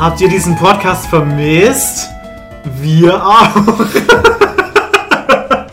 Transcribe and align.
Habt 0.00 0.18
ihr 0.22 0.30
diesen 0.30 0.56
Podcast 0.56 1.08
vermisst? 1.08 2.08
Wir 2.80 3.22
auch. 3.22 3.54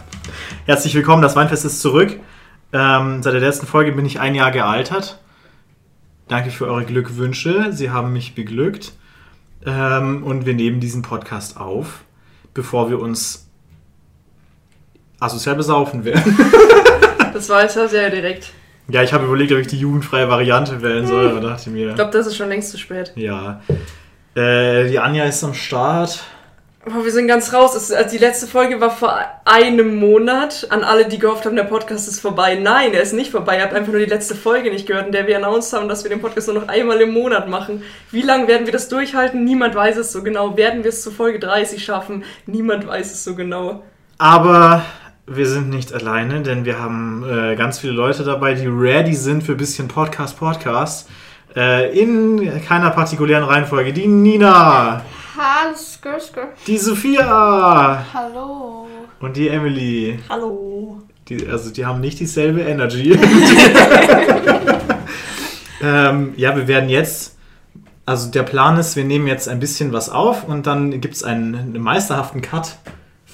Herzlich 0.65 0.93
willkommen, 0.95 1.21
das 1.21 1.37
Weinfest 1.37 1.63
ist 1.63 1.81
zurück. 1.81 2.19
Ähm, 2.73 3.23
seit 3.23 3.35
der 3.35 3.39
letzten 3.39 3.67
Folge 3.67 3.93
bin 3.93 4.05
ich 4.05 4.19
ein 4.19 4.35
Jahr 4.35 4.51
gealtert. 4.51 5.17
Danke 6.27 6.51
für 6.51 6.67
eure 6.67 6.83
Glückwünsche. 6.83 7.71
Sie 7.71 7.89
haben 7.89 8.11
mich 8.11 8.35
beglückt. 8.35 8.91
Ähm, 9.65 10.23
und 10.23 10.45
wir 10.45 10.55
nehmen 10.55 10.81
diesen 10.81 11.03
Podcast 11.03 11.55
auf, 11.55 12.01
bevor 12.53 12.89
wir 12.89 12.99
uns 12.99 13.47
asozial 15.21 15.55
besaufen 15.55 16.03
werden. 16.03 16.37
Das 17.33 17.49
war 17.49 17.61
jetzt 17.61 17.75
ja 17.75 17.87
sehr 17.87 18.09
direkt. 18.09 18.51
ja, 18.89 19.03
ich 19.03 19.13
habe 19.13 19.25
überlegt, 19.25 19.51
ob 19.51 19.59
ich 19.59 19.67
die 19.67 19.77
jugendfreie 19.77 20.27
Variante 20.27 20.81
wählen 20.81 21.05
soll, 21.05 21.29
aber 21.29 21.39
dachte 21.39 21.69
mir. 21.69 21.89
Ich 21.89 21.95
glaube, 21.95 22.09
das 22.11 22.25
ist 22.25 22.35
schon 22.35 22.49
längst 22.49 22.71
zu 22.71 22.79
spät. 22.79 23.11
Ja. 23.15 23.61
Äh, 24.37 24.87
die 24.89 24.99
Anja 24.99 25.25
ist 25.25 25.43
am 25.43 25.55
Start. 25.55 26.23
Aber 26.85 27.03
wir 27.03 27.11
sind 27.11 27.27
ganz 27.27 27.53
raus. 27.53 27.75
Es, 27.75 27.91
also 27.91 28.09
die 28.11 28.23
letzte 28.23 28.45
Folge 28.45 28.79
war 28.79 28.91
vor 28.91 29.19
einem 29.45 29.95
Monat. 29.95 30.67
An 30.69 30.83
alle, 30.83 31.07
die 31.07 31.17
gehofft 31.17 31.45
haben, 31.45 31.55
der 31.55 31.63
Podcast 31.63 32.07
ist 32.07 32.19
vorbei. 32.19 32.55
Nein, 32.55 32.93
er 32.93 33.01
ist 33.01 33.13
nicht 33.13 33.31
vorbei. 33.31 33.57
Ihr 33.57 33.63
habt 33.63 33.73
einfach 33.73 33.91
nur 33.91 33.99
die 33.99 34.05
letzte 34.05 34.35
Folge 34.35 34.69
nicht 34.69 34.87
gehört, 34.87 35.07
in 35.07 35.11
der 35.11 35.27
wir 35.27 35.37
announced 35.37 35.73
haben, 35.73 35.89
dass 35.89 36.03
wir 36.03 36.09
den 36.09 36.21
Podcast 36.21 36.47
nur 36.47 36.61
noch 36.61 36.67
einmal 36.67 37.01
im 37.01 37.11
Monat 37.11 37.49
machen. 37.49 37.81
Wie 38.11 38.21
lange 38.21 38.47
werden 38.47 38.67
wir 38.67 38.73
das 38.73 38.89
durchhalten? 38.89 39.43
Niemand 39.43 39.73
weiß 39.73 39.97
es 39.97 40.11
so 40.11 40.23
genau. 40.23 40.55
Werden 40.55 40.83
wir 40.83 40.89
es 40.89 41.01
zur 41.01 41.13
Folge 41.13 41.39
30 41.39 41.83
schaffen? 41.83 42.23
Niemand 42.45 42.87
weiß 42.87 43.11
es 43.11 43.23
so 43.23 43.35
genau. 43.35 43.83
Aber 44.19 44.85
wir 45.25 45.47
sind 45.47 45.69
nicht 45.69 45.93
alleine, 45.93 46.41
denn 46.43 46.63
wir 46.63 46.79
haben 46.79 47.25
äh, 47.27 47.55
ganz 47.55 47.79
viele 47.79 47.93
Leute 47.93 48.23
dabei, 48.23 48.53
die 48.53 48.67
ready 48.67 49.13
sind 49.13 49.43
für 49.43 49.53
ein 49.53 49.57
bisschen 49.57 49.87
Podcast, 49.87 50.37
Podcast. 50.37 51.09
Äh, 51.57 51.99
in 51.99 52.61
keiner 52.61 52.91
partikulären 52.91 53.43
Reihenfolge. 53.43 53.91
Die 53.91 54.05
Nina, 54.05 55.01
Hallo, 55.35 55.75
skr, 55.75 56.19
skr. 56.19 56.49
die 56.67 56.77
Sophia 56.77 58.05
Hallo. 58.13 58.85
und 59.19 59.35
die 59.35 59.47
Emily. 59.47 60.19
Hallo. 60.29 61.01
Die, 61.27 61.47
also 61.47 61.71
die 61.71 61.83
haben 61.83 61.99
nicht 61.99 62.19
dieselbe 62.19 62.61
Energy. 62.61 63.11
ähm, 65.81 66.33
ja, 66.37 66.55
wir 66.55 66.67
werden 66.67 66.89
jetzt, 66.89 67.35
also 68.05 68.29
der 68.29 68.43
Plan 68.43 68.77
ist, 68.77 68.95
wir 68.95 69.03
nehmen 69.03 69.25
jetzt 69.25 69.49
ein 69.49 69.59
bisschen 69.59 69.91
was 69.93 70.09
auf 70.09 70.47
und 70.47 70.67
dann 70.67 71.01
gibt 71.01 71.15
es 71.15 71.23
einen, 71.23 71.55
einen 71.55 71.81
meisterhaften 71.81 72.43
Cut 72.43 72.77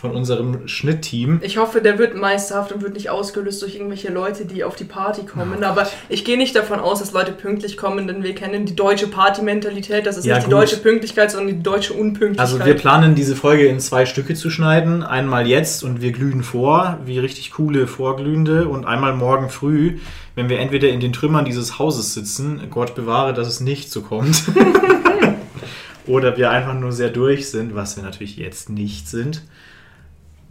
von 0.03 0.11
unserem 0.11 0.67
Schnittteam. 0.67 1.39
Ich 1.43 1.55
hoffe, 1.55 1.79
der 1.79 1.97
wird 1.97 2.13
meisterhaft 2.13 2.73
und 2.73 2.81
wird 2.81 2.93
nicht 2.93 3.09
ausgelöst 3.09 3.61
durch 3.61 3.75
irgendwelche 3.75 4.11
Leute, 4.11 4.43
die 4.43 4.65
auf 4.65 4.75
die 4.75 4.83
Party 4.83 5.21
kommen. 5.25 5.59
Oh 5.61 5.65
Aber 5.65 5.87
ich 6.09 6.25
gehe 6.25 6.37
nicht 6.37 6.57
davon 6.57 6.81
aus, 6.81 6.99
dass 6.99 7.13
Leute 7.13 7.31
pünktlich 7.31 7.77
kommen, 7.77 8.05
denn 8.05 8.21
wir 8.21 8.35
kennen 8.35 8.65
die 8.65 8.75
deutsche 8.75 9.07
Party-Mentalität. 9.07 10.05
Das 10.05 10.17
ist 10.17 10.25
Ja, 10.25 10.35
nicht 10.35 10.47
die 10.47 10.51
gut. 10.51 10.59
deutsche 10.59 10.75
Pünktlichkeit, 10.75 11.31
sondern 11.31 11.55
die 11.55 11.63
deutsche 11.63 11.93
Unpünktlichkeit. 11.93 12.41
Also 12.41 12.65
wir 12.65 12.73
planen 12.73 13.15
diese 13.15 13.33
Folge 13.37 13.65
in 13.67 13.79
zwei 13.79 14.05
Stücke 14.05 14.33
zu 14.33 14.49
schneiden. 14.49 15.03
Einmal 15.03 15.47
jetzt 15.47 15.85
und 15.85 16.01
wir 16.01 16.11
glühen 16.11 16.43
vor, 16.43 16.97
wie 17.05 17.17
richtig 17.19 17.51
coole 17.51 17.87
Vorglühende. 17.87 18.67
Und 18.67 18.83
einmal 18.85 19.13
morgen 19.13 19.49
früh, 19.49 19.99
wenn 20.35 20.49
wir 20.49 20.59
entweder 20.59 20.89
in 20.89 20.99
den 20.99 21.13
Trümmern 21.13 21.45
dieses 21.45 21.79
Hauses 21.79 22.13
sitzen, 22.13 22.59
Gott 22.71 22.93
bewahre, 22.93 23.33
dass 23.33 23.47
es 23.47 23.61
nicht 23.61 23.89
so 23.89 24.01
kommt. 24.01 24.43
Oder 26.07 26.35
wir 26.35 26.51
einfach 26.51 26.73
nur 26.73 26.91
sehr 26.91 27.09
durch 27.09 27.49
sind, 27.49 27.73
was 27.73 27.95
wir 27.95 28.03
natürlich 28.03 28.35
jetzt 28.35 28.69
nicht 28.69 29.07
sind. 29.07 29.43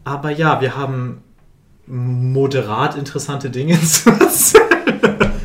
Aber 0.04 0.30
ja, 0.30 0.60
wir 0.60 0.76
haben 0.76 1.22
moderat 1.86 2.96
interessante 2.96 3.50
Dinge 3.50 3.80
zu 3.82 4.10
erzählen. 4.10 4.62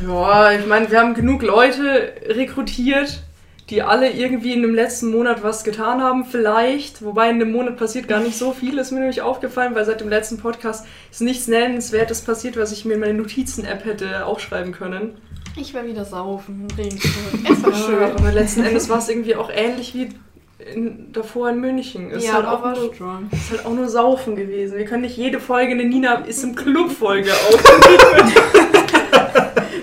Ja, 0.06 0.52
ich 0.52 0.66
meine, 0.66 0.90
wir 0.90 1.00
haben 1.00 1.14
genug 1.14 1.42
Leute 1.42 2.12
rekrutiert, 2.26 3.22
die 3.70 3.82
alle 3.82 4.10
irgendwie 4.10 4.54
in 4.54 4.62
dem 4.62 4.74
letzten 4.74 5.10
Monat 5.10 5.42
was 5.42 5.62
getan 5.62 6.00
haben, 6.00 6.24
vielleicht. 6.24 7.04
Wobei 7.04 7.28
in 7.28 7.36
einem 7.36 7.52
Monat 7.52 7.76
passiert 7.76 8.08
gar 8.08 8.20
nicht 8.20 8.38
so 8.38 8.52
viel, 8.52 8.78
ist 8.78 8.92
mir 8.92 9.00
nämlich 9.00 9.20
aufgefallen, 9.20 9.74
weil 9.74 9.84
seit 9.84 10.00
dem 10.00 10.08
letzten 10.08 10.38
Podcast 10.38 10.86
ist 11.10 11.20
nichts 11.20 11.48
Nennenswertes 11.48 12.22
passiert, 12.22 12.56
was 12.56 12.72
ich 12.72 12.86
mir 12.86 12.94
in 12.94 13.00
meine 13.00 13.14
Notizen-App 13.14 13.84
hätte 13.84 14.24
aufschreiben 14.24 14.72
können. 14.72 15.18
Ich 15.56 15.74
war 15.74 15.84
wieder 15.84 16.04
saufen 16.04 16.66
im 16.70 16.76
Regensburg. 16.76 17.14
Es 17.50 17.62
war 17.62 17.74
schön. 17.74 18.02
aber 18.16 18.32
letzten 18.32 18.64
Endes 18.64 18.88
war 18.88 18.98
es 18.98 19.08
irgendwie 19.08 19.34
auch 19.36 19.50
ähnlich 19.52 19.94
wie 19.94 20.10
in, 20.58 21.12
davor 21.12 21.50
in 21.50 21.60
München. 21.60 22.10
Es 22.10 22.24
ist, 22.24 22.32
halt 22.32 22.46
auch 22.46 22.62
war 22.62 22.74
nur, 22.76 22.92
strong. 22.94 23.28
ist 23.30 23.50
halt 23.50 23.64
auch 23.66 23.72
nur 23.74 23.88
Saufen 23.88 24.36
gewesen. 24.36 24.76
Wir 24.76 24.84
können 24.84 25.02
nicht 25.02 25.16
jede 25.16 25.38
Folge 25.40 25.72
eine 25.72 25.84
Nina 25.84 26.14
ist 26.24 26.42
im 26.42 26.54
Club-Folge 26.54 27.30
aufnehmen. 27.52 28.32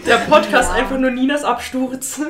Der 0.05 0.17
Podcast 0.29 0.69
Ja. 0.71 0.75
einfach 0.75 0.97
nur 0.97 1.11
Ninas 1.11 1.43
Absturz. 1.43 2.21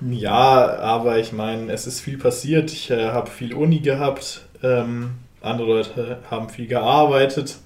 Ja, 0.00 0.78
aber 0.78 1.18
ich 1.18 1.32
meine, 1.32 1.70
es 1.72 1.86
ist 1.86 2.00
viel 2.00 2.18
passiert. 2.18 2.72
Ich 2.72 2.90
äh, 2.90 3.10
habe 3.10 3.30
viel 3.30 3.54
Uni 3.54 3.78
gehabt. 3.80 4.46
Ähm, 4.62 5.10
andere 5.40 5.68
Leute 5.68 6.18
haben 6.30 6.48
viel 6.48 6.66
gearbeitet, 6.66 7.58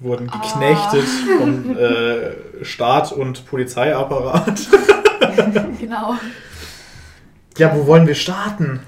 wurden 0.00 0.28
geknechtet 0.30 1.04
vom 1.38 1.76
äh, 1.78 2.64
Staat 2.64 3.12
und 3.12 3.46
Polizeiapparat. 3.46 4.60
Genau. 5.78 6.14
Ja, 7.58 7.74
wo 7.76 7.86
wollen 7.86 8.06
wir 8.06 8.14
starten? 8.14 8.80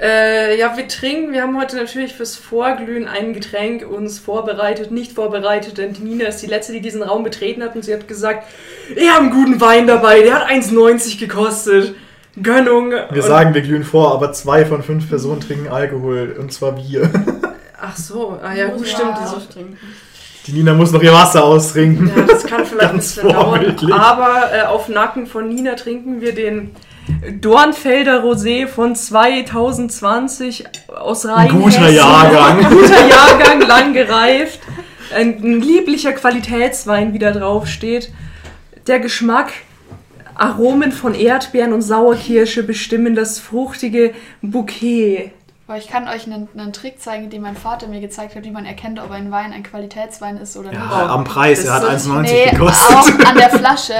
Äh, 0.00 0.56
ja, 0.58 0.76
wir 0.76 0.86
trinken. 0.86 1.32
Wir 1.32 1.42
haben 1.42 1.58
heute 1.58 1.74
natürlich 1.76 2.14
fürs 2.14 2.36
Vorglühen 2.36 3.08
ein 3.08 3.32
Getränk 3.32 3.84
uns 3.88 4.20
vorbereitet, 4.20 4.92
nicht 4.92 5.12
vorbereitet, 5.12 5.76
denn 5.78 5.92
die 5.92 6.02
Nina 6.02 6.26
ist 6.26 6.40
die 6.40 6.46
letzte, 6.46 6.72
die 6.72 6.80
diesen 6.80 7.02
Raum 7.02 7.24
betreten 7.24 7.64
hat 7.64 7.74
und 7.74 7.84
sie 7.84 7.92
hat 7.92 8.06
gesagt, 8.06 8.46
ich 8.94 9.08
habe 9.10 9.22
einen 9.22 9.30
guten 9.30 9.60
Wein 9.60 9.88
dabei, 9.88 10.20
der 10.22 10.34
hat 10.36 10.48
1,90 10.50 11.18
gekostet. 11.18 11.94
Gönnung. 12.40 12.90
Wir 12.92 13.08
Und- 13.10 13.22
sagen, 13.22 13.54
wir 13.54 13.62
glühen 13.62 13.82
vor, 13.82 14.12
aber 14.14 14.32
zwei 14.32 14.64
von 14.64 14.84
fünf 14.84 15.08
Personen 15.08 15.40
trinken 15.40 15.66
Alkohol 15.68 16.36
und 16.38 16.52
zwar 16.52 16.72
Bier. 16.72 17.10
Ach 17.80 17.96
so, 17.96 18.38
ah 18.40 18.54
ja, 18.54 18.68
gut, 18.68 18.86
stimmt. 18.86 19.16
Trinken. 19.52 19.76
Die 20.46 20.52
Nina 20.52 20.72
muss 20.74 20.92
noch 20.92 21.02
ihr 21.02 21.12
Wasser 21.12 21.42
austrinken. 21.44 22.10
Ja, 22.16 22.22
das 22.22 22.44
kann 22.46 22.64
vielleicht 22.64 22.90
ein 22.90 22.96
bisschen 22.98 23.28
dauern. 23.28 23.76
Aber 23.92 24.50
äh, 24.52 24.62
auf 24.62 24.88
Nacken 24.88 25.26
von 25.26 25.48
Nina 25.48 25.74
trinken 25.74 26.20
wir 26.20 26.34
den 26.34 26.70
Dornfelder 27.40 28.22
Rosé 28.22 28.66
von 28.66 28.94
2020 28.94 30.64
aus 30.98 31.26
Ein 31.26 31.32
Rheinhessen. 31.48 31.62
guter 31.62 31.88
Jahrgang. 31.90 32.68
Guter 32.68 33.06
Jahrgang, 33.06 33.60
lang 33.62 33.92
gereift. 33.92 34.60
Ein, 35.14 35.42
ein 35.42 35.60
lieblicher 35.60 36.12
Qualitätswein, 36.12 37.12
wie 37.14 37.18
da 37.18 37.32
drauf 37.32 37.66
steht. 37.66 38.12
Der 38.86 39.00
Geschmack, 39.00 39.52
Aromen 40.34 40.92
von 40.92 41.14
Erdbeeren 41.14 41.72
und 41.72 41.82
Sauerkirsche 41.82 42.62
bestimmen 42.62 43.14
das 43.14 43.38
fruchtige 43.38 44.12
Bouquet. 44.42 45.32
Aber 45.68 45.76
ich 45.76 45.86
kann 45.86 46.08
euch 46.08 46.24
einen, 46.26 46.48
einen 46.56 46.72
Trick 46.72 46.98
zeigen, 47.00 47.28
den 47.28 47.42
mein 47.42 47.54
Vater 47.54 47.88
mir 47.88 48.00
gezeigt 48.00 48.34
hat, 48.34 48.42
wie 48.44 48.50
man 48.50 48.64
erkennt, 48.64 48.98
ob 48.98 49.10
ein 49.10 49.30
Wein 49.30 49.52
ein 49.52 49.62
Qualitätswein 49.62 50.38
ist 50.38 50.56
oder 50.56 50.70
nicht. 50.70 50.80
Ja, 50.80 51.08
am 51.10 51.24
Preis, 51.24 51.62
er 51.64 51.74
hat 51.74 51.82
Das 51.82 52.06
ist- 52.06 52.10
1,90 52.10 52.22
Nee, 52.22 52.50
gekostet. 52.52 52.96
auch 52.96 53.28
an 53.28 53.36
der 53.36 53.50
Flasche. 53.50 53.92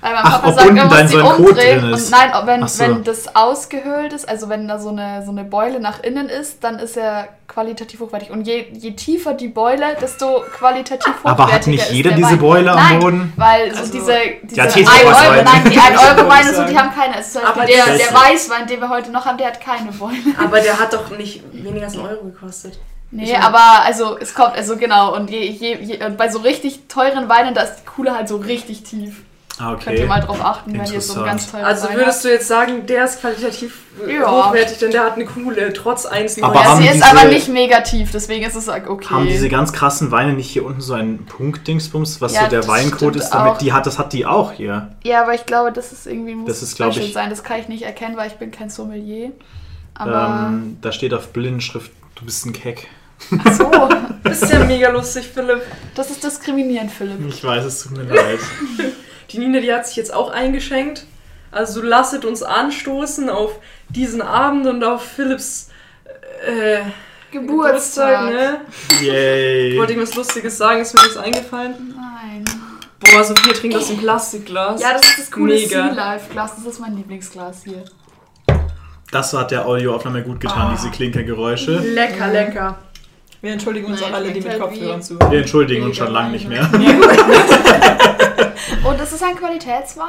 Weil 0.00 0.12
mein 0.14 0.22
Ach, 0.22 0.30
Papa 0.42 0.52
sagt, 0.52 0.68
unten 0.70 0.76
man 0.76 0.88
muss 0.88 1.10
die 1.10 1.18
so 1.18 1.28
umdrehen. 1.28 1.92
Und 1.92 2.10
nein, 2.12 2.30
wenn, 2.44 2.68
so. 2.68 2.78
wenn 2.84 3.02
das 3.02 3.34
ausgehöhlt 3.34 4.12
ist, 4.12 4.28
also 4.28 4.48
wenn 4.48 4.68
da 4.68 4.78
so 4.78 4.90
eine, 4.90 5.24
so 5.24 5.32
eine 5.32 5.42
Beule 5.42 5.80
nach 5.80 6.00
innen 6.04 6.28
ist, 6.28 6.62
dann 6.62 6.78
ist 6.78 6.96
er 6.96 7.26
qualitativ 7.48 8.00
hochwertig. 8.00 8.30
Und 8.30 8.46
je, 8.46 8.66
je 8.72 8.92
tiefer 8.92 9.32
die 9.34 9.48
Beule, 9.48 9.96
desto 10.00 10.44
qualitativ 10.56 11.14
hochwertiger 11.14 11.30
Aber 11.44 11.52
hat 11.52 11.66
nicht 11.66 11.90
jeder 11.90 12.10
der 12.10 12.18
diese 12.18 12.30
Wein. 12.32 12.38
Beule 12.38 12.70
am 12.72 12.76
nein, 12.78 13.00
Boden? 13.00 13.32
Weil 13.36 13.72
so 13.74 13.80
Also- 13.80 13.92
diese, 13.92 14.14
diese 14.44 14.56
Ja, 14.56 14.64
1 14.64 14.74
Tetra 14.74 14.92
Euro, 15.02 15.10
Wein. 15.36 15.44
nein, 15.44 15.70
die 15.72 15.78
1 15.80 15.98
Euro 16.18 16.28
Weine 16.28 16.54
so, 16.54 16.64
die 16.64 16.78
haben 16.78 16.94
keine. 16.94 17.16
Also 17.16 17.38
zum 17.40 17.48
Aber 17.48 17.64
der, 17.64 17.84
der 17.86 18.14
Weißwein, 18.14 18.66
den 18.66 18.80
wir 18.80 18.88
heute 18.90 19.10
noch 19.10 19.24
haben, 19.24 19.38
der 19.38 19.48
hat 19.48 19.60
keine 19.60 19.90
Beule. 19.92 20.16
Aber 20.38 20.60
der 20.60 20.78
hat 20.78 20.92
doch 20.92 21.10
nicht 21.16 21.42
weniger 21.52 21.86
als 21.86 21.94
einen 21.94 22.06
Euro 22.06 22.24
gekostet. 22.24 22.78
Nee, 23.10 23.34
aber 23.34 23.84
also 23.86 24.18
es 24.18 24.34
kommt, 24.34 24.54
also 24.54 24.76
genau, 24.76 25.14
und 25.16 25.30
je, 25.30 25.40
je, 25.46 25.76
je, 25.80 26.04
und 26.04 26.18
bei 26.18 26.28
so 26.28 26.40
richtig 26.40 26.88
teuren 26.88 27.26
Weinen, 27.30 27.54
da 27.54 27.62
ist 27.62 27.76
die 27.76 27.86
Kuhle 27.86 28.14
halt 28.14 28.28
so 28.28 28.36
richtig 28.36 28.82
tief. 28.82 29.22
Ah, 29.60 29.76
Könnt 29.82 29.98
ihr 29.98 30.06
mal 30.06 30.20
drauf 30.20 30.40
achten, 30.40 30.72
wenn 30.72 30.80
ihr 30.80 30.86
so 30.86 30.94
Interessant. 30.94 31.18
einen 31.18 31.26
ganz 31.26 31.50
teuren 31.50 31.64
Also 31.64 31.88
Wein 31.88 31.96
würdest 31.96 32.24
du 32.24 32.28
jetzt 32.28 32.46
sagen, 32.48 32.86
der 32.86 33.04
ist 33.04 33.20
qualitativ 33.20 33.78
äh, 34.06 34.14
Ja. 34.16 34.30
hochwertig, 34.48 34.78
denn 34.78 34.90
der 34.92 35.02
hat 35.04 35.14
eine 35.14 35.24
coole, 35.26 35.72
trotz 35.72 36.06
1,90. 36.06 36.42
Aber. 36.44 36.62
Ja, 36.62 36.76
sie 36.76 36.84
ist 36.86 36.94
diese- 36.94 37.06
aber 37.06 37.24
nicht 37.24 37.48
negativ, 37.48 38.10
deswegen 38.12 38.44
ist 38.46 38.54
es 38.54 38.68
okay. 38.68 39.08
Haben 39.10 39.26
diese 39.26 39.48
ganz 39.48 39.72
krassen 39.72 40.10
Weine 40.12 40.32
nicht 40.34 40.48
hier 40.48 40.64
unten 40.64 40.80
so 40.80 40.94
einen 40.94 41.26
Punktdingsbums, 41.26 42.20
was 42.20 42.34
Ja, 42.34 42.42
so 42.44 42.50
der 42.50 42.68
Weincode 42.68 43.16
ist, 43.16 43.30
damit 43.30 43.52
auch. 43.54 43.58
die 43.58 43.72
hat, 43.72 43.86
das 43.86 43.98
hat 43.98 44.12
die 44.12 44.26
auch 44.26 44.52
hier. 44.52 44.88
ja, 45.02 45.22
aber 45.22 45.34
ich 45.34 45.44
glaube, 45.46 45.72
das 45.72 45.90
ist 45.92 46.06
irgendwie 46.06 46.34
muss 46.36 46.48
Das 46.48 46.62
ist, 46.62 46.72
special 46.74 46.96
ich- 46.98 47.12
sein. 47.12 47.28
Das 47.30 47.42
kann 47.42 47.58
ich 47.58 47.66
nicht 47.68 47.82
erkennen, 47.82 48.16
weil 48.16 48.28
ich 48.28 48.34
bin 48.34 48.50
kein 48.52 48.70
Sommelier. 48.70 49.32
Aber 49.94 50.46
Ähm, 50.50 50.78
da 50.80 50.92
steht 50.92 51.12
auf 51.12 51.32
Blindenschrift, 51.32 51.90
du 52.14 52.24
bist 52.24 52.46
ein 52.46 52.52
Keck. 52.52 52.86
ach 53.44 53.52
so, 53.52 53.68
Das 54.22 54.42
ist 54.42 54.52
ja 54.52 54.60
mega 54.60 54.90
lustig, 54.90 55.26
Philipp. 55.34 55.62
das 55.96 56.10
ist 56.10 56.22
diskriminierend, 56.22 56.92
Philipp. 56.92 57.18
Ich 57.28 57.42
weiß, 57.42 57.64
es 57.64 57.82
tut 57.82 57.96
mir 57.96 58.04
leid. 58.04 58.38
Die 59.30 59.38
Nina, 59.38 59.60
die 59.60 59.72
hat 59.72 59.86
sich 59.86 59.96
jetzt 59.96 60.12
auch 60.12 60.30
eingeschenkt. 60.30 61.04
Also 61.50 61.82
lasset 61.82 62.24
uns 62.24 62.42
anstoßen 62.42 63.28
auf 63.30 63.58
diesen 63.88 64.20
Abend 64.22 64.66
und 64.66 64.84
auf 64.84 65.02
Philipps 65.02 65.70
äh, 66.46 66.80
Geburtstag. 67.30 68.30
ne? 68.32 68.60
Yay. 69.02 69.72
Ich 69.72 69.78
wollte 69.78 69.92
irgendwas 69.94 70.14
Lustiges 70.14 70.56
sagen, 70.58 70.80
ist 70.80 70.94
mir 70.94 71.00
nichts 71.02 71.16
eingefallen. 71.16 71.94
Nein. 71.96 72.44
Boah, 73.00 73.22
Sophia 73.24 73.52
trinkt 73.52 73.76
aus 73.76 73.88
dem 73.88 73.98
Plastikglas. 73.98 74.80
Ja, 74.82 74.92
das 74.92 75.02
ist 75.02 75.18
das 75.20 75.30
coole. 75.30 75.56
Sea 75.58 75.88
Life 75.92 76.30
Glas. 76.32 76.56
Das 76.56 76.66
ist 76.66 76.80
mein 76.80 76.96
Lieblingsglas 76.96 77.64
hier. 77.64 77.84
Das 79.10 79.32
hat 79.32 79.50
der 79.50 79.64
Audioaufnahme 79.66 80.22
gut 80.22 80.40
getan, 80.40 80.68
Ah. 80.68 80.74
diese 80.76 80.90
Klinkergeräusche. 80.90 81.78
Lecker, 81.78 82.28
lecker. 82.28 82.78
Wir 83.40 83.52
entschuldigen 83.52 83.86
uns 83.86 84.00
Nein, 84.00 84.10
auch 84.10 84.16
alle, 84.16 84.32
die 84.32 84.40
mit 84.40 84.58
Kopfhörern 84.58 84.98
wie- 84.98 85.02
zu. 85.04 85.18
Wir 85.30 85.38
entschuldigen 85.38 85.84
uns 85.84 85.96
schon 85.96 86.12
lange 86.12 86.30
nicht 86.32 86.48
mehr. 86.48 86.68
Und 88.84 89.00
es 89.00 89.12
ist 89.12 89.22
ein 89.22 89.36
Qualitätswein? 89.36 90.06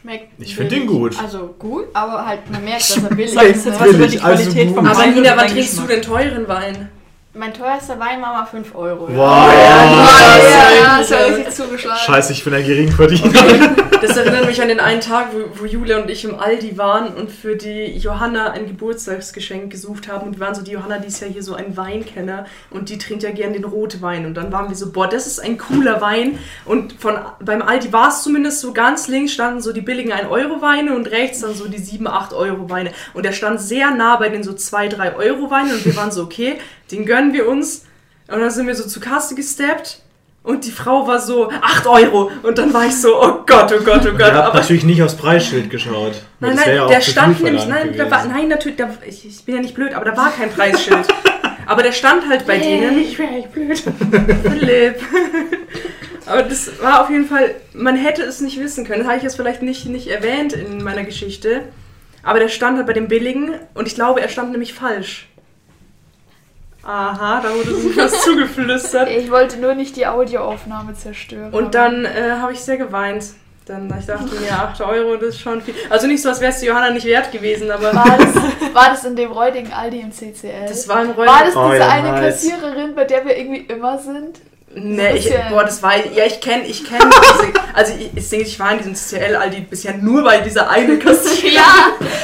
Schmeckt. 0.00 0.32
Ich 0.38 0.54
find 0.56 0.68
billig. 0.70 0.84
den 0.86 0.92
gut. 0.94 1.16
Also 1.22 1.54
gut, 1.58 1.84
aber 1.94 2.26
halt, 2.26 2.50
man 2.50 2.64
merkt, 2.64 2.80
dass 2.82 2.96
er 3.02 3.08
billig 3.14 3.32
Sag 3.32 3.44
ist. 3.44 3.64
jetzt 3.64 3.74
Ne? 3.74 3.80
was 3.80 3.88
über 3.88 3.98
Billig, 3.98 4.12
die 4.12 4.20
also 4.20 4.42
Qualität 4.42 4.66
gut. 4.68 4.76
vom 4.76 4.86
Aber 4.86 4.98
Wein 4.98 5.08
und 5.08 5.14
Nina, 5.22 5.36
was 5.36 5.52
trinkst 5.52 5.78
du 5.78 5.82
Geschmack. 5.86 5.88
denn 5.88 6.02
teuren 6.02 6.48
Wein? 6.48 6.90
Mein 7.36 7.52
teuerster 7.52 7.98
Wein 7.98 8.22
war 8.22 8.32
mal 8.32 8.46
5 8.46 8.76
Euro. 8.76 9.08
Wow. 9.08 9.16
ja, 9.16 9.52
ja, 9.52 10.98
ist 11.00 11.10
ja 11.10 11.18
ja. 11.18 11.34
richtig 11.34 11.52
zugeschlagen. 11.52 11.98
Scheiße, 11.98 12.32
ich 12.32 12.44
bin 12.44 12.54
ein 12.54 12.64
Geringverdiener. 12.64 13.74
Das 14.00 14.16
erinnert 14.16 14.46
mich 14.46 14.60
an 14.60 14.68
den 14.68 14.80
einen 14.80 15.00
Tag, 15.00 15.28
wo, 15.32 15.60
wo 15.60 15.64
Julia 15.64 15.98
und 15.98 16.10
ich 16.10 16.24
im 16.24 16.38
Aldi 16.38 16.76
waren 16.76 17.14
und 17.14 17.32
für 17.32 17.56
die 17.56 17.96
Johanna 17.96 18.50
ein 18.50 18.66
Geburtstagsgeschenk 18.66 19.72
gesucht 19.72 20.06
haben. 20.08 20.28
Und 20.28 20.38
wir 20.38 20.46
waren 20.46 20.54
so, 20.54 20.62
die 20.62 20.72
Johanna, 20.72 20.98
die 20.98 21.08
ist 21.08 21.20
ja 21.20 21.26
hier 21.26 21.42
so 21.42 21.54
ein 21.54 21.76
Weinkenner 21.76 22.44
und 22.70 22.88
die 22.88 22.98
trinkt 22.98 23.22
ja 23.22 23.30
gern 23.30 23.52
den 23.52 23.64
Rotwein. 23.64 24.26
Und 24.26 24.34
dann 24.34 24.52
waren 24.52 24.68
wir 24.68 24.76
so, 24.76 24.92
boah, 24.92 25.08
das 25.08 25.26
ist 25.26 25.40
ein 25.40 25.58
cooler 25.58 26.00
Wein. 26.02 26.38
Und 26.66 26.92
von, 26.92 27.18
beim 27.40 27.62
Aldi 27.62 27.92
war 27.92 28.10
es 28.10 28.22
zumindest 28.22 28.60
so, 28.60 28.72
ganz 28.72 29.08
links 29.08 29.32
standen 29.32 29.60
so 29.60 29.72
die 29.72 29.80
billigen 29.80 30.12
1-Euro-Weine 30.12 30.94
und 30.94 31.10
rechts 31.10 31.40
dann 31.40 31.54
so 31.54 31.66
die 31.66 31.78
7, 31.78 32.06
8-Euro-Weine. 32.06 32.92
Und 33.14 33.24
der 33.24 33.32
stand 33.32 33.60
sehr 33.60 33.90
nah 33.90 34.16
bei 34.16 34.28
den 34.28 34.44
so 34.44 34.52
2, 34.52 34.88
3 34.88 35.16
Euro-Weinen 35.16 35.72
und 35.72 35.84
wir 35.84 35.96
waren 35.96 36.12
so, 36.12 36.22
okay, 36.22 36.58
den 36.90 37.06
gönnen 37.06 37.32
wir 37.32 37.48
uns. 37.48 37.84
Und 38.28 38.40
dann 38.40 38.50
sind 38.50 38.66
wir 38.66 38.74
so 38.74 38.86
zur 38.86 39.02
Kasse 39.02 39.34
gesteppt. 39.34 40.00
Und 40.44 40.66
die 40.66 40.70
Frau 40.70 41.06
war 41.06 41.20
so, 41.20 41.50
8 41.50 41.86
Euro. 41.86 42.30
Und 42.42 42.58
dann 42.58 42.72
war 42.74 42.84
ich 42.84 42.94
so, 42.94 43.18
oh 43.18 43.44
Gott, 43.46 43.72
oh 43.72 43.82
Gott, 43.82 44.02
oh 44.06 44.12
Gott. 44.12 44.32
Habt 44.32 44.48
Aber 44.48 44.58
natürlich 44.58 44.84
nicht 44.84 45.02
aufs 45.02 45.16
Preisschild 45.16 45.70
geschaut. 45.70 46.12
Nein, 46.38 46.56
nein, 46.56 46.76
ja 46.76 46.86
der 46.86 47.00
zu 47.00 47.12
stand 47.12 47.42
nämlich, 47.42 47.66
nein, 47.66 47.94
da 47.96 48.10
war, 48.10 48.26
nein, 48.26 48.48
natürlich, 48.48 48.76
da, 48.76 48.90
ich, 49.06 49.26
ich 49.26 49.42
bin 49.44 49.54
ja 49.54 49.62
nicht 49.62 49.74
blöd, 49.74 49.94
aber 49.94 50.04
da 50.04 50.14
war 50.14 50.30
kein 50.32 50.50
Preisschild. 50.50 51.06
aber 51.66 51.82
der 51.82 51.92
stand 51.92 52.28
halt 52.28 52.46
bei 52.46 52.58
denen. 52.58 52.98
Ich 52.98 53.18
wäre 53.18 53.32
echt 53.32 53.52
blöd. 53.52 53.82
Philipp. 54.42 54.96
aber 56.26 56.42
das 56.42 56.70
war 56.78 57.02
auf 57.02 57.08
jeden 57.08 57.26
Fall, 57.26 57.54
man 57.72 57.96
hätte 57.96 58.22
es 58.22 58.42
nicht 58.42 58.60
wissen 58.60 58.84
können. 58.84 58.98
Das 58.98 59.08
habe 59.08 59.16
ich 59.16 59.22
jetzt 59.22 59.36
vielleicht 59.36 59.62
nicht, 59.62 59.86
nicht 59.86 60.08
erwähnt 60.08 60.52
in 60.52 60.82
meiner 60.84 61.04
Geschichte. 61.04 61.62
Aber 62.22 62.38
der 62.38 62.48
stand 62.50 62.76
halt 62.76 62.86
bei 62.86 62.92
dem 62.92 63.08
Billigen 63.08 63.50
und 63.72 63.86
ich 63.86 63.94
glaube, 63.94 64.20
er 64.20 64.28
stand 64.28 64.52
nämlich 64.52 64.74
falsch. 64.74 65.28
Aha, 66.84 67.40
da 67.42 67.48
wurde 67.54 67.74
so 67.74 67.96
was 67.96 68.20
zugeflüstert. 68.24 69.08
Ich 69.08 69.30
wollte 69.30 69.58
nur 69.58 69.74
nicht 69.74 69.96
die 69.96 70.06
Audioaufnahme 70.06 70.94
zerstören. 70.94 71.52
Und 71.52 71.74
dann 71.74 72.04
äh, 72.04 72.32
habe 72.40 72.52
ich 72.52 72.60
sehr 72.60 72.76
geweint. 72.76 73.24
Dann 73.66 73.92
ich 73.98 74.04
dachte 74.04 74.26
mir, 74.34 74.52
8 74.52 74.82
Euro, 74.82 75.16
das 75.16 75.30
ist 75.30 75.40
schon 75.40 75.62
viel. 75.62 75.74
Also 75.88 76.06
nicht 76.06 76.20
so, 76.20 76.28
als 76.28 76.40
wäre 76.42 76.52
es 76.52 76.62
Johanna 76.62 76.90
nicht 76.90 77.06
wert 77.06 77.32
gewesen, 77.32 77.70
aber 77.70 77.94
War 77.94 78.18
das, 78.18 78.34
war 78.74 78.90
das 78.90 79.04
in 79.04 79.16
dem 79.16 79.32
räudigen 79.32 79.72
Aldi 79.72 80.00
im 80.00 80.12
CCL? 80.12 80.66
das 80.68 80.86
war 80.86 81.02
im 81.02 81.16
war 81.16 81.44
das 81.46 81.56
Räumen. 81.56 81.68
Oh, 81.68 81.72
diese 81.72 81.78
ja, 81.84 81.88
eine 81.88 82.12
nice. 82.12 82.42
Kassiererin, 82.42 82.94
bei 82.94 83.04
der 83.04 83.24
wir 83.24 83.38
irgendwie 83.38 83.60
immer 83.60 83.98
sind? 83.98 84.40
Nee, 84.76 85.16
ich, 85.16 85.32
boah, 85.50 85.62
das 85.64 85.82
war, 85.82 85.92
ja, 85.96 86.26
ich 86.26 86.40
kenne, 86.40 86.64
ich 86.64 86.84
kenne 86.84 87.08
diese, 87.08 87.52
also 87.72 87.92
ich, 87.98 88.10
ich 88.16 88.28
denke, 88.28 88.44
ich 88.46 88.58
war 88.58 88.72
in 88.72 88.78
diesem 88.78 88.94
CCL 88.96 89.36
Aldi 89.36 89.60
bisher 89.60 89.94
nur 89.94 90.24
bei 90.24 90.38
dieser 90.40 90.68
eine 90.68 90.98
Kassiererin. 90.98 91.54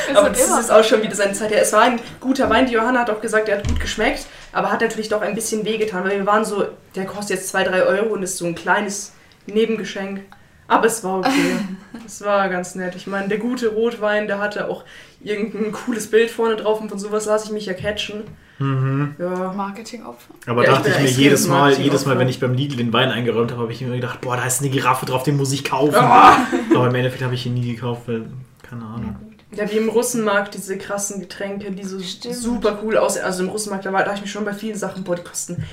das 0.09 0.17
aber 0.17 0.31
das 0.31 0.47
immer. 0.47 0.61
ist 0.61 0.71
auch 0.73 0.85
schon 0.85 1.01
wieder 1.03 1.15
seine 1.15 1.33
Zeit 1.33 1.53
her. 1.53 1.63
Es 1.63 1.73
war 1.73 1.83
ein 1.83 2.01
guter 2.21 2.51
Wein, 2.51 2.67
die 2.67 2.73
Johanna 2.73 3.01
hat 3.01 3.11
auch 3.11 3.21
gesagt, 3.21 3.47
der 3.49 3.59
hat 3.59 3.69
gut 3.69 3.79
geschmeckt, 3.81 4.27
aber 4.53 4.73
hat 4.73 4.81
natürlich 4.81 5.09
doch 5.09 5.23
ein 5.23 5.35
bisschen 5.35 5.65
wehgetan, 5.65 6.05
weil 6.05 6.19
wir 6.19 6.27
waren 6.27 6.45
so, 6.45 6.67
der 6.95 7.05
kostet 7.07 7.37
jetzt 7.37 7.49
2, 7.51 7.65
3 7.65 7.83
Euro 7.83 8.15
und 8.15 8.23
ist 8.23 8.37
so 8.37 8.47
ein 8.47 8.55
kleines 8.55 9.13
Nebengeschenk. 9.47 10.21
Aber 10.69 10.87
es 10.87 11.03
war 11.03 11.19
okay. 11.19 11.59
es 12.07 12.23
war 12.25 12.49
ganz 12.49 12.75
nett. 12.77 12.95
Ich 12.95 13.07
meine, 13.07 13.29
der 13.29 13.39
gute 13.39 13.69
Rotwein, 13.69 14.29
der 14.29 14.39
hatte 14.39 14.69
auch 14.69 14.85
irgendein 15.23 15.73
cooles 15.73 16.11
Bild 16.11 16.31
vorne 16.31 16.57
drauf 16.57 16.81
und 16.81 16.89
von 16.89 16.99
sowas 16.99 17.27
lasse 17.27 17.47
ich 17.47 17.53
mich 17.53 17.67
ja 17.67 17.75
catchen. 17.75 18.23
Mhm. 18.59 19.17
Ja. 19.19 19.53
Marketingopfer. 19.53 20.35
Aber 20.47 20.65
Ja, 20.65 20.71
ich 20.71 20.77
dachte 20.77 20.91
ich 20.91 20.97
ein 20.97 21.03
mir 21.03 21.11
jedes 21.11 21.49
Mal, 21.49 21.73
jedes 21.73 22.07
Mal, 22.07 22.19
wenn 22.19 22.29
ich 22.29 22.39
beim 22.39 22.55
Lidl 22.55 22.77
den 22.77 22.93
Wein 22.93 23.11
eingeräumt 23.11 23.51
habe, 23.51 23.63
habe 23.63 23.73
ich 23.73 23.81
mir 23.81 23.95
gedacht, 23.95 24.21
boah, 24.21 24.37
da 24.37 24.45
ist 24.45 24.61
eine 24.61 24.71
Giraffe 24.71 25.07
drauf, 25.07 25.23
den 25.23 25.37
muss 25.37 25.51
ich 25.51 25.65
kaufen. 25.65 25.97
Ah. 25.97 26.37
Aber 26.75 26.89
im 26.89 26.95
Endeffekt 26.95 27.23
habe 27.23 27.35
ich 27.35 27.47
ihn 27.47 27.55
nie 27.55 27.75
gekauft, 27.75 28.03
weil, 28.07 28.27
keine 28.63 28.85
Ahnung. 28.85 29.17
Ja, 29.53 29.69
wie 29.71 29.79
im 29.79 29.89
Russenmarkt, 29.89 30.55
diese 30.55 30.79
krassen 30.79 31.21
Getränke, 31.21 31.73
die 31.73 31.85
so 31.85 31.99
Stimmt. 32.01 32.37
super 32.37 32.79
cool 32.85 32.97
aussehen. 32.97 33.25
Also 33.25 33.43
im 33.43 33.49
Russenmarkt, 33.49 33.85
da 33.85 33.93
war 33.93 34.05
da 34.05 34.15
ich 34.15 34.21
mir 34.21 34.29
schon 34.29 34.45
bei 34.45 34.53
vielen 34.53 34.77
Sachen, 34.77 35.03
boah, 35.03 35.17
die 35.17 35.23
kosten 35.23 35.65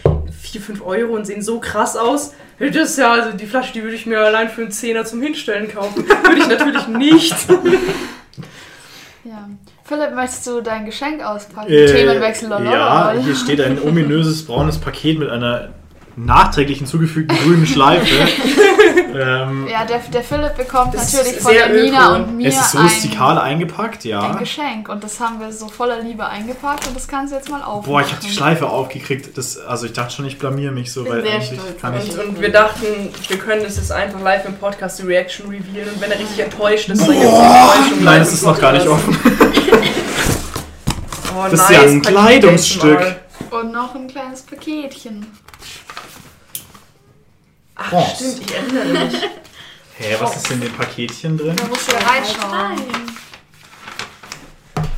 4, 0.41 0.61
5 0.61 0.81
Euro 0.83 1.13
und 1.15 1.25
sehen 1.25 1.43
so 1.43 1.59
krass 1.59 1.95
aus. 1.95 2.33
Das 2.59 2.75
ist 2.75 2.97
ja, 2.97 3.11
also 3.11 3.37
die 3.37 3.45
Flasche, 3.45 3.73
die 3.73 3.83
würde 3.83 3.95
ich 3.95 4.07
mir 4.07 4.19
allein 4.19 4.49
für 4.49 4.61
einen 4.63 4.71
Zehner 4.71 5.05
zum 5.05 5.21
Hinstellen 5.21 5.71
kaufen. 5.71 6.07
Würde 6.07 6.39
ich 6.41 6.47
natürlich 6.47 6.87
nicht. 6.87 7.35
Ja. 9.23 9.49
Philipp, 9.83 10.15
möchtest 10.15 10.47
du 10.47 10.61
dein 10.61 10.85
Geschenk 10.85 11.21
auspacken? 11.21 11.69
Äh, 11.69 11.85
Themenwechsel 11.87 12.49
Ja, 12.49 12.59
lololol. 13.11 13.23
hier 13.25 13.35
steht 13.35 13.59
ein 13.59 13.77
ominöses 13.81 14.45
braunes 14.45 14.77
Paket 14.77 15.19
mit 15.19 15.29
einer 15.29 15.73
nachträglich 16.17 16.79
hinzugefügten 16.79 17.37
grünen 17.37 17.67
Schleife. 17.67 18.07
ähm, 19.15 19.67
Ja, 19.71 19.85
der, 19.85 19.99
der 19.99 20.23
Philipp 20.23 20.57
bekommt 20.57 20.95
natürlich 20.95 21.37
von 21.37 21.53
der 21.53 21.69
Nina 21.69 22.15
öko. 22.15 22.15
und 22.15 22.37
mir 22.37 22.47
es 22.47 22.59
ist 22.59 22.75
ein, 22.75 22.83
rustikal 22.83 23.37
eingepackt, 23.37 24.03
ein 24.03 24.09
ja. 24.09 24.33
Geschenk. 24.33 24.89
Und 24.89 25.03
das 25.03 25.19
haben 25.19 25.39
wir 25.39 25.51
so 25.51 25.67
voller 25.67 26.01
Liebe 26.01 26.25
eingepackt 26.25 26.87
und 26.87 26.95
das 26.95 27.07
kannst 27.07 27.33
du 27.33 27.37
jetzt 27.37 27.49
mal 27.49 27.61
aufmachen. 27.61 27.91
Boah, 27.91 28.01
ich 28.01 28.11
habe 28.11 28.21
die 28.21 28.31
Schleife 28.31 28.67
aufgekriegt. 28.67 29.37
Das, 29.37 29.59
also 29.59 29.85
ich 29.85 29.93
dachte 29.93 30.15
schon, 30.15 30.25
ich 30.25 30.39
blamier 30.39 30.71
mich 30.71 30.91
so, 30.91 31.07
weil 31.07 31.21
sehr 31.21 31.35
eigentlich 31.35 31.59
stolz 31.59 31.81
kann 31.81 31.95
ich... 31.97 32.11
Und, 32.11 32.19
und 32.19 32.41
wir 32.41 32.51
dachten, 32.51 32.85
wir 33.27 33.37
können 33.37 33.63
das 33.63 33.77
jetzt 33.77 33.91
einfach 33.91 34.19
live 34.19 34.45
im 34.45 34.55
Podcast 34.55 34.99
die 34.99 35.03
Reaction 35.03 35.47
revealen. 35.49 35.93
Und 35.93 36.01
wenn 36.01 36.11
er 36.11 36.19
richtig 36.19 36.39
enttäuscht 36.39 36.89
ist, 36.89 37.01
dann 37.01 37.11
die 37.11 37.17
Enttäuschung. 37.17 38.03
Nein, 38.03 38.21
es 38.21 38.33
ist 38.33 38.43
noch 38.43 38.59
gar 38.59 38.73
nicht 38.73 38.87
offen. 38.87 39.17
Oh, 41.39 41.45
Das 41.51 41.69
ist 41.69 41.69
ja 41.69 41.81
ein 41.81 42.01
Kleidungsstück. 42.01 43.17
Und 43.51 43.71
noch 43.71 43.93
ein 43.93 44.07
kleines 44.07 44.41
Paketchen. 44.41 45.27
Ach, 47.77 47.93
Oh. 47.93 48.05
stimmt, 48.15 48.41
ich 48.41 48.55
erinnere 48.55 49.05
mich. 49.05 49.13
Hä, 49.99 50.15
was 50.19 50.35
ist 50.37 50.51
in 50.51 50.61
dem 50.61 50.73
Paketchen 50.73 51.37
drin? 51.37 51.55
Da 51.55 51.67
musst 51.67 51.87
du 51.87 51.93
ja 51.93 51.99
reinschauen. 51.99 52.81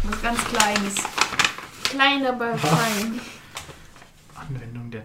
Was 0.03 0.21
ganz 0.21 0.39
Kleines. 0.45 0.95
Klein, 1.89 2.25
aber 2.25 2.57
fein. 2.57 3.19
Anwendung 4.35 4.91
der... 4.91 5.03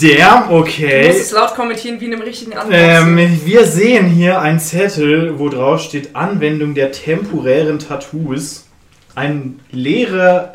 Der, 0.00 0.46
Du 0.48 0.54
musst 0.54 0.68
okay. 0.68 1.08
es 1.08 1.32
laut 1.32 1.54
kommentieren 1.54 2.00
wie 2.00 2.06
in 2.06 2.14
einem 2.14 2.22
richtigen 2.22 2.52
Unboxing. 2.52 3.18
Ähm, 3.18 3.40
wir 3.44 3.66
sehen 3.66 4.06
hier 4.06 4.40
einen 4.40 4.58
Zettel, 4.60 5.38
wo 5.38 5.48
drauf 5.48 5.82
steht 5.82 6.16
Anwendung 6.16 6.74
der 6.74 6.92
temporären 6.92 7.78
Tattoos. 7.78 8.66
Ein 9.14 9.60
leerer 9.70 10.54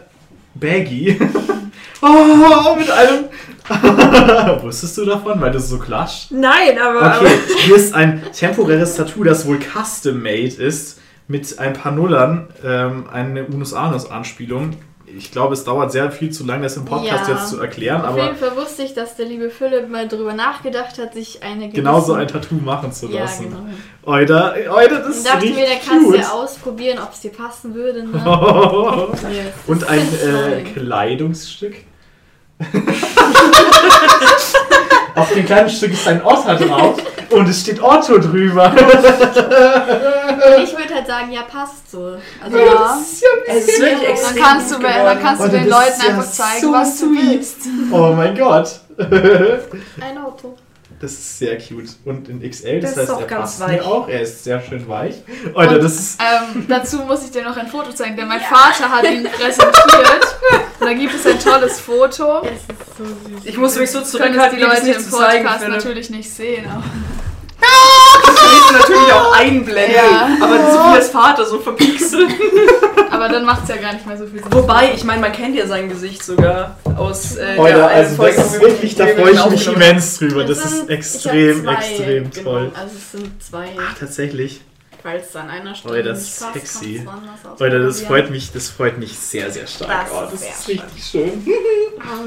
Baggy. 0.56 1.20
oh, 2.02 2.76
mit 2.78 2.90
einem... 2.90 3.26
Wusstest 4.62 4.98
du 4.98 5.06
davon, 5.06 5.40
weil 5.42 5.52
das 5.52 5.70
so 5.70 5.78
klatscht? 5.78 6.32
Nein, 6.32 6.78
aber, 6.80 7.18
Okay, 7.20 7.32
hier 7.66 7.76
ist 7.76 7.94
ein 7.94 8.22
temporäres 8.34 8.96
Tattoo, 8.96 9.24
das 9.24 9.46
wohl 9.48 9.60
custom-made 9.60 10.56
ist, 10.62 11.00
mit 11.28 11.60
ein 11.60 11.74
paar 11.74 11.92
Nullern, 11.92 12.48
ähm, 12.66 13.06
eine 13.12 13.46
Unus-Anus-Anspielung. 13.46 14.72
Ich 15.18 15.32
glaube, 15.32 15.56
es 15.56 15.64
dauert 15.64 15.92
sehr 15.92 16.12
viel 16.12 16.30
zu 16.30 16.46
lange, 16.46 16.64
das 16.64 16.78
im 16.78 16.86
Podcast 16.86 17.28
Ja. 17.28 17.36
jetzt 17.36 17.50
zu 17.50 17.60
erklären, 17.60 18.02
Auf 18.02 18.10
aber 18.10 18.26
jeden 18.26 18.36
Fall 18.36 18.56
wusste 18.56 18.84
ich, 18.84 18.94
dass 18.94 19.16
der 19.16 19.26
liebe 19.26 19.50
Philipp 19.50 19.90
mal 19.90 20.08
drüber 20.08 20.34
nachgedacht 20.34 21.00
hat, 21.00 21.16
sich 21.16 21.42
eine 21.42 21.62
gewisse... 21.66 21.72
genau 21.82 22.00
so 22.00 22.14
ein 22.14 22.28
Tattoo 22.28 22.56
machen 22.56 22.92
zu 22.92 23.08
Ja, 23.08 23.22
lassen. 23.22 23.46
genau. 23.46 23.64
Oida, 24.06 24.54
oida, 24.72 25.00
das 25.00 25.18
ist 25.18 25.28
dachte 25.28 25.48
mir, 25.48 25.66
kannst 25.84 26.06
du 26.06 26.12
cute. 26.12 26.20
ja 26.22 26.30
ausprobieren, 26.30 27.00
ob 27.00 27.12
es 27.14 27.22
dir 27.22 27.32
passen 27.32 27.74
würde. 27.74 28.04
Ne? 28.06 28.20
Yes. 29.32 29.54
Und 29.66 29.88
ein 29.90 30.00
äh. 30.00 30.62
Kleidungsstück. 30.74 31.76
Auf 35.16 35.34
dem 35.34 35.46
kleinen 35.46 35.70
Stück 35.70 35.92
ist 35.94 36.08
ein 36.08 36.24
Otter 36.24 36.56
drauf 36.56 36.98
und 37.32 37.48
es 37.50 37.62
steht 37.62 37.82
Otto 37.82 38.18
drüber. 38.20 38.72
Ich 40.64 40.78
würde 40.78 40.94
halt 40.96 41.08
sagen, 41.08 41.32
ja, 41.32 41.42
passt 41.44 41.92
so. 41.92 42.16
Also, 42.44 42.58
Ja. 42.58 42.98
es 43.48 43.68
ist 43.68 43.82
wirklich 43.82 44.02
Dann 44.02 44.12
extrem 44.12 44.44
kannst 44.44 44.72
du, 44.72 44.80
dann 44.80 45.22
kannst 45.22 45.44
du 45.44 45.48
den 45.50 45.68
Leuten 45.70 46.02
ja 46.02 46.08
einfach 46.10 46.32
zeigen, 46.32 46.62
so 46.62 46.72
was 46.72 47.00
du 47.00 47.14
sweet. 47.14 47.32
willst. 47.32 47.58
Oh 47.92 48.14
mein 48.16 48.38
Gott. 48.38 48.80
ein 48.98 50.18
Auto. 50.18 50.56
Das 51.00 51.12
ist 51.14 51.40
sehr 51.40 51.58
cute. 51.58 51.90
Und 52.04 52.28
in 52.28 52.42
XL, 52.42 52.82
das, 52.82 52.96
Das 52.96 53.04
ist 53.06 53.10
heißt, 53.12 53.22
er 53.22 53.28
ganz 53.28 53.42
passt 53.58 53.60
weich. 53.62 53.80
mir 53.80 53.86
auch. 53.86 54.08
Er 54.10 54.22
ist 54.22 54.44
sehr 54.44 54.62
schön 54.62 54.86
weich. 54.90 55.16
Alter, 55.56 55.76
Und- 55.76 55.84
das 55.84 55.96
ist... 55.96 56.20
Ähm, 56.22 56.66
dazu 56.68 56.98
muss 57.00 57.24
ich 57.24 57.32
dir 57.32 57.44
noch 57.44 57.56
ein 57.56 57.68
Foto 57.68 57.92
zeigen, 57.94 58.18
denn 58.18 58.28
mein 58.28 58.42
Vater 58.42 58.90
hat 58.90 59.06
ihn 59.10 59.24
präsentiert. 59.24 59.74
Und 60.80 60.86
da 60.86 60.94
gibt 60.94 61.14
es 61.14 61.26
ein 61.26 61.40
tolles 61.40 61.80
Foto. 61.80 62.42
Es 62.42 62.52
ist 62.52 62.98
so 62.98 63.06
süß. 63.06 63.46
Ich 63.46 63.58
muss 63.58 63.78
mich 63.78 63.90
so 63.92 64.02
zurückhalten, 64.02 64.58
die 64.58 64.64
Leute 64.64 64.92
im 64.92 65.00
zeigen 65.10 65.44
Podcast 65.46 65.62
finde. 65.64 65.78
natürlich 65.78 66.10
nicht 66.10 66.30
sehen. 66.30 66.66
Aber 66.70 66.84
Ich 68.52 68.72
natürlich 68.72 69.14
auch 69.14 69.38
einblenden. 69.38 69.96
Ja. 69.96 70.30
Aber 70.42 70.72
Sophias 70.72 71.10
Vater 71.10 71.46
so 71.46 71.60
verpixelt. 71.60 72.30
Aber 73.12 73.28
dann 73.28 73.44
macht 73.44 73.64
es 73.64 73.70
ja 73.70 73.78
gar 73.78 73.94
nicht 73.94 74.06
mehr 74.06 74.18
so 74.18 74.26
viel 74.26 74.42
Sinn. 74.42 74.54
Wobei, 74.54 74.94
ich 74.96 75.04
meine, 75.04 75.22
man 75.22 75.32
kennt 75.32 75.56
ja 75.56 75.66
sein 75.68 75.90
Gesicht 75.90 76.24
sogar 76.24 76.78
aus 76.96 77.38
äh, 77.38 77.58
Alter, 77.58 77.78
der 77.78 77.88
also 77.88 78.16
Folge, 78.16 78.36
das 78.38 78.54
ist 78.54 78.62
wirklich, 78.62 78.96
da 78.96 79.08
freue 79.08 79.32
ich 79.32 79.46
mich 79.46 79.68
immens 79.68 80.20
drüber. 80.20 80.44
Das 80.44 80.64
ist 80.64 80.90
extrem, 80.90 81.68
extrem 81.68 82.32
toll. 82.32 82.72
Also 82.74 82.96
es 82.96 83.12
sind 83.12 83.44
zwei. 83.44 83.70
Ach, 83.78 83.98
tatsächlich. 83.98 84.62
Falls 85.02 85.30
es 85.30 85.36
an 85.36 85.50
einer 85.50 85.74
Stelle 85.76 85.96
Leute, 85.98 86.10
das 86.10 86.22
ist 86.24 86.40
sexy. 86.54 87.08
Leute, 87.58 87.80
das 87.80 88.02
freut 88.02 88.30
mich, 88.30 88.52
das 88.52 88.70
freut 88.70 88.98
mich 89.00 89.18
sehr, 89.18 89.50
sehr 89.50 89.66
stark. 89.66 90.08
Das 90.10 90.12
oh, 90.14 90.36
ist 90.36 90.44
das 90.46 90.60
ist 90.60 90.68
richtig 90.68 91.04
schön. 91.04 91.48
Ah. 92.02 92.24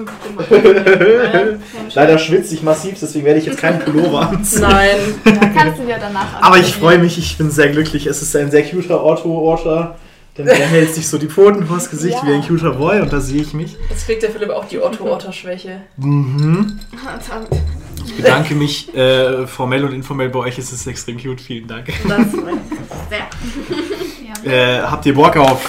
Leider 1.95 2.19
schwitze 2.19 2.53
ich 2.55 2.63
massiv, 2.63 2.99
deswegen 3.01 3.25
werde 3.25 3.41
ich 3.41 3.47
jetzt 3.47 3.57
keinen 3.59 3.79
Pullover 3.81 4.29
anziehen. 4.29 4.61
Nein. 4.61 4.99
Da 5.25 5.47
kannst 5.49 5.79
du 5.81 5.87
dir 5.87 5.97
danach 5.99 6.43
Aber 6.43 6.59
ich 6.59 6.75
freue 6.75 6.99
mich, 6.99 7.17
ich 7.17 7.39
bin 7.39 7.51
sehr 7.51 7.71
glücklich. 7.71 8.05
Es 8.07 8.21
ist 8.21 8.37
ein 8.37 8.51
sehr 8.51 8.65
cuter 8.65 9.03
Otto-Otter. 9.03 9.97
Denn 10.37 10.45
der 10.45 10.57
hält 10.57 10.95
sich 10.95 11.09
so 11.09 11.17
die 11.17 11.29
Pfoten 11.29 11.67
vors 11.67 11.89
Gesicht 11.91 12.19
Ja. 12.23 12.29
wie 12.29 12.35
ein 12.35 12.47
cuter 12.47 12.73
Boy 12.73 13.01
und 13.01 13.13
da 13.13 13.21
sehe 13.21 13.41
ich 13.41 13.55
mich. 13.55 13.77
Jetzt 13.89 14.07
kriegt 14.07 14.23
der 14.23 14.31
Philipp 14.31 14.51
auch 14.51 14.67
die 14.67 14.79
Otto-Otter-Schwäche. 14.81 15.83
Mhm. 15.97 16.79
Ich 18.07 18.17
bedanke 18.17 18.55
mich 18.55 18.95
äh, 18.95 19.47
formell 19.47 19.85
und 19.85 19.93
informell 19.93 20.29
bei 20.29 20.41
euch. 20.41 20.59
Es 20.59 20.73
ist 20.73 20.87
extrem 20.87 21.21
cute. 21.21 21.41
Vielen 21.41 21.67
Dank. 21.67 21.87
Das 22.09 22.19
ist 22.27 22.33
sehr. 23.09 23.27
Ja. 24.45 24.51
Äh, 24.51 24.83
habt 24.83 25.07
ihr 25.07 25.15
Bock 25.15 25.37
auf 25.37 25.61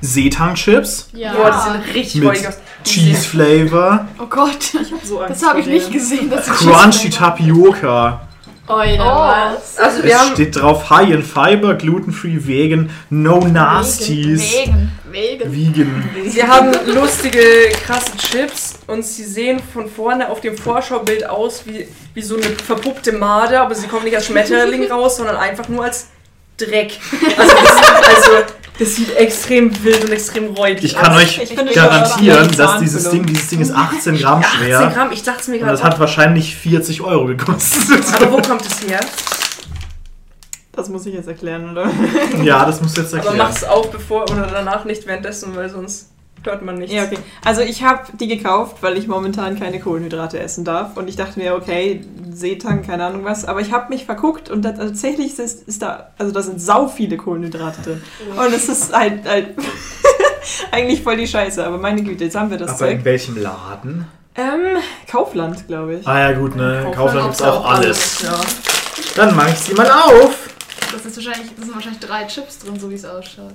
Seetang-Chips? 0.00 1.10
Ja. 1.14 1.32
Boah, 1.32 1.50
die 1.50 1.72
sehen 1.72 1.94
richtig 1.94 2.22
Mit 2.22 2.58
Cheese 2.84 3.28
Flavor, 3.28 4.06
Oh 4.20 4.26
Gott, 4.26 4.62
So 5.02 5.20
Angst 5.20 5.42
das 5.42 5.48
habe 5.48 5.60
ich 5.60 5.64
vor 5.66 5.74
nicht 5.74 5.86
denen. 5.86 5.92
gesehen. 5.94 6.30
Das 6.30 6.46
ist 6.46 6.54
Crunchy 6.54 7.10
Tapioca. 7.10 8.28
Oida, 8.66 9.04
Oh. 9.04 9.54
was? 9.56 9.78
Also 9.78 10.02
wir 10.02 10.10
Es 10.14 10.18
haben 10.20 10.32
steht 10.32 10.56
drauf 10.56 10.88
High 10.90 11.10
in 11.10 11.22
Fiber, 11.22 11.74
gluten-free, 11.74 12.38
vegan, 12.46 12.90
no 13.10 13.38
nasties. 13.46 14.52
Wegen. 14.54 14.90
Wegen. 15.14 15.52
Vegan. 15.52 16.10
Sie 16.28 16.42
haben 16.42 16.72
lustige, 16.92 17.40
krasse 17.86 18.16
Chips 18.18 18.74
und 18.86 19.04
sie 19.04 19.24
sehen 19.24 19.60
von 19.72 19.88
vorne 19.88 20.28
auf 20.28 20.40
dem 20.40 20.56
Vorschaubild 20.58 21.26
aus 21.28 21.62
wie, 21.66 21.86
wie 22.14 22.22
so 22.22 22.36
eine 22.36 22.44
verpuppte 22.44 23.12
Made, 23.12 23.58
aber 23.60 23.74
sie 23.74 23.86
kommen 23.86 24.04
nicht 24.04 24.16
als 24.16 24.26
Schmetterling 24.26 24.90
raus, 24.90 25.16
sondern 25.16 25.36
einfach 25.36 25.68
nur 25.68 25.84
als 25.84 26.08
Dreck. 26.56 26.98
Also 27.36 27.52
das, 27.52 28.16
also, 28.16 28.30
das 28.78 28.94
sieht 28.96 29.16
extrem 29.16 29.72
wild 29.84 30.04
und 30.04 30.12
extrem 30.12 30.46
räudig 30.54 30.84
Ich 30.84 30.94
kann 30.96 31.12
aus. 31.12 31.22
euch 31.22 31.38
Ich 31.42 31.54
garantieren, 31.74 32.48
das 32.48 32.56
dass 32.56 32.78
dieses. 32.80 33.10
Ding, 33.10 33.24
dieses 33.26 33.48
Ding 33.48 33.60
ist 33.60 33.72
18 33.72 34.18
Gramm 34.18 34.40
18 34.40 34.58
schwer. 34.58 34.92
Gramm, 34.94 35.12
ich 35.12 35.22
dachte 35.22 35.40
es 35.40 35.48
mir 35.48 35.54
Und 35.54 35.60
gerade. 35.60 35.72
das 35.72 35.82
hat 35.84 35.98
wahrscheinlich 36.00 36.54
40 36.56 37.00
Euro 37.02 37.26
gekostet. 37.26 38.04
Aber 38.16 38.32
wo 38.32 38.36
kommt 38.42 38.62
es 38.66 38.88
her? 38.88 39.00
Das 40.76 40.88
muss 40.88 41.06
ich 41.06 41.14
jetzt 41.14 41.28
erklären, 41.28 41.70
oder? 41.70 41.88
Ja, 42.42 42.64
das 42.64 42.80
muss 42.80 42.96
jetzt 42.96 43.14
Aber 43.14 43.24
erklären. 43.24 43.48
mach's 43.48 43.64
auch 43.64 43.86
bevor 43.86 44.22
oder 44.24 44.46
danach 44.50 44.84
nicht 44.84 45.06
währenddessen, 45.06 45.54
weil 45.54 45.68
sonst 45.70 46.10
hört 46.44 46.62
man 46.62 46.76
nichts. 46.78 46.94
Ja, 46.94 47.04
okay. 47.04 47.18
Also 47.44 47.62
ich 47.62 47.82
habe 47.82 48.02
die 48.20 48.26
gekauft, 48.28 48.78
weil 48.82 48.98
ich 48.98 49.06
momentan 49.08 49.58
keine 49.58 49.80
Kohlenhydrate 49.80 50.38
essen 50.38 50.64
darf. 50.64 50.96
Und 50.96 51.08
ich 51.08 51.16
dachte 51.16 51.38
mir, 51.38 51.54
okay, 51.54 52.04
Seetang, 52.32 52.82
keine 52.82 53.04
Ahnung 53.06 53.24
was. 53.24 53.44
Aber 53.46 53.60
ich 53.60 53.72
habe 53.72 53.88
mich 53.88 54.04
verguckt 54.04 54.50
und 54.50 54.62
tatsächlich 54.62 55.38
ist, 55.38 55.66
ist 55.66 55.80
da, 55.82 56.08
also 56.18 56.32
da 56.32 56.42
sind 56.42 56.60
sau 56.60 56.86
viele 56.88 57.16
Kohlenhydrate 57.16 57.80
drin. 57.82 58.02
Und 58.36 58.52
es 58.52 58.68
ist 58.68 58.94
halt, 58.94 59.24
halt 59.26 59.54
eigentlich 60.72 61.02
voll 61.02 61.16
die 61.16 61.26
Scheiße. 61.26 61.64
Aber 61.64 61.78
meine 61.78 62.02
Güte, 62.02 62.24
jetzt 62.24 62.36
haben 62.36 62.50
wir 62.50 62.58
das 62.58 62.70
Aber 62.70 62.78
Zeug. 62.80 62.98
in 62.98 63.04
welchem 63.04 63.36
Laden? 63.40 64.06
Ähm, 64.36 64.82
Kaufland, 65.10 65.66
glaube 65.68 65.94
ich. 65.94 66.06
Ah 66.08 66.18
ja 66.30 66.32
gut, 66.32 66.56
ne? 66.56 66.90
Kaufland 66.94 67.26
gibt's 67.26 67.38
gibt's 67.38 67.42
auch 67.42 67.64
alles. 67.70 68.22
Ja. 68.22 68.34
Dann 69.16 69.34
mach 69.36 69.48
ich 69.48 69.58
sie 69.60 69.74
mal 69.74 69.88
auf. 69.90 70.43
Das, 70.94 71.04
ist 71.06 71.16
wahrscheinlich, 71.16 71.50
das 71.56 71.64
sind 71.66 71.74
wahrscheinlich 71.74 72.00
drei 72.00 72.24
Chips 72.24 72.58
drin, 72.60 72.78
so 72.78 72.90
wie 72.90 72.94
es 72.94 73.04
ausschaut. 73.04 73.54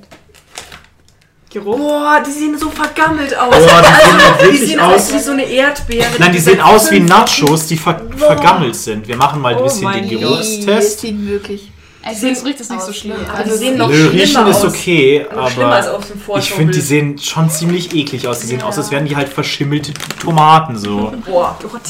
Geruch. 1.52 1.78
Boah, 1.78 2.22
die 2.26 2.32
sehen 2.32 2.58
so 2.60 2.70
vergammelt 2.70 3.36
aus. 3.36 3.50
Boah, 3.56 3.82
die 3.82 3.96
sehen 4.06 4.20
Die 4.20 4.44
wirklich 4.44 4.70
sehen 4.70 4.80
aus. 4.80 5.14
wie 5.14 5.20
so 5.20 5.32
eine 5.32 5.44
Erdbeere. 5.46 6.06
Nein, 6.20 6.32
die 6.32 6.38
die 6.38 6.44
sehen 6.44 6.62
aus 6.62 6.92
wie 6.92 7.00
Nachos, 7.00 7.66
die 7.68 7.78
ver 7.78 8.02
vergammelt 8.16 8.76
sind. 8.76 9.08
Wir 9.08 9.16
machen 9.18 9.42
mal 9.42 9.54
ein 9.56 9.60
Oh 9.60 9.64
bisschen 9.64 9.84
mein 9.84 10.08
den. 10.08 10.20
Geruchstest. 10.20 11.00
sieht 11.00 11.28
wirklich. 11.28 11.72
Also, 12.04 12.22
sehen 12.22 12.34
es 12.34 12.46
riecht 12.46 12.60
es 12.60 12.70
nicht 12.70 12.82
so 12.82 12.94
schlimm. 12.94 13.18
wie- 13.20 13.26
aber 13.30 13.38
Also, 13.40 13.52
die 13.52 13.58
sehen 13.58 13.78
noch 13.78 13.90
Nö, 13.90 13.96
schlimmer 13.96 14.14
riechen 14.14 14.48
ist 14.48 14.58
aus. 14.58 14.64
okay, 14.66 15.26
Noch 15.36 15.50
schlimmer 15.50 15.72
als 15.74 15.88
aber 15.88 16.38
ich 16.40 16.52
finde, 16.54 16.74
die 16.74 16.82
sehen 16.82 17.18
schon 17.18 17.50
ziemlich 17.50 17.94
eklig 17.96 18.28
aus. 18.28 18.40
Die 18.42 18.48
sehen 18.48 18.62
aus, 18.62 18.78
als 18.78 18.92
wären 18.92 19.06
die 19.06 19.16
halt 19.16 19.30
verschimmelte 19.30 19.92
Tomaten 20.22 20.78
so. 20.78 21.12
Boah. 21.26 21.58
Gott. 21.62 21.82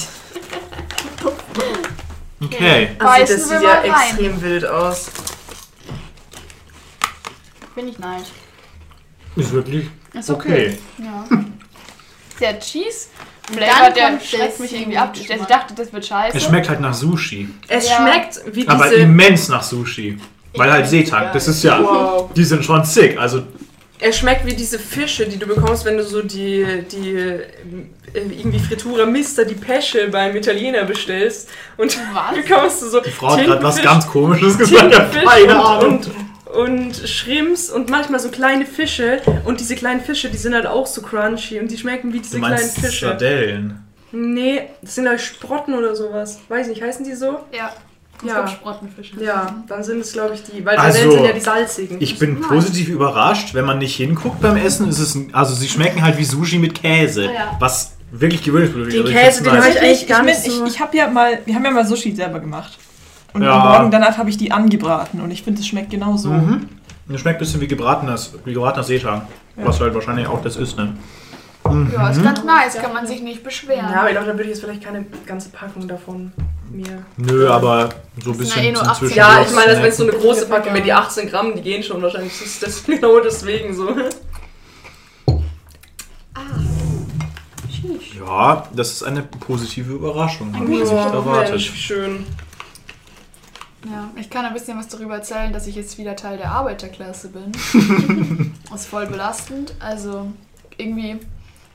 Okay. 2.42 2.92
Also 3.00 3.34
das 3.34 3.50
sieht 3.50 3.62
ja 3.62 3.72
rein. 3.74 3.92
extrem 3.92 4.42
wild 4.42 4.66
aus. 4.66 5.08
Bin 7.80 7.88
ich 7.88 7.98
nein. 8.00 8.22
Ist 9.38 9.54
wirklich 9.54 9.86
Ist 10.14 10.30
okay. 10.30 10.78
Ja. 10.98 11.26
Der 12.42 12.60
Cheese 12.60 13.08
dann 13.48 13.58
Flavor, 13.58 13.90
der 13.92 14.10
kommt 14.10 14.24
schreckt 14.24 14.60
mich 14.60 14.74
irgendwie 14.74 14.98
ab. 14.98 15.12
Ich 15.16 15.28
Geschmack. 15.28 15.48
dachte, 15.48 15.74
das 15.76 15.92
wird 15.94 16.06
scheiße. 16.06 16.38
Es 16.38 16.44
schmeckt 16.44 16.68
halt 16.70 16.82
nach 16.82 16.94
Sushi. 16.94 17.48
Es 17.70 17.90
Ja. 17.90 17.98
schmeckt 17.98 18.42
wie 18.54 18.68
Aber 18.68 18.84
diese... 18.90 18.96
immens 19.02 19.48
nach 19.50 19.64
Sushi. 19.64 20.18
Weil 20.56 20.72
halt 20.72 20.88
Seetang, 20.88 21.30
das 21.34 21.48
ist 21.48 21.64
ja. 21.64 21.82
Wow. 21.82 22.34
Die 22.34 22.44
sind 22.44 22.64
schon 22.66 22.84
sick. 22.86 23.18
Also, 23.18 23.44
Er 24.00 24.12
schmeckt 24.14 24.46
wie 24.46 24.54
diese 24.54 24.78
Fische, 24.78 25.26
die 25.28 25.38
du 25.38 25.46
bekommst, 25.48 25.84
wenn 25.86 25.98
du 25.98 26.04
so 26.04 26.22
die, 26.22 26.66
die 26.92 27.10
äh, 27.16 27.42
irgendwie 28.14 28.60
Fritura 28.60 29.06
Mister, 29.06 29.46
die 29.46 29.56
Pesce 29.56 30.10
beim 30.12 30.36
Italiener 30.36 30.84
bestellst. 30.84 31.50
Und 31.78 31.98
Was? 32.14 32.36
bekommst 32.48 32.82
du 32.82 32.90
so 32.90 33.00
die 33.02 33.10
Frau 33.12 33.32
hat 33.38 33.46
gerade 33.46 33.64
was 33.64 33.78
Tintenfisch- 33.78 33.84
ganz 33.84 34.08
Komisches 34.08 34.58
gesagt. 34.58 34.92
Ich 34.92 35.00
hab 35.00 35.12
Tintenfisch 35.12 35.30
keine 35.30 35.54
und, 35.56 35.66
Ahnung. 35.66 35.98
und, 35.98 36.12
und 36.58 36.96
Shrimps 37.08 37.70
und 37.70 37.90
manchmal 37.90 38.20
so 38.20 38.30
kleine 38.30 38.66
Fische. 38.66 39.22
Und 39.46 39.60
diese 39.60 39.76
kleinen 39.76 40.02
Fische, 40.02 40.30
die 40.30 40.38
sind 40.38 40.54
halt 40.54 40.66
auch 40.66 40.88
so 40.88 41.02
crunchy 41.02 41.60
und 41.60 41.70
die 41.70 41.78
schmecken 41.78 42.12
wie 42.14 42.20
diese 42.20 42.34
Du 42.36 42.40
kleinen 42.40 42.56
meinst 42.56 42.80
Fische. 42.80 43.08
Sardellen. 43.08 43.84
Nee, 44.12 44.64
das 44.82 44.96
sind 44.96 45.08
halt 45.08 45.22
Sprotten 45.22 45.74
oder 45.76 45.96
sowas. 45.96 46.40
Weiß 46.50 46.68
nicht, 46.68 46.82
heißen 46.82 47.06
die 47.06 47.14
so? 47.14 47.40
Ja. 47.56 47.72
Ja. 48.26 48.46
Sprottenfische. 48.48 49.24
Ja, 49.24 49.64
dann 49.68 49.82
sind 49.82 50.00
es, 50.02 50.12
glaube 50.12 50.34
ich, 50.34 50.44
die. 50.44 50.66
Weil 50.66 50.76
Also, 50.78 50.98
Sardellen 51.00 51.12
sind 51.20 51.26
ja 51.28 51.34
die 51.34 51.40
salzigen. 51.40 51.98
Ich 52.02 52.20
bin 52.20 52.42
positiv 52.42 52.90
überrascht, 52.90 53.54
wenn 53.54 53.64
man 53.66 53.78
nicht 53.78 53.96
hinguckt 53.96 54.42
beim 54.42 54.58
Essen. 54.58 54.90
Ist 54.90 55.00
es 55.00 55.18
also 55.32 55.54
sie 55.56 55.70
schmecken 55.70 56.02
halt 56.04 56.18
wie 56.18 56.26
Sushi 56.26 56.58
mit 56.58 56.74
Käse, 56.82 57.30
Ah, 57.30 57.34
ja. 57.34 57.58
was 57.60 57.94
wirklich 58.12 58.42
Den 58.44 58.56
ist. 58.58 59.12
Käse, 59.14 59.44
den 59.44 59.54
nice. 59.54 59.64
hab 59.64 59.72
ich 59.72 59.82
eigentlich 59.82 60.08
gar 60.08 60.24
nicht 60.24 60.42
so- 60.44 60.66
Ich, 60.66 60.74
ich 60.74 60.80
habe 60.82 60.98
ja 60.98 61.08
mal, 61.08 61.40
wir 61.46 61.56
haben 61.56 61.64
ja 61.64 61.72
mal 61.72 61.86
Sushi 61.86 62.14
selber 62.14 62.40
gemacht. 62.42 62.78
Und 63.34 63.44
Ja. 63.44 63.54
am 63.62 63.68
Morgen 63.70 63.92
danach 63.92 64.18
habe 64.18 64.30
ich 64.30 64.38
die 64.38 64.52
angebraten 64.52 65.22
und 65.22 65.32
ich 65.32 65.44
finde, 65.44 65.62
es 65.62 65.68
schmeckt 65.68 65.92
genauso. 65.92 66.30
Mhm. 66.30 66.68
Das 67.08 67.22
schmeckt 67.22 67.38
ein 67.38 67.40
bisschen 67.40 67.62
wie 67.62 67.68
gebratenes, 67.68 68.34
wie 68.46 68.54
gebratener 68.54 68.84
Seetang. 68.84 69.24
Was 69.56 69.80
halt 69.80 69.94
wahrscheinlich 69.94 70.28
auch 70.28 70.42
das 70.42 70.56
ist, 70.56 70.78
ne? 70.78 70.96
Ja, 71.94 72.10
ist 72.10 72.24
ganz 72.24 72.44
nice, 72.44 72.76
kann 72.82 72.94
man 72.94 73.06
sich 73.06 73.22
nicht 73.22 73.44
beschweren. 73.44 73.90
Ja, 73.92 74.00
aber 74.00 74.08
ich 74.10 74.14
glaube, 74.14 74.28
da 74.28 74.34
würde 74.34 74.44
ich 74.44 74.50
jetzt 74.50 74.62
vielleicht 74.62 74.84
keine 74.84 75.06
ganze 75.26 75.50
Packung 75.50 75.88
davon 75.88 76.32
mir. 76.72 77.04
Nö, 77.18 77.50
aber 77.50 77.90
so 78.24 78.32
ein 78.32 78.38
bisschen 78.38 78.64
ja 78.64 78.70
eh 78.70 78.72
nur 78.72 78.82
zum 78.84 78.92
18 78.92 79.08
Zwischendurch 79.10 79.36
Ja, 79.36 79.42
ich 79.42 79.56
meine, 79.56 79.74
das 79.80 79.88
ist 79.90 79.98
so 79.98 80.04
eine 80.04 80.14
große 80.14 80.46
Packung, 80.48 80.74
wenn 80.74 80.84
die 80.84 80.94
18 80.94 81.30
Gramm, 81.30 81.54
die 81.56 81.62
gehen 81.62 81.84
schon 81.84 82.02
wahrscheinlich. 82.02 82.32
Das 82.38 82.48
ist 82.48 82.64
das 82.64 82.84
genau 82.86 83.20
deswegen 83.20 83.76
so. 83.76 83.90
Ja, 88.20 88.68
das 88.74 88.92
ist 88.92 89.04
eine 89.04 89.24
positive 89.24 89.94
Überraschung. 89.94 90.54
Habe 90.56 90.72
ich 90.72 90.80
jetzt 90.80 90.92
nicht 90.92 91.06
Ja, 91.06 91.12
erwartet. 91.14 91.52
Mensch, 91.52 91.72
schön. 91.76 92.26
Ja, 93.86 94.12
ich 94.16 94.30
kann 94.30 94.46
ein 94.46 94.54
bisschen 94.54 94.78
was 94.78 94.90
darüber 94.90 95.16
erzählen, 95.16 95.54
dass 95.54 95.68
ich 95.68 95.76
jetzt 95.76 95.98
wieder 95.98 96.16
Teil 96.16 96.38
der 96.38 96.52
Arbeiterklasse 96.52 97.30
bin. 97.30 97.52
ist 98.74 98.88
voll 98.88 99.08
belastend. 99.08 99.74
Also 99.80 100.32
irgendwie, 100.78 101.20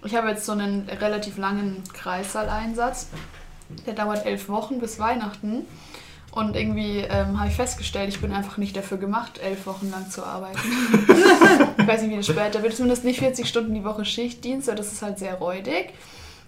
ich 0.05 0.15
habe 0.15 0.29
jetzt 0.29 0.45
so 0.45 0.53
einen 0.53 0.89
relativ 0.89 1.39
langen 1.39 1.83
Kreissaaleinsatz. 1.95 3.09
Der 3.87 3.95
dauert 3.95 4.27
elf 4.27 4.49
Wochen 4.49 4.81
bis 4.81 4.99
Weihnachten. 4.99 5.65
Und 6.31 6.57
irgendwie 6.57 6.99
ähm, 6.99 7.39
habe 7.39 7.49
ich 7.49 7.55
festgestellt, 7.55 8.09
ich 8.09 8.21
bin 8.21 8.33
einfach 8.33 8.57
nicht 8.57 8.77
dafür 8.77 8.99
gemacht, 8.99 9.39
elf 9.39 9.67
Wochen 9.67 9.89
lang 9.91 10.11
zu 10.11 10.25
arbeiten. 10.27 10.59
ich 11.79 11.87
weiß 11.87 12.03
nicht, 12.03 12.11
wie 12.11 12.17
das 12.17 12.27
später 12.27 12.63
wird. 12.63 12.75
Zumindest 12.75 13.05
nicht 13.05 13.21
40 13.21 13.49
Stunden 13.49 13.73
die 13.73 13.85
Woche 13.85 14.05
Schichtdienst, 14.05 14.67
weil 14.67 14.75
das 14.75 14.93
ist 14.93 15.01
halt 15.01 15.19
sehr 15.19 15.35
räudig. 15.35 15.95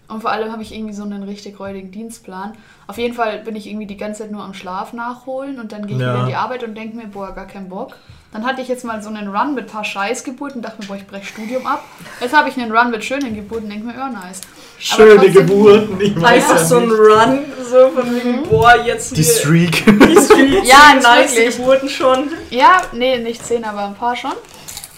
Und 0.09 0.21
vor 0.21 0.31
allem 0.31 0.53
habe 0.53 0.63
ich 0.63 0.73
irgendwie 0.73 0.93
so 0.95 1.03
einen 1.03 1.23
richtig 1.25 1.59
räudigen 1.59 1.91
Dienstplan. 1.91 2.53
Auf 2.87 2.97
jeden 2.99 3.15
Fall 3.15 3.39
bin 3.41 3.57
ich 3.57 3.67
irgendwie 3.67 3.87
die 3.87 3.97
ganze 3.97 4.23
Zeit 4.23 4.31
nur 4.31 4.43
am 4.45 4.55
Schlaf 4.55 4.93
nachholen 4.93 5.59
und 5.59 5.73
dann 5.73 5.87
gehe 5.87 5.97
ich 5.97 6.03
Ja. 6.03 6.13
wieder 6.13 6.21
in 6.23 6.29
die 6.29 6.35
Arbeit 6.37 6.63
und 6.63 6.75
denke 6.77 6.97
mir, 6.97 7.07
boah, 7.09 7.33
gar 7.35 7.47
keinen 7.47 7.69
Bock. 7.69 7.97
Dann 8.33 8.45
hatte 8.47 8.61
ich 8.61 8.69
jetzt 8.69 8.85
mal 8.85 9.03
so 9.03 9.09
einen 9.09 9.35
Run 9.35 9.55
mit 9.55 9.65
ein 9.65 9.71
paar 9.71 9.85
Scheißgeburten 9.85 10.57
und 10.59 10.63
dachte 10.63 10.81
mir, 10.83 10.87
boah, 10.89 10.97
ich 10.97 11.07
breche 11.07 11.25
Studium 11.27 11.67
ab. 11.67 11.83
Jetzt 12.21 12.37
habe 12.37 12.49
ich 12.49 12.57
einen 12.57 12.71
Run 12.71 12.91
mit 12.91 13.03
schönen 13.05 13.35
Geburten 13.35 13.65
und 13.65 13.71
denke 13.71 13.87
mir, 13.87 13.95
oh 13.95 14.13
nice. 14.13 14.43
Schöne 14.79 15.17
trotzdem- 15.17 15.33
Geburten, 15.33 16.01
ich 16.01 16.15
weiß 16.21 16.25
Einfach 16.45 16.57
ja 16.59 16.65
so 16.65 16.77
ein. 16.79 16.91
Run, 16.91 17.39
so 17.69 17.89
von 17.91 18.15
wegen, 18.15 18.43
boah, 18.49 18.75
jetzt 18.85 19.17
Die 19.17 19.25
Streak. 19.25 19.85
Die 19.87 20.17
Street, 20.21 20.65
Ja, 20.65 20.95
nice. 21.03 21.35
Geburten 21.57 21.89
schon. 21.89 22.29
Ja, 22.51 22.83
nee, 22.93 23.19
nicht 23.19 23.45
zehn, 23.45 23.65
aber 23.65 23.87
ein 23.87 23.95
paar 23.95 24.15
schon. 24.15 24.33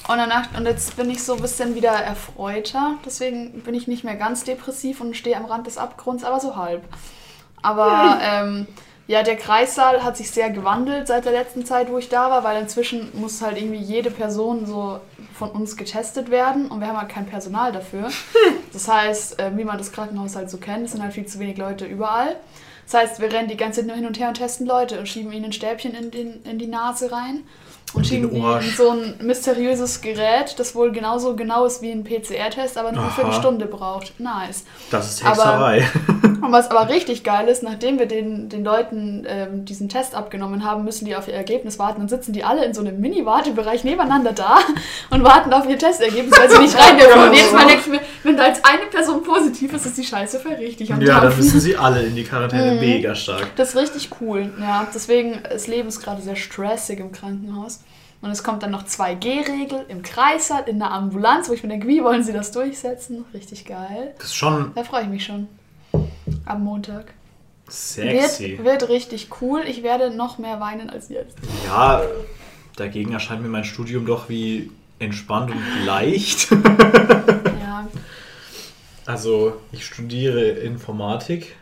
Und, 0.09 0.19
danach, 0.19 0.57
und 0.57 0.65
jetzt 0.67 0.97
bin 0.97 1.11
ich 1.11 1.23
so 1.23 1.35
ein 1.35 1.43
bisschen 1.43 1.75
wieder 1.75 1.91
erfreuter. 1.93 2.95
Deswegen 3.05 3.63
bin 3.63 3.75
ich 3.75 3.87
nicht 3.89 4.05
mehr 4.05 4.17
ganz 4.17 4.43
depressiv 4.45 5.01
und 5.01 5.15
stehe 5.17 5.37
am 5.37 5.45
Rand 5.45 5.67
des 5.67 5.79
Abgrunds, 5.79 6.25
aber 6.25 6.41
so 6.41 6.57
halb. 6.57 6.83
Aber 7.63 8.19
ähm, 8.23 8.67
Ja, 9.09 9.23
der 9.23 9.37
Kreissaal 9.37 10.05
hat 10.05 10.19
sich 10.19 10.31
sehr 10.31 10.51
gewandelt 10.51 11.07
seit 11.09 11.25
der 11.25 11.33
letzten 11.33 11.65
Zeit, 11.65 11.91
wo 11.91 11.97
ich 11.97 12.11
da 12.11 12.31
war, 12.31 12.45
weil 12.45 12.61
inzwischen 12.61 13.09
muss 13.19 13.41
halt 13.41 13.57
irgendwie 13.57 13.79
jede 13.79 14.11
Person 14.11 14.67
so 14.67 15.01
von 15.33 15.51
uns 15.51 15.79
getestet 15.79 16.31
werden 16.31 16.71
und 16.71 16.81
wir 16.81 16.89
haben 16.89 17.01
halt 17.01 17.09
kein 17.09 17.27
Personal 17.27 17.73
dafür. 17.73 18.11
Das 18.75 18.87
heißt, 18.87 19.39
äh, 19.41 19.57
wie 19.57 19.65
man 19.65 19.79
das 19.79 19.93
Krankenhaus 19.93 20.37
halt 20.37 20.51
so 20.51 20.59
kennt, 20.59 20.85
es 20.85 20.93
sind 20.93 21.03
halt 21.03 21.15
viel 21.15 21.25
zu 21.25 21.39
wenig 21.39 21.57
Leute 21.57 21.87
überall. 21.87 22.37
Das 22.85 23.01
heißt, 23.01 23.21
wir 23.21 23.33
rennen 23.33 23.49
die 23.49 23.57
ganze 23.57 23.81
Zeit 23.81 23.87
nur 23.87 23.97
hin 23.97 24.07
und 24.07 24.19
her 24.19 24.29
und 24.29 24.35
testen 24.35 24.67
Leute 24.67 24.99
und 24.99 25.09
schieben 25.09 25.33
ihnen 25.33 25.47
ein 25.47 25.53
Stäbchen 25.53 25.95
in, 25.95 26.11
den, 26.11 26.43
in 26.45 26.59
die 26.59 26.67
Nase 26.67 27.11
rein 27.11 27.45
und 27.95 28.07
schieben 28.07 28.31
die 28.31 28.71
so 28.71 28.91
ein 28.91 29.15
mysteriöses 29.21 30.01
Gerät, 30.01 30.59
das 30.59 30.75
wohl 30.75 30.93
genauso 30.93 31.35
genau 31.37 31.65
ist 31.65 31.83
wie 31.83 31.91
ein 31.91 32.05
PCR-Test, 32.05 32.77
aber 32.79 32.93
nur 32.93 33.03
eine 33.03 33.11
Aha. 33.11 33.15
Viertelstunde 33.17 33.67
braucht. 33.67 34.19
Nice. 34.21 34.65
Das 34.91 35.11
ist 35.11 35.25
Aber- 35.25 35.71
Hexerei. 35.77 35.89
Und 36.41 36.53
was 36.53 36.71
aber 36.71 36.89
richtig 36.89 37.25
geil 37.25 37.49
ist, 37.49 37.65
nachdem 37.65 37.99
wir 37.99 38.07
den, 38.07 38.49
den 38.49 38.63
Leuten 38.65 39.27
ähm, 39.29 39.65
diesen 39.65 39.89
Test 39.89 40.15
abgenommen 40.15 40.65
haben, 40.65 40.85
müssen 40.85 41.05
die 41.05 41.17
auf 41.17 41.27
ihr 41.27 41.35
Ergebnis 41.35 41.81
warten. 41.81 41.99
Dann 42.01 42.09
sitzen 42.09 42.33
die 42.33 42.45
alle 42.45 42.65
in 42.65 42.73
so 42.75 42.81
einem 42.81 43.01
Mini-Wartebereich 43.01 43.83
nebeneinander 43.83 44.33
da 44.33 44.59
und 45.11 45.25
warten 45.25 45.53
auf 45.53 45.69
ihr 45.69 45.77
Testergebnis, 45.77 46.39
weil 46.39 46.49
sie 46.49 46.59
nicht 46.59 46.77
rein 46.79 46.97
dürfen. 46.97 47.21
Und 47.21 47.33
jedes 47.35 47.53
Mal 47.53 47.67
denke 47.67 47.81
ich 47.81 47.87
mir, 47.89 48.01
wenn 48.23 48.37
da 48.37 48.47
jetzt 48.47 48.65
eine 48.65 48.87
Person 48.87 49.25
positiv 49.25 49.73
ist, 49.75 49.87
ist 49.87 49.99
die 49.99 50.05
Scheiße 50.05 50.39
voll 50.39 50.53
richtig 50.55 50.93
am 50.93 51.01
ja, 51.03 51.21
dann 51.21 51.37
müssen 51.37 51.59
sie 51.61 51.77
alle 51.77 52.03
in 52.03 52.15
die 52.15 52.25
Quarantäne. 52.25 52.75
Mhm. 52.75 52.81
Mega 52.81 53.15
stark. 53.17 53.49
Das 53.57 53.71
ist 53.71 53.77
richtig 53.77 54.11
cool. 54.21 54.53
Ja, 54.61 54.87
deswegen, 54.95 55.41
das 55.43 55.67
Leben 55.67 55.89
ist 55.89 56.01
gerade 56.01 56.23
sehr 56.23 56.37
stressig 56.37 57.01
im 57.01 57.11
Krankenhaus. 57.11 57.78
Und 58.21 58.31
es 58.31 58.43
kommt 58.43 58.63
dann 58.65 58.73
noch 58.73 58.85
2G-Regel 58.85 59.85
im 59.89 60.03
Kreissaal, 60.03 60.65
in 60.69 60.79
der 60.81 60.91
Ambulanz, 60.91 61.49
wo 61.49 61.53
ich 61.53 61.63
mir 61.63 61.69
denke, 61.69 61.87
wie 61.87 62.03
wollen 62.03 62.25
sie 62.25 62.33
das 62.33 62.51
durchsetzen? 62.51 63.25
Richtig 63.33 63.65
geil. 63.65 64.15
Das 64.19 64.27
ist 64.27 64.35
schon 64.35 64.73
Da 64.75 64.83
freue 64.83 65.03
ich 65.03 65.09
mich 65.09 65.25
schon. 65.25 65.47
Am 66.45 66.65
Montag. 66.65 67.13
sexy. 67.69 68.59
Wird, 68.59 68.65
wird 68.65 68.89
richtig 68.89 69.29
cool. 69.41 69.63
Ich 69.69 69.83
werde 69.85 70.11
noch 70.15 70.39
mehr 70.39 70.59
weinen 70.61 70.91
als 70.91 71.09
jetzt. 71.11 71.37
Ja, 71.67 72.03
dagegen 72.77 73.13
erscheint 73.13 73.43
mir 73.43 73.49
mein 73.49 73.65
Studium 73.65 74.05
doch 74.05 74.29
wie 74.29 74.71
entspannt 74.99 75.51
und 75.53 75.87
leicht. 75.87 76.49
Ja, 77.61 77.87
Also, 79.07 79.55
ich 79.73 79.85
studiere 79.87 80.41
Informatik. 80.41 81.55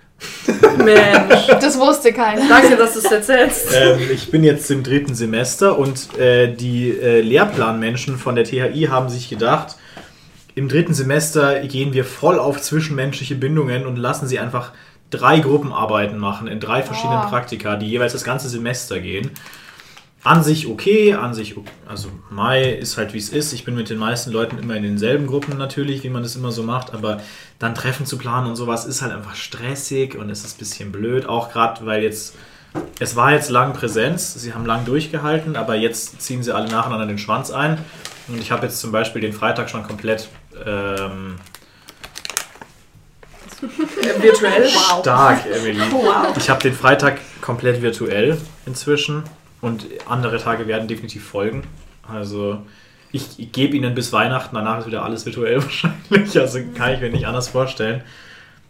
Mensch. 0.78 1.46
das 1.48 1.78
wusste 1.78 2.12
keiner. 2.12 2.48
Danke, 2.48 2.76
dass 2.76 2.94
du 2.94 3.00
es 3.00 3.04
erzählst. 3.10 3.68
Ähm, 3.74 4.00
ich 4.12 4.30
bin 4.30 4.44
jetzt 4.44 4.70
im 4.70 4.82
dritten 4.82 5.14
Semester 5.14 5.78
und 5.78 6.16
äh, 6.18 6.52
die 6.52 6.90
äh, 6.90 7.20
Lehrplanmenschen 7.20 8.18
von 8.18 8.34
der 8.34 8.44
THI 8.44 8.88
haben 8.90 9.08
sich 9.08 9.28
gedacht, 9.28 9.76
im 10.54 10.68
dritten 10.68 10.94
Semester 10.94 11.60
gehen 11.60 11.92
wir 11.92 12.04
voll 12.04 12.38
auf 12.38 12.60
zwischenmenschliche 12.62 13.34
Bindungen 13.34 13.84
und 13.86 13.96
lassen 13.96 14.26
sie 14.26 14.38
einfach 14.38 14.72
drei 15.10 15.40
Gruppenarbeiten 15.40 16.18
machen 16.18 16.48
in 16.48 16.60
drei 16.60 16.82
verschiedenen 16.82 17.20
Ah. 17.20 17.26
Praktika, 17.28 17.76
die 17.76 17.86
jeweils 17.86 18.14
das 18.14 18.24
ganze 18.24 18.48
Semester 18.48 18.98
gehen. 19.00 19.30
An 20.24 20.42
sich 20.42 20.66
okay, 20.66 21.14
an 21.14 21.34
sich, 21.34 21.56
ok- 21.56 21.68
also 21.86 22.08
Mai 22.30 22.72
ist 22.72 22.96
halt 22.96 23.12
wie 23.14 23.18
es 23.18 23.28
ist. 23.28 23.52
Ich 23.52 23.64
bin 23.64 23.76
mit 23.76 23.90
den 23.90 23.98
meisten 23.98 24.32
Leuten 24.32 24.58
immer 24.58 24.74
in 24.74 24.82
denselben 24.82 25.28
Gruppen 25.28 25.56
natürlich, 25.56 26.02
wie 26.02 26.08
man 26.10 26.22
das 26.24 26.34
immer 26.34 26.50
so 26.50 26.64
macht, 26.64 26.92
aber 26.94 27.20
dann 27.60 27.76
Treffen 27.76 28.06
zu 28.06 28.18
planen 28.18 28.48
und 28.48 28.56
sowas 28.56 28.86
ist 28.86 29.02
halt 29.02 29.12
einfach 29.12 29.36
stressig 29.36 30.16
und 30.16 30.28
es 30.28 30.44
ist 30.44 30.56
ein 30.56 30.58
bisschen 30.58 30.90
blöd, 30.92 31.26
auch 31.28 31.52
gerade 31.52 31.86
weil 31.86 32.02
jetzt, 32.02 32.34
es 32.98 33.14
war 33.14 33.32
jetzt 33.32 33.50
lang 33.50 33.72
Präsenz, 33.72 34.34
sie 34.34 34.52
haben 34.52 34.66
lang 34.66 34.84
durchgehalten, 34.84 35.54
aber 35.54 35.76
jetzt 35.76 36.20
ziehen 36.20 36.42
sie 36.42 36.52
alle 36.52 36.68
nacheinander 36.68 37.06
den 37.06 37.18
Schwanz 37.18 37.52
ein 37.52 37.78
und 38.26 38.40
ich 38.40 38.50
habe 38.50 38.66
jetzt 38.66 38.80
zum 38.80 38.90
Beispiel 38.90 39.20
den 39.20 39.32
Freitag 39.32 39.70
schon 39.70 39.84
komplett 39.84 40.28
ähm, 40.64 41.36
Äh, 43.62 44.22
virtuell. 44.22 44.68
stark, 44.68 45.40
Emily. 45.46 45.80
Wow. 45.90 46.36
Ich 46.36 46.50
habe 46.50 46.60
den 46.62 46.74
Freitag 46.74 47.18
komplett 47.40 47.80
virtuell 47.80 48.36
inzwischen 48.66 49.22
und 49.66 49.86
andere 50.08 50.38
Tage 50.38 50.66
werden 50.66 50.88
definitiv 50.88 51.24
folgen. 51.24 51.64
Also 52.08 52.58
ich, 53.12 53.38
ich 53.38 53.52
gebe 53.52 53.76
Ihnen 53.76 53.94
bis 53.94 54.12
Weihnachten, 54.12 54.54
danach 54.54 54.78
ist 54.78 54.86
wieder 54.86 55.04
alles 55.04 55.26
virtuell 55.26 55.62
wahrscheinlich. 55.62 56.38
Also 56.38 56.60
kann 56.74 56.94
ich 56.94 57.00
mir 57.00 57.10
nicht 57.10 57.26
anders 57.26 57.48
vorstellen. 57.48 58.02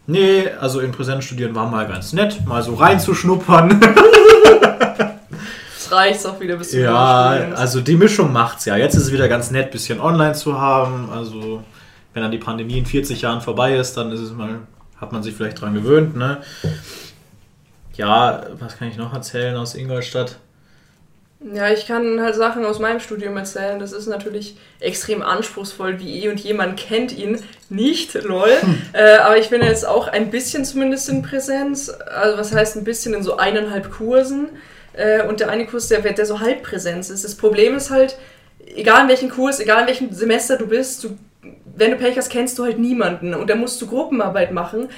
Nee, 0.07 0.49
also 0.61 0.81
in 0.81 0.93
Präsenz 0.93 1.25
studieren 1.25 1.55
war 1.55 1.69
mal 1.69 1.87
ganz 1.87 2.13
nett, 2.13 2.47
mal 2.47 2.63
so 2.63 2.75
reinzuschnuppern. 2.75 3.81
Das 5.75 5.93
reicht 5.93 6.27
auch 6.27 6.41
wieder 6.41 6.57
bis 6.57 6.71
zum 6.71 6.81
ja, 6.81 7.29
also 7.55 7.81
die 7.81 7.95
Mischung 7.97 8.33
macht's 8.33 8.65
ja. 8.65 8.77
Jetzt 8.77 8.95
ist 8.95 9.05
es 9.05 9.13
wieder 9.13 9.29
ganz 9.29 9.53
nett, 9.53 9.71
bisschen 9.71 10.01
online 10.01 10.35
zu 10.35 10.61
haben. 10.61 11.11
Also 11.13 11.63
wenn 12.13 12.23
dann 12.23 12.33
die 12.33 12.39
Pandemie 12.39 12.79
in 12.79 12.87
40 12.87 13.23
Jahren 13.23 13.41
vorbei 13.41 13.77
ist, 13.77 13.97
dann 13.97 14.11
ist 14.11 14.21
es 14.21 14.33
mal, 14.33 14.61
hat 15.01 15.13
man 15.13 15.23
sich 15.23 15.35
vielleicht 15.35 15.61
dran 15.61 15.75
gewöhnt, 15.75 16.17
ne? 16.17 16.39
Ja, 17.95 18.47
was 18.59 18.79
kann 18.79 18.89
ich 18.89 18.97
noch 18.97 19.13
erzählen 19.13 19.57
aus 19.57 19.75
Ingolstadt? 19.75 20.39
Ja, 21.41 21.71
ich 21.71 21.87
kann 21.87 22.21
halt 22.21 22.35
Sachen 22.35 22.65
aus 22.65 22.79
meinem 22.79 22.99
Studium 22.99 23.37
erzählen. 23.37 23.79
Das 23.79 23.93
ist 23.93 24.07
natürlich 24.07 24.57
extrem 24.81 25.23
anspruchsvoll, 25.23 26.01
wie 26.01 26.25
eh 26.25 26.29
und 26.29 26.41
je. 26.41 26.55
Man 26.55 26.77
kennt 26.77 27.17
ihn 27.17 27.43
nicht, 27.69 28.15
lol. 28.15 28.51
Äh, 28.93 29.17
aber 29.19 29.37
ich 29.37 29.51
bin 29.51 29.63
jetzt 29.63 29.87
auch 29.87 30.09
ein 30.09 30.31
bisschen 30.31 30.65
zumindest 30.65 31.09
in 31.11 31.23
Präsenz. 31.23 31.91
Also 31.91 32.39
was 32.39 32.55
heißt 32.55 32.77
ein 32.77 32.85
bisschen 32.85 33.13
in 33.13 33.23
so 33.23 33.37
eineinhalb 33.37 33.91
Kursen. 33.91 34.49
Äh, 34.95 35.25
und 35.25 35.41
der 35.41 35.51
eine 35.51 35.67
Kurs, 35.67 35.89
der, 35.89 36.01
der 36.01 36.27
so 36.27 36.41
Halbpräsenz 36.41 37.11
ist. 37.11 37.25
Das 37.25 37.35
Problem 37.35 37.77
ist 37.77 37.91
halt, 37.91 38.17
egal 38.75 39.03
in 39.03 39.09
welchem 39.09 39.29
Kurs, 39.29 39.61
egal 39.61 39.83
in 39.83 39.89
welchem 39.89 40.13
Semester 40.13 40.57
du 40.57 40.67
bist, 40.67 41.05
du, 41.05 41.19
wenn 41.77 41.91
du 41.91 41.99
Pech 41.99 42.17
hast, 42.17 42.31
kennst 42.31 42.59
du 42.59 42.65
halt 42.65 42.79
niemanden. 42.79 43.35
Und 43.35 43.51
da 43.51 43.55
musst 43.55 43.81
du 43.83 43.87
Gruppenarbeit 43.87 44.53
machen. 44.53 44.89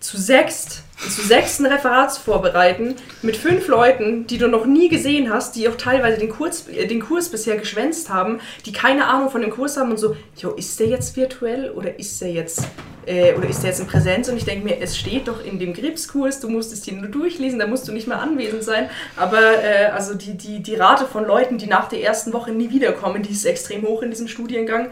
Zu 0.00 0.16
sechst, 0.16 0.84
zu 0.96 1.22
sechsten 1.22 1.66
Referats 1.66 2.18
vorbereiten 2.18 2.94
mit 3.22 3.36
fünf 3.36 3.66
Leuten, 3.66 4.28
die 4.28 4.38
du 4.38 4.46
noch 4.46 4.64
nie 4.64 4.88
gesehen 4.88 5.32
hast, 5.32 5.56
die 5.56 5.68
auch 5.68 5.74
teilweise 5.74 6.18
den 6.18 6.28
Kurs, 6.28 6.68
äh, 6.68 6.86
den 6.86 7.00
Kurs 7.00 7.28
bisher 7.30 7.56
geschwänzt 7.56 8.08
haben, 8.08 8.40
die 8.64 8.72
keine 8.72 9.06
Ahnung 9.06 9.28
von 9.28 9.40
dem 9.40 9.50
Kurs 9.50 9.76
haben 9.76 9.90
und 9.90 9.98
so, 9.98 10.14
jo, 10.36 10.52
ist 10.52 10.78
der 10.78 10.86
jetzt 10.86 11.16
virtuell 11.16 11.70
oder 11.70 11.98
ist 11.98 12.20
der 12.20 12.30
jetzt 12.30 12.62
äh, 13.06 13.34
oder 13.34 13.48
ist 13.48 13.62
der 13.62 13.70
jetzt 13.70 13.80
in 13.80 13.88
Präsenz? 13.88 14.28
Und 14.28 14.36
ich 14.36 14.44
denke 14.44 14.64
mir, 14.64 14.80
es 14.80 14.96
steht 14.96 15.26
doch 15.26 15.44
in 15.44 15.58
dem 15.58 15.74
Gripskurs, 15.74 16.38
du 16.38 16.48
musst 16.48 16.72
es 16.72 16.82
dir 16.82 16.94
nur 16.94 17.08
durchlesen, 17.08 17.58
da 17.58 17.66
musst 17.66 17.88
du 17.88 17.92
nicht 17.92 18.06
mehr 18.06 18.20
anwesend 18.20 18.62
sein. 18.62 18.88
Aber 19.16 19.40
äh, 19.40 19.86
also 19.86 20.14
die, 20.14 20.36
die, 20.36 20.62
die 20.62 20.76
Rate 20.76 21.06
von 21.06 21.24
Leuten, 21.26 21.58
die 21.58 21.66
nach 21.66 21.88
der 21.88 22.02
ersten 22.02 22.32
Woche 22.32 22.52
nie 22.52 22.70
wiederkommen, 22.70 23.22
die 23.24 23.32
ist 23.32 23.44
extrem 23.44 23.82
hoch 23.82 24.02
in 24.02 24.10
diesem 24.10 24.28
Studiengang. 24.28 24.90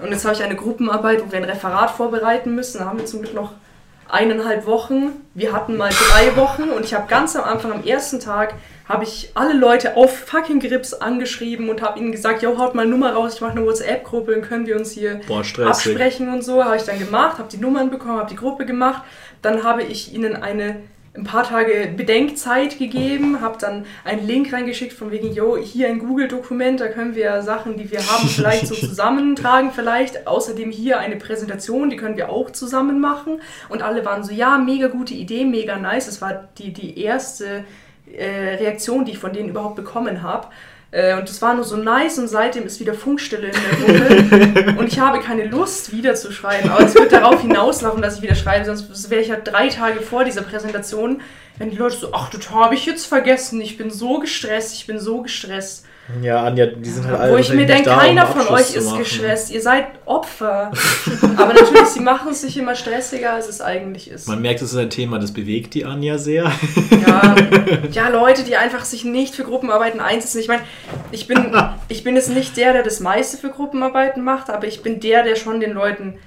Und 0.00 0.12
jetzt 0.12 0.24
habe 0.24 0.34
ich 0.34 0.42
eine 0.42 0.56
Gruppenarbeit, 0.56 1.22
wo 1.22 1.30
wir 1.30 1.38
ein 1.38 1.44
Referat 1.44 1.90
vorbereiten 1.90 2.54
müssen. 2.54 2.78
Da 2.78 2.86
haben 2.86 2.98
wir 2.98 3.06
zum 3.06 3.20
Glück 3.22 3.34
noch 3.34 3.52
eineinhalb 4.08 4.66
Wochen. 4.66 5.12
Wir 5.34 5.52
hatten 5.52 5.76
mal 5.76 5.90
drei 5.90 6.36
Wochen 6.36 6.64
und 6.64 6.84
ich 6.84 6.94
habe 6.94 7.06
ganz 7.08 7.36
am 7.36 7.44
Anfang, 7.44 7.72
am 7.72 7.84
ersten 7.84 8.20
Tag, 8.20 8.54
habe 8.88 9.04
ich 9.04 9.30
alle 9.34 9.52
Leute 9.52 9.96
auf 9.96 10.18
fucking 10.18 10.60
Grips 10.60 10.94
angeschrieben 10.94 11.68
und 11.68 11.82
habe 11.82 11.98
ihnen 11.98 12.10
gesagt, 12.10 12.42
yo, 12.42 12.56
haut 12.56 12.74
mal 12.74 12.86
Nummer 12.86 13.12
raus, 13.12 13.34
ich 13.34 13.40
mache 13.40 13.52
eine 13.52 13.66
WhatsApp-Gruppe, 13.66 14.32
dann 14.32 14.42
können 14.42 14.66
wir 14.66 14.76
uns 14.76 14.92
hier 14.92 15.20
Boah, 15.26 15.42
absprechen 15.66 16.32
und 16.32 16.42
so. 16.42 16.64
Habe 16.64 16.76
ich 16.76 16.84
dann 16.84 16.98
gemacht, 16.98 17.38
habe 17.38 17.48
die 17.50 17.58
Nummern 17.58 17.90
bekommen, 17.90 18.18
habe 18.18 18.30
die 18.30 18.36
Gruppe 18.36 18.64
gemacht. 18.64 19.02
Dann 19.42 19.62
habe 19.62 19.82
ich 19.82 20.14
ihnen 20.14 20.36
eine 20.36 20.82
ein 21.14 21.24
paar 21.24 21.44
Tage 21.44 21.92
Bedenkzeit 21.96 22.78
gegeben, 22.78 23.40
habe 23.40 23.58
dann 23.58 23.86
einen 24.04 24.26
Link 24.26 24.52
reingeschickt 24.52 24.92
von 24.92 25.10
wegen, 25.10 25.32
yo, 25.32 25.56
hier 25.56 25.88
ein 25.88 25.98
Google-Dokument, 25.98 26.80
da 26.80 26.88
können 26.88 27.14
wir 27.14 27.42
Sachen, 27.42 27.76
die 27.76 27.90
wir 27.90 28.00
haben, 28.00 28.28
vielleicht 28.28 28.66
so 28.66 28.74
zusammentragen 28.74 29.72
vielleicht. 29.72 30.26
Außerdem 30.26 30.70
hier 30.70 31.00
eine 31.00 31.16
Präsentation, 31.16 31.90
die 31.90 31.96
können 31.96 32.16
wir 32.16 32.30
auch 32.30 32.50
zusammen 32.50 33.00
machen. 33.00 33.40
Und 33.68 33.82
alle 33.82 34.04
waren 34.04 34.22
so, 34.22 34.32
ja, 34.32 34.58
mega 34.58 34.88
gute 34.88 35.14
Idee, 35.14 35.44
mega 35.44 35.76
nice. 35.76 36.06
Das 36.06 36.20
war 36.20 36.48
die, 36.58 36.72
die 36.72 37.00
erste 37.00 37.64
äh, 38.12 38.56
Reaktion, 38.56 39.04
die 39.04 39.12
ich 39.12 39.18
von 39.18 39.32
denen 39.32 39.48
überhaupt 39.48 39.76
bekommen 39.76 40.22
habe. 40.22 40.48
Äh, 40.90 41.18
und 41.18 41.28
das 41.28 41.42
war 41.42 41.54
nur 41.54 41.64
so 41.64 41.76
nice 41.76 42.18
und 42.18 42.28
seitdem 42.28 42.64
ist 42.64 42.80
wieder 42.80 42.94
Funkstille 42.94 43.48
in 43.48 43.52
der 43.52 44.08
Gruppe. 44.08 44.74
und 44.78 44.88
ich 44.88 44.98
habe 44.98 45.20
keine 45.20 45.44
Lust, 45.44 45.92
wieder 45.92 46.14
zu 46.14 46.32
schreiben. 46.32 46.70
Aber 46.70 46.84
es 46.84 46.94
wird 46.94 47.12
darauf 47.12 47.42
hinauslaufen, 47.42 48.00
dass 48.00 48.16
ich 48.16 48.22
wieder 48.22 48.34
schreibe. 48.34 48.64
Sonst 48.64 49.10
wäre 49.10 49.20
ich 49.20 49.28
ja 49.28 49.36
drei 49.36 49.68
Tage 49.68 50.00
vor 50.00 50.24
dieser 50.24 50.42
Präsentation, 50.42 51.20
wenn 51.58 51.70
die 51.70 51.76
Leute 51.76 51.96
so, 51.96 52.12
ach, 52.12 52.30
das 52.30 52.50
habe 52.50 52.74
ich 52.74 52.86
jetzt 52.86 53.06
vergessen. 53.06 53.60
Ich 53.60 53.76
bin 53.76 53.90
so 53.90 54.18
gestresst, 54.18 54.74
ich 54.74 54.86
bin 54.86 54.98
so 54.98 55.22
gestresst. 55.22 55.84
Ja, 56.22 56.44
Anja, 56.44 56.66
die 56.66 56.88
sind 56.88 57.06
halt 57.06 57.20
alle 57.20 57.32
Wo 57.32 57.36
ich 57.36 57.52
mir 57.52 57.66
denke, 57.66 57.84
da, 57.84 57.94
um 57.94 58.00
keiner 58.00 58.26
von 58.26 58.48
euch 58.48 58.74
ist 58.74 58.96
gestresst. 58.96 59.50
Ihr 59.50 59.60
seid 59.60 59.86
Opfer. 60.06 60.72
Aber 61.36 61.52
natürlich, 61.52 61.86
sie 61.86 62.00
machen 62.00 62.30
es 62.30 62.40
sich 62.40 62.56
immer 62.56 62.74
stressiger, 62.74 63.34
als 63.34 63.48
es 63.48 63.60
eigentlich 63.60 64.10
ist. 64.10 64.26
Man 64.26 64.40
merkt, 64.40 64.62
es 64.62 64.72
ist 64.72 64.78
ein 64.78 64.88
Thema, 64.88 65.18
das 65.18 65.32
bewegt 65.32 65.74
die 65.74 65.84
Anja 65.84 66.16
sehr. 66.16 66.50
Ja, 67.06 67.36
ja, 67.92 68.08
Leute, 68.08 68.42
die 68.42 68.56
einfach 68.56 68.84
sich 68.84 69.04
nicht 69.04 69.34
für 69.34 69.44
Gruppenarbeiten 69.44 70.00
einsetzen. 70.00 70.40
Ich 70.40 70.48
meine, 70.48 70.62
ich 71.10 71.26
bin, 71.26 71.54
ich 71.88 72.04
bin 72.04 72.16
jetzt 72.16 72.30
nicht 72.30 72.56
der, 72.56 72.72
der 72.72 72.82
das 72.82 73.00
meiste 73.00 73.36
für 73.36 73.50
Gruppenarbeiten 73.50 74.24
macht, 74.24 74.48
aber 74.48 74.66
ich 74.66 74.82
bin 74.82 75.00
der, 75.00 75.22
der 75.24 75.36
schon 75.36 75.60
den 75.60 75.72
Leuten 75.72 76.18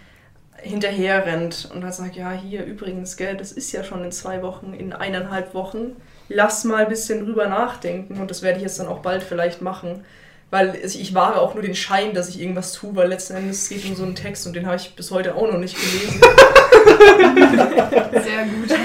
hinterher 0.62 1.26
rennt 1.26 1.70
und 1.74 1.82
dann 1.82 1.92
sagt, 1.92 2.16
ja, 2.16 2.32
hier 2.32 2.64
übrigens, 2.66 3.18
gell, 3.18 3.36
das 3.36 3.52
ist 3.52 3.72
ja 3.72 3.84
schon 3.84 4.04
in 4.04 4.12
zwei 4.12 4.44
Wochen, 4.44 4.76
in 4.78 4.94
eineinhalb 4.94 5.56
Wochen. 5.56 5.96
Lass 6.30 6.64
mal 6.64 6.84
ein 6.84 6.90
bisschen 6.90 7.26
drüber 7.26 7.48
nachdenken 7.48 8.20
und 8.20 8.30
das 8.30 8.42
werde 8.42 8.58
ich 8.58 8.64
jetzt 8.64 8.80
dann 8.80 8.88
auch 8.88 9.00
bald 9.00 9.24
vielleicht 9.24 9.62
machen. 9.62 10.06
Weil 10.50 10.76
ich 10.84 11.14
wahre 11.14 11.40
auch 11.40 11.54
nur 11.54 11.64
den 11.64 11.76
Schein, 11.76 12.14
dass 12.14 12.28
ich 12.28 12.42
irgendwas 12.42 12.74
tue, 12.74 12.94
weil 12.94 13.08
letzten 13.08 13.36
Endes 13.36 13.70
geht 13.70 13.86
es 13.86 13.90
um 13.90 13.96
so 13.96 14.04
einen 14.04 14.16
Text 14.16 14.46
und 14.46 14.54
den 14.54 14.66
habe 14.66 14.76
ich 14.76 14.96
bis 14.96 15.10
heute 15.10 15.36
auch 15.36 15.50
noch 15.50 15.58
nicht 15.58 15.78
gelesen. 15.78 16.20
Sehr 18.12 18.44
gut. 18.44 18.78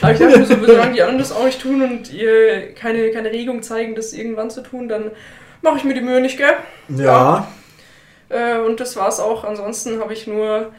Aber 0.00 0.12
ich 0.12 0.18
dachte 0.20 0.38
mir 0.38 0.46
so, 0.46 0.54
solange 0.64 0.94
die 0.94 1.02
anderen 1.02 1.18
das 1.18 1.32
auch 1.32 1.44
nicht 1.44 1.60
tun 1.60 1.82
und 1.82 2.12
ihr 2.12 2.72
keine, 2.74 3.10
keine 3.10 3.32
Regung 3.32 3.62
zeigen, 3.62 3.96
das 3.96 4.12
irgendwann 4.12 4.50
zu 4.50 4.62
tun, 4.62 4.88
dann 4.88 5.10
mache 5.60 5.78
ich 5.78 5.84
mir 5.84 5.94
die 5.94 6.02
Mühe 6.02 6.20
nicht, 6.20 6.38
gell? 6.38 6.54
Ja. 6.88 7.48
Äh, 8.28 8.58
und 8.58 8.78
das 8.78 8.96
war's 8.96 9.18
auch. 9.18 9.42
Ansonsten 9.42 10.00
habe 10.00 10.12
ich 10.12 10.28
nur 10.28 10.72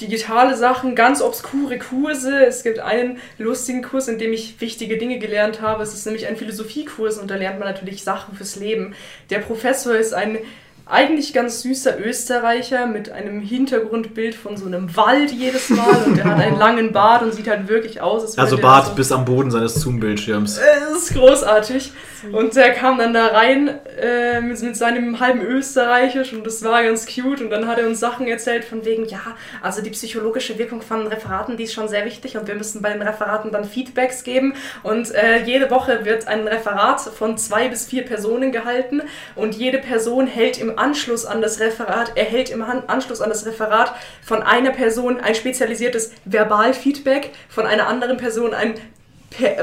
digitale 0.00 0.56
Sachen, 0.56 0.94
ganz 0.94 1.22
obskure 1.22 1.78
Kurse. 1.78 2.44
Es 2.44 2.62
gibt 2.62 2.78
einen 2.78 3.18
lustigen 3.38 3.82
Kurs, 3.82 4.08
in 4.08 4.18
dem 4.18 4.32
ich 4.32 4.60
wichtige 4.60 4.98
Dinge 4.98 5.18
gelernt 5.18 5.60
habe. 5.60 5.82
Es 5.82 5.94
ist 5.94 6.04
nämlich 6.06 6.26
ein 6.26 6.36
Philosophiekurs 6.36 7.18
und 7.18 7.30
da 7.30 7.36
lernt 7.36 7.58
man 7.58 7.68
natürlich 7.68 8.02
Sachen 8.02 8.36
fürs 8.36 8.56
Leben. 8.56 8.94
Der 9.30 9.38
Professor 9.38 9.94
ist 9.94 10.12
ein 10.12 10.38
eigentlich 10.86 11.32
ganz 11.32 11.62
süßer 11.62 11.98
Österreicher 11.98 12.86
mit 12.86 13.10
einem 13.10 13.40
Hintergrundbild 13.40 14.34
von 14.34 14.58
so 14.58 14.66
einem 14.66 14.94
Wald 14.96 15.30
jedes 15.30 15.70
Mal 15.70 16.04
und 16.06 16.16
der 16.16 16.24
hat 16.24 16.38
einen 16.38 16.58
langen 16.58 16.92
Bart 16.92 17.22
und 17.22 17.32
sieht 17.32 17.48
halt 17.48 17.68
wirklich 17.68 18.02
aus. 18.02 18.22
Als 18.22 18.38
Also 18.38 18.56
würde 18.56 18.62
er 18.62 18.70
Bart 18.70 18.86
so 18.88 18.94
bis 18.94 19.10
am 19.10 19.24
Boden 19.24 19.50
seines 19.50 19.74
Zoom-Bildschirms. 19.76 20.58
es 20.92 21.02
ist 21.02 21.14
großartig. 21.14 21.92
Und 22.32 22.56
der 22.56 22.72
kam 22.72 22.98
dann 22.98 23.12
da 23.12 23.28
rein 23.28 23.80
äh, 24.00 24.40
mit, 24.40 24.60
mit 24.62 24.76
seinem 24.76 25.20
halben 25.20 25.42
Österreichisch 25.42 26.32
und 26.32 26.46
das 26.46 26.62
war 26.62 26.82
ganz 26.82 27.06
cute. 27.06 27.40
Und 27.40 27.50
dann 27.50 27.66
hat 27.66 27.78
er 27.78 27.86
uns 27.86 28.00
Sachen 28.00 28.26
erzählt 28.26 28.64
von 28.64 28.84
wegen, 28.84 29.06
ja, 29.06 29.20
also 29.62 29.82
die 29.82 29.90
psychologische 29.90 30.58
Wirkung 30.58 30.82
von 30.82 31.06
Referaten, 31.06 31.56
die 31.56 31.64
ist 31.64 31.74
schon 31.74 31.88
sehr 31.88 32.04
wichtig 32.04 32.36
und 32.36 32.46
wir 32.46 32.54
müssen 32.54 32.82
bei 32.82 32.92
den 32.92 33.02
Referaten 33.02 33.52
dann 33.52 33.64
Feedbacks 33.64 34.24
geben. 34.24 34.54
Und 34.82 35.14
äh, 35.14 35.44
jede 35.44 35.70
Woche 35.70 36.04
wird 36.04 36.26
ein 36.28 36.46
Referat 36.46 37.00
von 37.00 37.36
zwei 37.36 37.68
bis 37.68 37.86
vier 37.86 38.04
Personen 38.04 38.52
gehalten 38.52 39.02
und 39.34 39.54
jede 39.54 39.78
Person 39.78 40.26
hält 40.26 40.58
im 40.60 40.73
Anschluss 40.78 41.24
an 41.24 41.42
das 41.42 41.60
Referat, 41.60 42.16
erhält 42.16 42.50
im 42.50 42.62
Anschluss 42.62 43.20
an 43.20 43.28
das 43.28 43.46
Referat 43.46 43.94
von 44.22 44.42
einer 44.42 44.70
Person 44.70 45.20
ein 45.20 45.34
spezialisiertes 45.34 46.12
Verbalfeedback, 46.24 47.30
von 47.48 47.66
einer 47.66 47.86
anderen 47.86 48.16
Person 48.16 48.54
ein 48.54 48.74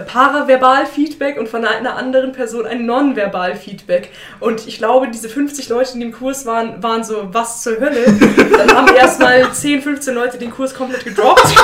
Paraverbal-Feedback 0.05 1.39
und 1.39 1.47
von 1.47 1.63
einer 1.63 1.95
anderen 1.95 2.33
Person 2.33 2.65
ein 2.65 2.85
Nonverbal-Feedback. 2.85 4.09
Und 4.39 4.67
ich 4.67 4.77
glaube, 4.77 5.09
diese 5.09 5.29
50 5.29 5.69
Leute, 5.69 5.93
die 5.97 6.03
im 6.03 6.11
Kurs 6.11 6.45
waren, 6.45 6.83
waren 6.83 7.03
so, 7.03 7.29
was 7.31 7.63
zur 7.63 7.79
Hölle? 7.79 8.05
Dann 8.57 8.75
haben 8.75 8.93
erstmal 8.95 9.51
10, 9.51 9.81
15 9.81 10.13
Leute 10.13 10.37
den 10.37 10.51
Kurs 10.51 10.75
komplett 10.75 11.05
gedroppt. 11.05 11.41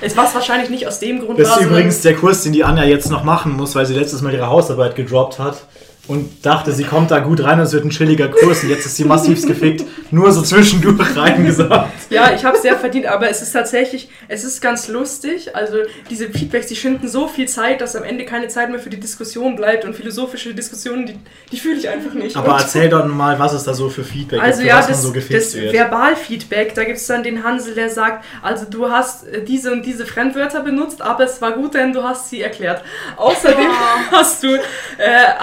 Es 0.00 0.16
war 0.16 0.32
wahrscheinlich 0.34 0.68
nicht 0.68 0.86
aus 0.86 0.98
dem 0.98 1.20
Grund. 1.20 1.38
Das 1.38 1.56
ist 1.56 1.62
übrigens 1.62 2.02
der 2.02 2.14
Kurs, 2.14 2.42
den 2.42 2.52
die 2.52 2.62
Anja 2.62 2.84
jetzt 2.84 3.10
noch 3.10 3.24
machen 3.24 3.52
muss, 3.52 3.74
weil 3.74 3.86
sie 3.86 3.94
letztes 3.94 4.20
Mal 4.20 4.34
ihre 4.34 4.48
Hausarbeit 4.48 4.96
gedroppt 4.96 5.38
hat 5.38 5.62
und 6.06 6.44
dachte, 6.44 6.72
sie 6.72 6.84
kommt 6.84 7.10
da 7.10 7.20
gut 7.20 7.42
rein 7.42 7.58
und 7.58 7.64
es 7.64 7.72
wird 7.72 7.84
ein 7.84 7.90
chilliger 7.90 8.28
Kurs 8.28 8.62
und 8.62 8.68
jetzt 8.68 8.84
ist 8.84 8.96
sie 8.96 9.04
massivst 9.04 9.46
gefickt. 9.46 9.84
Nur 10.10 10.30
so 10.32 10.42
zwischendurch 10.42 11.16
reingesagt. 11.16 12.10
Ja, 12.10 12.34
ich 12.34 12.44
habe 12.44 12.56
es 12.56 12.62
sehr 12.62 12.76
verdient, 12.76 13.06
aber 13.06 13.30
es 13.30 13.40
ist 13.40 13.52
tatsächlich, 13.52 14.10
es 14.28 14.44
ist 14.44 14.60
ganz 14.60 14.88
lustig. 14.88 15.56
Also 15.56 15.78
diese 16.10 16.28
Feedbacks, 16.28 16.66
die 16.66 16.76
schinden 16.76 17.08
so 17.08 17.26
viel 17.26 17.48
Zeit, 17.48 17.80
dass 17.80 17.96
am 17.96 18.04
Ende 18.04 18.26
keine 18.26 18.48
Zeit 18.48 18.70
mehr 18.70 18.78
für 18.78 18.90
die 18.90 19.00
Diskussion 19.00 19.56
bleibt 19.56 19.86
und 19.86 19.94
philosophische 19.94 20.54
Diskussionen, 20.54 21.06
die, 21.06 21.18
die 21.50 21.58
fühle 21.58 21.76
ich 21.76 21.88
einfach 21.88 22.12
nicht. 22.12 22.36
Aber 22.36 22.54
und 22.54 22.60
erzähl 22.60 22.90
doch 22.90 23.06
mal, 23.06 23.38
was 23.38 23.54
es 23.54 23.64
da 23.64 23.72
so 23.72 23.88
für 23.88 24.04
Feedback 24.04 24.42
also 24.42 24.58
gibt, 24.58 24.68
ja, 24.68 24.86
das, 24.86 25.02
so 25.02 25.12
das. 25.12 25.54
Verbalfeedback, 25.54 26.74
da 26.74 26.84
gibt 26.84 26.98
es 26.98 27.06
dann 27.06 27.22
den 27.22 27.42
Hansel, 27.42 27.74
der 27.74 27.88
sagt, 27.88 28.24
also 28.42 28.66
du 28.68 28.90
hast 28.90 29.26
äh, 29.26 29.42
diese 29.42 29.72
und 29.72 29.86
diese 29.86 30.04
Fremdwörter 30.04 30.60
benutzt, 30.60 31.00
aber 31.00 31.24
es 31.24 31.40
war 31.40 31.52
gut, 31.52 31.74
denn 31.74 31.94
du 31.94 32.02
hast 32.02 32.28
sie 32.28 32.42
erklärt. 32.42 32.82
Außerdem 33.16 33.70
hast 34.10 34.42
du 34.42 34.48
äh, 34.48 34.60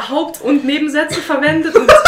Haupt- 0.10 0.42
und 0.42 0.51
Nebensätze 0.52 1.22
verwendet 1.22 1.76
und 1.76 1.88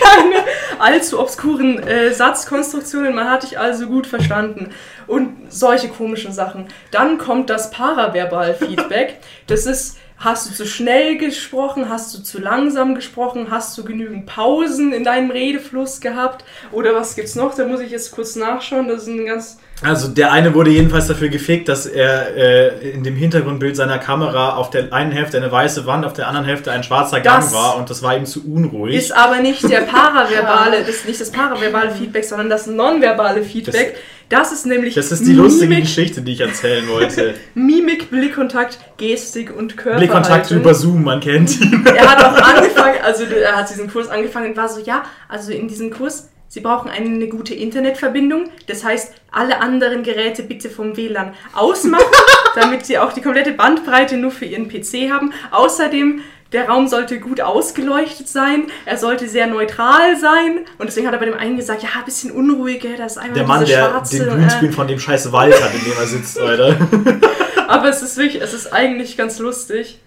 keine 0.00 0.44
allzu 0.78 1.20
obskuren 1.20 1.78
äh, 1.78 2.12
Satzkonstruktionen. 2.12 3.14
Man 3.14 3.30
hat 3.30 3.42
dich 3.42 3.58
also 3.58 3.86
gut 3.86 4.06
verstanden. 4.06 4.70
Und 5.06 5.52
solche 5.52 5.88
komischen 5.88 6.32
Sachen. 6.32 6.66
Dann 6.90 7.18
kommt 7.18 7.50
das 7.50 7.70
Paraverbal-Feedback. 7.70 9.18
Das 9.46 9.66
ist, 9.66 9.98
hast 10.18 10.50
du 10.50 10.54
zu 10.54 10.66
schnell 10.66 11.16
gesprochen, 11.16 11.88
hast 11.88 12.14
du 12.14 12.22
zu 12.22 12.40
langsam 12.40 12.94
gesprochen, 12.94 13.48
hast 13.50 13.76
du 13.78 13.84
genügend 13.84 14.26
Pausen 14.26 14.92
in 14.92 15.04
deinem 15.04 15.30
Redefluss 15.30 16.00
gehabt? 16.00 16.44
Oder 16.72 16.94
was 16.94 17.14
gibt's 17.14 17.36
noch? 17.36 17.54
Da 17.54 17.66
muss 17.66 17.80
ich 17.80 17.90
jetzt 17.90 18.12
kurz 18.12 18.36
nachschauen. 18.36 18.88
Das 18.88 19.02
ist 19.02 19.08
ein 19.08 19.26
ganz. 19.26 19.58
Also 19.82 20.08
der 20.08 20.32
eine 20.32 20.54
wurde 20.54 20.70
jedenfalls 20.70 21.06
dafür 21.06 21.28
gefickt, 21.28 21.68
dass 21.68 21.84
er 21.84 22.34
äh, 22.34 22.90
in 22.90 23.04
dem 23.04 23.14
Hintergrundbild 23.14 23.76
seiner 23.76 23.98
Kamera 23.98 24.56
auf 24.56 24.70
der 24.70 24.90
einen 24.92 25.12
Hälfte 25.12 25.36
eine 25.36 25.52
weiße 25.52 25.84
Wand, 25.84 26.06
auf 26.06 26.14
der 26.14 26.28
anderen 26.28 26.46
Hälfte 26.46 26.72
ein 26.72 26.82
schwarzer 26.82 27.20
Gang 27.20 27.42
Das 27.42 27.52
war 27.52 27.76
und 27.76 27.90
das 27.90 28.02
war 28.02 28.16
ihm 28.16 28.24
zu 28.24 28.50
unruhig. 28.50 28.96
Ist 28.96 29.14
aber 29.14 29.40
nicht 29.40 29.68
der 29.68 29.80
paraverbale, 29.82 30.78
das 30.80 30.88
ist 30.96 31.06
nicht 31.06 31.20
das 31.20 31.30
paraverbale 31.30 31.90
Feedback, 31.90 32.24
sondern 32.24 32.48
das 32.48 32.66
nonverbale 32.66 33.42
Feedback. 33.42 33.96
Das, 34.30 34.50
ist 34.50 34.66
nämlich 34.66 34.94
das 34.94 35.12
ist 35.12 35.26
die 35.26 35.34
lustige 35.34 35.68
Mimik, 35.68 35.84
Geschichte, 35.84 36.22
die 36.22 36.32
ich 36.32 36.40
erzählen 36.40 36.88
wollte. 36.88 37.34
Mimik, 37.54 38.10
Blickkontakt, 38.10 38.78
Gestik 38.96 39.54
und 39.54 39.76
Körperhaltung. 39.76 39.98
Blickkontakt 39.98 40.50
über 40.52 40.74
Zoom, 40.74 41.04
man 41.04 41.20
kennt 41.20 41.60
ihn. 41.60 41.84
Er 41.86 42.10
hat 42.10 42.24
auch 42.24 42.42
angefangen, 42.56 42.96
also 43.04 43.24
er 43.24 43.56
hat 43.56 43.68
diesen 43.68 43.90
Kurs 43.90 44.08
angefangen 44.08 44.50
und 44.50 44.56
war 44.56 44.70
so, 44.70 44.80
ja, 44.80 45.04
also 45.28 45.52
in 45.52 45.68
diesem 45.68 45.90
Kurs, 45.90 46.28
Sie 46.56 46.62
brauchen 46.62 46.90
eine, 46.90 47.28
gute 47.28 47.52
Internetverbindung. 47.52 48.48
Das 48.66 48.82
heißt, 48.82 49.12
alle 49.30 49.60
anderen 49.60 50.02
Geräte 50.02 50.42
bitte 50.42 50.70
vom 50.70 50.96
WLAN 50.96 51.34
ausmachen, 51.52 52.06
damit 52.54 52.86
Sie 52.86 52.96
auch 52.98 53.12
die 53.12 53.20
komplette 53.20 53.52
Bandbreite 53.52 54.16
nur 54.16 54.30
für 54.30 54.46
Ihren 54.46 54.66
PC 54.66 55.10
haben. 55.10 55.34
Außerdem, 55.50 56.22
der 56.52 56.66
Raum 56.70 56.88
sollte 56.88 57.20
gut 57.20 57.42
ausgeleuchtet 57.42 58.28
sein, 58.28 58.68
er 58.86 58.96
sollte 58.96 59.28
sehr 59.28 59.48
neutral 59.48 60.16
sein. 60.18 60.60
Und 60.78 60.86
deswegen 60.86 61.06
hat 61.06 61.12
er 61.12 61.20
bei 61.20 61.26
dem 61.26 61.34
einen 61.34 61.58
gesagt, 61.58 61.82
ja, 61.82 61.90
ein 61.94 62.06
bisschen 62.06 62.30
unruhig, 62.30 62.80
gell, 62.80 62.96
das 62.96 63.16
ist 63.16 63.18
einmal 63.18 63.34
Der 63.34 63.46
Mann, 63.46 63.66
der 63.66 63.90
schwarze... 63.90 64.18
den 64.20 64.28
äh, 64.28 64.30
Greenscreen 64.36 64.72
von 64.72 64.88
dem 64.88 64.98
scheiß 64.98 65.30
Wald 65.32 65.62
hat, 65.62 65.74
in 65.74 65.84
dem 65.84 65.98
er 65.98 66.06
sitzt, 66.06 66.40
Alter. 66.40 66.74
Aber 67.68 67.90
es 67.90 68.00
ist 68.00 68.16
wirklich, 68.16 68.42
es 68.42 68.54
ist 68.54 68.72
eigentlich 68.72 69.18
ganz 69.18 69.38
lustig. 69.40 70.00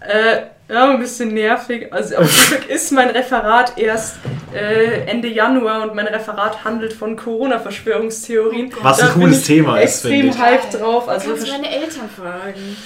Äh, 0.00 0.44
ja, 0.72 0.90
ein 0.90 0.98
bisschen 1.00 1.34
nervig. 1.34 1.92
Also 1.92 2.16
auf 2.16 2.48
Glück 2.48 2.68
ist 2.70 2.92
mein 2.92 3.10
Referat 3.10 3.74
erst 3.76 4.16
äh, 4.54 5.06
Ende 5.06 5.28
Januar 5.28 5.82
und 5.82 5.94
mein 5.94 6.06
Referat 6.06 6.64
handelt 6.64 6.92
von 6.92 7.16
Corona-Verschwörungstheorien. 7.16 8.72
Was 8.82 9.00
ein 9.00 9.06
Da 9.08 9.12
bin 9.12 9.22
cooles 9.22 9.40
ich 9.40 9.46
Thema 9.46 9.78
ist, 9.80 10.02
finde 10.02 10.28
Extrem 10.28 10.44
ich. 10.44 10.50
hyped 10.50 10.80
drauf. 10.80 11.08
Also 11.08 11.30
Kannst 11.30 11.48
meine 11.48 11.70
Eltern 11.70 12.08
fragen? 12.14 12.76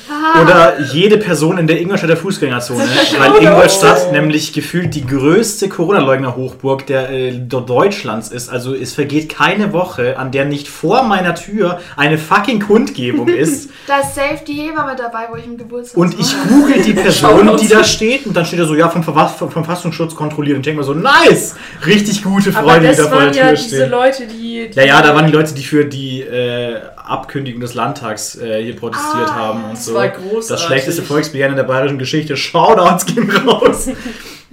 Oder 0.43 0.81
jede 0.93 1.19
Person 1.19 1.59
in 1.59 1.67
der 1.67 1.81
Ingolstädter 1.81 2.17
Fußgängerzone. 2.17 2.85
Weil 3.19 3.43
Ingolstadt 3.43 4.13
nämlich 4.13 4.53
gefühlt 4.53 4.95
die 4.95 5.07
größte 5.07 5.69
Corona-Leugner-Hochburg 5.69 6.87
der 6.87 7.11
äh, 7.11 7.33
Deutschlands 7.33 8.29
ist. 8.29 8.49
Also 8.49 8.75
es 8.75 8.95
vergeht 8.95 9.29
keine 9.29 9.73
Woche, 9.73 10.19
an 10.19 10.31
der 10.33 10.45
nicht 10.45 10.69
vor 10.69 11.03
meiner 11.05 11.35
Tür 11.35 11.81
eine 11.97 12.19
fucking 12.19 12.61
Kundgebung 12.61 13.29
ist. 13.37 13.71
Da 13.87 14.01
ist 14.01 14.15
safe 14.15 14.41
die 14.47 14.55
Hebamme 14.55 14.95
dabei, 14.97 15.27
wo 15.31 15.37
ich 15.37 15.45
im 15.47 15.57
Geburtstag 15.57 15.97
Und 15.99 16.19
ich 16.19 16.35
google 16.49 16.83
die 16.83 16.93
Person, 17.07 17.57
die 17.57 17.69
da 17.69 17.76
steht, 17.85 18.27
und 18.27 18.35
dann 18.37 18.45
steht 18.45 18.59
da 18.61 18.65
so, 18.65 18.75
ja, 18.75 18.89
vom, 18.89 19.03
Verwa- 19.03 19.29
vom 19.29 19.51
Verfassungsschutz 19.51 20.15
kontrolliert. 20.15 20.55
Und 20.57 20.61
ich 20.61 20.65
denke 20.65 20.81
mir 20.81 20.85
so, 20.85 20.95
nice! 20.95 21.55
Richtig 21.87 22.23
gute 22.23 22.53
Freunde, 22.53 22.81
die 22.81 22.87
das 22.89 22.97
da 22.97 23.09
vor 23.09 23.21
der 23.21 23.33
Tür 23.33 23.43
ja 23.45 23.51
diese 23.53 23.77
stehen. 23.77 23.91
Leute, 23.91 24.27
die, 24.27 24.69
die 24.71 24.77
Ja, 24.79 24.85
ja, 24.85 25.03
da 25.03 25.15
waren 25.15 25.27
die 25.27 25.33
Leute, 25.33 25.55
die 25.55 25.63
für 25.65 25.85
die 25.85 26.23
äh, 26.23 26.81
Abkündigung 26.97 27.61
des 27.61 27.75
Landtags 27.75 28.37
äh, 28.37 28.63
hier 28.63 28.77
protestiert 28.77 29.29
Ah, 29.29 29.35
haben 29.35 29.65
und 29.65 29.73
Das 29.75 29.85
so. 29.87 29.95
war 29.95 30.09
großartig. 30.09 30.49
Das 30.49 30.63
schlechteste 30.63 31.03
Volksbegehren 31.03 31.53
in 31.53 31.57
der 31.57 31.65
bayerischen 31.65 31.99
Geschichte. 31.99 32.37
Shoutouts 32.37 33.07
gehen 33.07 33.31
raus. 33.31 33.89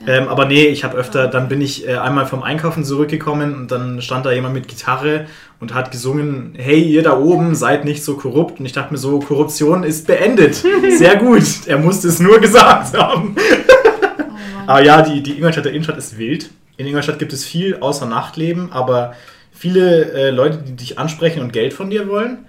ähm, 0.06 0.28
aber 0.28 0.46
nee, 0.46 0.66
ich 0.66 0.84
habe 0.84 0.98
öfter, 0.98 1.28
dann 1.28 1.48
bin 1.48 1.62
ich 1.62 1.88
äh, 1.88 1.96
einmal 1.96 2.26
vom 2.26 2.44
Einkaufen 2.44 2.84
zurückgekommen 2.84 3.56
und 3.56 3.72
dann 3.72 4.02
stand 4.02 4.26
da 4.26 4.32
jemand 4.32 4.54
mit 4.54 4.68
Gitarre 4.68 5.28
und 5.60 5.74
hat 5.74 5.92
gesungen, 5.92 6.56
hey, 6.58 6.82
ihr 6.82 7.04
da 7.04 7.18
oben 7.18 7.56
seid 7.56 7.86
nicht 7.86 8.04
so 8.04 8.18
korrupt. 8.18 8.60
Und 8.60 8.66
ich 8.66 8.74
dachte 8.74 8.94
mir 8.94 8.98
so, 8.98 9.20
Korruption 9.20 9.84
ist 9.84 10.06
beendet. 10.06 10.56
Sehr 10.98 11.16
gut. 11.16 11.44
Er 11.68 11.78
musste 11.78 12.10
es 12.10 12.20
nur 12.20 12.40
gesagt 12.40 12.98
haben. 12.98 13.36
Oh. 13.38 14.64
Aber 14.68 14.84
ja, 14.84 15.02
die, 15.02 15.24
die 15.24 15.38
Ingolstädter 15.38 15.70
Innenstadt 15.70 15.98
ist 15.98 16.18
wild. 16.18 16.50
In 16.76 16.88
Ingolstadt 16.88 17.20
gibt 17.20 17.32
es 17.32 17.46
viel 17.46 17.78
außer 17.78 18.06
Nachtleben, 18.06 18.72
aber 18.72 19.14
viele 19.52 20.12
äh, 20.12 20.30
Leute, 20.32 20.58
die 20.58 20.76
dich 20.76 21.00
ansprechen 21.00 21.42
und 21.42 21.54
Geld 21.54 21.74
von 21.74 21.90
dir 21.90 22.10
wollen, 22.10 22.46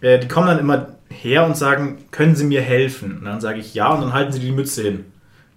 äh, 0.00 0.18
die 0.18 0.28
kommen 0.28 0.46
dann 0.46 0.58
immer 0.58 0.88
her 1.08 1.44
und 1.44 1.56
sagen, 1.56 1.98
können 2.10 2.34
Sie 2.34 2.44
mir 2.44 2.62
helfen? 2.62 3.18
Und 3.18 3.26
dann 3.26 3.40
sage 3.40 3.60
ich 3.60 3.74
ja 3.74 3.88
und 3.92 4.00
dann 4.00 4.12
halten 4.12 4.32
sie 4.32 4.40
die 4.40 4.50
Mütze 4.50 4.82
hin. 4.82 5.04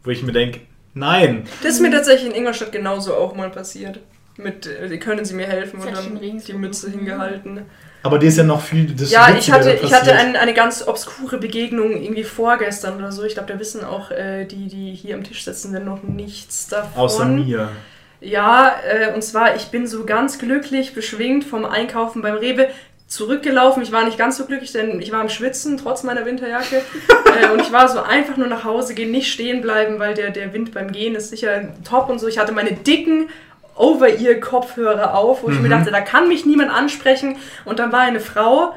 Wo 0.04 0.12
ich 0.12 0.24
mir 0.24 0.32
denke, 0.32 0.60
nein. 1.00 1.46
Das 1.64 1.74
ist 1.74 1.82
mir 1.82 1.92
tatsächlich 1.92 2.30
in 2.30 2.36
Ingolstadt 2.36 2.72
genauso 2.72 3.16
auch 3.16 3.36
mal 3.36 3.50
passiert. 3.50 4.00
Mit, 4.38 4.68
äh, 4.68 4.98
können 4.98 5.26
Sie 5.26 5.34
mir 5.34 5.48
helfen? 5.48 5.82
Und 5.82 5.94
dann 5.94 6.20
die 6.20 6.54
Mütze 6.54 6.90
hingehalten. 6.90 7.66
Aber 8.04 8.18
die 8.18 8.28
ist 8.28 8.38
ja 8.38 8.44
noch 8.44 8.62
viel. 8.62 8.94
Das 8.94 9.12
Ja, 9.12 9.30
ich 9.38 9.52
hatte, 9.52 9.72
ich 9.72 9.94
hatte 9.94 10.14
ein, 10.14 10.36
eine 10.36 10.54
ganz 10.54 10.88
obskure 10.88 11.38
Begegnung 11.38 11.92
irgendwie 11.92 12.24
vorgestern 12.24 12.98
oder 12.98 13.12
so. 13.12 13.24
Ich 13.24 13.34
glaube, 13.34 13.52
da 13.52 13.60
wissen 13.60 13.84
auch 13.84 14.12
äh, 14.12 14.46
die, 14.46 14.68
die 14.68 14.94
hier 14.94 15.16
am 15.16 15.24
Tisch 15.24 15.44
sitzen, 15.44 15.74
denn 15.74 15.84
noch 15.84 16.04
nichts 16.04 16.68
davon. 16.68 17.02
Außer 17.02 17.26
mir. 17.26 17.70
Ja, 18.22 18.76
äh, 18.86 19.14
und 19.14 19.22
zwar, 19.22 19.56
ich 19.56 19.68
bin 19.68 19.88
so 19.88 20.06
ganz 20.06 20.40
glücklich 20.40 20.94
beschwingt 20.94 21.44
vom 21.44 21.66
Einkaufen 21.66 22.22
beim 22.22 22.36
Rewe 22.36 22.70
zurückgelaufen. 23.10 23.84
Ich 23.84 23.92
war 23.92 24.06
nicht 24.06 24.18
ganz 24.18 24.38
so 24.38 24.46
glücklich, 24.46 24.72
denn 24.72 25.02
ich 25.02 25.12
war 25.12 25.20
am 25.20 25.30
Schwitzen, 25.30 25.78
trotz 25.78 26.04
meiner 26.04 26.26
Winterjacke. 26.26 26.78
äh, 27.42 27.50
und 27.52 27.62
ich 27.62 27.72
war 27.72 27.90
so 27.90 28.00
einfach 28.02 28.38
nur 28.38 28.48
nach 28.48 28.64
Hause 28.64 28.94
gehen, 28.94 29.12
nicht 29.12 29.32
stehen 29.32 29.62
bleiben, 29.62 30.00
weil 30.00 30.14
der, 30.14 30.30
der 30.30 30.54
Wind 30.54 30.74
beim 30.74 30.92
Gehen 30.92 31.16
ist 31.16 31.30
sicher 31.32 31.74
top 31.84 32.08
und 32.10 32.20
so. 32.20 32.28
Ich 32.28 32.38
hatte 32.38 32.52
meine 32.54 32.72
dicken 32.72 33.30
Over-Ear-Kopfhörer 33.76 35.16
auf, 35.18 35.44
wo 35.44 35.50
ich 35.50 35.60
mir 35.60 35.68
Mhm. 35.68 35.72
dachte, 35.72 35.92
da 35.92 36.02
kann 36.02 36.28
mich 36.28 36.46
niemand 36.46 36.72
ansprechen. 36.72 37.38
Und 37.66 37.80
dann 37.80 37.92
war 37.92 38.02
eine 38.02 38.20
Frau, 38.20 38.76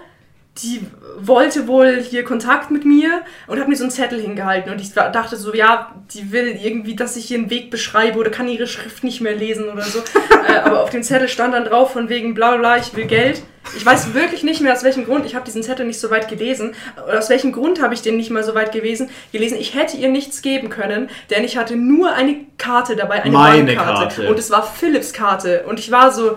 die 0.58 0.86
wollte 1.18 1.66
wohl 1.66 1.98
hier 2.02 2.24
Kontakt 2.24 2.70
mit 2.70 2.84
mir 2.84 3.22
und 3.46 3.58
hat 3.58 3.68
mir 3.68 3.76
so 3.76 3.84
einen 3.84 3.90
Zettel 3.90 4.20
hingehalten. 4.20 4.70
Und 4.70 4.80
ich 4.80 4.92
dachte 4.92 5.36
so, 5.36 5.54
ja, 5.54 5.94
die 6.12 6.30
will 6.30 6.58
irgendwie, 6.62 6.94
dass 6.94 7.16
ich 7.16 7.24
hier 7.24 7.38
einen 7.38 7.48
Weg 7.48 7.70
beschreibe 7.70 8.18
oder 8.18 8.30
kann 8.30 8.48
ihre 8.48 8.66
Schrift 8.66 9.02
nicht 9.02 9.22
mehr 9.22 9.34
lesen 9.34 9.70
oder 9.70 9.82
so. 9.82 10.00
äh, 10.48 10.58
aber 10.58 10.82
auf 10.82 10.90
dem 10.90 11.02
Zettel 11.02 11.28
stand 11.28 11.54
dann 11.54 11.64
drauf 11.64 11.92
von 11.92 12.10
wegen 12.10 12.34
bla 12.34 12.56
bla, 12.56 12.76
ich 12.76 12.94
will 12.94 13.06
Geld. 13.06 13.42
Ich 13.76 13.86
weiß 13.86 14.12
wirklich 14.12 14.42
nicht 14.42 14.60
mehr 14.60 14.74
aus 14.74 14.84
welchem 14.84 15.06
Grund. 15.06 15.24
Ich 15.24 15.34
habe 15.34 15.46
diesen 15.46 15.62
Zettel 15.62 15.86
nicht 15.86 16.00
so 16.00 16.10
weit 16.10 16.28
gelesen. 16.28 16.74
Oder 17.06 17.18
aus 17.18 17.30
welchem 17.30 17.52
Grund 17.52 17.80
habe 17.80 17.94
ich 17.94 18.02
den 18.02 18.18
nicht 18.18 18.30
mal 18.30 18.44
so 18.44 18.54
weit 18.54 18.72
gewesen, 18.72 19.08
gelesen? 19.30 19.56
Ich 19.58 19.74
hätte 19.74 19.96
ihr 19.96 20.10
nichts 20.10 20.42
geben 20.42 20.68
können, 20.68 21.08
denn 21.30 21.44
ich 21.44 21.56
hatte 21.56 21.76
nur 21.76 22.12
eine 22.12 22.40
Karte 22.58 22.96
dabei, 22.96 23.22
eine 23.22 23.32
Meine 23.32 23.74
Bankkarte. 23.74 24.16
Karte. 24.16 24.28
Und 24.28 24.38
es 24.38 24.50
war 24.50 24.62
Philips 24.66 25.14
Karte. 25.14 25.64
Und 25.66 25.78
ich 25.78 25.90
war 25.90 26.12
so, 26.12 26.36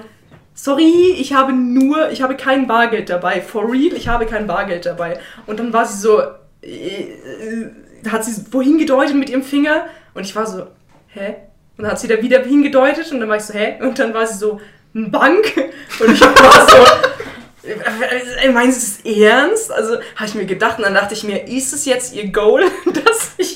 sorry, 0.55 1.13
ich 1.19 1.33
habe 1.33 1.53
nur, 1.53 2.09
ich 2.11 2.21
habe 2.23 2.35
kein 2.35 2.65
Bargeld 2.65 3.09
dabei. 3.09 3.41
For 3.41 3.71
real, 3.71 3.93
ich 3.95 4.07
habe 4.07 4.25
kein 4.25 4.47
Bargeld 4.47 4.85
dabei. 4.85 5.19
Und 5.45 5.59
dann 5.59 5.71
war 5.71 5.85
sie 5.85 5.99
so, 5.99 6.21
äh, 6.63 7.11
äh, 7.11 7.71
hat 8.09 8.25
sie 8.25 8.41
wohin 8.51 8.77
gedeutet 8.79 9.15
mit 9.15 9.29
ihrem 9.29 9.43
Finger 9.43 9.85
und 10.13 10.23
ich 10.23 10.35
war 10.35 10.47
so, 10.47 10.67
hä? 11.09 11.35
Und 11.77 11.83
dann 11.83 11.91
hat 11.91 11.99
sie 11.99 12.07
da 12.07 12.21
wieder 12.21 12.41
hingedeutet 12.41 13.11
und 13.11 13.19
dann 13.19 13.29
war 13.29 13.37
ich 13.37 13.43
so, 13.43 13.53
hä? 13.53 13.75
Und 13.81 13.99
dann 13.99 14.13
war 14.13 14.25
sie 14.25 14.37
so, 14.37 14.59
"N 14.93 15.11
Bank? 15.11 15.53
Und 15.99 16.13
ich 16.13 16.21
war 16.21 16.67
so, 16.69 17.67
äh, 17.67 18.49
meinen 18.49 18.71
Sie 18.71 19.03
das 19.03 19.17
ernst? 19.17 19.71
Also 19.71 19.95
habe 20.15 20.25
ich 20.25 20.35
mir 20.35 20.45
gedacht 20.45 20.77
und 20.77 20.83
dann 20.85 20.93
dachte 20.93 21.13
ich 21.13 21.23
mir, 21.23 21.47
ist 21.47 21.73
es 21.73 21.85
jetzt 21.85 22.13
Ihr 22.15 22.31
Goal, 22.31 22.63
dass 22.85 23.33
ich 23.37 23.54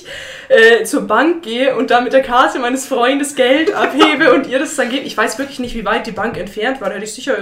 äh, 0.49 0.83
zur 0.83 1.01
Bank 1.07 1.43
gehe 1.43 1.75
und 1.75 1.91
da 1.91 2.01
mit 2.01 2.12
der 2.12 2.21
Karte 2.23 2.59
meines 2.59 2.85
Freundes 2.88 3.35
Geld 3.35 3.73
abhebe 3.73 4.33
und 4.33 4.47
ihr 4.47 4.59
das 4.59 4.75
dann 4.75 4.89
gebe? 4.89 5.05
Ich 5.05 5.15
weiß 5.15 5.38
wirklich 5.39 5.59
nicht, 5.59 5.75
wie 5.75 5.85
weit 5.85 6.05
die 6.07 6.12
Bank 6.12 6.38
entfernt 6.38 6.81
war. 6.81 6.89
Da 6.89 6.95
hätte 6.95 7.05
ich 7.05 7.13
sicher 7.13 7.35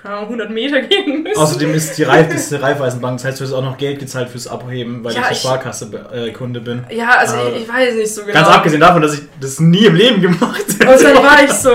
keine 0.00 0.14
Ahnung, 0.14 0.24
100 0.28 0.50
Meter 0.50 0.80
gehen 0.80 1.24
müssen. 1.24 1.38
Außerdem 1.40 1.74
ist 1.74 1.98
die 1.98 2.04
Reif 2.04 2.32
ist 2.34 2.52
eine 2.54 2.62
Raiffeisenbank, 2.62 3.18
das 3.18 3.26
heißt, 3.26 3.40
du 3.40 3.44
hast 3.44 3.52
auch 3.52 3.62
noch 3.62 3.76
Geld 3.78 3.98
gezahlt 3.98 4.28
fürs 4.30 4.46
Abheben, 4.48 5.04
weil 5.04 5.14
Ja, 5.14 5.22
ich 5.26 5.32
ich- 5.32 5.38
Sparkasse 5.40 5.90
äh, 6.14 6.30
Kunde 6.32 6.60
bin. 6.60 6.84
ja, 6.90 7.10
also 7.18 7.36
Aber 7.36 7.52
ich, 7.56 7.62
ich 7.62 7.68
weiß 7.68 7.94
nicht 7.96 8.14
so 8.14 8.22
genau. 8.22 8.34
Ganz 8.34 8.48
abgesehen 8.48 8.80
davon, 8.80 9.02
dass 9.02 9.14
ich 9.14 9.20
das 9.40 9.60
nie 9.60 9.84
im 9.86 9.94
Leben 9.94 10.22
gemacht 10.22 10.64
hätte. 10.78 10.88
Und 10.90 11.02
dann 11.04 11.16
war 11.24 11.42
ich 11.44 11.50
so, 11.52 11.70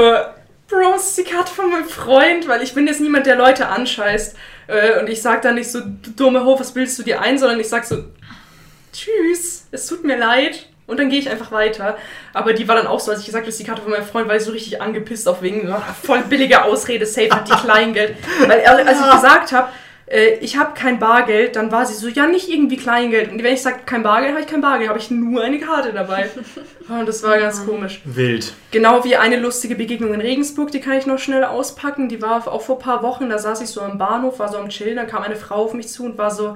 Bro, 0.69 0.91
das 0.95 1.07
ist 1.09 1.17
die 1.17 1.23
Karte 1.23 1.53
von 1.53 1.69
meinem 1.69 1.85
Freund, 1.87 2.47
weil 2.49 2.61
ich 2.61 2.73
bin 2.73 2.87
jetzt 2.87 2.99
niemand, 2.99 3.25
der 3.25 3.35
Leute 3.37 3.67
anscheißt. 3.69 4.35
Äh, 4.67 4.99
Und 4.99 5.07
ich 5.09 5.21
sag 5.21 5.41
dann 5.41 5.55
nicht 5.55 5.71
so, 5.71 5.79
du 5.79 6.11
dumme 6.15 6.43
Ho, 6.43 6.59
was 6.59 6.73
bildest 6.73 6.99
du 6.99 7.03
dir 7.03 7.21
ein, 7.21 7.37
sondern 7.37 7.57
ich 7.59 7.69
sag 7.69 7.85
so, 7.85 8.03
tschüss, 8.91 9.65
es 9.71 9.87
tut 9.87 10.03
mir 10.03 10.17
leid. 10.17 10.67
Und 10.87 10.99
dann 10.99 11.09
gehe 11.09 11.19
ich 11.19 11.29
einfach 11.29 11.51
weiter. 11.51 11.97
Aber 12.33 12.53
die 12.53 12.67
war 12.67 12.75
dann 12.75 12.87
auch 12.87 12.99
so, 13.01 13.11
als 13.11 13.19
ich 13.19 13.25
gesagt 13.27 13.43
habe, 13.43 13.47
das 13.47 13.55
ist 13.55 13.59
die 13.63 13.67
Karte 13.69 13.81
von 13.81 13.91
meinem 13.91 14.05
Freund, 14.05 14.27
war 14.27 14.35
ich 14.37 14.43
so 14.43 14.51
richtig 14.51 14.81
angepisst 14.81 15.27
auf 15.27 15.41
wegen 15.41 15.69
ach, 15.71 15.93
voll 15.95 16.21
billiger 16.29 16.65
Ausrede, 16.65 17.05
safe 17.05 17.29
hat 17.31 17.47
die 17.47 17.51
Kleingeld. 17.65 18.15
Weil 18.47 18.59
er- 18.61 18.87
als 18.87 18.99
ich 19.01 19.11
gesagt 19.11 19.51
habe, 19.51 19.67
äh, 20.09 20.35
ich 20.35 20.55
habe 20.55 20.73
kein 20.73 20.97
Bargeld, 20.99 21.57
dann 21.57 21.69
war 21.73 21.85
sie 21.85 21.93
so, 21.93 22.07
ja, 22.07 22.25
nicht 22.27 22.47
irgendwie 22.47 22.77
Kleingeld. 22.77 23.29
Und 23.29 23.43
wenn 23.43 23.53
ich 23.53 23.61
sage, 23.61 23.79
kein 23.85 24.03
Bargeld, 24.03 24.31
habe 24.31 24.39
ich 24.41 24.47
kein 24.47 24.61
Bargeld, 24.61 24.87
habe 24.87 24.97
ich 24.99 25.11
nur 25.11 25.43
eine 25.43 25.59
Karte 25.59 25.91
dabei. 25.91 26.29
Und 26.87 27.05
das 27.05 27.21
war 27.23 27.37
ganz 27.37 27.65
komisch. 27.65 27.99
Wild. 28.05 28.53
Genau 28.71 29.03
wie 29.03 29.17
eine 29.17 29.35
lustige 29.35 29.75
Begegnung 29.75 30.13
in 30.13 30.21
Regensburg, 30.21 30.71
die 30.71 30.79
kann 30.79 30.93
ich 30.97 31.05
noch 31.05 31.19
schnell 31.19 31.43
auspacken. 31.43 32.07
Die 32.07 32.21
war 32.21 32.47
auch 32.47 32.61
vor 32.61 32.77
ein 32.77 32.81
paar 32.81 33.03
Wochen, 33.03 33.29
da 33.29 33.37
saß 33.37 33.59
ich 33.59 33.67
so 33.67 33.81
am 33.81 33.97
Bahnhof, 33.97 34.39
war 34.39 34.47
so 34.47 34.57
am 34.57 34.69
Chillen, 34.69 34.95
dann 34.95 35.07
kam 35.07 35.21
eine 35.23 35.35
Frau 35.35 35.55
auf 35.65 35.73
mich 35.73 35.89
zu 35.89 36.05
und 36.05 36.17
war 36.17 36.31
so, 36.31 36.55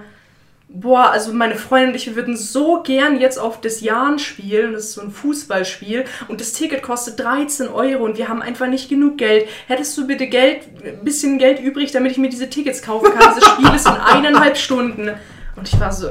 boah, 0.73 1.11
also 1.11 1.33
meine 1.33 1.55
Freundin 1.55 1.89
und 1.89 1.95
ich, 1.95 2.07
wir 2.07 2.15
würden 2.15 2.37
so 2.37 2.81
gern 2.81 3.19
jetzt 3.19 3.37
auf 3.37 3.59
das 3.61 3.81
Jahn 3.81 4.19
spielen, 4.19 4.73
das 4.73 4.85
ist 4.85 4.93
so 4.93 5.01
ein 5.01 5.11
Fußballspiel 5.11 6.05
und 6.27 6.39
das 6.39 6.53
Ticket 6.53 6.81
kostet 6.81 7.19
13 7.19 7.67
Euro 7.67 8.05
und 8.05 8.17
wir 8.17 8.29
haben 8.29 8.41
einfach 8.41 8.67
nicht 8.67 8.89
genug 8.89 9.17
Geld. 9.17 9.47
Hättest 9.67 9.97
du 9.97 10.07
bitte 10.07 10.27
Geld, 10.27 10.63
ein 10.83 11.03
bisschen 11.03 11.37
Geld 11.37 11.59
übrig, 11.59 11.91
damit 11.91 12.13
ich 12.13 12.17
mir 12.17 12.29
diese 12.29 12.49
Tickets 12.49 12.81
kaufen 12.81 13.11
kann? 13.13 13.33
Dieses 13.35 13.49
Spiel 13.49 13.75
ist 13.75 13.85
in 13.85 13.93
eineinhalb 13.93 14.57
Stunden. 14.57 15.11
Und 15.55 15.67
ich 15.67 15.79
war 15.79 15.91
so, 15.91 16.09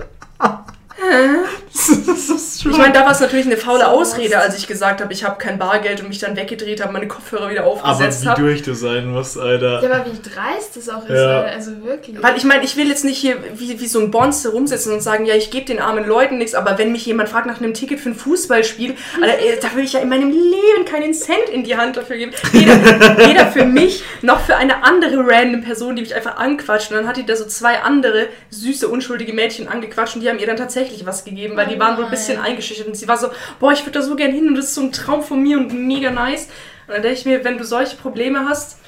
ich 1.03 2.77
meine, 2.77 2.93
da 2.93 3.05
war 3.05 3.13
es 3.13 3.21
natürlich 3.21 3.47
eine 3.47 3.57
faule 3.57 3.89
Ausrede, 3.89 4.39
als 4.39 4.57
ich 4.59 4.67
gesagt 4.67 5.01
habe, 5.01 5.13
ich 5.13 5.25
habe 5.25 5.39
kein 5.39 5.59
Bargeld 5.59 6.01
und 6.01 6.09
mich 6.09 6.19
dann 6.19 6.37
weggedreht 6.37 6.83
habe, 6.83 6.93
meine 6.93 7.09
Kopfhörer 7.09 7.51
wieder 7.51 7.63
Aber 7.63 7.71
aufgesetzt 7.71 8.25
wie 8.25 8.29
habe. 8.29 8.43
durch 8.43 8.63
du 8.63 8.75
sein 8.75 9.07
musst, 9.11 9.39
Alter. 9.39 9.83
Ja, 9.83 9.91
aber 9.91 10.05
wie 10.07 10.19
dreist 10.21 10.77
das 10.77 10.89
auch 10.89 11.05
ist, 11.05 11.11
Ja. 11.11 11.41
Alter. 11.41 11.53
also 11.53 11.71
wirklich. 11.85 12.23
Weil 12.23 12.37
ich 12.37 12.45
meine, 12.45 12.65
ich 12.65 12.77
will 12.77 12.89
jetzt 12.89 13.05
nicht 13.05 13.19
hier 13.19 13.37
wie, 13.55 13.81
wie 13.81 13.87
so 13.87 14.01
ein 14.01 14.11
Bonze 14.11 14.51
rumsitzen 14.51 14.93
und 14.93 15.01
sagen, 15.01 15.25
ja, 15.25 15.35
ich 15.35 15.51
gebe 15.51 15.65
den 15.67 15.79
armen 15.81 16.07
Leuten 16.07 16.39
nichts, 16.39 16.55
aber 16.55 16.77
wenn 16.79 16.93
mich 16.93 17.07
jemand 17.07 17.29
fragt 17.29 17.47
nach 17.47 17.61
einem 17.61 17.75
Ticket 17.75 18.01
für 18.01 18.11
ein 18.11 18.15
Fußballspiel, 18.15 18.95
Alter, 19.23 19.39
ey, 19.39 19.59
da 19.61 19.75
will 19.75 19.85
ich 19.85 19.93
ja 19.95 20.01
in 20.01 20.09
meinem 20.09 20.31
Leben 20.31 20.85
keinen 20.85 21.15
Cent 21.15 21.49
in 21.53 21.65
die 21.65 21.77
Hand 21.77 21.97
dafür 21.97 22.17
geben. 22.17 22.33
Weder, 22.53 22.75
weder 23.19 23.47
für 23.53 23.65
mich 23.65 24.03
noch 24.23 24.41
für 24.41 24.57
eine 24.57 24.83
andere 24.85 25.17
random 25.27 25.63
Person, 25.63 25.97
die 25.97 26.03
mich 26.03 26.15
einfach 26.15 26.37
anquatscht. 26.37 26.91
Und 26.91 26.97
dann 26.99 27.07
hat 27.07 27.17
die 27.17 27.25
da 27.25 27.37
so 27.37 27.47
zwei 27.47 27.79
andere 27.81 28.27
süße, 28.51 28.89
unschuldige 28.89 29.33
Mädchen 29.33 29.69
angequatscht 29.69 30.17
und 30.17 30.21
die 30.23 30.29
haben 30.29 30.39
ihr 30.39 30.47
dann 30.47 30.57
tatsächlich 30.57 30.90
was 31.07 31.25
gegeben, 31.25 31.57
weil 31.57 31.67
die 31.67 31.79
waren 31.79 31.97
wohl 31.97 32.05
ein 32.05 32.11
bisschen 32.11 32.41
eingeschüchtert 32.41 32.87
und 32.87 32.97
sie 32.97 33.09
war 33.09 33.17
so, 33.17 33.29
boah, 33.59 33.73
ich 33.73 33.81
würde 33.81 33.99
da 33.99 34.03
so 34.03 34.17
gern 34.17 34.33
hin 34.33 34.49
und 34.49 34.55
das 34.55 34.67
ist 34.67 34.75
so 34.75 34.83
ein 34.83 34.93
Traum 34.93 35.23
von 35.23 35.43
mir 35.43 35.59
und 35.59 35.73
mega 35.73 36.11
nice. 36.11 36.49
Und 36.87 36.95
dann 36.95 37.03
denke 37.03 37.19
ich 37.19 37.27
mir, 37.27 37.45
wenn 37.45 37.59
du 37.59 37.65
solche 37.65 37.97
Probleme 37.97 38.49
hast, 38.49 38.79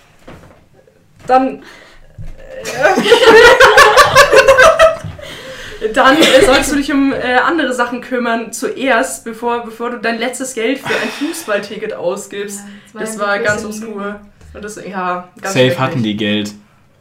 dann 1.27 1.63
dann 5.95 6.17
äh, 6.17 6.45
sollst 6.45 6.73
du 6.73 6.77
dich 6.77 6.93
um 6.93 7.13
äh, 7.13 7.37
andere 7.37 7.73
Sachen 7.73 8.01
kümmern 8.01 8.53
zuerst, 8.53 9.25
bevor, 9.25 9.65
bevor 9.65 9.91
du 9.91 9.99
dein 9.99 10.19
letztes 10.19 10.55
Geld 10.55 10.79
für 10.79 10.95
ein 10.95 11.09
Fußballticket 11.19 11.95
ausgibst. 11.95 12.61
Ja, 12.95 13.01
das 13.01 13.19
war 13.19 13.29
eine 13.29 13.45
ganz 13.45 13.63
große 13.63 13.89
obskur. 13.89 14.21
Und 14.55 14.65
das, 14.65 14.77
ja, 14.77 15.29
ganz 15.41 15.55
Safe 15.55 15.67
schrecklich. 15.67 15.79
hatten 15.79 16.03
die 16.03 16.17
Geld. 16.17 16.53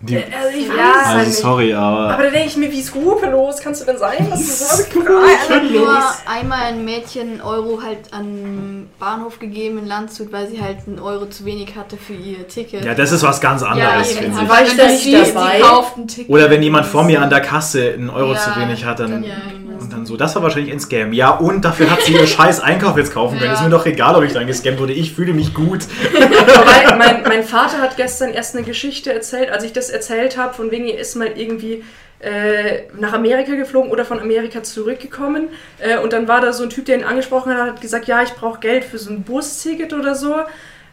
Die, 0.03 0.15
Äh, 0.15 0.23
Also 0.35 0.57
ich 0.57 0.67
weiß 0.69 0.75
Ja, 0.77 1.03
also 1.13 1.41
sorry, 1.41 1.73
aber. 1.73 2.09
Aber 2.13 2.23
da 2.23 2.29
denke 2.29 2.47
ich 2.47 2.57
mir, 2.57 2.71
wie 2.71 2.81
skrupellos 2.81 3.57
kannst 3.61 3.81
du 3.81 3.85
denn 3.85 3.97
sein? 3.97 4.27
Was 4.29 4.39
du 4.39 4.45
sagst? 4.45 4.91
Ich 4.95 5.49
habe 5.49 5.65
nur 5.65 5.97
einmal 6.25 6.61
ein 6.63 6.83
Mädchen 6.85 7.31
einen 7.33 7.41
Euro 7.41 7.81
halt 7.83 8.11
an 8.13 8.25
den 8.25 8.89
Bahnhof 8.99 9.39
gegeben 9.39 9.77
in 9.79 9.87
Landshut, 9.87 10.31
weil 10.31 10.47
sie 10.47 10.61
halt 10.61 10.77
einen 10.87 10.99
Euro 10.99 11.25
zu 11.27 11.45
wenig 11.45 11.75
hatte 11.75 11.97
für 11.97 12.13
ihr 12.13 12.47
Ticket. 12.47 12.83
Ja, 12.85 12.93
das 12.95 13.11
ist 13.11 13.23
was 13.23 13.39
ganz 13.41 13.61
anderes, 13.63 14.11
eben, 14.11 14.19
finde 14.33 14.41
ich. 14.43 14.49
War 14.49 14.63
ich 14.63 14.69
wenn 14.71 14.77
da 14.77 14.87
nicht 14.87 15.35
dabei? 15.35 15.57
Die 15.57 15.61
kauft 15.63 15.97
ein 15.97 16.07
Ticket. 16.07 16.29
Oder 16.29 16.49
wenn 16.49 16.63
jemand 16.63 16.85
vor 16.87 17.03
mir 17.03 17.21
an 17.21 17.29
der 17.29 17.41
Kasse 17.41 17.93
einen 17.93 18.09
Euro 18.09 18.33
Ja, 18.33 18.39
zu 18.39 18.55
wenig 18.59 18.83
hat, 18.85 18.99
dann. 18.99 19.11
dann- 19.11 19.23
ja, 19.23 19.35
genau. 19.51 19.70
Und 19.81 19.91
dann 19.91 20.05
so, 20.05 20.15
das 20.15 20.35
war 20.35 20.43
wahrscheinlich 20.43 20.71
ein 20.71 20.79
Scam. 20.79 21.11
Ja, 21.11 21.31
und 21.31 21.65
dafür 21.65 21.89
hat 21.89 22.03
sie 22.03 22.13
ihr 22.13 22.27
scheiß 22.27 22.59
Einkauf 22.59 22.97
jetzt 22.97 23.13
kaufen 23.13 23.39
können. 23.39 23.49
Ja. 23.49 23.57
Ist 23.57 23.63
mir 23.63 23.69
doch 23.71 23.85
egal, 23.85 24.15
ob 24.15 24.23
ich 24.23 24.31
dann 24.31 24.45
gescammt 24.45 24.79
wurde. 24.79 24.93
Ich 24.93 25.13
fühle 25.13 25.33
mich 25.33 25.53
gut. 25.53 25.87
Wobei, 26.13 26.95
mein, 26.95 27.23
mein 27.23 27.43
Vater 27.43 27.79
hat 27.79 27.97
gestern 27.97 28.29
erst 28.29 28.55
eine 28.55 28.63
Geschichte 28.63 29.11
erzählt, 29.11 29.49
als 29.49 29.63
ich 29.63 29.73
das 29.73 29.89
erzählt 29.89 30.37
habe, 30.37 30.53
von 30.53 30.69
wegen, 30.69 30.87
er 30.87 30.99
ist 30.99 31.15
mal 31.15 31.31
irgendwie 31.35 31.83
äh, 32.19 32.83
nach 32.99 33.13
Amerika 33.13 33.55
geflogen 33.55 33.89
oder 33.89 34.05
von 34.05 34.19
Amerika 34.19 34.61
zurückgekommen. 34.61 35.49
Äh, 35.79 35.97
und 35.97 36.13
dann 36.13 36.27
war 36.27 36.41
da 36.41 36.53
so 36.53 36.63
ein 36.63 36.69
Typ, 36.69 36.85
der 36.85 36.99
ihn 36.99 37.03
angesprochen 37.03 37.51
hat, 37.51 37.67
hat 37.71 37.81
gesagt, 37.81 38.05
ja, 38.05 38.21
ich 38.21 38.33
brauche 38.33 38.59
Geld 38.59 38.83
für 38.83 38.99
so 38.99 39.09
ein 39.09 39.23
Busticket 39.23 39.93
oder 39.93 40.13
so. 40.13 40.35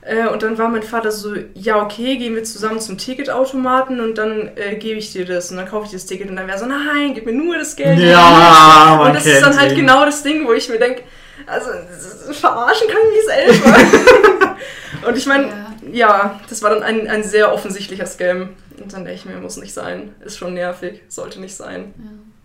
Äh, 0.08 0.26
und 0.28 0.42
dann 0.42 0.56
war 0.56 0.68
mein 0.70 0.82
Vater 0.82 1.12
so, 1.12 1.34
ja, 1.52 1.82
okay, 1.82 2.16
gehen 2.16 2.34
wir 2.34 2.42
zusammen 2.42 2.80
zum 2.80 2.96
Ticketautomaten 2.96 4.00
und 4.00 4.16
dann 4.16 4.50
äh, 4.56 4.76
gebe 4.76 4.98
ich 4.98 5.12
dir 5.12 5.26
das. 5.26 5.50
Und 5.50 5.58
dann 5.58 5.68
kaufe 5.68 5.84
ich 5.84 5.92
das 5.92 6.06
Ticket. 6.06 6.30
Und 6.30 6.36
dann 6.36 6.46
wäre 6.46 6.56
er 6.56 6.60
so, 6.60 6.66
nein, 6.66 7.12
gib 7.12 7.26
mir 7.26 7.34
nur 7.34 7.58
das 7.58 7.76
Geld. 7.76 7.98
Ja, 7.98 8.96
man 8.98 9.08
Und 9.08 9.14
das 9.16 9.26
ist 9.26 9.42
dann 9.42 9.58
halt 9.60 9.72
ihn. 9.72 9.78
genau 9.80 10.06
das 10.06 10.22
Ding, 10.22 10.46
wo 10.46 10.54
ich 10.54 10.66
mir 10.70 10.78
denke, 10.78 11.02
also 11.46 11.70
verarschen 12.32 12.88
kann 12.88 12.98
ich 13.02 13.16
mich 13.16 13.60
selber. 13.62 14.56
und 15.08 15.16
ich 15.18 15.26
meine, 15.26 15.46
Ja. 15.46 15.66
ja, 15.92 16.40
das 16.48 16.62
war 16.62 16.70
dann 16.70 16.82
ein, 16.82 17.06
ein 17.06 17.22
sehr 17.22 17.52
offensichtlicher 17.52 18.06
Scam. 18.06 18.50
Und 18.80 18.92
dann 18.92 19.04
denke 19.04 19.12
ich 19.20 19.26
mir, 19.26 19.36
muss 19.36 19.58
nicht 19.58 19.74
sein. 19.74 20.14
Ist 20.24 20.38
schon 20.38 20.54
nervig, 20.54 21.02
sollte 21.08 21.38
nicht 21.38 21.54
sein. 21.54 21.92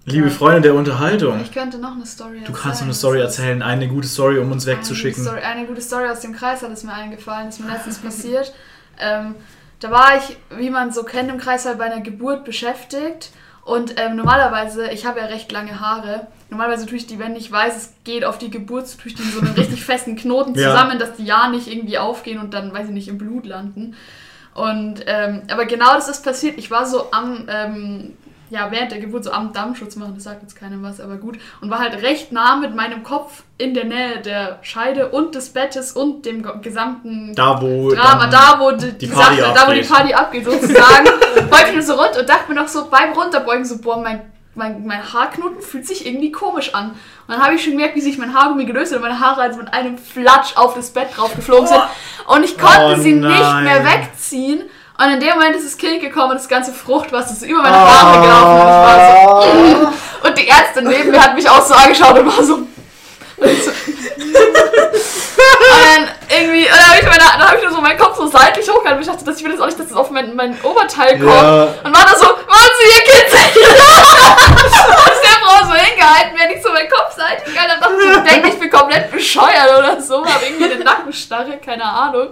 Liebe 0.06 0.30
Freunde 0.30 0.62
der 0.62 0.76
Unterhaltung. 0.76 1.40
Ich 1.42 1.52
könnte 1.54 1.78
noch 1.78 1.94
eine 1.94 2.06
Story 2.06 2.40
erzählen. 2.40 2.54
Du 2.54 2.60
kannst 2.62 2.82
noch 2.82 2.88
eine 2.88 2.94
Story 2.94 3.20
Das 3.20 3.38
erzählen, 3.40 3.62
eine 3.62 3.88
gute 3.88 4.08
Story, 4.08 4.38
um 4.38 4.52
uns 4.52 4.68
Eine 4.68 4.78
wegzuschicken. 4.78 5.24
gute 5.24 5.36
Story, 5.38 5.46
eine 5.46 5.66
gute 5.66 5.82
Story 5.82 6.10
aus 6.10 6.20
dem 6.20 6.34
Kreis 6.34 6.62
hat 6.62 6.72
es 6.72 6.84
mir 6.84 6.94
eingefallen, 6.94 7.48
ist 7.50 7.62
mir 7.62 7.72
letztens 7.72 8.00
passiert. 8.00 8.54
Ähm, 9.00 9.36
da 9.80 9.92
war 9.92 10.18
ich, 10.18 10.38
wie 10.58 10.70
man 10.70 10.92
so 10.92 11.04
kennt, 11.04 11.30
im 11.30 11.38
Kreis 11.38 11.66
halt 11.66 11.78
bei 11.78 11.86
einer 11.86 12.02
Geburt 12.02 12.44
beschäftigt. 12.44 13.32
Und 13.64 13.98
ähm, 13.98 14.18
normalerweise, 14.18 14.92
ich 14.92 15.06
habe 15.06 15.20
ja 15.22 15.28
recht 15.28 15.50
lange 15.54 15.80
Haare. 15.80 16.28
Normalerweise 16.50 16.86
tue 16.86 16.98
ich 16.98 17.08
die, 17.08 17.18
wenn 17.18 17.38
ich 17.38 17.50
weiß, 17.50 17.76
es 17.78 17.94
geht 18.04 18.26
auf 18.26 18.38
die 18.38 18.50
Geburt, 18.50 18.90
so 18.90 18.98
tue 18.98 19.08
ich 19.08 19.16
die 19.16 19.24
in 19.24 19.32
so 19.32 19.40
einen 19.40 19.54
richtig 19.54 19.86
festen 19.86 20.18
Knoten 20.18 20.54
Ja. 20.54 20.72
zusammen, 20.72 21.00
dass 21.00 21.16
die 21.16 21.24
ja 21.24 21.48
nicht 21.48 21.68
irgendwie 21.68 21.98
aufgehen 21.98 22.40
und 22.40 22.54
dann, 22.54 22.74
weiß 22.74 22.88
ich 22.88 22.94
nicht, 22.94 23.08
im 23.08 23.18
Blut 23.18 23.46
landen. 23.46 23.96
Und, 24.54 25.04
ähm, 25.08 25.44
aber 25.50 25.66
genau 25.66 25.94
das 25.96 26.10
ist 26.10 26.24
passiert. 26.26 26.58
Ich 26.58 26.70
war 26.70 26.86
so 26.86 27.12
am, 27.12 27.48
ähm, 27.48 28.14
ja, 28.54 28.70
während 28.70 28.92
der 28.92 29.00
Geburt 29.00 29.24
so 29.24 29.32
am 29.32 29.52
Dammschutz 29.52 29.96
machen, 29.96 30.14
das 30.14 30.26
sagt 30.26 30.44
jetzt 30.44 30.56
keinem 30.56 30.84
was, 30.84 31.00
aber 31.02 31.16
gut. 31.16 31.40
Und 31.62 31.72
war 31.72 31.80
halt 31.80 32.00
recht 32.04 32.32
nah 32.32 32.56
mit 32.58 32.76
meinem 32.76 33.02
Kopf 33.02 33.42
in 33.58 33.74
der 33.74 33.86
Nähe 33.86 34.20
der 34.22 34.60
Scheide 34.62 35.10
und 35.10 35.34
des 35.34 35.50
Bettes 35.50 35.94
und 35.94 36.24
dem 36.28 36.44
ge- 36.44 36.60
gesamten 36.62 37.34
Da, 37.34 37.60
wo. 37.60 37.90
Drama, 37.92 38.28
da 38.28 38.58
wo 38.60 38.72
die, 38.72 38.92
die 38.92 39.08
Party 39.08 39.38
Sache, 39.42 39.54
da 39.56 39.68
wo 39.68 39.72
die 39.72 39.80
abgeht. 39.80 39.90
Party 39.90 40.14
abgeht, 40.14 40.46
sozusagen, 40.46 41.06
beugte 41.50 41.82
so 41.82 41.94
rund 41.96 42.16
und 42.16 42.30
dachte 42.30 42.50
mir 42.54 42.62
noch 42.62 42.68
so 42.68 42.88
beim 42.92 43.14
Runterbeugen 43.14 43.66
so, 43.66 43.80
boah, 43.80 43.98
mein, 43.98 44.22
mein, 44.54 44.86
mein 44.86 45.02
Haarknoten 45.14 45.62
fühlt 45.64 45.88
sich 45.88 46.06
irgendwie 46.06 46.32
komisch 46.32 46.76
an. 46.76 46.92
Und 46.92 46.96
dann 47.30 47.42
habe 47.42 47.56
ich 47.56 47.64
schon 47.64 47.72
gemerkt, 47.74 47.96
wie 47.96 48.02
sich 48.02 48.20
mein 48.20 48.36
Haargummi 48.36 48.66
gelöst 48.66 48.92
hat 48.92 48.98
und 48.98 49.04
meine 49.08 49.20
Haare 49.20 49.42
also 49.42 49.58
mit 49.58 49.74
einem 49.74 49.98
Flatsch 49.98 50.56
auf 50.58 50.76
das 50.76 50.92
Bett 50.92 51.08
draufgeflogen 51.18 51.66
sind. 51.68 51.82
Und 52.28 52.44
ich 52.46 52.56
konnte 52.56 52.98
Oh 53.00 53.02
sie 53.02 53.14
nicht 53.14 53.62
mehr 53.64 53.84
wegziehen. 53.84 54.62
Und 54.98 55.10
in 55.12 55.20
dem 55.20 55.30
Moment 55.30 55.56
ist 55.56 55.66
das 55.66 55.78
Kind 55.78 56.02
gekommen 56.02 56.32
und 56.32 56.38
das 56.38 56.48
ganze 56.48 56.72
Fruchtwasser 56.72 57.32
ist 57.34 57.42
über 57.44 57.62
meine 57.62 57.76
Oh 57.76 57.80
Haare 57.80 58.22
gelaufen. 58.22 59.88
Und 60.24 60.40
ich 60.40 60.48
war 60.50 60.58
Ärzte 60.60 60.82
neben 60.84 61.12
mir 61.12 61.22
hat 61.22 61.36
mich 61.36 61.50
auch 61.50 61.66
so 61.66 61.74
angeschaut 61.74 62.18
und 62.18 62.26
war 62.26 62.42
so. 62.44 62.54
und 63.44 63.50
dann 65.84 66.10
irgendwie, 66.30 66.64
und 66.64 66.72
dann 66.72 66.88
habe 66.90 67.00
ich, 67.00 67.04
meine- 67.06 67.18
dann 67.38 67.48
hab 67.48 67.56
ich 67.58 67.64
nur 67.64 67.72
so 67.74 67.82
meinen 67.82 67.98
Kopf 68.00 68.16
so 68.16 68.28
seitlich 68.28 68.70
hochgehalten 68.70 68.96
und 68.98 69.02
ich 69.02 69.08
dachte, 69.08 69.26
dass 69.26 69.38
ich 69.38 69.44
will 69.44 69.52
jetzt 69.52 69.60
auch 69.62 69.66
nicht, 69.66 69.78
dass 69.80 69.90
das 69.90 69.98
auf 69.98 70.12
mein, 70.12 70.34
mein 70.36 70.58
Oberteil 70.62 71.20
kommt. 71.20 71.34
Ja. 71.34 71.64
Und 71.84 71.94
war 71.94 72.06
da 72.06 72.16
so, 72.18 72.26
wollen 72.26 72.72
Sie 72.80 72.88
Ihr 72.88 73.04
Kind 73.12 73.30
sehen? 73.32 73.64
Hat 75.06 75.24
der 75.24 75.38
Frau 75.44 75.66
so 75.66 75.74
hingehalten, 75.74 76.38
während 76.38 76.56
ich 76.56 76.64
so 76.64 76.72
meinen 76.72 76.90
Kopf 76.90 77.16
seitlich 77.18 77.54
gehalten 77.54 77.82
habe. 77.82 77.96
dachte 77.96 78.20
ich, 78.26 78.32
denke, 78.32 78.48
ich 78.50 78.60
bin 78.60 78.70
komplett 78.70 79.12
bescheuert 79.12 79.78
oder 79.78 80.02
so. 80.02 80.26
Habe 80.26 80.46
irgendwie 80.46 80.72
eine 80.72 80.84
Nackenstarre, 80.84 81.58
keine 81.58 81.84
Ahnung. 81.84 82.30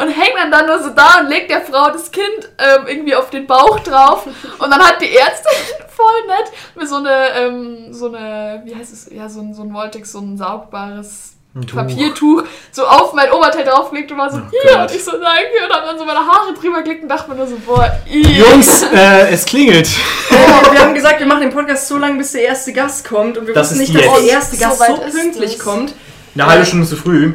Und 0.00 0.08
hängt 0.08 0.34
dann, 0.36 0.50
dann 0.50 0.66
nur 0.66 0.82
so 0.82 0.90
da 0.90 1.20
und 1.20 1.28
legt 1.28 1.50
der 1.50 1.60
Frau 1.60 1.90
das 1.90 2.10
Kind 2.10 2.24
ähm, 2.58 2.86
irgendwie 2.86 3.14
auf 3.14 3.30
den 3.30 3.46
Bauch 3.46 3.78
drauf. 3.80 4.26
Und 4.58 4.70
dann 4.70 4.80
hat 4.80 5.00
die 5.00 5.14
Ärztin 5.16 5.52
voll 5.88 6.26
nett 6.26 6.50
mir 6.76 6.86
so 6.86 6.96
eine, 6.96 7.30
ähm, 7.36 7.92
so 7.92 8.06
eine, 8.06 8.62
wie 8.64 8.74
heißt 8.74 8.92
es, 8.92 9.08
ja, 9.12 9.28
so 9.28 9.40
ein, 9.40 9.52
so 9.54 9.62
ein 9.62 9.72
Voltex, 9.74 10.12
so 10.12 10.20
ein 10.20 10.38
saugbares 10.38 11.32
Ein 11.54 11.66
Tuch. 11.66 11.76
Papiertuch 11.76 12.44
so 12.72 12.86
auf 12.86 13.12
mein 13.12 13.30
Oberteil 13.32 13.64
draufgelegt 13.64 14.10
und 14.12 14.18
war 14.18 14.30
so, 14.30 14.38
Oh 14.38 14.50
hier. 14.50 14.72
Gott. 14.72 14.90
Und 14.90 14.96
ich 14.96 15.04
so, 15.04 15.10
danke. 15.12 15.66
Und 15.66 15.72
hab 15.74 15.84
dann 15.84 15.98
so 15.98 16.04
meine 16.04 16.20
Haare 16.20 16.54
drüber 16.58 16.80
gelegt 16.82 17.02
und 17.02 17.08
dachte 17.08 17.28
mir 17.28 17.36
nur 17.36 17.46
so, 17.46 17.56
boah, 17.66 17.90
ih. 18.08 18.22
Jungs, 18.38 18.82
äh, 18.84 19.28
es 19.30 19.44
klingelt. 19.44 19.88
Oh, 20.30 20.72
wir 20.72 20.80
haben 20.80 20.94
gesagt, 20.94 21.18
wir 21.20 21.26
machen 21.26 21.42
den 21.42 21.50
Podcast 21.52 21.88
so 21.88 21.98
lange, 21.98 22.16
bis 22.16 22.32
der 22.32 22.42
erste 22.42 22.72
Gast 22.72 23.06
kommt. 23.06 23.36
Und 23.36 23.46
wir 23.46 23.52
Das 23.54 23.70
wussten 23.70 23.82
ist 23.82 23.92
nicht, 23.92 24.00
dass 24.06 24.12
jetzt. 24.12 24.24
der 24.26 24.32
erste 24.32 24.56
So 24.56 24.64
Gast 24.64 24.78
so 24.86 25.02
ist 25.02 25.14
pünktlich 25.20 25.58
kommt. 25.58 25.94
Eine 26.34 26.46
halbe 26.46 26.64
Stunde 26.64 26.86
zu 26.86 26.96
früh. 26.96 27.34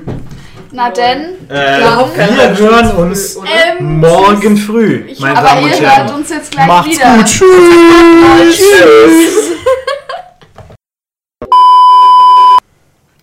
Na 0.76 0.90
denn. 0.90 1.50
Äh, 1.50 1.80
wir 1.80 2.58
hören 2.58 2.92
uns? 2.98 3.38
Ähm, 3.38 4.00
morgen 4.02 4.58
früh, 4.58 5.06
Ich 5.08 5.22
meine 5.22 5.38
aber 5.38 5.48
Damen 5.48 5.64
und 5.64 5.70
ihr 5.70 5.80
hört 5.80 5.96
Herren. 5.96 6.16
uns 6.16 6.30
jetzt 6.30 6.52
gleich 6.52 6.68
Macht's 6.68 6.98
wieder. 6.98 7.16
gut. 7.16 7.26
Tschüss. 7.28 8.58
Tschüss. 8.58 9.52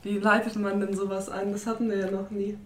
Wie 0.03 0.19
leitet 0.19 0.57
man 0.57 0.81
denn 0.81 0.97
sowas 0.97 1.29
ein? 1.29 1.53
Das 1.53 1.67
hatten 1.67 1.91
wir 1.91 1.99
ja 1.99 2.11
noch 2.11 2.31
nie. 2.31 2.57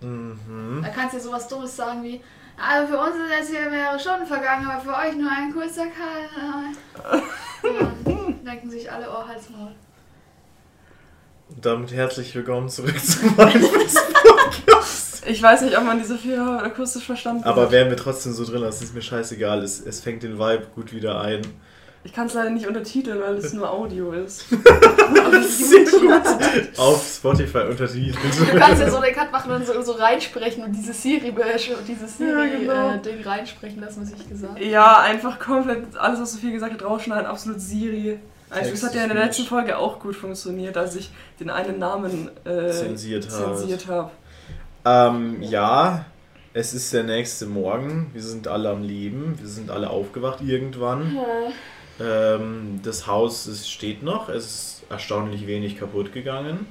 Mhm. 0.00 0.80
Da 0.84 0.90
kannst 0.90 1.14
du 1.14 1.18
ja 1.18 1.24
sowas 1.24 1.48
Dummes 1.48 1.74
sagen 1.74 2.04
wie, 2.04 2.20
also 2.56 2.92
für 2.92 2.98
uns 3.00 3.16
sind 3.16 3.26
jetzt 3.36 3.50
hier 3.50 3.68
mehrere 3.68 3.98
Stunden 3.98 4.26
vergangen, 4.26 4.64
aber 4.70 4.80
für 4.80 4.94
euch 4.96 5.16
nur 5.16 5.28
ein 5.30 5.52
kurzer 5.52 5.86
Kal. 5.86 6.28
Dann 7.62 8.44
denken 8.44 8.70
sich 8.70 8.90
alle, 8.90 9.08
oh, 9.10 9.26
halt's 9.26 9.50
Maul. 9.50 9.72
Und 11.54 11.64
damit 11.64 11.92
herzlich 11.92 12.34
willkommen 12.34 12.68
zurück 12.68 12.98
zu 13.02 13.26
meinem 13.26 13.62
Podcast. 14.66 15.22
Ich 15.26 15.42
weiß 15.42 15.62
nicht, 15.62 15.76
ob 15.78 15.84
man 15.84 15.98
diese 15.98 16.18
vier 16.18 16.42
akustisch 16.62 17.04
verstanden 17.04 17.44
Aber 17.44 17.62
hat. 17.62 17.70
wären 17.70 17.88
wir 17.90 17.96
trotzdem 17.96 18.32
so 18.32 18.44
drin, 18.44 18.62
das 18.62 18.82
ist 18.82 18.94
mir 18.94 19.02
scheißegal. 19.02 19.62
Es, 19.62 19.80
es 19.80 20.00
fängt 20.00 20.22
den 20.22 20.38
Vibe 20.38 20.66
gut 20.74 20.92
wieder 20.92 21.20
ein. 21.20 21.42
Ich 22.06 22.12
kann 22.12 22.26
es 22.26 22.34
leider 22.34 22.50
nicht 22.50 22.66
untertiteln, 22.66 23.18
weil 23.22 23.36
es 23.36 23.54
nur 23.54 23.70
Audio 23.70 24.12
ist. 24.12 24.44
Sehr 25.48 25.84
gut. 25.84 26.78
Auf 26.78 27.02
Spotify 27.16 27.60
untertitelt. 27.70 28.18
Du 28.52 28.58
kannst 28.58 28.82
ja 28.82 28.90
so 28.90 29.00
den 29.00 29.14
Cut 29.14 29.32
machen 29.32 29.50
und 29.52 29.64
so, 29.66 29.80
so 29.80 29.92
reinsprechen 29.92 30.64
und 30.64 30.72
dieses 30.72 31.00
Siri, 31.02 31.32
dieses 31.88 32.18
Siri 32.18 32.30
Ja, 32.30 32.58
genau. 32.58 32.90
äh, 32.96 32.98
Ding 33.00 33.22
reinsprechen 33.22 33.80
lassen, 33.80 34.02
was 34.02 34.10
ich 34.20 34.28
gesagt 34.28 34.52
habe. 34.54 34.64
Ja, 34.64 35.00
einfach 35.00 35.38
komplett 35.38 35.96
alles, 35.96 36.20
was 36.20 36.32
Sophie 36.34 36.52
gesagt 36.52 36.74
hat, 36.74 36.84
rausschneiden, 36.84 37.24
absolut 37.24 37.58
Siri. 37.60 38.18
Also, 38.54 38.70
das 38.70 38.82
hat 38.82 38.94
ja 38.94 39.02
in 39.02 39.10
der 39.10 39.24
letzten 39.24 39.44
Folge 39.44 39.78
auch 39.78 39.98
gut 40.00 40.16
funktioniert, 40.16 40.76
als 40.76 40.96
ich 40.96 41.10
den 41.40 41.50
einen 41.50 41.78
Namen 41.78 42.30
äh, 42.44 42.70
Zensiert 42.70 43.28
habe. 43.30 43.56
zensiert 43.56 43.86
habe. 43.88 44.10
Ähm, 44.84 45.42
ja, 45.42 46.04
es 46.52 46.74
ist 46.74 46.92
der 46.92 47.04
nächste 47.04 47.46
Morgen. 47.46 48.10
Wir 48.12 48.22
sind 48.22 48.48
alle 48.48 48.70
am 48.70 48.82
Leben. 48.82 49.38
Wir 49.40 49.48
sind 49.48 49.70
alle 49.70 49.90
aufgewacht 49.90 50.40
irgendwann. 50.40 51.16
Ähm, 52.00 52.80
das 52.82 53.06
Haus 53.06 53.46
es 53.46 53.68
steht 53.68 54.02
noch. 54.02 54.28
Es 54.28 54.44
ist 54.44 54.82
erstaunlich 54.90 55.46
wenig 55.46 55.78
kaputt 55.78 56.12
gegangen. 56.12 56.66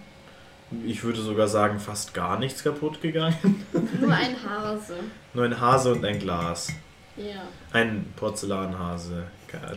Ich 0.86 1.04
würde 1.04 1.22
sogar 1.22 1.48
sagen, 1.48 1.80
fast 1.80 2.13
gar 2.13 2.39
nichts 2.39 2.63
kaputt 2.63 3.02
gegangen. 3.02 3.65
Nur 4.00 4.12
ein 4.12 4.36
Hase. 4.48 4.96
Nur 5.34 5.46
ein 5.46 5.60
Hase 5.60 5.91
und 5.91 6.06
ein 6.06 6.19
Glas. 6.19 6.69
Ja. 7.15 7.43
Ein 7.72 8.06
Porzellanhase. 8.15 9.24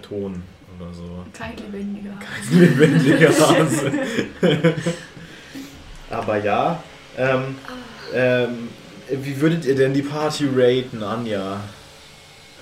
Ton 0.00 0.42
oder 0.80 0.92
so. 0.92 1.24
Kein 1.32 1.56
lebendiger. 1.56 2.12
Ein 2.12 2.60
lebendiger 2.60 3.28
Hase. 3.48 3.92
Aber 6.10 6.36
ja, 6.38 6.82
ähm, 7.18 7.56
ähm, 8.14 8.68
wie 9.10 9.40
würdet 9.40 9.64
ihr 9.64 9.74
denn 9.74 9.94
die 9.94 10.02
Party 10.02 10.48
raten, 10.54 11.02
Anja? 11.02 11.60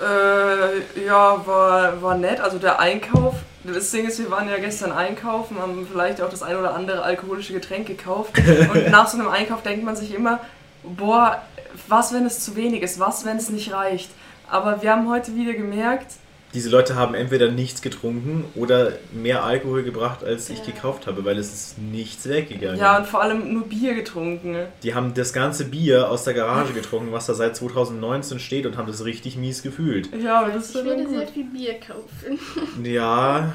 Äh, 0.00 1.04
ja, 1.04 1.46
war, 1.46 2.02
war 2.02 2.16
nett. 2.16 2.40
Also 2.40 2.58
der 2.58 2.80
Einkauf. 2.80 3.34
Das 3.64 3.90
Ding 3.90 4.06
ist, 4.06 4.18
wir 4.18 4.30
waren 4.30 4.48
ja 4.48 4.58
gestern 4.58 4.92
einkaufen, 4.92 5.58
haben 5.58 5.86
vielleicht 5.90 6.20
auch 6.20 6.28
das 6.28 6.42
ein 6.42 6.56
oder 6.56 6.74
andere 6.74 7.02
alkoholische 7.02 7.54
Getränk 7.54 7.86
gekauft. 7.86 8.34
Und 8.38 8.90
nach 8.90 9.08
so 9.08 9.18
einem 9.18 9.28
Einkauf 9.28 9.62
denkt 9.62 9.84
man 9.84 9.96
sich 9.96 10.14
immer, 10.14 10.40
boah, 10.82 11.42
was, 11.88 12.12
wenn 12.12 12.26
es 12.26 12.40
zu 12.40 12.56
wenig 12.56 12.82
ist? 12.82 13.00
Was, 13.00 13.24
wenn 13.24 13.38
es 13.38 13.48
nicht 13.48 13.72
reicht? 13.72 14.10
Aber 14.50 14.82
wir 14.82 14.92
haben 14.92 15.08
heute 15.08 15.34
wieder 15.34 15.54
gemerkt, 15.54 16.12
Diese 16.54 16.70
Leute 16.70 16.94
haben 16.94 17.14
entweder 17.14 17.50
nichts 17.50 17.82
getrunken 17.82 18.44
oder 18.54 18.92
mehr 19.12 19.42
Alkohol 19.44 19.82
gebracht, 19.82 20.22
als 20.24 20.48
ich 20.50 20.64
gekauft 20.64 21.06
habe, 21.08 21.24
weil 21.24 21.36
es 21.38 21.52
ist 21.52 21.78
nichts 21.78 22.28
weggegangen. 22.28 22.78
ja, 22.78 22.96
und 22.98 23.06
vor 23.06 23.20
allem 23.22 23.52
nur 23.52 23.64
Bier 23.66 23.94
getrunken. 23.94 24.56
Die 24.84 24.94
haben 24.94 25.12
das 25.14 25.32
ganze 25.32 25.64
Bier 25.64 26.08
aus 26.10 26.24
der 26.24 26.34
Garage 26.34 26.72
getrunken, 26.72 27.12
was 27.12 27.26
da 27.26 27.34
seit 27.34 27.56
2019 27.56 28.38
steht 28.38 28.66
und 28.66 28.76
haben 28.76 28.86
das 28.86 29.04
richtig 29.04 29.36
mies 29.36 29.62
gefühlt. 29.62 30.08
Ja, 30.22 30.40
aber 30.42 30.52
das 30.52 30.66
ist 30.70 30.76
Ich 30.76 30.84
würde 30.84 31.08
sehr 31.08 31.20
gut. 31.20 31.30
viel 31.30 31.44
Bier 31.44 31.74
kaufen. 31.80 32.38
Ja, 32.84 33.52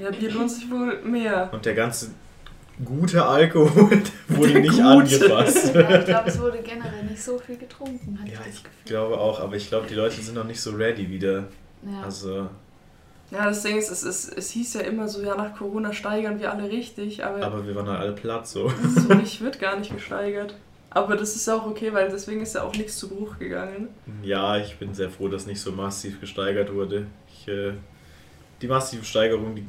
Ja, 0.00 0.10
Bier 0.10 0.30
lohnt 0.32 0.50
sich 0.50 0.70
wohl 0.70 1.00
mehr. 1.02 1.48
und 1.52 1.64
der 1.64 1.74
ganze 1.74 2.10
gute 2.84 3.24
Alkohol 3.24 4.02
wurde 4.28 4.60
nicht 4.60 4.72
gute. 4.72 4.84
angefasst. 4.84 5.74
Ja, 5.74 5.98
ich 6.00 6.04
glaube, 6.06 6.28
es 6.28 6.40
wurde 6.40 6.58
generell 6.58 7.04
nicht 7.08 7.22
so 7.22 7.38
viel 7.38 7.56
getrunken, 7.56 8.18
hatte 8.20 8.32
Ja, 8.32 8.40
ich 8.42 8.48
ich 8.48 8.54
das 8.54 8.62
Gefühl. 8.64 8.84
glaube 8.86 9.18
auch, 9.18 9.40
aber 9.40 9.54
ich 9.56 9.68
glaube, 9.68 9.86
die 9.88 9.94
Leute 9.94 10.20
sind 10.20 10.34
noch 10.34 10.44
nicht 10.44 10.60
so 10.60 10.72
ready 10.72 11.08
wieder. 11.08 11.44
Ja. 11.90 12.02
Also, 12.02 12.48
Ja, 13.30 13.46
das 13.46 13.62
Ding 13.62 13.76
ist, 13.78 13.90
es, 13.90 14.02
es, 14.02 14.28
es 14.28 14.50
hieß 14.50 14.74
ja 14.74 14.80
immer 14.82 15.08
so, 15.08 15.22
ja, 15.22 15.34
nach 15.34 15.56
Corona 15.56 15.92
steigern 15.92 16.38
wir 16.38 16.52
alle 16.52 16.70
richtig, 16.70 17.24
aber, 17.24 17.44
aber 17.44 17.66
wir 17.66 17.74
waren 17.74 17.88
halt 17.88 18.00
alle 18.00 18.12
platt 18.12 18.46
so. 18.46 18.70
so 18.94 19.14
nicht 19.14 19.40
wird 19.40 19.58
gar 19.60 19.76
nicht 19.78 19.92
gesteigert. 19.94 20.54
Aber 20.90 21.16
das 21.16 21.34
ist 21.34 21.46
ja 21.48 21.56
auch 21.56 21.66
okay, 21.66 21.92
weil 21.92 22.08
deswegen 22.08 22.40
ist 22.40 22.54
ja 22.54 22.62
auch 22.62 22.74
nichts 22.76 22.96
zu 22.98 23.08
Bruch 23.08 23.38
gegangen. 23.38 23.88
Ja, 24.22 24.58
ich 24.58 24.76
bin 24.76 24.94
sehr 24.94 25.10
froh, 25.10 25.26
dass 25.26 25.44
nicht 25.46 25.60
so 25.60 25.72
massiv 25.72 26.20
gesteigert 26.20 26.72
wurde. 26.72 27.06
Ich, 27.28 27.48
äh, 27.48 27.72
die 28.62 28.68
massive 28.68 29.04
Steigerung, 29.04 29.56
die 29.56 29.66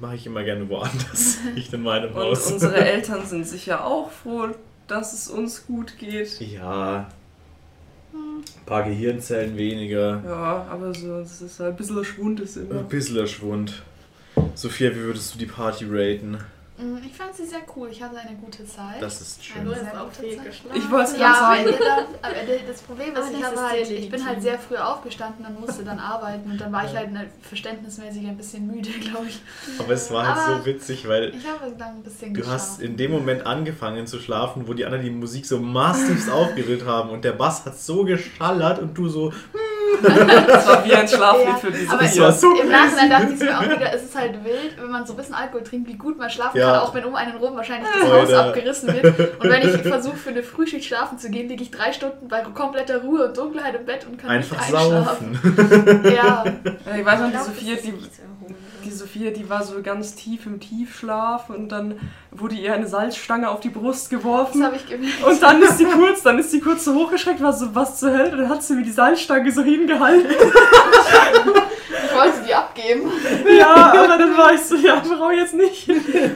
mache 0.00 0.16
ich 0.16 0.26
immer 0.26 0.42
gerne 0.42 0.68
woanders, 0.68 1.38
nicht 1.54 1.72
in 1.72 1.82
meinem 1.84 2.10
Und 2.10 2.16
Haus. 2.16 2.50
unsere 2.50 2.74
Eltern 2.84 3.24
sind 3.24 3.46
sicher 3.46 3.84
auch 3.84 4.10
froh, 4.10 4.48
dass 4.88 5.12
es 5.12 5.28
uns 5.28 5.64
gut 5.68 5.96
geht. 5.98 6.40
Ja, 6.40 7.08
ein 8.38 8.66
paar 8.66 8.82
Gehirnzellen 8.84 9.56
weniger, 9.56 10.22
Ja, 10.26 10.66
aber 10.70 10.92
so, 10.94 11.16
es 11.20 11.40
ist 11.42 11.60
halt 11.60 11.70
ein 11.74 11.76
bisschen 11.76 12.04
Schwund 12.04 12.40
ist 12.40 12.56
immer. 12.56 12.80
ein 12.80 12.88
bisschen 12.88 13.26
Schwund. 13.26 13.82
Sophia, 14.54 14.90
wie 14.90 15.00
würdest 15.00 15.34
du 15.34 15.38
die 15.38 15.46
Party 15.46 15.84
raten? 15.88 16.38
Mm, 16.78 16.98
Ich 17.06 17.12
fand 17.16 17.34
sie 17.34 17.46
sehr 17.46 17.60
cool. 17.74 17.88
Ich 17.90 18.02
hatte 18.02 18.18
eine 18.18 18.36
gute 18.36 18.66
Zeit. 18.66 19.00
Das 19.00 19.20
ist 19.20 19.44
schön. 19.44 19.64
Du 19.64 19.70
Sehr 19.74 19.86
hast 19.86 19.96
auch 19.96 20.04
gute 20.10 20.20
viel 20.22 20.36
Zeit. 20.36 20.44
geschlafen. 20.46 20.76
Ich 20.78 20.90
wollte 20.90 21.12
es 21.12 21.18
Ja, 21.18 21.32
sagen. 21.34 21.64
dann, 21.78 22.04
am 22.22 22.32
Ende 22.38 22.60
das 22.66 22.82
Problem 22.82 23.12
ist, 23.12 23.18
Aber 23.18 23.26
ich, 23.30 23.32
das 23.38 23.44
habe 23.44 23.54
ist 23.54 23.62
halt, 23.62 23.86
sehr 23.86 23.98
ich 23.98 24.10
bin 24.10 24.26
halt 24.26 24.42
sehr 24.42 24.58
früh 24.58 24.76
aufgestanden 24.76 25.46
und 25.46 25.60
musste 25.60 25.84
dann 25.84 25.98
arbeiten 26.14 26.50
und 26.50 26.60
dann 26.60 26.72
war 26.72 26.84
ich 26.84 26.94
halt 26.94 27.12
ne, 27.12 27.26
verständnismäßig 27.40 28.26
ein 28.26 28.36
bisschen 28.36 28.66
müde, 28.66 28.90
glaube 29.00 29.26
ich. 29.28 29.40
Aber 29.78 29.92
es 29.94 30.10
war 30.10 30.26
halt 30.26 30.36
Aber 30.38 30.58
so 30.60 30.66
witzig, 30.66 31.08
weil 31.08 31.34
Ich 31.34 31.46
habe 31.46 31.72
dann 31.78 31.96
ein 31.96 32.02
bisschen 32.02 32.34
du 32.34 32.46
hast 32.46 32.78
geschlafen. 32.78 32.84
in 32.84 32.96
dem 32.96 33.10
Moment 33.12 33.46
angefangen 33.46 34.06
zu 34.06 34.18
schlafen, 34.20 34.68
wo 34.68 34.74
die 34.74 34.84
anderen 34.84 35.04
die 35.04 35.10
Musik 35.10 35.46
so 35.46 35.58
massiv 35.58 36.30
aufgerührt 36.30 36.84
haben 36.84 37.10
und 37.10 37.24
der 37.24 37.32
Bass 37.32 37.64
hat 37.64 37.78
so 37.78 38.04
geschallert 38.04 38.78
und 38.80 38.96
du 38.98 39.08
so, 39.08 39.32
Das 40.02 40.66
war 40.66 40.84
wie 40.84 40.94
ein 40.94 41.08
Schlaflied 41.08 41.46
Ja, 41.48 41.54
für 41.56 41.70
diese 41.72 41.92
aber 41.92 42.02
Das 42.02 42.18
war 42.18 42.32
so 42.32 42.60
Im 42.60 42.68
Nachhinein 42.68 43.10
dachte 43.10 43.32
ich 43.34 43.40
mir 43.40 43.58
auch 43.58 43.62
wieder, 43.64 43.92
es 43.94 44.02
ist 44.04 44.16
halt 44.16 44.44
wild, 44.44 44.76
wenn 44.80 44.90
man 44.90 45.06
so 45.06 45.12
ein 45.12 45.16
bisschen 45.16 45.34
Alkohol 45.34 45.62
trinkt, 45.62 45.88
wie 45.88 45.94
gut 45.96 46.18
man 46.18 46.30
schlafen 46.30 46.58
Ja. 46.58 46.72
kann, 46.72 46.80
auch 46.80 46.94
wenn 46.94 47.04
um 47.04 47.14
einen 47.14 47.36
rum 47.36 47.56
wahrscheinlich 47.56 47.88
das. 48.00 48.10
Haus 48.10 48.32
abgerissen 48.32 48.92
wird. 48.94 49.04
Und 49.42 49.50
wenn 49.50 49.62
ich 49.68 49.82
versuche, 49.82 50.16
für 50.16 50.30
eine 50.30 50.42
Frühschicht 50.42 50.84
schlafen 50.86 51.18
zu 51.18 51.30
gehen, 51.30 51.48
liege 51.48 51.62
ich 51.62 51.70
drei 51.70 51.92
Stunden 51.92 52.28
bei 52.28 52.40
kompletter 52.40 53.02
Ruhe 53.02 53.26
und 53.28 53.36
Dunkelheit 53.36 53.74
im 53.74 53.84
Bett 53.84 54.06
und 54.06 54.18
kann 54.18 54.30
einfach 54.30 54.56
nicht 54.56 54.74
einschlafen. 54.74 55.38
saufen. 55.42 56.02
Ja, 56.04 56.44
Ja, 56.44 56.96
ich 56.98 57.04
weiß 57.04 57.20
noch, 57.20 57.28
die 57.60 57.72
ist 57.72 57.84
die. 57.84 57.94
Die 58.86 58.92
Sophia, 58.92 59.30
die 59.30 59.48
war 59.50 59.62
so 59.64 59.82
ganz 59.82 60.14
tief 60.14 60.46
im 60.46 60.60
Tiefschlaf 60.60 61.50
und 61.50 61.68
dann 61.70 61.98
wurde 62.30 62.54
ihr 62.54 62.72
eine 62.72 62.86
Salzstange 62.86 63.50
auf 63.50 63.60
die 63.60 63.68
Brust 63.68 64.04
das 64.04 64.10
geworfen. 64.10 64.64
habe 64.64 64.76
ich 64.76 64.86
gemerkt. 64.86 65.22
Und 65.24 65.42
dann 65.42 65.60
ist 65.60 65.78
sie 65.78 65.84
kurz, 65.84 66.22
dann 66.22 66.38
ist 66.38 66.50
sie 66.52 66.60
kurz 66.60 66.84
so 66.84 66.94
hochgeschreckt, 66.94 67.42
war 67.42 67.52
so, 67.52 67.74
was 67.74 67.98
zur 67.98 68.12
Hölle? 68.12 68.32
Und 68.32 68.38
dann 68.38 68.48
hat 68.48 68.62
sie 68.62 68.74
mir 68.74 68.82
die 68.82 68.92
Salzstange 68.92 69.50
so 69.50 69.62
hingehalten. 69.62 70.30
Ich 70.30 72.14
wollte 72.14 72.44
die 72.46 72.54
abgeben. 72.54 73.10
Ja, 73.58 73.92
aber 73.92 74.18
dann 74.18 74.36
war 74.36 74.54
ich 74.54 74.62
so, 74.62 74.76
ja, 74.76 75.02
Frau 75.02 75.30
jetzt 75.30 75.54
nicht. 75.54 75.88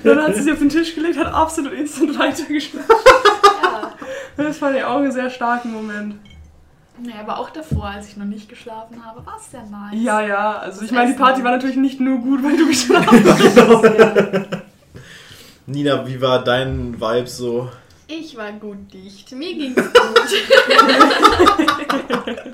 Dann 0.04 0.22
hat 0.22 0.34
sie 0.34 0.42
sie 0.42 0.52
auf 0.52 0.58
den 0.58 0.68
Tisch 0.68 0.94
gelegt, 0.94 1.18
hat 1.18 1.32
absolut 1.32 1.72
instant 1.72 2.18
weitergeschlafen. 2.18 2.90
Ja. 3.62 3.92
Das 4.36 4.58
fand 4.58 4.76
ich 4.76 4.84
auch 4.84 4.96
einen 4.96 5.12
sehr 5.12 5.30
starken 5.30 5.72
Moment. 5.72 6.16
Nee, 7.02 7.12
aber 7.18 7.38
auch 7.38 7.50
davor, 7.50 7.86
als 7.86 8.08
ich 8.08 8.16
noch 8.16 8.26
nicht 8.26 8.48
geschlafen 8.48 9.04
habe, 9.04 9.24
war 9.24 9.36
es 9.38 9.50
sehr 9.50 9.62
nice. 9.62 9.94
Ja, 10.02 10.20
ja, 10.20 10.58
also 10.58 10.82
ich 10.82 10.88
Das 10.88 10.96
meine, 10.96 11.12
die. 11.12 11.18
Party 11.18 11.42
war 11.44 11.52
natürlich 11.52 11.76
nicht 11.76 11.98
nur 12.00 12.18
gut, 12.18 12.42
weil 12.42 12.56
du 12.56 12.66
geschlafen 12.68 13.24
hast. 13.24 14.62
Nina, 15.66 16.06
wie 16.06 16.20
war 16.20 16.42
dein 16.44 17.00
Vibe 17.00 17.26
so? 17.26 17.68
Ich 18.12 18.36
war 18.36 18.50
gut 18.52 18.92
dicht. 18.92 19.30
Mir 19.32 19.54
ging's 19.54 19.76
gut. 19.76 19.94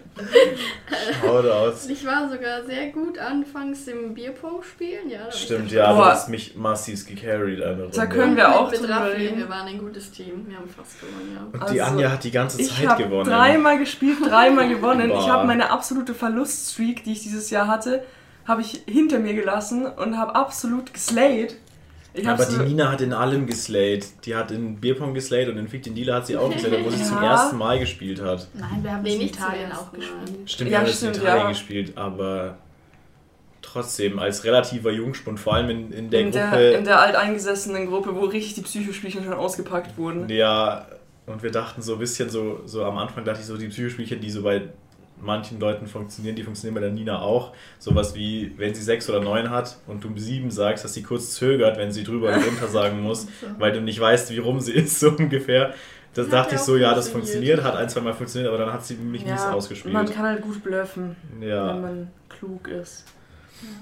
Haut 1.23 1.47
aus. 1.47 1.89
ich 1.89 2.05
war 2.05 2.29
sogar 2.29 2.65
sehr 2.65 2.89
gut 2.89 3.19
anfangs 3.19 3.87
im 3.89 4.15
Bierpong 4.15 4.63
spielen. 4.63 5.09
Ja, 5.11 5.29
ich 5.29 5.35
Stimmt, 5.35 5.71
ja, 5.73 5.93
du 5.93 6.05
hast 6.05 6.29
mich 6.29 6.57
massiv 6.57 7.07
gecarried 7.07 7.63
eine 7.63 7.83
Runde. 7.85 7.97
Da 7.97 8.07
können 8.07 8.37
wir 8.37 8.55
auch 8.55 8.71
mit 8.71 8.81
drüber 8.81 8.95
Raffi, 8.97 9.17
reden. 9.17 9.39
wir 9.39 9.49
waren 9.49 9.67
ein 9.67 9.79
gutes 9.79 10.11
Team. 10.11 10.47
Wir 10.49 10.57
haben 10.59 10.69
fast 10.69 11.01
gewonnen, 11.01 11.33
ja. 11.35 11.61
Und 11.61 11.71
die 11.71 11.81
Also, 11.81 11.93
Anja 11.95 12.11
hat 12.11 12.25
die 12.25 12.31
ganze 12.31 12.61
Ich 12.61 12.75
Zeit 12.77 12.89
habe 12.89 13.05
gewonnen. 13.05 13.29
dreimal 13.31 13.79
gespielt, 13.79 14.19
dreimal 14.25 14.69
gewonnen. 14.75 15.11
Ich 15.11 15.29
habe 15.29 15.47
meine 15.47 15.71
absolute 15.71 16.15
Verluststreak, 16.15 17.05
die 17.05 17.13
ich 17.13 17.23
dieses 17.23 17.51
Jahr 17.51 17.67
hatte, 17.67 18.05
habe 18.47 18.61
ich 18.61 18.83
hinter 18.87 19.19
mir 19.19 19.35
gelassen 19.35 19.87
und 19.87 20.19
habe 20.19 20.35
absolut 20.35 20.93
geslayed. 20.93 21.57
Ich 22.17 22.27
Aber 22.27 22.45
die 22.47 22.53
so, 22.53 22.63
Nina 22.63 22.91
hat 22.91 23.01
in 23.01 23.13
allem 23.13 23.47
geslayed. 23.47 24.07
Die 24.25 24.35
hat 24.35 24.51
in 24.51 24.77
Bierpong 24.77 25.13
geslayed 25.15 25.49
und 25.49 25.59
in 25.59 25.69
Fick 25.69 25.83
den 25.83 25.95
Dealer 25.95 26.15
hat 26.17 26.27
sie 26.27 26.37
auch 26.37 26.51
geslayed, 26.51 26.75
obwohl 26.79 26.93
sie 26.93 27.05
zum 27.05 27.17
Ja. 27.23 27.33
ersten 27.33 27.57
Mal 27.59 27.79
gespielt 27.79 28.21
hat. 28.23 28.49
Nein, 28.55 28.79
wir 28.83 28.93
haben 28.93 29.03
Nee, 29.03 29.13
in 29.15 29.19
nicht 29.19 29.37
Italien 29.37 29.71
auch 29.73 29.93
gespielt. 29.93 30.51
Stimmt, 30.51 30.71
Ja, 30.71 30.79
wir 30.79 30.85
haben 30.85 30.91
es 30.91 31.03
in 31.03 31.09
Italien 31.11 31.37
ja. 31.45 31.49
gespielt, 31.49 31.93
aber 31.99 32.59
trotzdem 33.63 34.19
als 34.19 34.45
relativer 34.45 34.91
Jungspund, 34.93 35.41
vor 35.41 35.55
allem 35.55 35.71
in, 35.71 35.93
in 35.93 36.11
der 36.11 36.21
in, 36.21 36.31
Gruppe. 36.31 36.51
der, 36.57 36.79
in 36.79 36.85
der 36.85 37.01
alteingesessenen 37.01 37.87
Gruppe, 37.89 38.15
wo 38.15 38.25
richtig 38.25 38.55
die 38.55 38.63
Psychospielchen 38.63 39.25
schon 39.25 39.35
ausgepackt 39.35 39.99
wurden. 39.99 40.29
Ja, 40.29 40.87
und 41.27 41.43
wir 41.43 41.51
dachten 41.51 41.83
so 41.83 41.95
ein 41.95 41.99
bisschen 41.99 42.31
so, 42.31 42.61
so 42.67 42.85
am 42.85 42.97
Anfang 42.99 43.25
dachte 43.25 43.41
ich 43.41 43.47
so, 43.47 43.57
die 43.57 43.69
Psychospielchen, 43.69 44.21
die 44.21 44.31
so 44.31 44.43
bei 44.43 44.63
manchen 45.21 45.59
Leuten 45.61 45.87
funktionieren, 45.87 46.37
die 46.37 46.43
funktionieren 46.43 46.75
bei 46.75 46.81
der 46.81 46.91
Nina 46.91 47.21
auch. 47.21 47.53
Sowas 47.79 48.15
wie, 48.15 48.53
wenn 48.57 48.75
sie 48.75 48.83
sechs 48.83 49.09
oder 49.09 49.21
neun 49.21 49.51
hat 49.51 49.79
und 49.87 50.05
du 50.05 50.11
sieben 50.17 50.51
sagst, 50.51 50.85
dass 50.85 50.95
sie 50.95 51.03
kurz 51.03 51.33
zögert, 51.35 51.79
wenn 51.79 51.91
sie 51.93 52.05
drüber 52.05 52.29
und 52.29 52.45
runter 52.47 52.69
sagen 52.69 53.01
muss, 53.03 53.27
weil 53.59 53.73
du 53.73 53.81
nicht 53.81 54.01
weißt, 54.01 54.31
wie 54.31 54.39
rum 54.39 54.61
sie 54.61 54.73
ist, 54.73 55.01
so 55.01 55.11
ungefähr. 55.11 55.75
Das 56.15 56.27
Hat 56.27 56.33
dachte 56.33 56.55
ja 56.55 56.61
ich 56.61 56.63
so, 56.63 56.77
ja, 56.77 56.95
das 56.95 57.09
funktioniert. 57.11 57.63
hat 57.63 57.77
ein, 57.77 57.89
zwei 57.89 58.01
Mal 58.01 58.15
funktioniert, 58.15 58.49
aber 58.53 58.63
dann 58.65 58.73
hat 58.73 58.85
sie 58.85 58.95
mich 58.95 59.25
mies 59.25 59.43
ausgespielt. 59.43 59.93
man 59.93 60.09
kann 60.09 60.25
halt 60.25 60.41
gut 60.43 60.63
bluffen, 60.63 61.15
wenn 61.39 61.49
Ja, 61.49 61.75
man 61.75 62.09
klug 62.29 62.69
ist. 62.69 63.05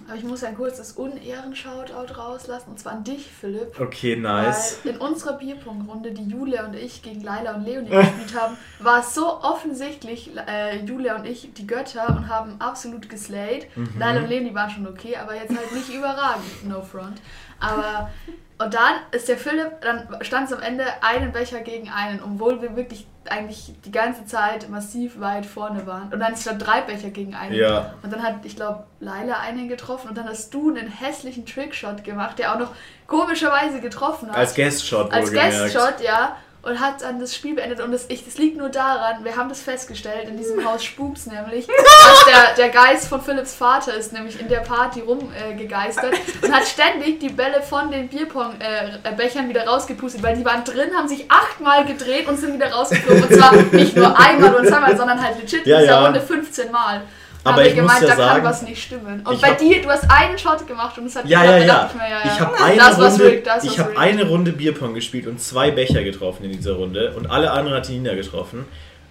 Aber 0.07 0.16
ich 0.16 0.25
muss 0.25 0.45
ein 0.45 0.57
kurzes 0.57 0.93
Unehren-Shoutout 0.93 2.14
rauslassen, 2.14 2.70
und 2.70 2.79
zwar 2.79 2.93
an 2.93 3.05
dich, 3.05 3.27
Philipp. 3.27 3.79
okay, 3.81 4.16
nice. 4.16 4.79
Weil 4.83 4.95
in 4.95 4.99
unserer 4.99 5.35
Bierpong-Runde, 5.35 6.12
die 6.12 6.25
Julia 6.25 6.66
und 6.66 6.75
ich 6.75 7.03
gegen 7.03 7.22
Laila 7.22 7.55
und 7.55 7.64
Leonie 7.64 7.91
gespielt 7.91 8.35
haben, 8.41 8.57
war 8.79 9.01
es 9.01 9.14
so 9.14 9.41
offensichtlich, 9.41 10.31
äh, 10.47 10.85
Julia 10.85 11.16
und 11.16 11.25
ich, 11.27 11.53
die 11.55 11.66
Götter, 11.66 12.09
und 12.09 12.29
haben 12.29 12.57
absolut 12.61 13.09
geslayed. 13.09 13.66
Mhm. 13.77 13.89
Laila 13.99 14.20
und 14.20 14.29
Leonie 14.29 14.55
waren 14.55 14.70
schon 14.70 14.87
okay, 14.87 15.16
aber 15.16 15.35
jetzt 15.35 15.57
halt 15.57 15.72
nicht 15.72 15.89
überragend, 15.89 16.45
no 16.68 16.83
front. 16.83 17.20
Aber, 17.61 18.11
und 18.59 18.74
dann 18.74 18.94
ist 19.11 19.28
der 19.28 19.36
Philipp, 19.36 19.80
dann 19.80 20.09
stand 20.22 20.50
es 20.50 20.57
am 20.57 20.62
Ende 20.62 20.84
einen 21.00 21.32
Becher 21.32 21.61
gegen 21.61 21.90
einen, 21.90 22.22
obwohl 22.22 22.62
wir 22.62 22.76
wirklich 22.76 23.07
eigentlich 23.28 23.72
die 23.84 23.90
ganze 23.90 24.26
Zeit 24.26 24.68
massiv 24.68 25.18
weit 25.20 25.46
vorne 25.46 25.86
waren. 25.86 26.12
Und 26.12 26.20
dann 26.20 26.36
stand 26.36 26.64
drei 26.64 26.82
Becher 26.82 27.11
gegen 27.11 27.34
einen. 27.34 27.55
Ja. 27.55 27.94
Und 28.02 28.12
dann 28.12 28.22
hat, 28.22 28.44
ich 28.44 28.57
glaube, 28.57 28.84
Laila 29.00 29.40
einen 29.40 29.68
getroffen 29.68 30.09
und 30.09 30.18
dann 30.18 30.28
hast 30.28 30.52
du 30.52 30.68
einen 30.68 30.88
hässlichen 30.88 31.46
Trickshot 31.46 32.05
gemacht, 32.05 32.38
der 32.38 32.55
auch 32.55 32.59
noch 32.59 32.72
komischerweise 33.07 33.80
getroffen 33.80 34.30
hat. 34.30 34.36
Als 34.36 34.55
Guest-Shot 34.55 35.12
Als. 35.12 35.32
Guest-Shot, 35.32 36.00
ja. 36.02 36.36
Und 36.65 36.81
hat 36.81 37.03
dann 37.03 37.21
das 37.21 37.35
Spiel 37.35 37.55
beendet. 37.55 37.81
Und 37.81 37.93
das, 37.93 38.07
ich, 38.09 38.25
das 38.25 38.39
liegt 38.39 38.57
nur 38.57 38.71
daran, 38.71 39.23
wir 39.23 39.37
haben 39.37 39.51
das 39.51 39.61
festgestellt, 39.61 40.29
in 40.29 40.39
diesem 40.39 40.65
Haus 40.65 40.83
spukt's 40.83 41.27
nämlich, 41.27 41.67
dass 41.67 42.25
der, 42.25 42.55
der 42.57 42.69
Geist 42.71 43.09
von 43.09 43.21
Philipps 43.21 43.55
Vater 43.55 43.95
ist 43.95 44.12
nämlich 44.12 44.41
in 44.41 44.49
der 44.49 44.61
Party 44.61 45.01
rumgegeistert 45.01 46.15
äh, 46.15 46.19
und 46.47 46.55
hat 46.55 46.65
ständig 46.65 47.21
die 47.21 47.29
Bälle 47.29 47.62
von 47.62 47.91
den 47.91 48.09
Bierpong-Bechern 48.09 49.49
wieder 49.49 49.67
rausgepustet, 49.67 50.23
weil 50.23 50.37
die 50.37 50.45
waren 50.45 50.65
drin, 50.65 50.91
haben 50.97 51.09
sich 51.09 51.31
achtmal 51.31 51.85
gedreht 51.85 52.27
und 52.29 52.39
sind 52.39 52.55
wieder 52.55 52.73
rausgeflogen. 52.73 53.25
Und 53.25 53.35
zwar 53.35 53.53
nicht 53.55 53.97
nur 53.97 54.19
einmal 54.19 54.55
und 54.55 54.67
zweimal, 54.67 54.97
sondern 54.97 55.23
halt 55.23 55.39
legit 55.39 55.67
Ja, 55.67 55.77
in 55.77 55.83
dieser 55.83 55.95
ja. 55.95 56.05
Runde 56.07 56.21
15 56.21 56.73
Mal. 56.73 57.03
Aber 57.45 57.57
haben 57.57 57.62
wir 57.64 57.66
ich 57.70 57.74
muss 57.74 57.82
gemeint, 57.82 58.03
ja 58.03 58.09
da 58.09 58.16
sagen, 58.16 58.34
kann 58.42 58.45
was 58.51 58.62
nicht 58.62 58.82
stimmen. 58.82 59.22
Und 59.26 59.34
ich 59.34 59.40
bei 59.40 59.49
hab- 59.49 59.59
dir, 59.59 59.82
du 59.82 59.88
hast 59.90 60.11
einen 60.11 60.38
Shot 60.38 60.66
gemacht 60.66 60.97
und 60.99 61.07
es 61.07 61.14
hat 61.16 61.26
Ja, 61.26 61.45
ja, 61.45 61.51
da 61.51 61.59
ja. 61.59 61.86
Ich, 61.90 61.95
mir, 61.95 62.09
ja, 62.09 62.18
ja. 62.24 62.32
Ich 62.32 62.40
habe 62.40 62.57
eine, 62.64 62.97
Runde, 62.97 63.42
das 63.45 63.64
ich 63.64 63.78
hab 63.78 63.97
eine 63.99 64.26
Runde 64.28 64.53
Bierpong 64.53 64.95
gespielt 64.95 65.26
und 65.26 65.40
zwei 65.40 65.70
Becher 65.70 66.03
getroffen 66.03 66.45
in 66.45 66.53
dieser 66.53 66.72
Runde. 66.72 67.12
Und 67.16 67.30
alle 67.30 67.51
anderen 67.51 67.76
hat 67.78 67.88
die 67.88 67.92
Nina 67.92 68.14
getroffen. 68.14 68.64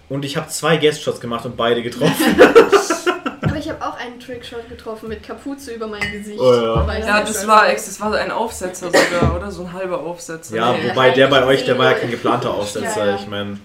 Und 0.08 0.24
ich 0.24 0.36
habe 0.36 0.48
zwei 0.48 0.76
Guest-Shots 0.76 1.20
gemacht 1.20 1.46
und 1.46 1.56
beide 1.56 1.82
getroffen. 1.82 2.12
Aber 3.42 3.56
ich 3.56 3.68
habe 3.68 3.82
auch 3.86 3.96
einen 3.98 4.18
Trickshot 4.18 4.68
getroffen 4.68 5.08
mit 5.08 5.22
Kapuze 5.22 5.72
über 5.72 5.86
mein 5.86 6.00
Gesicht. 6.12 6.40
Oh 6.40 6.52
ja. 6.52 6.98
Ja, 6.98 7.20
das 7.20 7.46
war 7.46 7.66
das 7.70 8.00
war 8.00 8.14
ein 8.14 8.30
Aufsetzer 8.30 8.86
sogar, 8.86 9.36
oder? 9.36 9.50
So 9.50 9.62
ein 9.64 9.72
halber 9.72 10.00
Aufsetzer. 10.00 10.56
ja, 10.56 10.72
Nee. 10.72 10.90
wobei 10.90 11.10
der 11.10 11.28
bei 11.28 11.44
euch, 11.44 11.64
der 11.64 11.78
war 11.78 11.92
ja 11.92 11.98
kein 11.98 12.10
geplanter 12.10 12.52
Aufsetzer. 12.52 13.04
Ja, 13.04 13.10
ja. 13.12 13.16
Ich 13.16 13.26
meine, 13.28 13.58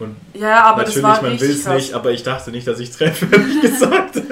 und 0.00 0.16
ja 0.34 0.64
aber 0.64 0.78
natürlich, 0.78 1.02
das 1.02 1.02
war 1.02 1.22
man 1.22 1.40
will 1.40 1.50
es 1.50 1.66
nicht, 1.66 1.94
aber 1.94 2.12
ich 2.12 2.22
dachte 2.22 2.50
nicht, 2.50 2.66
dass 2.66 2.80
ich 2.80 2.90
treffe, 2.90 3.26
ehrlich 3.32 3.60
gesagt. 3.60 4.22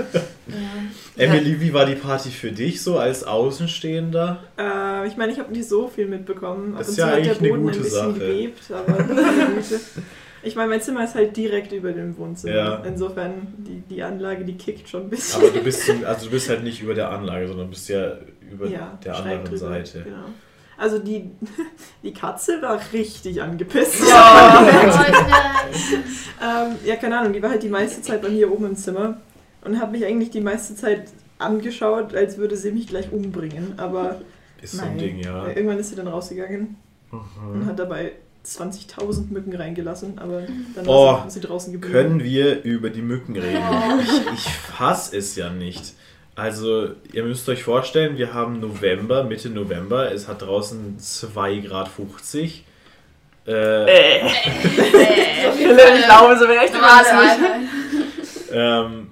Emily, 1.17 1.61
wie 1.61 1.75
war 1.75 1.85
die 1.85 1.97
Party 1.97 2.31
für 2.31 2.53
dich 2.53 2.81
so 2.81 2.99
als 2.99 3.25
Außenstehender? 3.25 4.39
Äh, 4.57 5.09
ich 5.09 5.17
meine, 5.17 5.33
ich 5.33 5.39
habe 5.41 5.53
nicht 5.53 5.69
so 5.69 5.89
viel 5.89 6.07
mitbekommen. 6.07 6.75
Ab 6.75 6.79
Das 6.79 6.91
ist 6.91 6.99
ja 6.99 7.07
hat 7.07 7.13
der 7.13 7.19
eigentlich 7.19 7.39
eine 7.41 7.49
Boden 7.49 7.63
gute 7.63 7.79
ein 7.79 7.83
bisschen 7.83 8.15
Sache. 8.15 8.19
gebebt. 8.21 8.61
Ich 10.43 10.55
meine, 10.55 10.69
mein 10.69 10.81
Zimmer 10.81 11.05
ist 11.05 11.15
halt 11.15 11.37
direkt 11.37 11.73
über 11.73 11.93
dem 11.93 12.17
Wohnzimmer. 12.17 12.55
Ja. 12.55 12.83
Insofern, 12.85 13.49
die, 13.59 13.81
die 13.81 14.03
Anlage, 14.03 14.45
die 14.45 14.57
kickt 14.57 14.89
schon 14.89 15.03
ein 15.03 15.11
bisschen. 15.11 15.43
Aber 15.43 15.51
du 15.51 15.61
bist, 15.63 15.91
also 16.05 16.27
du 16.27 16.31
bist 16.31 16.49
halt 16.49 16.63
nicht 16.63 16.81
über 16.81 16.95
der 16.95 17.11
Anlage, 17.11 17.49
sondern 17.49 17.71
bist 17.71 17.89
ja 17.89 18.19
über 18.51 18.69
ja, 18.69 18.99
der 19.05 19.17
anderen 19.17 19.45
drüber, 19.45 19.57
Seite. 19.59 20.03
Genau. 20.05 20.27
Also 20.79 20.99
die, 20.99 21.31
die 22.03 22.13
Katze 22.13 22.63
war 22.63 22.81
richtig 22.93 23.43
angepisst. 23.43 23.97
Oh, 24.03 24.61
nein. 24.65 24.93
Ähm, 26.41 26.77
ja, 26.85 26.97
keine 26.97 27.19
Ahnung, 27.19 27.33
die 27.33 27.43
war 27.43 27.51
halt 27.51 27.63
die 27.63 27.69
meiste 27.69 28.01
Zeit 28.01 28.23
bei 28.23 28.29
mir 28.29 28.51
oben 28.51 28.67
im 28.67 28.77
Zimmer 28.77 29.19
und 29.65 29.81
hat 29.81 29.91
mich 29.93 30.05
eigentlich 30.05 30.31
die 30.31 30.41
meiste 30.41 30.75
Zeit 30.77 31.09
angeschaut, 31.39 32.15
als 32.15 32.39
würde 32.39 32.57
sie 32.57 32.71
mich 32.71 32.87
gleich 32.87 33.13
umbringen. 33.13 33.75
Aber 33.79 34.21
Ist 34.63 34.73
so 34.77 34.83
ein. 34.83 34.99
Ding, 34.99 35.19
ja. 35.21 35.49
Irgendwann 35.49 35.79
ist 35.79 35.91
sie 35.91 35.97
dann 35.97 36.09
rausgegangen 36.09 36.77
und 37.11 37.61
Mhm. 37.61 37.67
hat 37.67 37.79
dabei 37.79 38.13
20.000 38.45 39.31
Mücken 39.33 39.55
reingelassen, 39.55 40.19
aber 40.19 40.43
dann 40.75 40.87
Oh, 40.87 41.07
war 41.07 41.25
sie, 41.29 41.41
sie 41.41 41.47
draußen 41.47 41.73
geblieben. 41.73 41.93
Können 41.93 42.23
wir 42.25 42.63
über 42.63 42.91
die 42.91 43.03
Mücken 43.03 43.37
reden? 43.37 43.63
Ich, 44.01 44.33
ich 44.35 44.53
fass 44.55 45.13
es 45.13 45.37
ja 45.37 45.51
nicht. 45.51 45.93
Also, 46.39 46.91
ihr 47.13 47.25
müsst 47.25 47.49
euch 47.49 47.65
vorstellen, 47.65 48.17
wir 48.17 48.33
haben 48.33 48.61
November, 48.61 49.25
Mitte 49.25 49.51
November, 49.51 50.13
es 50.13 50.29
hat 50.29 50.43
draußen 50.43 50.97
2 50.97 51.57
Grad 51.57 51.89
50. 51.89 52.65
Äh, 53.45 53.51
Äh, 53.51 54.21
Äh, 54.21 54.27
ich 55.99 56.05
glaube, 56.05 56.39
so 56.39 56.47
wäre 56.47 56.65
eine. 58.53 58.89
ähm, 58.89 59.11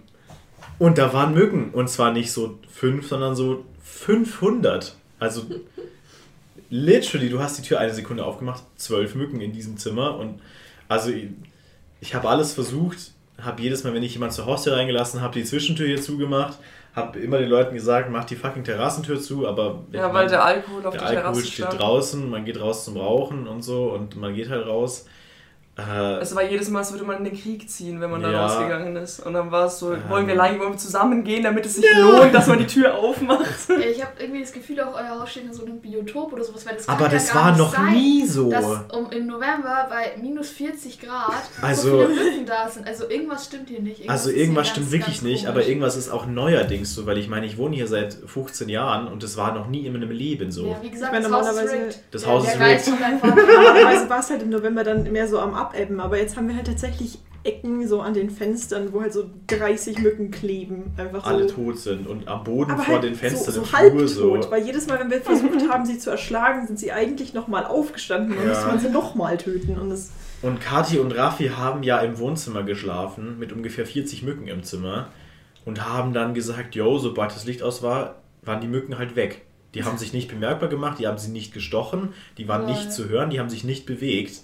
und 0.78 0.98
da 0.98 1.12
waren 1.12 1.34
Mücken. 1.34 1.70
Und 1.72 1.90
zwar 1.90 2.12
nicht 2.12 2.30
so 2.30 2.60
5, 2.72 3.08
sondern 3.08 3.34
so 3.34 3.64
500. 3.82 4.94
Also, 5.18 5.46
literally, 6.70 7.28
du 7.28 7.40
hast 7.40 7.58
die 7.58 7.62
Tür 7.62 7.80
eine 7.80 7.92
Sekunde 7.92 8.24
aufgemacht, 8.24 8.62
zwölf 8.76 9.16
Mücken 9.16 9.40
in 9.40 9.52
diesem 9.52 9.78
Zimmer. 9.78 10.16
Und 10.16 10.40
also, 10.86 11.10
ich, 11.10 11.26
ich 12.00 12.14
habe 12.14 12.28
alles 12.28 12.54
versucht, 12.54 12.98
habe 13.42 13.60
jedes 13.62 13.82
Mal, 13.82 13.94
wenn 13.94 14.04
ich 14.04 14.12
jemand 14.14 14.32
zur 14.32 14.46
Haustür 14.46 14.76
reingelassen 14.76 15.22
habe, 15.22 15.34
die 15.34 15.44
Zwischentür 15.44 15.88
hier 15.88 16.00
zugemacht, 16.00 16.58
habe 16.96 17.18
immer 17.18 17.38
den 17.38 17.50
Leuten 17.50 17.74
gesagt, 17.74 18.10
mach 18.10 18.24
die 18.24 18.36
fucking 18.36 18.64
Terrassentür 18.64 19.20
zu, 19.20 19.46
aber 19.46 19.84
Ja, 19.92 20.12
weil 20.12 20.28
der 20.28 20.42
Alkohol 20.44 20.86
auf 20.86 20.96
der 20.96 21.08
der 21.08 21.24
Alkohol 21.26 21.42
steht 21.44 21.66
stand. 21.66 21.78
draußen, 21.78 22.30
man 22.30 22.44
geht 22.46 22.58
raus 22.60 22.86
zum 22.86 22.96
Rauchen 22.96 23.46
und 23.46 23.62
so 23.62 23.92
und 23.92 24.16
man 24.16 24.34
geht 24.34 24.48
halt 24.48 24.66
raus. 24.66 25.06
Äh, 25.78 26.20
Es 26.20 26.34
war 26.34 26.42
jedes 26.42 26.70
Mal, 26.70 26.78
als 26.78 26.92
würde 26.92 27.04
man 27.04 27.18
in 27.18 27.24
den 27.24 27.38
Krieg 27.38 27.68
ziehen, 27.68 28.00
wenn 28.00 28.10
man 28.10 28.22
da 28.22 28.30
Ja. 28.32 28.46
rausgegangen 28.46 28.96
ist. 28.96 29.20
Und 29.20 29.34
dann 29.34 29.50
war 29.50 29.66
es 29.66 29.78
so, 29.78 29.92
Ähm. 29.92 30.00
wollen 30.08 30.26
wir 30.26 30.34
lang, 30.34 30.58
wollen 30.58 30.72
wir 30.72 30.78
zusammengehen, 30.78 31.42
damit 31.44 31.66
es 31.66 31.74
sich 31.74 31.84
lohnt, 32.00 32.34
dass 32.34 32.46
man 32.46 32.58
die 32.58 32.66
Tür 32.66 32.94
aufmacht. 32.94 33.44
Ja, 33.68 33.76
Ich 33.80 34.00
habe 34.02 34.12
irgendwie 34.18 34.40
das 34.40 34.52
Gefühl, 34.52 34.80
auch 34.80 34.94
euer 34.94 35.20
Haus 35.20 35.30
steht 35.30 35.44
in 35.44 35.52
so 35.52 35.64
einem 35.66 35.78
Biotop 35.80 36.32
oder 36.32 36.42
sowas. 36.44 36.64
Weil 36.66 36.76
das 36.76 36.88
aber 36.88 37.02
ja 37.04 37.08
das 37.10 37.30
gar 37.32 37.44
war 37.52 37.56
noch 37.58 37.74
sein, 37.74 37.92
nie 37.92 38.24
so. 38.26 38.50
Dass 38.50 38.64
um, 38.64 39.10
im 39.10 39.26
November 39.26 39.86
bei 39.90 40.14
minus 40.20 40.48
40 40.50 40.98
Grad 41.00 41.32
Also- 41.60 41.90
so 42.00 42.06
viele 42.08 42.24
Mücken 42.24 42.46
da 42.46 42.68
sind. 42.70 42.86
Also 42.86 43.08
irgendwas 43.10 43.44
stimmt 43.44 43.68
hier 43.68 43.80
nicht. 43.82 44.08
Also 44.08 44.28
ist 44.30 44.34
hier 44.34 44.44
irgendwas 44.44 44.66
ganz, 44.68 44.76
stimmt 44.76 44.92
wirklich 44.92 45.16
ganz 45.16 45.22
nicht, 45.22 45.44
komisch. 45.44 45.56
aber 45.60 45.66
irgendwas 45.68 45.96
ist 45.96 46.08
auch 46.10 46.24
neuerdings 46.26 46.94
so, 46.94 47.04
weil 47.06 47.18
ich 47.18 47.28
meine, 47.28 47.44
ich 47.44 47.58
wohne 47.58 47.76
hier 47.76 47.86
seit 47.86 48.14
15 48.14 48.70
Jahren 48.70 49.08
und 49.08 49.22
es 49.22 49.36
war 49.36 49.52
noch 49.54 49.68
nie 49.68 49.84
in 49.86 49.92
meinem 49.92 50.10
Leben 50.10 50.50
so. 50.50 50.68
Ja, 50.68 50.76
wie 50.80 50.88
gesagt, 50.90 51.12
Ich 51.14 51.20
meine, 51.20 51.24
das 51.28 51.32
Haus 51.32 51.46
ist 51.48 51.54
normalerweise- 51.54 51.84
rigged. 51.84 51.98
Das 52.12 52.26
Haus 52.26 52.44
ist 52.48 52.58
rigged. 52.58 53.22
Normalerweise 53.22 54.08
war 54.08 54.20
es 54.20 54.30
halt 54.30 54.42
im 54.42 54.48
November 54.50 54.82
dann 54.84 55.12
mehr 55.12 55.28
so 55.28 55.38
am 55.38 55.54
Abebben, 55.68 56.00
aber 56.00 56.18
jetzt 56.18 56.36
haben 56.36 56.48
wir 56.48 56.56
halt 56.56 56.66
tatsächlich 56.66 57.18
Ecken, 57.44 57.86
so 57.86 58.00
an 58.00 58.12
den 58.12 58.28
Fenstern, 58.28 58.92
wo 58.92 59.00
halt 59.00 59.12
so 59.12 59.30
30 59.46 60.00
Mücken 60.00 60.32
kleben. 60.32 60.90
Einfach 60.96 61.24
so. 61.24 61.30
Alle 61.30 61.46
tot 61.46 61.78
sind 61.78 62.08
und 62.08 62.26
am 62.26 62.42
Boden 62.42 62.72
aber 62.72 62.82
vor 62.82 62.94
halt 62.94 63.04
den 63.04 63.14
Fenstern 63.14 63.54
so, 63.54 63.60
im 63.60 63.64
so 63.66 63.70
Flur 63.76 63.78
halbtot, 63.78 64.08
so. 64.44 64.50
weil 64.50 64.64
jedes 64.64 64.88
Mal, 64.88 64.98
wenn 64.98 65.10
wir 65.10 65.20
versucht 65.20 65.68
haben, 65.70 65.86
sie 65.86 65.96
zu 65.98 66.10
erschlagen, 66.10 66.66
sind 66.66 66.78
sie 66.80 66.90
eigentlich 66.90 67.34
nochmal 67.34 67.64
aufgestanden 67.64 68.36
und 68.36 68.42
Ja. 68.42 68.48
musste 68.48 68.66
man 68.66 68.78
sie 68.80 68.88
nochmal 68.88 69.36
töten. 69.38 69.78
Und 69.78 69.90
das, 69.90 70.10
Und 70.42 70.60
Kathi 70.60 70.98
und 70.98 71.12
Raffi 71.12 71.48
haben 71.56 71.84
ja 71.84 72.00
im 72.00 72.18
Wohnzimmer 72.18 72.64
geschlafen 72.64 73.38
mit 73.38 73.52
ungefähr 73.52 73.86
40 73.86 74.24
Mücken 74.24 74.48
im 74.48 74.64
Zimmer 74.64 75.10
und 75.64 75.88
haben 75.88 76.12
dann 76.12 76.34
gesagt, 76.34 76.74
yo, 76.74 76.98
sobald 76.98 77.30
das 77.30 77.44
Licht 77.44 77.62
aus 77.62 77.80
war, 77.80 78.16
waren 78.42 78.60
die 78.60 78.68
Mücken 78.68 78.98
halt 78.98 79.14
weg. 79.14 79.42
Die 79.74 79.84
haben 79.84 79.98
sich 79.98 80.12
nicht 80.12 80.28
bemerkbar 80.28 80.68
gemacht, 80.68 80.98
die 80.98 81.06
haben 81.06 81.18
sie 81.18 81.30
nicht 81.30 81.52
gestochen, 81.52 82.12
die 82.38 82.48
waren 82.48 82.62
Lol. 82.62 82.70
nicht 82.72 82.92
zu 82.92 83.08
hören, 83.08 83.30
die 83.30 83.38
haben 83.38 83.50
sich 83.50 83.62
nicht 83.62 83.86
bewegt. 83.86 84.40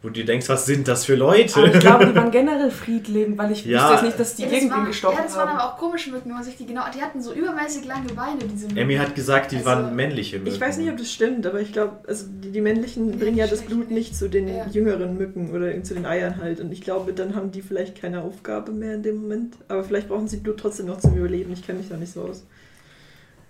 Wo 0.00 0.06
du 0.08 0.14
dir 0.14 0.24
denkst, 0.26 0.48
was 0.48 0.64
sind 0.64 0.86
das 0.86 1.04
für 1.04 1.16
Leute? 1.16 1.58
Aber 1.58 1.74
ich 1.74 1.80
glaube, 1.80 2.06
die 2.06 2.14
waren 2.14 2.30
generell 2.30 2.70
friedlebend, 2.70 3.36
weil 3.36 3.50
ich 3.50 3.64
Ja. 3.64 3.80
wusste 3.82 3.94
jetzt 3.94 4.02
nicht, 4.04 4.20
dass 4.20 4.36
die 4.36 4.42
Ja, 4.42 4.48
das 4.48 4.58
irgendwen 4.62 4.84
gestochen 4.86 5.16
ja, 5.16 5.24
das 5.24 5.36
waren 5.36 5.48
haben. 5.48 5.58
aber 5.58 5.74
auch 5.74 5.76
komische 5.76 6.10
Mücken, 6.10 6.26
wenn 6.28 6.34
man 6.36 6.44
sich 6.44 6.56
die 6.56 6.66
genau. 6.66 6.82
Die 6.94 7.02
hatten 7.02 7.20
so 7.20 7.32
übermäßig 7.32 7.84
lange 7.84 8.06
Beine, 8.12 8.38
diese 8.48 8.66
Mücken. 8.66 8.78
Emmy 8.78 8.94
hat 8.94 9.16
gesagt, 9.16 9.50
die 9.50 9.56
Also, 9.56 9.66
waren 9.66 9.96
männliche 9.96 10.38
Mücken. 10.38 10.54
ich 10.54 10.60
weiß 10.60 10.78
nicht, 10.78 10.88
ob 10.88 10.98
das 10.98 11.10
stimmt, 11.12 11.44
aber 11.48 11.60
ich 11.60 11.72
glaube, 11.72 11.96
also 12.06 12.26
die, 12.28 12.52
die 12.52 12.60
männlichen 12.60 13.18
bringen 13.18 13.36
ja 13.36 13.48
das 13.48 13.62
Blut 13.62 13.90
nicht 13.90 14.14
zu 14.14 14.28
den 14.30 14.46
Ja. 14.46 14.66
jüngeren 14.70 15.18
Mücken 15.18 15.50
oder 15.50 15.82
zu 15.82 15.94
den 15.94 16.06
Eiern 16.06 16.36
halt. 16.40 16.60
Und 16.60 16.70
ich 16.70 16.80
glaube, 16.82 17.12
dann 17.12 17.34
haben 17.34 17.50
die 17.50 17.60
vielleicht 17.62 18.00
keine 18.00 18.22
Aufgabe 18.22 18.70
mehr 18.70 18.94
in 18.94 19.02
dem 19.02 19.16
Moment. 19.22 19.54
Aber 19.66 19.82
vielleicht 19.82 20.06
brauchen 20.08 20.28
sie 20.28 20.36
Blut 20.36 20.60
trotzdem 20.60 20.86
noch 20.86 21.00
zum 21.00 21.16
Überleben. 21.16 21.52
Ich 21.52 21.66
kenne 21.66 21.78
mich 21.80 21.88
da 21.88 21.96
nicht 21.96 22.12
so 22.12 22.22
aus. 22.22 22.44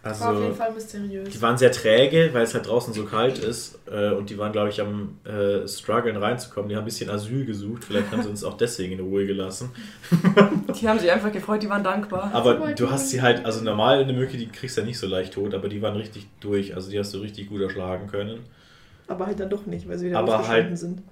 Das 0.09 0.21
war 0.21 0.29
auf 0.31 0.35
jeden 0.37 0.47
Also, 0.49 0.57
Fall 0.63 0.73
mysteriös. 0.73 1.29
die 1.31 1.43
waren 1.43 1.59
sehr 1.59 1.73
träge, 1.73 2.31
weil 2.33 2.43
es 2.43 2.55
halt 2.55 2.67
draußen 2.67 2.93
so 2.95 3.05
kalt 3.05 3.39
ist. 3.39 3.79
Äh, 3.91 4.11
und 4.13 4.31
die 4.31 4.39
waren, 4.39 4.53
glaube 4.53 4.69
ich, 4.71 4.81
am 4.81 5.19
äh, 5.25 5.67
struggeln 5.69 6.17
reinzukommen. 6.17 6.69
Die 6.69 6.77
haben 6.77 6.83
ein 6.83 6.87
bisschen 6.87 7.11
Asyl 7.11 7.45
gesucht. 7.45 7.85
Vielleicht 7.85 8.11
haben 8.13 8.23
sie 8.23 8.29
uns 8.29 8.45
auch 8.45 8.57
deswegen 8.57 8.93
in 8.95 9.01
Ruhe 9.01 9.27
gelassen. 9.27 9.71
Die 10.81 10.89
haben 10.89 10.99
sich 10.99 11.11
einfach 11.11 11.33
gefreut, 11.33 11.63
die 11.63 11.69
waren 11.71 11.83
dankbar. 11.83 12.31
Aber 12.33 12.55
du 12.75 12.91
hast 12.91 13.11
sie 13.11 13.21
halt, 13.23 13.45
also 13.45 13.63
normal 13.65 14.03
eine 14.03 14.13
Mücke, 14.13 14.37
die 14.37 14.47
kriegst 14.49 14.77
du 14.77 14.83
ja 14.83 14.87
nicht 14.87 14.99
so 14.99 15.07
leicht 15.07 15.35
tot, 15.35 15.55
aber 15.55 15.69
die 15.69 15.81
waren 15.83 15.97
richtig 15.97 16.27
durch. 16.41 16.75
Also 16.75 16.91
die 16.91 16.99
hast 16.99 17.13
du 17.15 17.19
richtig 17.19 17.49
gut 17.49 17.61
erschlagen 17.61 18.07
können. 18.09 18.41
Aber 19.07 19.27
halt 19.27 19.41
dann 19.41 19.51
doch 19.51 19.67
nicht, 19.67 19.89
weil 19.89 19.99
sie 19.99 20.07
wieder 20.09 20.19
Aber 20.19 20.47
halt- 20.47 20.79
sind. 20.79 21.03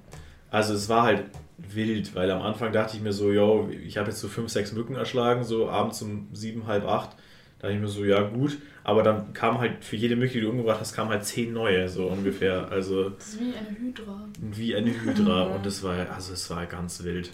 Also 0.50 0.74
es 0.74 0.88
war 0.88 1.02
halt 1.02 1.24
wild, 1.58 2.14
weil 2.14 2.30
am 2.30 2.42
Anfang 2.42 2.70
dachte 2.72 2.96
ich 2.96 3.02
mir 3.02 3.12
so, 3.12 3.32
yo, 3.32 3.68
ich 3.84 3.96
habe 3.98 4.10
jetzt 4.10 4.20
so 4.20 4.28
fünf, 4.28 4.50
sechs 4.50 4.72
Mücken 4.72 4.94
erschlagen, 4.94 5.42
so 5.44 5.68
abends 5.68 6.02
um 6.02 6.28
sieben, 6.32 6.66
halb 6.66 6.86
acht. 6.86 7.10
Da 7.58 7.68
dachte 7.68 7.74
ich 7.76 7.80
mir 7.80 7.88
so, 7.88 8.04
ja 8.04 8.20
gut. 8.22 8.58
Aber 8.84 9.02
dann 9.02 9.32
kam 9.32 9.58
halt 9.58 9.84
für 9.84 9.96
jede 9.96 10.14
Mücke, 10.14 10.34
die 10.34 10.40
du 10.42 10.50
umgebracht 10.50 10.78
hast, 10.80 10.94
kamen 10.94 11.10
halt 11.10 11.24
zehn 11.24 11.52
neue, 11.52 11.88
so 11.88 12.06
ungefähr. 12.06 12.68
Also 12.70 13.10
Das 13.10 13.28
ist 13.28 13.40
wie 13.40 13.54
eine 13.54 13.76
Hydra. 13.78 14.28
wie 14.40 14.76
eine 14.76 14.90
Hydra. 15.02 15.42
Und 15.54 15.66
das 15.66 15.82
war, 15.82 15.94
also 16.14 16.32
es 16.34 16.48
war 16.50 16.66
ganz 16.66 17.02
wild. 17.02 17.30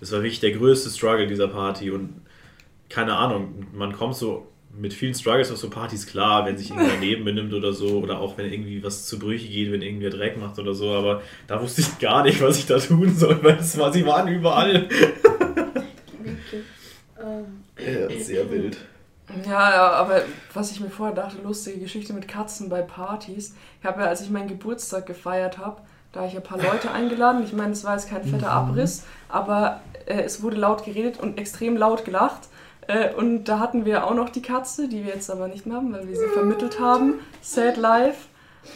Das 0.00 0.12
war 0.12 0.20
wirklich 0.20 0.40
der 0.40 0.52
größte 0.52 0.88
Struggle 0.90 1.26
dieser 1.26 1.48
Party. 1.48 1.90
Und 1.90 2.20
keine 2.88 3.16
Ahnung, 3.16 3.66
man 3.74 3.92
kommt 3.92 4.14
so 4.14 4.46
mit 4.78 4.92
vielen 4.92 5.14
Struggles 5.14 5.50
auf 5.50 5.56
so 5.56 5.70
Partys 5.70 6.06
klar, 6.06 6.44
wenn 6.46 6.56
sich 6.58 6.68
irgendwer 6.70 6.92
daneben 6.94 7.24
benimmt 7.24 7.52
oder 7.52 7.72
so. 7.72 7.98
Oder 7.98 8.20
auch 8.20 8.38
wenn 8.38 8.50
irgendwie 8.50 8.82
was 8.82 9.06
zu 9.06 9.18
Brüche 9.18 9.48
geht, 9.48 9.72
wenn 9.72 9.82
irgendwer 9.82 10.10
Dreck 10.10 10.38
macht 10.38 10.58
oder 10.58 10.74
so. 10.74 10.92
Aber 10.92 11.22
da 11.46 11.60
wusste 11.60 11.80
ich 11.82 11.98
gar 11.98 12.22
nicht, 12.22 12.40
was 12.40 12.58
ich 12.58 12.66
da 12.66 12.78
tun 12.78 13.14
soll, 13.14 13.42
weil 13.42 13.56
es 13.56 13.76
war, 13.76 13.92
sie 13.92 14.06
waren 14.06 14.28
überall. 14.28 14.88
Ähm, 17.18 17.62
Ja, 17.78 18.18
sehr 18.20 18.50
wild. 18.50 18.76
Ja, 19.46 19.90
aber 19.92 20.22
was 20.54 20.70
ich 20.70 20.80
mir 20.80 20.90
vorher 20.90 21.14
dachte, 21.14 21.38
lustige 21.42 21.80
Geschichte 21.80 22.12
mit 22.12 22.28
Katzen 22.28 22.68
bei 22.68 22.82
Partys. 22.82 23.54
Ich 23.80 23.86
habe 23.86 24.02
ja, 24.02 24.06
als 24.06 24.20
ich 24.20 24.30
meinen 24.30 24.48
Geburtstag 24.48 25.06
gefeiert 25.06 25.58
habe, 25.58 25.80
da 26.12 26.20
habe 26.20 26.30
ich 26.30 26.36
ein 26.36 26.42
paar 26.42 26.62
Leute 26.62 26.90
eingeladen. 26.92 27.42
Ich 27.42 27.52
meine, 27.52 27.72
es 27.72 27.84
war 27.84 27.94
jetzt 27.94 28.08
kein 28.08 28.24
fetter 28.24 28.50
Abriss, 28.50 29.04
aber 29.28 29.80
äh, 30.06 30.22
es 30.22 30.42
wurde 30.42 30.56
laut 30.56 30.84
geredet 30.84 31.18
und 31.18 31.38
extrem 31.38 31.76
laut 31.76 32.04
gelacht. 32.04 32.48
Äh, 32.86 33.12
und 33.14 33.44
da 33.44 33.58
hatten 33.58 33.84
wir 33.84 34.06
auch 34.06 34.14
noch 34.14 34.30
die 34.30 34.42
Katze, 34.42 34.88
die 34.88 35.04
wir 35.04 35.14
jetzt 35.14 35.30
aber 35.30 35.48
nicht 35.48 35.66
mehr 35.66 35.76
haben, 35.76 35.92
weil 35.92 36.08
wir 36.08 36.16
sie 36.16 36.28
vermittelt 36.28 36.80
haben. 36.80 37.14
Sad 37.42 37.76
Life. 37.76 38.28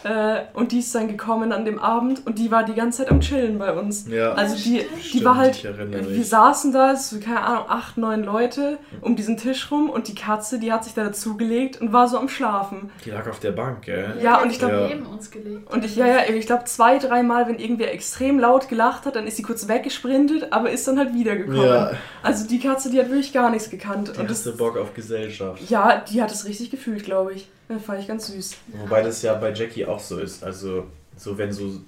Äh, 0.04 0.42
und 0.54 0.72
die 0.72 0.78
ist 0.78 0.94
dann 0.94 1.08
gekommen 1.08 1.52
an 1.52 1.64
dem 1.64 1.78
Abend 1.78 2.26
und 2.26 2.38
die 2.38 2.50
war 2.50 2.64
die 2.64 2.74
ganze 2.74 2.98
Zeit 2.98 3.10
am 3.10 3.20
Chillen 3.20 3.58
bei 3.58 3.72
uns. 3.72 4.06
Ja, 4.08 4.32
Also 4.32 4.56
die, 4.56 4.84
die 4.96 5.02
Stimmt, 5.08 5.24
war 5.24 5.36
halt, 5.36 5.56
ich 5.56 5.64
erinnere 5.64 6.02
mich. 6.02 6.16
wir 6.16 6.24
saßen 6.24 6.72
da, 6.72 6.96
so, 6.96 7.18
keine 7.20 7.40
Ahnung, 7.42 7.64
acht, 7.68 7.98
neun 7.98 8.24
Leute 8.24 8.78
um 9.00 9.16
diesen 9.16 9.36
Tisch 9.36 9.70
rum 9.70 9.90
und 9.90 10.08
die 10.08 10.14
Katze, 10.14 10.58
die 10.58 10.72
hat 10.72 10.84
sich 10.84 10.94
da 10.94 11.04
dazugelegt 11.04 11.80
und 11.80 11.92
war 11.92 12.08
so 12.08 12.18
am 12.18 12.28
Schlafen. 12.28 12.90
die 13.04 13.10
lag 13.10 13.28
auf 13.28 13.40
der 13.40 13.52
Bank, 13.52 13.82
gell? 13.82 14.16
Ja, 14.22 14.38
die 14.38 14.44
und 14.44 14.50
ich 14.52 14.62
hat 14.62 14.70
glaub- 14.70 14.88
neben 14.88 15.06
uns 15.06 15.30
gelegt. 15.30 15.72
Und 15.72 15.84
ich, 15.84 15.96
ja, 15.96 16.06
ja, 16.06 16.16
ich 16.34 16.46
glaube 16.46 16.64
zwei, 16.64 16.98
dreimal, 16.98 17.46
wenn 17.48 17.58
irgendwer 17.58 17.92
extrem 17.92 18.38
laut 18.38 18.68
gelacht 18.68 19.06
hat, 19.06 19.16
dann 19.16 19.26
ist 19.26 19.36
sie 19.36 19.42
kurz 19.42 19.68
weggesprintet, 19.68 20.52
aber 20.52 20.70
ist 20.70 20.86
dann 20.88 20.98
halt 20.98 21.14
wiedergekommen. 21.14 21.64
Ja. 21.66 21.92
Also 22.22 22.46
die 22.46 22.58
Katze, 22.60 22.90
die 22.90 22.98
hat 22.98 23.08
wirklich 23.08 23.32
gar 23.32 23.50
nichts 23.50 23.70
gekannt. 23.70 24.12
Die 24.14 24.20
Und 24.20 24.28
hast 24.30 24.46
das, 24.46 24.52
du 24.52 24.56
Bock 24.58 24.76
auf 24.76 24.94
Gesellschaft. 24.94 25.68
ja, 25.68 25.96
die 26.10 26.22
hat 26.22 26.30
es 26.30 26.44
richtig 26.46 26.70
gefühlt, 26.70 27.04
glaube 27.04 27.34
ich. 27.34 27.48
Fand 27.78 28.00
ich 28.00 28.08
ganz 28.08 28.26
süß. 28.26 28.56
Wobei 28.80 29.02
das 29.02 29.22
ja 29.22 29.34
bei 29.34 29.52
Jackie 29.52 29.86
auch 29.86 30.00
so 30.00 30.18
ist. 30.18 30.42
Also, 30.42 30.86
so 31.16 31.38
wenn 31.38 31.52
so 31.52 31.80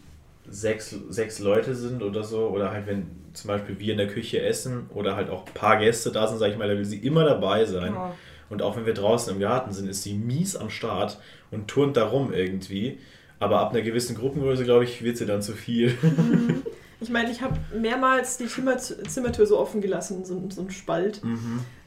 sechs, 0.48 0.94
sechs 1.08 1.38
Leute 1.38 1.74
sind 1.74 2.02
oder 2.02 2.22
so, 2.22 2.48
oder 2.48 2.70
halt 2.70 2.86
wenn 2.86 3.06
zum 3.32 3.48
Beispiel 3.48 3.78
wir 3.78 3.92
in 3.92 3.98
der 3.98 4.08
Küche 4.08 4.42
essen 4.42 4.90
oder 4.94 5.16
halt 5.16 5.30
auch 5.30 5.46
ein 5.46 5.54
paar 5.54 5.78
Gäste 5.78 6.12
da 6.12 6.26
sind, 6.26 6.38
sag 6.38 6.50
ich 6.50 6.58
mal, 6.58 6.68
da 6.68 6.76
will 6.76 6.84
sie 6.84 6.98
immer 6.98 7.24
dabei 7.24 7.64
sein. 7.64 7.94
Ja. 7.94 8.14
Und 8.50 8.60
auch 8.60 8.76
wenn 8.76 8.84
wir 8.84 8.94
draußen 8.94 9.32
im 9.32 9.40
Garten 9.40 9.72
sind, 9.72 9.88
ist 9.88 10.02
sie 10.02 10.12
mies 10.12 10.56
am 10.56 10.68
Start 10.68 11.18
und 11.50 11.68
turnt 11.68 11.96
da 11.96 12.06
rum 12.06 12.32
irgendwie. 12.32 12.98
Aber 13.38 13.60
ab 13.60 13.72
einer 13.72 13.82
gewissen 13.82 14.14
Gruppengröße, 14.14 14.64
glaube 14.64 14.84
ich, 14.84 15.02
wird 15.02 15.16
sie 15.16 15.26
dann 15.26 15.42
zu 15.42 15.52
viel. 15.52 15.96
Ich 17.02 17.10
meine, 17.10 17.30
ich 17.30 17.42
habe 17.42 17.56
mehrmals 17.76 18.36
die 18.38 18.46
Zimmer 18.46 18.76
Zimmertür 18.78 19.46
so 19.46 19.58
offen 19.58 19.80
gelassen, 19.80 20.24
so, 20.24 20.40
so 20.50 20.62
ein 20.62 20.70
Spalt. 20.70 21.20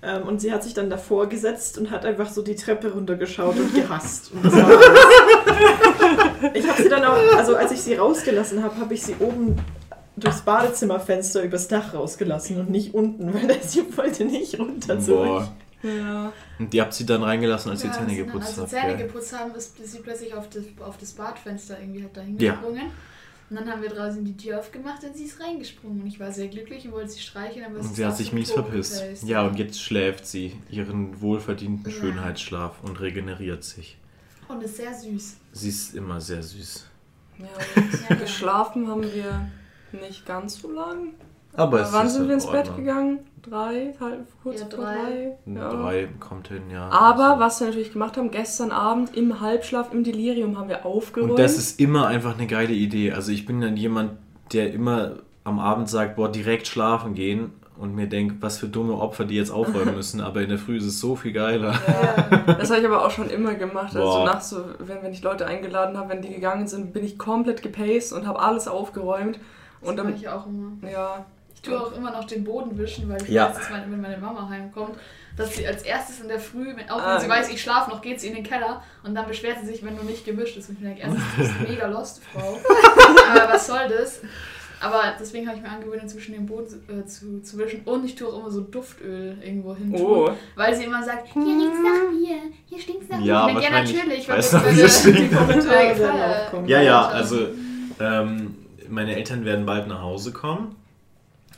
Ähm, 0.03 0.23
und 0.27 0.41
sie 0.41 0.51
hat 0.51 0.63
sich 0.63 0.73
dann 0.73 0.89
davor 0.89 1.29
gesetzt 1.29 1.77
und 1.77 1.89
hat 1.89 2.05
einfach 2.05 2.29
so 2.29 2.41
die 2.41 2.55
Treppe 2.55 2.91
runtergeschaut 2.91 3.55
und 3.57 3.73
gehasst. 3.73 4.31
Und 4.33 4.45
ich 6.53 6.67
habe 6.67 6.81
sie 6.81 6.89
dann 6.89 7.03
auch, 7.05 7.17
also 7.37 7.55
als 7.55 7.71
ich 7.71 7.81
sie 7.81 7.95
rausgelassen 7.95 8.63
habe, 8.63 8.75
habe 8.77 8.93
ich 8.93 9.03
sie 9.03 9.15
oben 9.19 9.55
durchs 10.17 10.41
Badezimmerfenster 10.41 11.43
übers 11.43 11.67
Dach 11.67 11.93
rausgelassen 11.93 12.59
und 12.59 12.69
nicht 12.69 12.93
unten, 12.93 13.33
weil 13.33 13.61
sie 13.63 13.83
wollte 13.97 14.25
nicht 14.25 14.59
runter 14.59 14.99
zu 14.99 15.17
euch. 15.17 15.27
Boah. 15.29 15.51
Ja. 15.83 16.31
Und 16.57 16.73
die 16.73 16.81
habt 16.81 16.93
sie 16.93 17.05
dann 17.05 17.21
reingelassen, 17.21 17.69
als 17.71 17.83
Ja, 17.83 17.89
ihr 17.89 17.93
Zähne 17.95 18.15
geputzt 18.15 18.47
als 18.47 18.57
wir 18.71 18.81
habt. 18.81 18.81
Zähne 18.91 18.97
geputzt 18.97 19.37
haben, 19.37 19.53
ist, 19.55 19.79
ist 19.79 19.91
sie 19.91 19.99
plötzlich 19.99 20.33
auf 20.33 20.49
das, 20.49 20.63
auf 20.79 20.97
das 20.97 21.11
Badfenster 21.13 21.77
irgendwie 21.79 22.01
halt 22.03 22.15
dahin 22.17 22.39
Ja. 22.39 22.53
gesprungen. 22.53 22.81
Und 23.49 23.57
dann 23.57 23.69
haben 23.69 23.81
wir 23.83 23.89
draußen 23.89 24.25
die 24.25 24.35
Tür 24.35 24.59
aufgemacht 24.59 25.03
und 25.03 25.15
sie 25.15 25.25
ist 25.25 25.39
reingesprungen. 25.39 26.01
Und 26.01 26.07
ich 26.07 26.19
war 26.19 26.31
sehr 26.31 26.47
glücklich 26.47 26.85
und 26.85 26.93
wollte 26.93 27.09
sie 27.09 27.19
streicheln, 27.19 27.65
aber 27.65 27.77
es 27.77 27.85
Und 27.87 27.95
sie 27.95 28.05
hat 28.05 28.17
sich 28.17 28.33
mies 28.33 28.51
verpisst. 28.51 29.03
Ja, 29.23 29.45
und 29.45 29.59
jetzt 29.59 29.79
schläft 29.79 30.25
sie 30.25 30.59
ihren 30.69 31.21
wohlverdienten 31.21 31.91
Ja. 31.91 31.97
Schönheitsschlaf 31.99 32.81
und 32.83 32.99
regeneriert 32.99 33.63
sich. 33.63 33.97
Und 34.47 34.63
ist 34.63 34.77
sehr 34.77 34.93
süß. 34.93 35.37
Sie 35.51 35.69
ist 35.69 35.95
immer 35.95 36.19
sehr 36.21 36.41
süß. 36.41 36.85
Ja, 37.37 37.45
Ja. 38.09 38.15
geschlafen 38.19 38.87
haben 38.87 39.03
wir 39.03 39.47
nicht 39.91 40.25
ganz 40.25 40.59
so 40.59 40.71
lang. 40.71 41.13
Aber 41.57 41.63
Aber 41.63 41.81
es 41.81 41.93
wann 41.93 42.07
ist 42.07 42.13
sind 42.13 42.23
in 42.23 42.27
wir 42.29 42.35
ins 42.35 42.47
Bett 42.51 42.75
gegann? 42.75 43.19
Drei, 43.41 43.93
halb, 43.99 44.25
kurz 44.41 44.61
Ja, 44.61 44.65
vor 44.67 44.79
drei. 44.85 44.95
drei. 44.95 45.53
Ja. 45.53 45.69
Drei 45.69 46.07
kommt 46.19 46.47
hin, 46.47 46.63
ja. 46.71 46.89
Aber 46.89 47.25
Also- 47.31 47.39
was 47.39 47.59
wir 47.59 47.67
natürlich 47.67 47.93
gemacht 47.93 48.17
haben, 48.17 48.31
gestern 48.31 48.71
Abend 48.71 49.15
im 49.15 49.39
Halbschlaf, 49.39 49.93
im 49.93 50.03
Delirium 50.03 50.57
haben 50.57 50.67
wir 50.69 50.85
aufgeräumt. 50.85 51.31
Und 51.31 51.39
das 51.39 51.57
ist 51.57 51.79
immer 51.79 52.07
einfach 52.07 52.37
eine 52.37 52.47
geile 52.47 52.73
Idee. 52.73 53.11
Also 53.11 53.31
ich 53.31 53.45
bin 53.45 53.61
dann 53.61 53.77
jemand, 53.77 54.11
der 54.53 54.73
immer 54.73 55.17
am 55.43 55.59
Abend 55.59 55.89
sagt, 55.89 56.15
boah, 56.15 56.31
direkt 56.31 56.65
schlafen 56.67 57.13
gehen 57.13 57.51
und 57.77 57.93
mir 57.93 58.07
denkt, 58.07 58.37
was 58.41 58.57
für 58.57 58.67
dumme 58.67 58.93
Opfer 58.95 59.25
die 59.25 59.35
jetzt 59.35 59.51
aufräumen 59.51 59.93
müssen. 59.95 60.21
Aber 60.21 60.41
in 60.41 60.49
der 60.49 60.57
Früh 60.57 60.77
ist 60.77 60.85
es 60.85 60.99
so 60.99 61.15
viel 61.15 61.31
geiler. 61.33 61.73
Ja, 61.87 62.53
das 62.55 62.71
habe 62.71 62.79
ich 62.81 62.87
aber 62.87 63.05
auch 63.05 63.11
schon 63.11 63.29
immer 63.29 63.53
gemacht. 63.53 63.95
Also 63.95 63.99
Boah. 63.99 64.25
nachts, 64.25 64.49
so, 64.49 64.57
wenn, 64.79 65.03
wenn 65.03 65.11
ich 65.11 65.21
Leute 65.21 65.45
eingeladen 65.45 65.97
habe, 65.97 66.09
wenn 66.09 66.23
die 66.23 66.29
gegangen 66.33 66.67
sind, 66.67 66.93
bin 66.93 67.03
ich 67.05 67.19
komplett 67.19 67.61
gepaced 67.61 68.11
und 68.11 68.25
habe 68.25 68.39
alles 68.39 68.67
aufgeräumt. 68.67 69.37
Das 69.81 69.89
Und 69.89 69.97
mache 69.97 70.07
dann, 70.07 70.15
ich 70.15 70.27
auch 70.29 70.47
immer. 70.47 70.71
ja, 70.91 71.25
tue 71.65 71.79
auch 71.79 71.91
immer 71.95 72.11
noch 72.11 72.25
den 72.25 72.43
Boden 72.43 72.77
wischen, 72.77 73.09
weil 73.09 73.21
ich 73.21 73.29
Ja. 73.29 73.49
weiß, 73.49 73.57
dass 73.57 73.69
meine, 73.69 73.91
wenn 73.91 74.01
meine 74.01 74.17
Mama 74.17 74.47
heimkommt, 74.49 74.95
dass 75.37 75.55
sie 75.55 75.67
als 75.67 75.83
erstes 75.83 76.21
in 76.21 76.27
der 76.29 76.39
Früh, 76.39 76.67
wenn, 76.75 76.89
auch 76.89 76.97
wenn 76.97 77.03
Ah, 77.05 77.19
sie 77.19 77.27
weiß, 77.27 77.49
ich 77.49 77.61
schlafe 77.61 77.89
noch, 77.89 78.01
geht 78.01 78.21
sie 78.21 78.27
in 78.27 78.35
den 78.35 78.43
Keller 78.43 78.81
und 79.03 79.15
dann 79.15 79.27
beschwert 79.27 79.57
sie 79.61 79.67
sich, 79.67 79.83
wenn 79.83 79.97
du 79.97 80.03
nicht 80.03 80.23
gewischt 80.25 80.55
bist. 80.55 80.69
Und 80.69 80.75
ich 80.79 80.83
denke, 80.83 81.01
erstens, 81.01 81.21
du 81.35 81.41
bist 81.41 81.53
eine 81.59 81.67
mega 81.69 81.87
lost 81.87 82.21
Frau. 82.23 82.57
Aber 83.31 83.53
was 83.53 83.67
soll 83.67 83.87
das? 83.89 84.21
Aber 84.81 85.01
deswegen 85.19 85.47
habe 85.47 85.57
ich 85.57 85.63
mir 85.63 85.69
angewöhnt, 85.69 86.03
inzwischen 86.03 86.33
den 86.33 86.45
Boden 86.45 86.67
äh, 86.89 87.05
zu, 87.05 87.41
zu 87.41 87.57
wischen. 87.57 87.81
Und 87.85 88.05
ich 88.05 88.13
tue 88.15 88.27
auch 88.27 88.39
immer 88.39 88.51
so 88.51 88.61
Duftöl 88.61 89.37
irgendwo 89.41 89.75
hin. 89.75 89.93
Oh. 89.95 90.29
Weil 90.55 90.75
sie 90.75 90.83
immer 90.83 91.01
sagt, 91.01 91.29
hier 91.33 91.41
riecht's 91.43 91.79
nach 91.81 92.11
Bier, 92.11 92.37
hier 92.67 92.79
stinkt's 92.79 93.09
nach 93.09 93.17
Bier. 93.17 93.25
Ja, 93.25 93.47
ich 93.47 93.53
denke, 93.57 93.63
ja, 93.63 93.69
natürlich, 93.81 94.29
weil 94.29 94.37
weiß 94.37 94.51
wir 94.53 94.59
noch, 94.59 94.65
bei 94.65 94.75
wie 94.75 94.81
es 94.81 95.03
der- 95.03 95.13
stinkt. 95.13 96.69
Ja, 96.69 96.81
ja, 96.81 97.07
also 97.07 97.47
ähm, 97.99 98.55
meine 98.89 99.15
Eltern 99.15 99.43
werden 99.45 99.65
bald 99.65 99.87
nach 99.87 100.01
Hause 100.01 100.31
kommen 100.33 100.75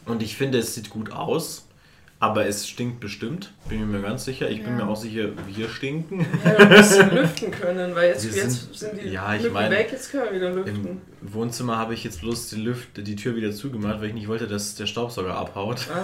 und 0.07 0.23
ich 0.23 0.35
finde, 0.37 0.57
es 0.59 0.73
sieht 0.75 0.89
gut 0.89 1.11
aus. 1.11 1.63
Aber 2.19 2.47
es 2.47 2.67
stinkt 2.67 2.99
bestimmt, 2.99 3.53
bin 3.69 3.91
mir 3.91 4.01
ganz 4.01 4.25
sicher. 4.25 4.49
Ich 4.49 4.63
bin 4.63 4.75
Ja. 4.79 4.85
mir 4.85 4.89
auch 4.91 4.95
sicher, 4.95 5.29
wir 5.55 5.69
stinken. 5.69 6.25
Ja, 6.43 6.57
wir 6.57 6.65
müssen 6.77 7.11
lüften 7.11 7.51
können, 7.51 7.93
weil 7.93 8.09
jetzt, 8.09 8.25
Wir 8.33 8.41
jetzt 8.43 8.59
sind- 8.59 8.75
sind, 8.75 9.01
die 9.03 9.09
ja, 9.09 9.35
ich 9.35 9.43
Mücken 9.43 9.53
meine, 9.53 9.75
weg, 9.75 9.89
jetzt 9.91 10.09
können 10.11 10.23
wir 10.23 10.33
wieder 10.33 10.49
lüften. 10.51 10.87
Im 10.87 11.01
Wohnzimmer 11.22 11.78
habe 11.78 11.93
ich 11.93 12.03
jetzt 12.03 12.22
bloß 12.22 12.49
die, 12.49 12.57
Lüft, 12.57 12.89
die 12.97 13.15
Tür 13.15 13.36
wieder 13.36 13.51
zugemacht, 13.51 13.99
weil 14.01 14.09
ich 14.09 14.13
nicht 14.13 14.28
wollte, 14.28 14.47
dass 14.47 14.76
der 14.76 14.86
Staubsauger 14.86 15.36
abhaut. 15.36 15.88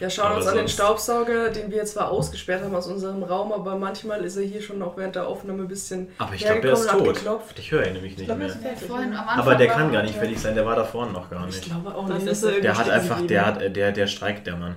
Ja, 0.00 0.08
schauen 0.10 0.26
Aber 0.26 0.36
uns 0.36 0.46
an 0.46 0.56
den 0.56 0.68
Staubsauger, 0.68 1.50
den 1.50 1.70
wir 1.70 1.84
zwar 1.84 2.10
ausgesperrt 2.10 2.62
haben 2.62 2.74
aus 2.74 2.86
unserem 2.86 3.22
Raum, 3.22 3.52
aber 3.52 3.76
manchmal 3.76 4.24
ist 4.24 4.36
er 4.36 4.44
hier 4.44 4.60
schon 4.62 4.80
auch 4.82 4.96
während 4.96 5.14
der 5.16 5.26
Aufnahme 5.26 5.62
ein 5.62 5.68
bisschen 5.68 6.08
Aber 6.18 6.34
ich 6.34 6.44
glaube, 6.44 6.60
der 6.60 6.72
ist 6.72 6.80
hergekommen 6.80 7.08
und 7.08 7.14
tot. 7.14 7.16
hat 7.16 7.24
geklopft. 7.24 7.58
Ich 7.58 7.70
höre 7.72 7.86
ihn 7.86 7.92
nämlich 7.94 8.16
nicht 8.16 8.26
glaub, 8.26 8.38
mehr. 8.38 9.28
Aber 9.36 9.54
der 9.56 9.66
kann 9.68 9.92
gar 9.92 10.02
nicht 10.02 10.14
fertig 10.14 10.38
sein, 10.38 10.54
der 10.54 10.64
war 10.66 10.76
da 10.76 10.84
vorne 10.84 11.12
noch 11.12 11.28
gar 11.30 11.48
Ich 11.48 11.56
nicht. 11.56 11.64
glaube 11.66 11.94
auch 11.94 12.06
nicht. 12.08 12.26
ist 12.26 12.42
dass 12.44 12.52
er- 12.52 12.60
Der 12.60 12.76
hat 12.78 12.88
einfach, 12.88 13.20
der 13.26 13.46
hat, 13.46 13.76
der, 13.76 13.92
der 13.92 14.06
streikt, 14.06 14.46
der 14.46 14.56
Mann. 14.56 14.76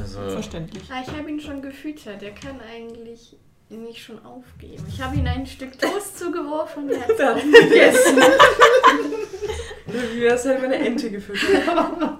Also, 0.00 0.28
Verständlich. 0.30 0.84
Ah, 0.90 1.02
ich 1.06 1.16
habe 1.16 1.28
ihn 1.28 1.40
schon 1.40 1.60
gefüttert. 1.62 2.20
Der 2.22 2.30
kann 2.32 2.60
eigentlich 2.60 3.36
nicht 3.68 4.02
schon 4.02 4.24
aufgeben. 4.24 4.84
Ich 4.88 5.00
habe 5.00 5.16
ihm 5.16 5.26
ein 5.26 5.46
Stück 5.46 5.78
Toast 5.78 6.18
zugeworfen 6.20 6.84
und 6.84 6.90
er 6.90 7.00
hat 7.00 7.10
es 7.10 7.16
Der 7.16 7.34
gegessen. 7.34 8.16
Wie 9.86 10.20
wäre 10.20 10.34
es, 10.34 10.44
hätte 10.44 10.62
meine 10.62 10.76
Ente 10.76 11.10
gefüttert. 11.10 11.62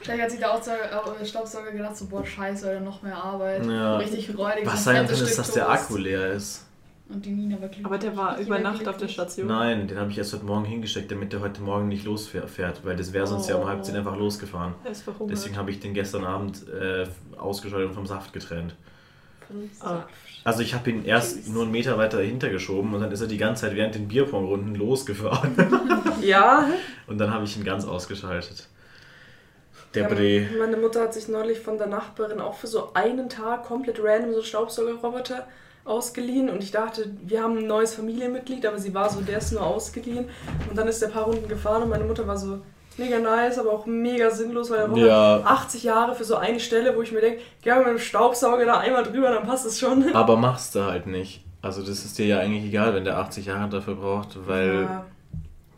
Vielleicht 0.00 0.22
hat 0.22 0.30
sich 0.30 0.40
der 0.40 1.20
äh, 1.20 1.26
Staubsauger 1.26 1.72
gedacht, 1.72 1.96
so, 1.96 2.06
boah, 2.06 2.24
scheiße, 2.24 2.66
oder 2.66 2.80
noch 2.80 3.02
mehr 3.02 3.16
Arbeit. 3.16 3.66
Ja. 3.66 3.96
Richtig 3.96 4.36
räudig. 4.38 4.64
was 4.64 4.84
sein 4.84 5.04
kann, 5.04 5.14
ist, 5.14 5.38
dass 5.38 5.50
der. 5.52 5.68
Akku 5.68 5.96
leer 5.96 6.32
ist. 6.32 6.64
Und 7.08 7.24
die 7.24 7.30
Nina 7.30 7.54
war 7.60 7.68
glücklich. 7.68 7.86
Aber 7.86 7.98
der 7.98 8.16
war 8.16 8.38
über 8.38 8.58
Nacht 8.58 8.86
auf 8.86 8.96
der. 8.96 9.08
Station. 9.08 9.46
Nein, 9.48 9.88
den 9.88 9.98
habe 9.98 10.10
ich 10.10 10.18
erst 10.18 10.32
heute 10.32 10.44
Morgen 10.44 10.64
hingesteckt, 10.64 11.10
damit 11.10 11.32
der 11.32 11.40
heute 11.40 11.60
Morgen 11.60 11.88
nicht 11.88 12.04
losfährt, 12.04 12.84
weil 12.84 12.96
das 12.96 13.12
wäre 13.12 13.26
sonst 13.26 13.48
ja 13.48 13.56
um 13.56 13.62
Oh. 13.62 13.68
halb 13.68 13.84
zehn 13.84 13.96
einfach 13.96 14.16
losgefahren. 14.16 14.74
Er 14.84 14.90
ist 14.92 15.02
verhungert. 15.02 15.36
Deswegen 15.36 15.56
habe 15.56 15.70
ich 15.72 15.80
den 15.80 15.94
gestern 15.94 16.24
Abend 16.24 16.68
äh, 16.68 17.06
ausgeschaltet 17.36 17.88
und 17.88 17.94
vom 17.94 18.06
Saft 18.06 18.32
getrennt. 18.32 18.74
Also 20.44 20.62
ich 20.62 20.74
habe 20.74 20.90
ihn 20.90 21.04
erst 21.04 21.48
nur 21.48 21.62
einen 21.62 21.72
Meter 21.72 21.98
weiter 21.98 22.20
hintergeschoben 22.20 22.94
und 22.94 23.00
dann 23.00 23.10
ist 23.10 23.20
er 23.20 23.26
die 23.26 23.36
ganze 23.36 23.62
Zeit 23.62 23.74
während 23.74 23.94
den 23.94 24.08
Bierpongrunden 24.08 24.74
losgefahren. 24.74 25.54
Ja, 26.22 26.66
Und 27.06 27.18
dann 27.18 27.30
habe 27.32 27.44
ich 27.44 27.56
ihn 27.56 27.64
ganz 27.64 27.84
ausgeschaltet. 27.84 28.68
Der 29.94 30.04
Ja, 30.04 30.08
Bre. 30.08 30.48
Meine 30.58 30.76
Mutter 30.76 31.02
hat 31.02 31.14
sich 31.14 31.28
neulich 31.28 31.60
von 31.60 31.78
der 31.78 31.86
Nachbarin 31.86 32.40
auch 32.40 32.54
für 32.54 32.66
so 32.66 32.92
einen 32.94 33.28
Tag 33.28 33.64
komplett 33.64 34.00
random 34.02 34.32
so 34.34 34.42
Staubsaugerroboter 34.42 35.46
ausgeliehen 35.84 36.48
und 36.50 36.62
ich 36.62 36.72
dachte, 36.72 37.12
wir 37.24 37.42
haben 37.42 37.58
ein 37.58 37.66
neues 37.66 37.94
Familienmitglied, 37.94 38.66
aber 38.66 38.78
sie 38.78 38.92
war 38.92 39.08
so, 39.08 39.20
der 39.20 39.38
ist 39.38 39.52
nur 39.52 39.62
ausgeliehen 39.64 40.28
und 40.68 40.76
dann 40.76 40.88
ist 40.88 41.00
der 41.00 41.08
paar 41.08 41.24
Runden 41.24 41.48
gefahren 41.48 41.84
und 41.84 41.90
meine 41.90 42.04
Mutter 42.04 42.26
war 42.26 42.36
so 42.36 42.60
mega 42.98 43.18
nice, 43.18 43.58
aber 43.58 43.72
auch 43.72 43.86
mega 43.86 44.30
sinnlos, 44.30 44.70
weil 44.70 44.78
der 44.78 44.86
Roboter 44.86 45.06
Ja, 45.06 45.40
80 45.44 45.82
Jahre 45.82 46.14
für 46.14 46.24
so 46.24 46.36
eine 46.36 46.60
Stelle, 46.60 46.96
wo 46.96 47.02
ich 47.02 47.12
mir 47.12 47.20
denke, 47.20 47.40
geh 47.62 47.70
mal 47.70 47.78
mit 47.80 47.88
dem 47.88 47.98
Staubsauger 47.98 48.64
da 48.64 48.78
einmal 48.78 49.02
drüber, 49.02 49.30
dann 49.30 49.46
passt 49.46 49.66
es 49.66 49.78
schon. 49.78 50.14
aber 50.14 50.36
machst 50.36 50.74
du 50.74 50.84
halt 50.84 51.06
nicht. 51.06 51.44
Also 51.62 51.80
das 51.82 52.04
ist 52.04 52.16
dir 52.18 52.26
ja 52.26 52.38
eigentlich 52.38 52.64
egal, 52.64 52.94
wenn 52.94 53.04
der 53.04 53.18
80 53.18 53.46
Jahre 53.46 53.68
dafür 53.68 53.96
braucht, 53.96 54.46
weil 54.46 54.82
Ja. 54.82 55.04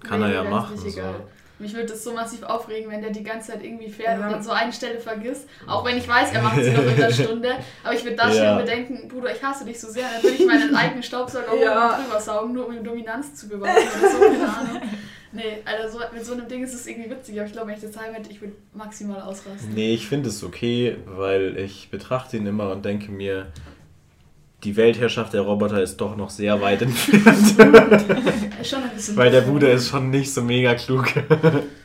kann 0.03 0.21
Nee, 0.21 0.27
er 0.27 0.45
ja 0.45 0.51
machen. 0.51 0.77
So. 0.77 1.01
Mich 1.61 1.73
würde 1.75 1.87
das 1.87 2.05
so 2.05 2.13
massiv 2.13 2.43
aufregen, 2.45 2.91
wenn 2.91 3.03
der 3.03 3.11
die 3.11 3.23
ganze 3.25 3.53
Zeit 3.53 3.65
irgendwie 3.65 3.89
fährt 3.91 4.19
Ja. 4.19 4.27
und 4.27 4.33
dann 4.33 4.43
so 4.43 4.51
eine 4.53 4.73
Stelle 4.73 5.01
vergisst. 5.01 5.49
Auch 5.67 5.85
wenn 5.85 5.99
ich 5.99 6.07
weiß, 6.07 6.33
er 6.33 6.43
macht 6.43 6.63
sie 6.63 6.71
noch 6.71 6.85
in 6.87 6.97
der 6.97 7.11
Stunde. 7.13 7.51
Aber 7.83 7.95
ich 7.95 8.05
würde 8.05 8.17
da 8.17 8.31
Ja. 8.33 8.51
schon 8.57 8.65
bedenken, 8.65 9.09
Bruder, 9.09 9.35
ich 9.35 9.43
hasse 9.43 9.65
dich 9.65 9.81
so 9.81 9.89
sehr. 9.89 10.05
Dann 10.15 10.23
würde 10.23 10.37
ich 10.37 10.47
meinen 10.47 10.75
eigenen 10.77 11.03
Staubsauger 11.03 11.47
hoch 11.51 11.61
Ja. 11.61 11.97
und 11.97 12.05
drüber 12.05 12.21
saugen, 12.21 12.53
nur 12.55 12.69
um 12.69 12.85
Dominanz 12.85 13.35
zu 13.35 13.49
bewahren 13.49 13.71
oder 13.77 14.11
so, 14.11 14.19
keine 14.21 14.49
Ahnung. 14.59 14.83
Nee, 15.33 15.59
also 15.65 15.99
so, 15.99 16.05
mit 16.15 16.25
so 16.25 16.33
einem 16.33 16.49
Ding 16.49 16.65
ist 16.65 16.73
es 16.73 16.87
irgendwie 16.87 17.11
witzig, 17.11 17.37
aber 17.39 17.47
ich 17.47 17.53
glaube, 17.53 17.69
wenn 17.69 17.75
ich 17.77 17.83
das 17.83 17.97
heim 17.99 18.15
hätte, 18.15 18.31
ich 18.31 18.41
würde 18.41 18.55
maximal 18.73 19.21
ausrasten. 19.21 19.75
Nee, 19.75 19.93
ich 19.93 20.07
finde 20.09 20.31
es 20.31 20.43
okay, 20.43 20.97
weil 21.05 21.59
ich 21.59 21.91
betrachte 21.91 22.39
ihn 22.39 22.47
immer 22.47 22.71
und 22.73 22.85
denke 22.85 23.13
mir, 23.13 23.49
die 24.65 24.77
Weltherrschaft 24.77 25.33
der 25.33 25.43
Roboter 25.43 25.83
ist 25.83 25.97
doch 25.99 26.17
noch 26.17 26.31
sehr 26.31 26.61
weit 26.61 26.83
entfernt. 26.83 27.59
Er 27.59 28.61
ist 28.61 28.71
schon 28.71 28.83
ein 28.83 28.91
bisschen 28.95 29.17
weil 29.17 29.31
der 29.31 29.43
Bruder 29.43 29.73
ist 29.73 29.89
schon 29.89 30.11
nicht 30.11 30.33
so 30.33 30.43
mega 30.43 30.75
klug. 30.75 31.07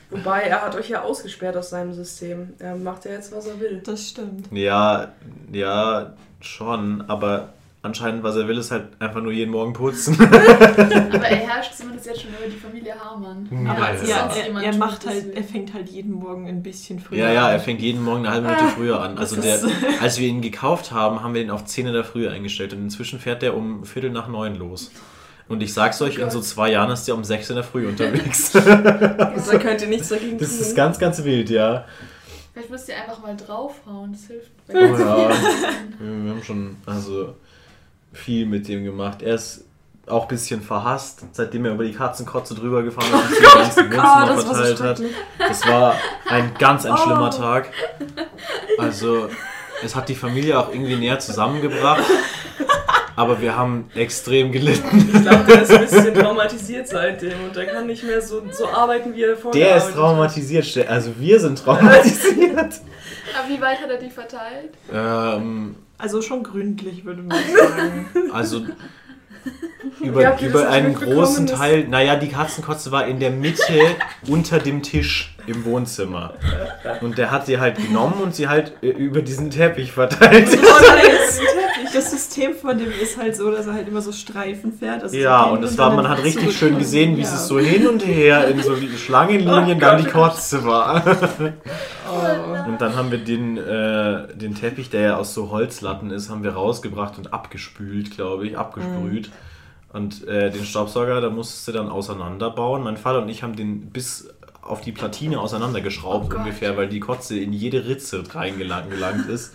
Wobei, 0.10 0.42
er 0.42 0.62
hat 0.62 0.76
euch 0.76 0.90
ja 0.90 1.02
ausgesperrt 1.02 1.58
aus 1.58 1.72
seinem 1.72 1.94
System. 1.94 2.54
Er 2.60 2.76
macht 2.76 3.06
ja 3.06 3.12
jetzt, 3.12 3.32
was 3.32 3.48
er 3.48 3.60
will. 3.60 3.82
Das 3.84 4.10
stimmt. 4.10 4.48
Ja, 4.52 5.14
ja, 5.52 6.14
schon, 6.40 7.04
aber 7.08 7.54
anscheinend, 7.84 8.24
was 8.24 8.36
er 8.38 8.48
will, 8.48 8.58
ist 8.58 8.72
halt 8.72 8.86
einfach 9.00 9.22
nur 9.22 9.32
jeden 9.32 9.52
Morgen 9.52 9.74
putzen. 9.74 10.18
Aber 10.20 11.28
er 11.28 11.36
herrscht 11.36 11.76
zumindest 11.76 12.08
jetzt 12.08 12.22
schon 12.22 12.32
über 12.32 12.48
die 12.48 12.58
Familie 12.58 12.96
Hamann. 13.00 13.48
Ja, 13.52 13.92
es 13.92 14.10
Ja, 14.10 14.22
sonst 14.22 14.38
er, 14.38 14.46
jemand 14.48 14.66
er 14.66 14.76
macht 14.78 15.06
halt, 15.06 15.36
er 15.36 15.44
fängt 15.44 15.74
halt 15.74 15.90
jeden 15.90 16.14
Morgen 16.14 16.48
ein 16.48 16.64
bisschen 16.64 17.00
früher 17.00 17.20
ja, 17.20 17.32
ja, 17.32 17.46
an. 17.48 17.52
er 17.52 17.60
fängt 17.60 17.82
jeden 17.82 18.02
Morgen 18.02 18.26
eine 18.26 18.32
halbe 18.34 18.48
Minute 18.48 18.66
früher 18.68 19.02
an. 19.02 19.18
Also 19.18 19.40
der, 19.40 19.60
als 20.02 20.18
wir 20.18 20.28
ihn 20.28 20.42
gekauft 20.42 20.92
haben, 20.92 21.22
haben 21.22 21.34
wir 21.34 21.42
ihn 21.42 21.52
auf 21.52 21.66
10 21.66 21.88
in 21.88 21.94
der 21.94 22.06
Früh 22.06 22.28
eingestellt 22.28 22.74
und 22.74 22.80
inzwischen 22.80 23.20
fährt 23.20 23.42
der 23.42 23.56
um 23.56 23.84
Viertel 23.86 24.10
nach 24.10 24.28
neun 24.28 24.56
los. 24.56 24.90
Und 25.50 25.62
ich 25.62 25.74
sag's 25.74 26.02
euch, 26.02 26.20
in 26.20 26.30
so 26.30 26.40
zwei 26.40 26.72
Jahren 26.72 26.90
ist 26.90 27.06
der 27.06 27.16
um 27.16 27.24
6 27.26 27.50
in 27.50 27.56
der 27.58 27.66
Früh 27.66 27.88
unterwegs. 27.88 28.54
Also 28.64 29.52
da 29.52 29.60
könnt 29.60 29.82
ihr 29.82 29.90
nichts 29.90 30.08
dagegen 30.08 30.38
Das 30.38 30.52
tun. 30.52 30.60
ist 30.62 30.76
ganz, 30.76 30.98
ganz 31.00 31.24
wild, 31.24 31.50
ja. 31.50 31.86
Vielleicht 32.54 32.70
müsst 32.70 32.88
ihr 32.88 32.96
einfach 32.96 33.22
mal 33.22 33.36
draufhauen, 33.36 34.14
das 34.14 34.28
hilft. 34.28 34.52
Oh 34.70 34.78
ja. 34.78 35.30
Wir 36.00 36.32
haben 36.32 36.44
schon 36.44 36.78
also 36.86 37.36
viel 38.14 38.46
mit 38.46 38.68
dem 38.68 38.84
gemacht. 38.84 39.22
Er 39.22 39.36
ist 39.36 39.66
auch 40.08 40.24
ein 40.24 40.28
bisschen 40.28 40.62
verhasst, 40.62 41.24
seitdem 41.32 41.66
er 41.66 41.72
über 41.74 41.84
die 41.86 41.94
Katzenkotze 41.94 42.56
drüber 42.56 42.84
gefahren 42.84 43.08
ist 43.08 43.30
und 43.30 43.40
die 43.40 43.44
ganzen 43.44 43.92
Wohnzimmer 43.92 44.42
so 44.42 44.54
verteilt 44.54 44.82
hat. 44.82 45.02
Das 45.40 45.68
war 45.68 45.96
ein 46.30 46.54
ganz 46.60 46.86
ein 46.86 46.98
schlimmer 46.98 47.30
Oh. 47.34 47.38
Tag. 47.38 47.70
Also, 48.78 49.30
es 49.84 49.96
hat 49.96 50.10
die 50.10 50.16
Familie 50.16 50.60
auch 50.60 50.70
irgendwie 50.74 50.96
näher 50.96 51.20
zusammengebracht. 51.20 52.04
Aber 53.16 53.40
wir 53.42 53.56
haben 53.56 53.90
extrem 53.94 54.52
gelitten. 54.52 55.10
Ich 55.14 55.22
glaube, 55.22 55.44
der 55.44 55.62
ist 55.62 55.72
ein 55.72 55.82
bisschen 55.82 56.14
traumatisiert 56.16 56.88
seitdem 56.88 57.44
und 57.46 57.56
der 57.56 57.68
kann 57.68 57.86
nicht 57.86 58.04
mehr 58.04 58.20
so, 58.22 58.42
so 58.52 58.68
arbeiten, 58.68 59.14
wie 59.14 59.22
er 59.24 59.38
vorher 59.38 59.64
Der 59.68 59.78
ist 59.78 59.94
traumatisiert. 59.94 60.66
Ste- 60.66 60.90
Also, 60.90 61.12
wir 61.20 61.40
sind 61.40 61.60
traumatisiert. 61.64 62.58
Aber 63.38 63.50
wie 63.50 63.62
weit 63.62 63.80
hat 63.82 63.90
er 63.92 63.98
die 64.00 64.10
verteilt? 64.10 64.72
ähm, 64.92 65.76
Also 66.04 66.22
schon 66.22 66.44
gründlich, 66.44 67.06
würde 67.06 67.22
man 67.22 67.38
sagen. 67.58 68.06
Also 68.34 68.66
über, 70.02 70.38
über 70.42 70.70
einen 70.70 70.96
großen 70.96 71.48
Teil, 71.48 71.88
naja, 71.88 72.18
die 72.18 72.28
Katzenkotze 72.28 72.92
war 72.92 73.08
in 73.08 73.22
der 73.22 73.32
Mitte 73.32 73.80
unter 74.28 74.60
dem 74.60 74.84
Tisch 74.84 75.33
im 75.48 75.66
Wohnzimmer. 75.66 76.34
Und 77.02 77.18
der 77.18 77.32
hat 77.32 77.46
sie 77.46 77.60
halt 77.60 77.78
genommen 77.78 78.22
und 78.22 78.36
sie 78.36 78.48
halt 78.48 78.74
äh, 78.82 78.90
über 78.90 79.22
diesen 79.22 79.50
Teppich 79.50 79.92
verteilt. 79.92 80.48
Das 81.94 82.10
System 82.10 82.56
von 82.56 82.76
dem 82.78 82.92
ist 82.92 83.18
halt 83.18 83.36
so, 83.36 83.52
dass 83.52 83.68
er 83.68 83.74
halt 83.74 83.88
immer 83.88 84.02
so 84.02 84.12
Streifen 84.12 84.74
fährt. 84.74 85.04
Also 85.04 85.16
Ja, 85.16 85.44
und 85.44 85.64
es 85.64 85.76
dann 85.76 85.92
war, 85.92 85.96
man 85.96 86.10
hat 86.10 86.24
richtig 86.24 86.58
schön 86.58 86.80
gesehen, 86.80 87.18
wie 87.18 87.22
Ja. 87.22 87.28
es 87.28 87.48
so 87.48 87.60
hin 87.60 87.86
und 87.88 88.04
her 88.04 88.48
in 88.48 88.60
so 88.64 88.76
Schlangenlinien 88.98 89.80
dann 89.80 90.04
die 90.04 90.10
Kotze 90.10 90.66
war. 90.66 91.04
Oh. 92.10 92.70
Und 92.70 92.82
dann 92.82 92.96
haben 92.96 93.12
wir 93.12 93.20
den, 93.20 93.58
äh, 93.58 94.28
den 94.36 94.56
Teppich, 94.56 94.90
der 94.90 95.02
ja 95.02 95.18
aus 95.18 95.36
so 95.36 95.52
Holzlatten 95.52 96.10
ist, 96.10 96.30
haben 96.32 96.44
wir 96.44 96.54
rausgebracht 96.54 97.18
und 97.20 97.32
abgespült, 97.32 98.12
glaube 98.12 98.48
ich, 98.48 98.58
abgesprüht. 98.58 99.30
Und 99.92 100.28
äh, 100.28 100.50
den 100.50 100.66
Staubsauger, 100.66 101.22
da 101.22 101.30
musstest 101.30 101.68
du 101.68 101.72
dann 101.74 101.90
auseinanderbauen. 101.90 102.82
Mein 102.82 102.98
Vater 102.98 103.22
und 103.22 103.30
ich 103.30 103.44
haben 103.44 103.56
den 103.56 103.92
bis 103.92 104.30
auf 104.66 104.82
die 104.82 104.92
Platine 104.92 105.40
auseinandergeschraubt 105.40 106.34
Oh 106.34 106.38
ungefähr, 106.38 106.76
weil 106.78 106.88
die 106.88 107.00
Kotze 107.00 107.38
in 107.38 107.54
jede 107.54 107.86
Ritze 107.86 108.24
reingelangt 108.34 108.90
gelangt 108.90 109.28
ist. 109.30 109.54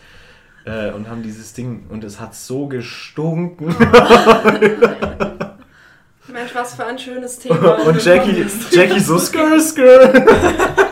Äh, 0.64 0.90
und 0.92 1.08
haben 1.08 1.22
dieses 1.22 1.52
Ding, 1.54 1.86
und 1.88 2.04
es 2.04 2.20
hat 2.20 2.34
so 2.34 2.66
gestunken. 2.66 3.68
Mensch, 6.30 6.54
was 6.54 6.74
für 6.74 6.84
ein 6.84 6.98
schönes 6.98 7.38
Thema. 7.40 7.74
Und 7.86 8.04
Jackie, 8.04 8.44
Jackie 8.70 9.00
so 9.00 9.18
skr 9.18 9.58
skr. 9.60 10.12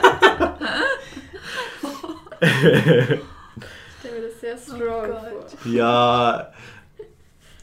Ich 2.41 2.49
stelle 2.51 4.21
mir 4.21 4.29
das 4.29 4.41
sehr 4.41 4.57
strong 4.59 4.79
Gott. 5.11 5.51
vor. 5.51 5.73
Ja. 5.73 6.49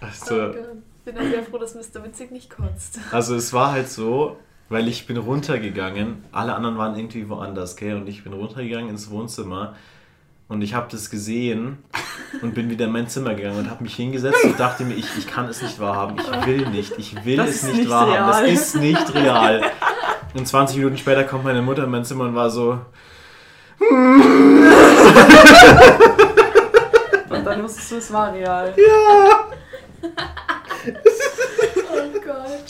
Oh 0.01 0.05
Also, 0.05 0.35
Gott. 0.35 0.57
Bin 1.05 1.17
auch 1.17 1.21
sehr 1.23 1.43
froh, 1.43 1.57
dass 1.57 1.75
Mr. 1.75 2.03
Witzig 2.05 2.31
nicht 2.31 2.49
kotzt. 2.49 2.97
also 3.11 3.35
es 3.35 3.51
war 3.53 3.71
halt 3.73 3.89
so, 3.89 4.37
weil 4.73 4.87
ich 4.87 5.05
bin 5.05 5.17
runtergegangen, 5.17 6.23
alle 6.31 6.55
anderen 6.55 6.79
waren 6.79 6.95
irgendwie 6.97 7.29
woanders, 7.29 7.75
gell? 7.75 7.95
Und 7.95 8.09
ich 8.09 8.23
bin 8.23 8.33
runtergegangen 8.33 8.89
ins 8.89 9.11
Wohnzimmer 9.11 9.75
und 10.47 10.63
ich 10.63 10.73
habe 10.73 10.87
das 10.91 11.11
gesehen 11.11 11.77
und 12.41 12.55
bin 12.55 12.71
wieder 12.71 12.85
in 12.85 12.91
mein 12.91 13.07
Zimmer 13.07 13.35
gegangen 13.35 13.59
und 13.59 13.69
habe 13.69 13.83
mich 13.83 13.95
hingesetzt 13.95 14.43
und 14.43 14.59
dachte 14.59 14.83
mir, 14.83 14.95
ich, 14.95 15.05
ich 15.17 15.27
kann 15.27 15.45
es 15.45 15.61
nicht 15.61 15.79
wahrhaben, 15.79 16.17
ich 16.17 16.45
will 16.47 16.67
nicht, 16.69 16.93
ich 16.97 17.23
will 17.23 17.37
Das 17.37 17.49
es 17.49 17.63
nicht 17.63 17.77
nicht 17.77 17.89
wahrhaben, 17.91 18.13
real. 18.13 18.31
das 18.31 18.51
ist 18.51 18.75
nicht 18.77 19.13
real. 19.13 19.61
Und 20.33 20.47
20 20.47 20.77
Minuten 20.77 20.97
später 20.97 21.23
kommt 21.23 21.43
meine 21.43 21.61
Mutter 21.61 21.83
in 21.83 21.91
mein 21.91 22.03
Zimmer 22.03 22.23
und 22.25 22.33
war 22.33 22.49
so, 22.49 22.79
Und 27.29 27.45
dann 27.45 27.63
wusstest 27.63 27.91
du, 27.91 27.95
es 27.97 28.11
war 28.11 28.33
real. 28.33 28.73
Oh 31.91 32.19
Gott. 32.25 32.63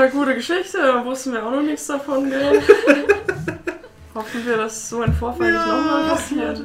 Ja, 0.00 0.06
gute 0.06 0.34
Geschichte, 0.34 0.78
da 0.78 1.04
wussten 1.04 1.34
wir 1.34 1.44
auch 1.44 1.50
noch 1.50 1.60
nichts 1.60 1.86
davon, 1.86 2.30
gell? 2.30 2.62
Hoffen 4.14 4.46
wir, 4.46 4.56
dass 4.56 4.88
so 4.88 5.02
ein 5.02 5.12
Vorfall 5.12 5.52
nicht 5.52 5.66
nochmal 5.66 6.08
passiert. 6.08 6.62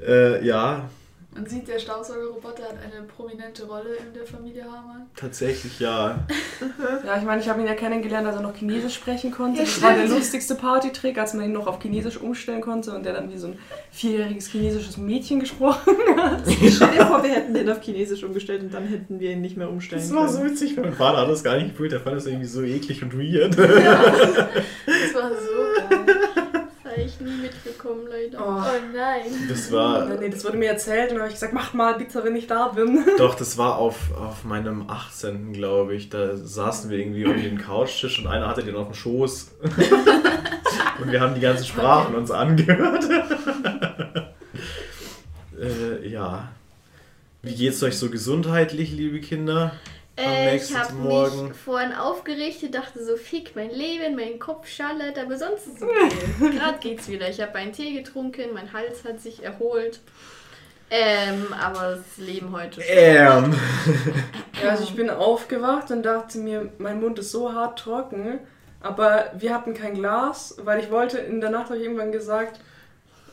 Äh, 0.00 0.46
ja, 0.46 0.88
Man 1.34 1.46
sieht, 1.46 1.68
der 1.68 1.78
Staubsaugerroboter 1.78 2.62
hat 2.64 2.76
eine 2.82 3.06
prominente 3.06 3.64
Rolle 3.66 3.96
in 3.96 4.12
der 4.14 4.24
Familie 4.24 4.64
Hamann. 4.64 5.06
tatsächlich 5.14 5.78
ja. 5.78 6.26
Ja, 7.06 7.18
ich 7.18 7.22
meine, 7.24 7.40
ich 7.42 7.48
habe 7.48 7.60
ihn 7.60 7.66
ja 7.66 7.74
kennengelernt, 7.74 8.26
als 8.26 8.36
er 8.36 8.42
noch 8.42 8.56
Chinesisch 8.56 8.94
sprechen 8.94 9.30
konnte. 9.30 9.60
Das 9.60 9.80
war 9.82 9.92
der 9.94 10.08
lustigste 10.08 10.54
Partytrick, 10.54 11.16
als 11.18 11.34
man 11.34 11.44
ihn 11.44 11.52
noch 11.52 11.66
auf 11.66 11.80
Chinesisch 11.82 12.16
umstellen 12.20 12.60
konnte 12.62 12.92
und 12.94 13.04
der 13.04 13.12
dann 13.12 13.30
wie 13.30 13.36
so 13.36 13.48
ein 13.48 13.58
vierjähriges 13.92 14.48
chinesisches 14.48 14.96
Mädchen 14.96 15.38
gesprochen 15.38 15.94
hat. 16.16 16.42
Stell 16.70 16.88
dir 16.92 17.06
vor, 17.06 17.22
wir 17.22 17.30
hätten 17.30 17.52
den 17.54 17.68
auf 17.70 17.82
Chinesisch 17.82 18.24
umgestellt 18.24 18.62
und 18.62 18.72
dann 18.74 18.86
hätten 18.88 19.20
wir 19.20 19.30
ihn 19.30 19.42
nicht 19.42 19.56
mehr 19.58 19.68
umstellen 19.70 20.00
Das 20.02 20.12
war 20.14 20.28
so 20.28 20.38
können. 20.38 20.50
witzig, 20.50 20.76
mein 20.78 20.94
Vater 20.94 21.18
hat 21.18 21.28
das 21.28 21.44
gar 21.44 21.56
nicht 21.56 21.68
gefühlt, 21.70 21.92
der 21.92 22.00
fand 22.00 22.16
das 22.16 22.26
irgendwie 22.26 22.46
so 22.46 22.62
eklig 22.62 23.02
und 23.02 23.16
weird. 23.16 23.56
Das 23.56 25.14
war 25.14 25.30
so 25.30 25.94
geil. 26.04 26.27
Mitbekommen, 27.52 28.06
leider. 28.08 28.38
Oh. 28.40 28.60
Oh, 28.60 28.94
nein. 28.94 29.48
Das 29.48 29.72
war, 29.72 30.06
Nee, 30.06 30.28
das 30.28 30.44
wurde 30.44 30.56
mir 30.56 30.68
erzählt 30.68 31.10
und 31.10 31.14
dann 31.14 31.20
habe 31.20 31.28
ich 31.28 31.34
gesagt, 31.34 31.52
macht 31.52 31.74
mal 31.74 31.94
bitte, 31.96 32.22
wenn 32.24 32.36
ich 32.36 32.46
da 32.46 32.68
bin. 32.68 33.04
doch, 33.18 33.34
das 33.34 33.58
war 33.58 33.76
auf, 33.76 34.14
auf 34.16 34.44
meinem 34.44 34.88
18. 34.88 35.52
glaube 35.52 35.94
ich. 35.94 36.08
Da 36.10 36.36
saßen 36.36 36.90
wir 36.90 36.98
irgendwie 36.98 37.24
um 37.26 37.36
den 37.36 37.58
Couchtisch 37.58 38.18
und 38.18 38.26
einer 38.26 38.48
hatte 38.48 38.62
den 38.62 38.76
auf 38.76 38.88
dem 38.88 38.94
Schoß. 38.94 39.52
und 41.02 41.12
wir 41.12 41.20
haben 41.20 41.34
die 41.34 41.40
ganzen 41.40 41.64
Sprachen 41.64 42.14
uns 42.14 42.30
angehört. 42.30 43.04
äh, 45.60 46.08
ja. 46.08 46.48
Wie 47.42 47.54
geht's 47.54 47.82
euch 47.82 47.96
so 47.96 48.10
gesundheitlich, 48.10 48.92
liebe 48.92 49.20
Kinder? 49.20 49.72
Äh, 50.18 50.56
ich 50.56 50.74
habe 50.74 50.94
mich 50.94 51.56
vorhin 51.56 51.92
aufgerichtet, 51.92 52.74
dachte 52.74 53.04
so, 53.04 53.16
fick 53.16 53.54
mein 53.54 53.70
Leben, 53.70 54.16
mein 54.16 54.38
Kopf 54.38 54.66
schallert, 54.66 55.18
aber 55.18 55.38
sonst 55.38 55.66
ist 55.66 55.76
es 55.76 55.82
okay. 55.82 56.56
Gerade 56.56 56.78
geht's 56.80 57.08
wieder. 57.08 57.28
Ich 57.28 57.40
habe 57.40 57.54
einen 57.54 57.72
Tee 57.72 57.92
getrunken, 57.94 58.52
mein 58.52 58.72
Hals 58.72 59.04
hat 59.04 59.20
sich 59.20 59.44
erholt. 59.44 60.00
Ähm, 60.90 61.52
aber 61.52 61.96
das 61.96 62.16
Leben 62.16 62.52
heute. 62.52 62.80
Ähm. 62.82 63.54
Ja, 64.60 64.70
also 64.70 64.82
ich 64.82 64.96
bin 64.96 65.08
aufgewacht 65.08 65.92
und 65.92 66.02
dachte 66.02 66.38
mir, 66.38 66.72
mein 66.78 66.98
Mund 67.00 67.20
ist 67.20 67.30
so 67.30 67.52
hart 67.52 67.78
trocken, 67.78 68.40
aber 68.80 69.30
wir 69.38 69.54
hatten 69.54 69.72
kein 69.72 69.94
Glas, 69.94 70.56
weil 70.64 70.80
ich 70.80 70.90
wollte, 70.90 71.18
in 71.18 71.40
der 71.40 71.50
Nacht 71.50 71.66
habe 71.66 71.76
ich 71.76 71.84
irgendwann 71.84 72.10
gesagt, 72.10 72.58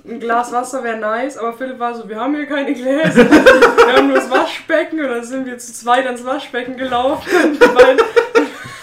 ein 0.07 0.19
Glas 0.19 0.51
Wasser 0.51 0.83
wäre 0.83 0.97
nice, 0.97 1.37
aber 1.37 1.53
Philipp 1.53 1.79
war 1.79 1.95
so, 1.95 2.07
wir 2.07 2.19
haben 2.19 2.35
hier 2.35 2.45
keine 2.45 2.73
Gläser, 2.73 3.29
wir 3.29 3.95
haben 3.95 4.07
nur 4.07 4.17
das 4.17 4.29
Waschbecken 4.29 4.99
und 4.99 5.09
dann 5.09 5.23
sind 5.23 5.45
wir 5.45 5.57
zu 5.57 5.73
zweit 5.73 6.05
ans 6.05 6.23
Waschbecken 6.25 6.77
gelaufen 6.77 7.29
und 7.51 7.61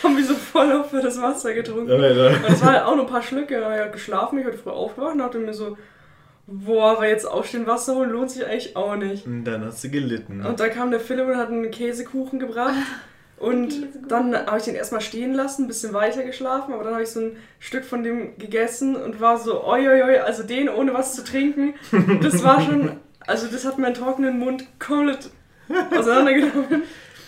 haben 0.02 0.16
wir 0.16 0.24
so 0.24 0.34
voll 0.34 0.72
auf 0.72 0.90
das 0.90 1.20
Wasser 1.20 1.54
getrunken. 1.54 1.90
Und 1.92 2.02
es 2.02 2.60
waren 2.62 2.72
halt 2.72 2.84
auch 2.84 2.96
nur 2.96 3.04
ein 3.04 3.10
paar 3.10 3.22
Schlücke, 3.22 3.54
dann 3.54 3.64
habe 3.64 3.74
ich 3.74 3.80
halt 3.80 3.92
geschlafen, 3.92 4.38
ich 4.38 4.46
heute 4.46 4.58
früh 4.58 4.70
aufgewacht 4.70 5.12
und 5.12 5.18
dachte 5.18 5.38
mir 5.38 5.54
so, 5.54 5.76
boah, 6.46 6.92
aber 6.96 7.08
jetzt 7.08 7.24
aufstehen, 7.24 7.66
Wasser 7.66 7.94
holen 7.94 8.10
lohnt 8.10 8.30
sich 8.30 8.44
eigentlich 8.44 8.76
auch 8.76 8.96
nicht. 8.96 9.26
Und 9.26 9.44
dann 9.44 9.64
hast 9.64 9.84
du 9.84 9.90
gelitten. 9.90 10.44
Und 10.44 10.60
da 10.60 10.68
kam 10.68 10.90
der 10.90 11.00
Philipp 11.00 11.26
und 11.26 11.36
hat 11.36 11.48
einen 11.48 11.70
Käsekuchen 11.70 12.38
gebracht. 12.40 12.74
Und 13.42 13.88
dann 14.06 14.36
habe 14.36 14.58
ich 14.58 14.64
den 14.66 14.76
erstmal 14.76 15.00
stehen 15.00 15.34
lassen, 15.34 15.64
ein 15.64 15.66
bisschen 15.66 15.92
weiter 15.92 16.22
geschlafen, 16.22 16.72
aber 16.72 16.84
dann 16.84 16.92
habe 16.92 17.02
ich 17.02 17.10
so 17.10 17.18
ein 17.18 17.36
Stück 17.58 17.84
von 17.84 18.04
dem 18.04 18.38
gegessen 18.38 18.94
und 18.94 19.20
war 19.20 19.36
so, 19.36 19.64
oi, 19.64 19.88
oi, 19.88 20.00
oi, 20.00 20.18
also 20.20 20.44
den 20.44 20.68
ohne 20.68 20.94
was 20.94 21.16
zu 21.16 21.24
trinken, 21.24 21.74
das 22.22 22.44
war 22.44 22.60
schon, 22.60 23.00
also 23.26 23.48
das 23.48 23.64
hat 23.64 23.78
meinen 23.78 23.94
trockenen 23.94 24.38
Mund 24.38 24.64
komplett 24.78 25.30
auseinandergenommen. 25.90 26.84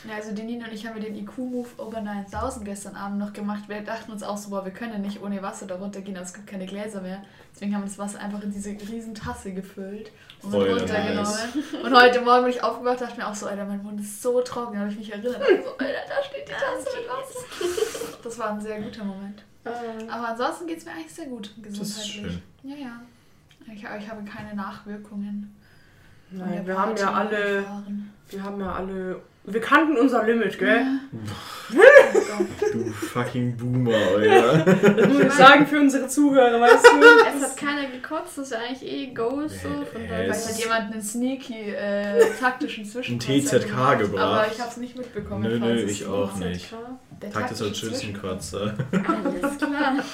Ja, 0.07 0.17
also 0.17 0.33
die 0.33 0.43
Nina 0.43 0.67
und 0.67 0.73
ich 0.75 0.87
haben 0.87 1.01
den 1.01 1.15
IQ-Move 1.17 1.69
Over 1.79 2.01
9000 2.03 2.65
gestern 2.65 2.95
Abend 2.95 3.19
noch 3.19 3.33
gemacht. 3.33 3.65
Wir 3.69 3.81
dachten 3.81 4.13
uns 4.13 4.23
auch 4.23 4.37
so, 4.37 4.51
boah, 4.51 4.65
wir 4.65 4.73
können 4.73 5.01
nicht 5.01 5.23
ohne 5.23 5.43
Wasser 5.43 5.67
da 5.67 5.77
runtergehen, 5.77 6.17
aber 6.17 6.27
es 6.27 6.35
gibt 6.35 6.47
keine 6.47 6.67
Gläser 6.67 7.01
mehr. 7.01 7.23
Deswegen 7.55 7.75
haben 7.75 7.83
wir 7.83 7.89
das 7.89 7.99
Wasser 7.99 8.21
einfach 8.21 8.43
in 8.43 8.51
diese 8.51 8.71
riesen 8.71 9.15
Tasse 9.15 9.53
gefüllt 9.53 10.11
und 10.43 10.51
Voll 10.51 10.71
runtergenommen. 10.71 11.33
Und 11.83 11.95
heute 11.95 12.21
Morgen 12.21 12.43
bin 12.45 12.53
ich 12.53 12.63
aufgewacht, 12.63 13.01
dachte 13.01 13.17
mir 13.17 13.27
auch 13.29 13.35
so, 13.35 13.47
Alter, 13.47 13.65
mein 13.65 13.83
Mund 13.83 13.99
ist 14.01 14.21
so 14.21 14.41
trocken. 14.43 14.75
Da 14.75 14.81
habe 14.81 14.91
ich 14.91 14.99
mich 14.99 15.11
erinnert. 15.13 15.37
Also, 15.41 15.71
Alter, 15.79 16.01
da 16.09 16.23
steht 16.23 16.49
die 16.49 16.53
Tasse 16.53 16.97
mit 16.97 17.09
Wasser. 17.09 18.19
Das 18.23 18.39
war 18.39 18.51
ein 18.51 18.61
sehr 18.61 18.81
guter 18.83 19.05
Moment. 19.05 19.43
Äh, 19.65 19.71
Aber 20.11 20.29
ansonsten 20.29 20.67
geht 20.67 20.79
es 20.79 20.85
mir 20.85 20.91
eigentlich 20.93 21.15
sehr 21.15 21.27
gut 21.27 21.55
Das 21.57 21.73
ist 21.79 21.79
gesundheitlich. 21.79 22.13
schön. 22.13 22.43
Ja, 22.71 22.77
ja. 22.77 23.01
Ich, 23.73 23.83
ich 23.83 24.11
habe 24.11 24.23
keine 24.25 24.55
Nachwirkungen. 24.55 25.55
Nein, 26.31 26.67
wir 26.67 26.79
haben 26.79 26.97
ja 26.97 27.13
alle, 27.13 27.65
wir 28.29 28.43
haben 28.43 28.61
ja 28.61 28.73
alle, 28.73 29.23
wir 29.47 29.61
kannten 29.61 29.97
unser 29.97 30.25
Limit, 30.25 30.59
gell? 30.59 30.85
Gott. 31.71 32.47
Du 32.73 32.85
fucking 32.93 33.57
Boomer, 33.57 33.95
Alter. 33.95 34.59
Das 34.97 35.09
muss 35.09 35.21
ich 35.23 35.33
sagen 35.33 35.67
für 35.67 35.81
unsere 35.81 36.07
Zuhörer, 36.09 36.61
weißt 36.61 36.85
du? 36.85 37.39
es 37.39 37.43
hat 37.51 37.57
keiner 37.57 37.87
gekotzt, 37.89 38.37
das 38.39 38.47
ist 38.47 38.53
ja 38.53 38.59
eigentlich 38.59 38.91
eh 38.93 39.07
Goal 39.15 39.49
so. 39.49 39.69
Von 39.69 40.03
Äh, 40.03 40.09
daher 40.09 40.25
Vielleicht 40.25 40.41
es- 40.41 40.49
hat 40.51 40.59
jemand 40.59 40.93
einen 40.93 41.03
sneaky 41.03 41.71
äh, 41.71 42.21
taktischen 42.39 42.85
Zwischenkonzept 42.85 43.65
TZK 43.65 43.69
gemacht, 43.71 43.99
gebracht. 44.01 44.23
Aber 44.25 44.47
ich 44.53 44.61
habe 44.61 44.71
es 44.71 44.77
nicht 44.77 44.97
mitbekommen. 44.97 45.43
Nö, 45.43 45.59
falls 45.59 45.83
nö, 45.83 45.89
ich 45.91 46.07
auch 46.07 46.33
ist. 46.35 46.41
nicht. 46.41 46.75
Der 47.23 47.31
Taktischer 47.31 47.65
taktische 47.67 47.87
Schützenkratzer. 47.87 48.75
Alles 48.93 49.59
klar. 49.59 49.97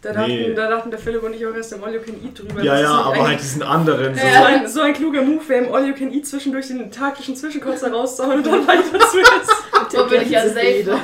Da 0.00 0.12
dachten, 0.12 0.30
Nee. 0.30 0.54
da 0.54 0.70
dachten 0.70 0.90
der 0.92 1.00
Philipp 1.00 1.24
und 1.24 1.34
ich 1.34 1.44
auch 1.44 1.52
erst 1.52 1.72
im 1.72 1.82
All 1.82 1.92
You 1.92 2.00
Can 2.00 2.24
Eat 2.24 2.38
drüber. 2.38 2.62
Ja, 2.62 2.78
ja, 2.78 2.88
aber 2.88 3.26
halt 3.26 3.40
diesen 3.40 3.64
anderen. 3.64 4.14
So. 4.14 4.20
So, 4.20 4.44
ein, 4.44 4.68
so 4.68 4.80
ein 4.80 4.92
kluger 4.94 5.22
Move 5.22 5.48
wäre 5.48 5.64
im 5.64 5.74
All 5.74 5.88
You 5.88 5.94
Can 5.94 6.12
Eat 6.12 6.24
zwischendurch 6.24 6.68
den 6.68 6.88
taktischen 6.92 7.34
Zwischenkotzer 7.34 7.90
rauszuhauen 7.90 8.36
und 8.36 8.46
dann 8.46 8.64
weiter 8.64 8.84
zu 8.92 9.18
essen. 9.18 9.18
So 9.90 9.98
würde 10.10 10.22
ich 10.24 10.30
ja 10.30 10.46
safe. 10.46 10.98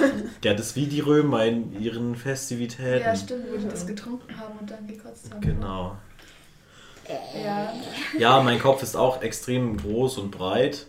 Ja, 0.44 0.52
das 0.52 0.66
ist 0.66 0.76
wie 0.76 0.86
die 0.86 1.00
Römer 1.00 1.44
in 1.46 1.80
ihren 1.80 2.14
Festivitäten. 2.14 3.00
Ja, 3.04 3.16
stimmt, 3.16 3.46
wo 3.50 3.56
die 3.56 3.66
das 3.66 3.86
getrunken 3.86 4.38
haben 4.38 4.58
und 4.60 4.70
dann 4.70 4.86
gekotzt 4.86 5.30
haben. 5.32 5.40
Genau. 5.40 5.96
Ja. 7.34 7.72
Ja, 8.18 8.42
mein 8.42 8.60
Kopf 8.60 8.82
ist 8.82 8.94
auch 8.94 9.22
extrem 9.22 9.76
groß 9.78 10.18
und 10.18 10.30
breit. 10.30 10.86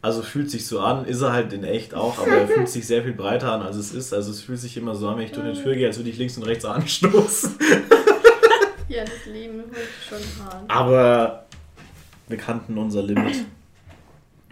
Also 0.00 0.22
fühlt 0.22 0.50
sich 0.50 0.66
so 0.66 0.80
an, 0.80 1.04
ist 1.06 1.22
er 1.22 1.32
halt 1.32 1.52
in 1.52 1.64
echt 1.64 1.92
auch, 1.94 2.18
aber 2.18 2.30
er 2.30 2.46
fühlt 2.46 2.68
sich 2.68 2.86
sehr 2.86 3.02
viel 3.02 3.12
breiter 3.12 3.52
an, 3.52 3.62
als 3.62 3.76
es 3.76 3.92
ist. 3.92 4.14
Also 4.14 4.30
es 4.30 4.40
fühlt 4.42 4.60
sich 4.60 4.76
immer 4.76 4.94
so 4.94 5.08
an, 5.08 5.16
wenn 5.16 5.24
ich 5.24 5.32
durch 5.32 5.44
eine 5.44 5.60
Tür 5.60 5.74
gehe, 5.74 5.88
als 5.88 5.96
würde 5.96 6.10
ich 6.10 6.18
links 6.18 6.36
und 6.36 6.44
rechts 6.44 6.64
anstoßen. 6.64 7.56
Ja, 8.88 9.04
das 9.04 9.26
Leben 9.26 9.64
ist 9.70 10.08
schon 10.08 10.44
hart. 10.44 10.64
Aber 10.70 11.44
wir 12.26 12.38
kannten 12.38 12.78
unser 12.78 13.02
Limit. 13.02 13.44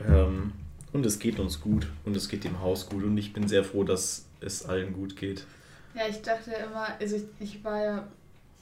Ähm, 0.07 0.53
und 0.93 1.07
es 1.07 1.19
geht 1.19 1.39
uns 1.39 1.61
gut 1.61 1.87
und 2.05 2.15
es 2.17 2.29
geht 2.29 2.45
dem 2.45 2.61
Haus 2.61 2.87
gut 2.89 3.03
und 3.05 3.17
ich 3.17 3.33
bin 3.33 3.49
sehr 3.49 3.65
froh, 3.65 3.83
dass 3.83 4.27
es 4.41 4.67
allen 4.67 4.93
gut 4.93 5.17
geht. 5.17 5.47
Ja, 5.95 6.03
ich 6.09 6.21
dachte 6.21 6.51
immer, 6.53 6.89
also 7.01 7.17
ich, 7.17 7.25
ich 7.41 7.65
war 7.65 7.83
ja 7.83 8.07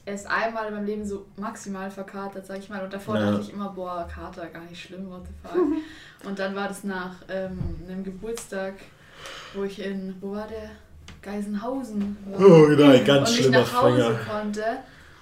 erst 0.05 0.27
einmal 0.27 0.67
in 0.67 0.73
meinem 0.75 0.85
Leben 0.85 1.05
so 1.05 1.25
maximal 1.37 1.89
verkatert, 1.91 2.45
sag 2.45 2.59
ich 2.59 2.69
mal. 2.69 2.83
Und 2.83 2.93
davor 2.93 3.15
Ja. 3.17 3.31
dachte 3.31 3.41
ich 3.41 3.53
immer, 3.53 3.69
boah, 3.69 4.07
Kater, 4.13 4.47
gar 4.47 4.63
nicht 4.63 4.81
schlimm, 4.81 5.09
what 5.09 5.21
the 5.25 5.47
fuck. 5.47 5.67
Und 6.27 6.39
dann 6.39 6.55
war 6.55 6.67
das 6.67 6.83
nach 6.83 7.15
ähm, 7.29 7.59
einem 7.87 8.03
Geburtstag, 8.03 8.73
wo 9.53 9.63
ich 9.63 9.79
in, 9.83 10.15
wo 10.21 10.31
war 10.33 10.47
der? 10.47 10.69
Geisenhausen 11.21 12.17
war. 12.29 12.39
Oh 12.39 12.67
nein, 12.67 13.03
ganz 13.03 13.29
und 13.31 13.35
schlimmer 13.37 13.59
nach 13.61 13.81
Hause 13.81 13.95
Fänger. 14.03 14.19
konnte 14.29 14.63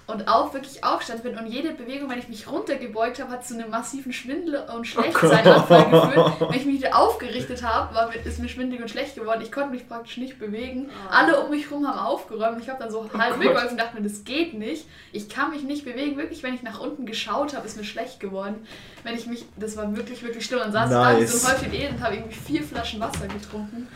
und 0.06 0.28
auch 0.28 0.54
wirklich 0.54 0.84
aufgestanden 0.84 1.32
bin 1.32 1.40
und 1.40 1.48
jede 1.48 1.72
Bewegung, 1.72 2.10
wenn 2.10 2.20
ich 2.20 2.28
mich 2.28 2.52
runtergebeugt 2.52 3.22
habe, 3.22 3.32
hat 3.32 3.46
zu 3.46 3.54
einem 3.54 3.70
massiven 3.70 4.12
Schwindel 4.12 4.66
und 4.76 4.86
Schlechtseinanfall 4.86 5.90
geführt. 5.90 6.34
Wenn 6.42 6.60
ich 6.60 6.66
mich 6.66 6.76
wieder 6.80 6.98
aufgerichtet 6.98 7.64
habe, 7.64 7.96
war, 7.96 8.14
ist 8.14 8.40
mir 8.40 8.50
schwindelig 8.50 8.82
und 8.82 8.90
schlecht 8.90 9.16
geworden. 9.16 9.42
Ich 9.42 9.52
konnte 9.52 9.72
mich 9.72 9.88
praktisch 9.88 10.18
nicht 10.18 10.40
bewegen. 10.40 10.90
Alle 11.10 11.40
um 11.40 11.50
mich 11.52 11.70
herum 11.70 11.88
haben 11.88 12.00
aufgeräumt. 12.00 12.62
Ich 12.62 12.70
habe 12.70 12.84
dann 12.84 12.92
so 12.92 13.10
halb 13.18 13.38
mitgeholfen 13.38 13.72
und 13.72 13.80
dachte 13.80 13.96
mir, 13.96 14.04
das 14.04 14.26
geht 14.26 14.54
nicht. 14.54 14.86
Ich 15.14 15.30
kann 15.30 15.52
mich 15.52 15.64
nicht 15.64 15.86
bewegen. 15.86 16.18
Wirklich, 16.18 16.44
wenn 16.44 16.54
ich 16.54 16.64
nach 16.64 16.82
unten 16.82 17.06
geschaut 17.06 17.56
habe, 17.56 17.66
ist 17.66 17.78
mir 17.78 17.86
schlecht 17.86 18.20
geworden. 18.20 18.68
Wenn 19.04 19.16
ich 19.16 19.26
mich, 19.26 19.46
das 19.56 19.78
war 19.78 19.96
wirklich, 19.96 20.22
wirklich 20.24 20.46
schlimm. 20.46 20.60
Dann 20.60 20.72
saß 20.74 20.90
ich 20.90 20.96
da 20.96 21.28
so 21.28 21.38
Nice. 21.48 21.50
Häufchen 21.54 21.74
Elend 21.74 21.98
und 21.98 22.04
habe 22.04 22.16
irgendwie 22.16 22.36
vier 22.36 22.64
Flaschen 22.64 23.00
Wasser 23.00 23.28
getrunken. 23.28 23.88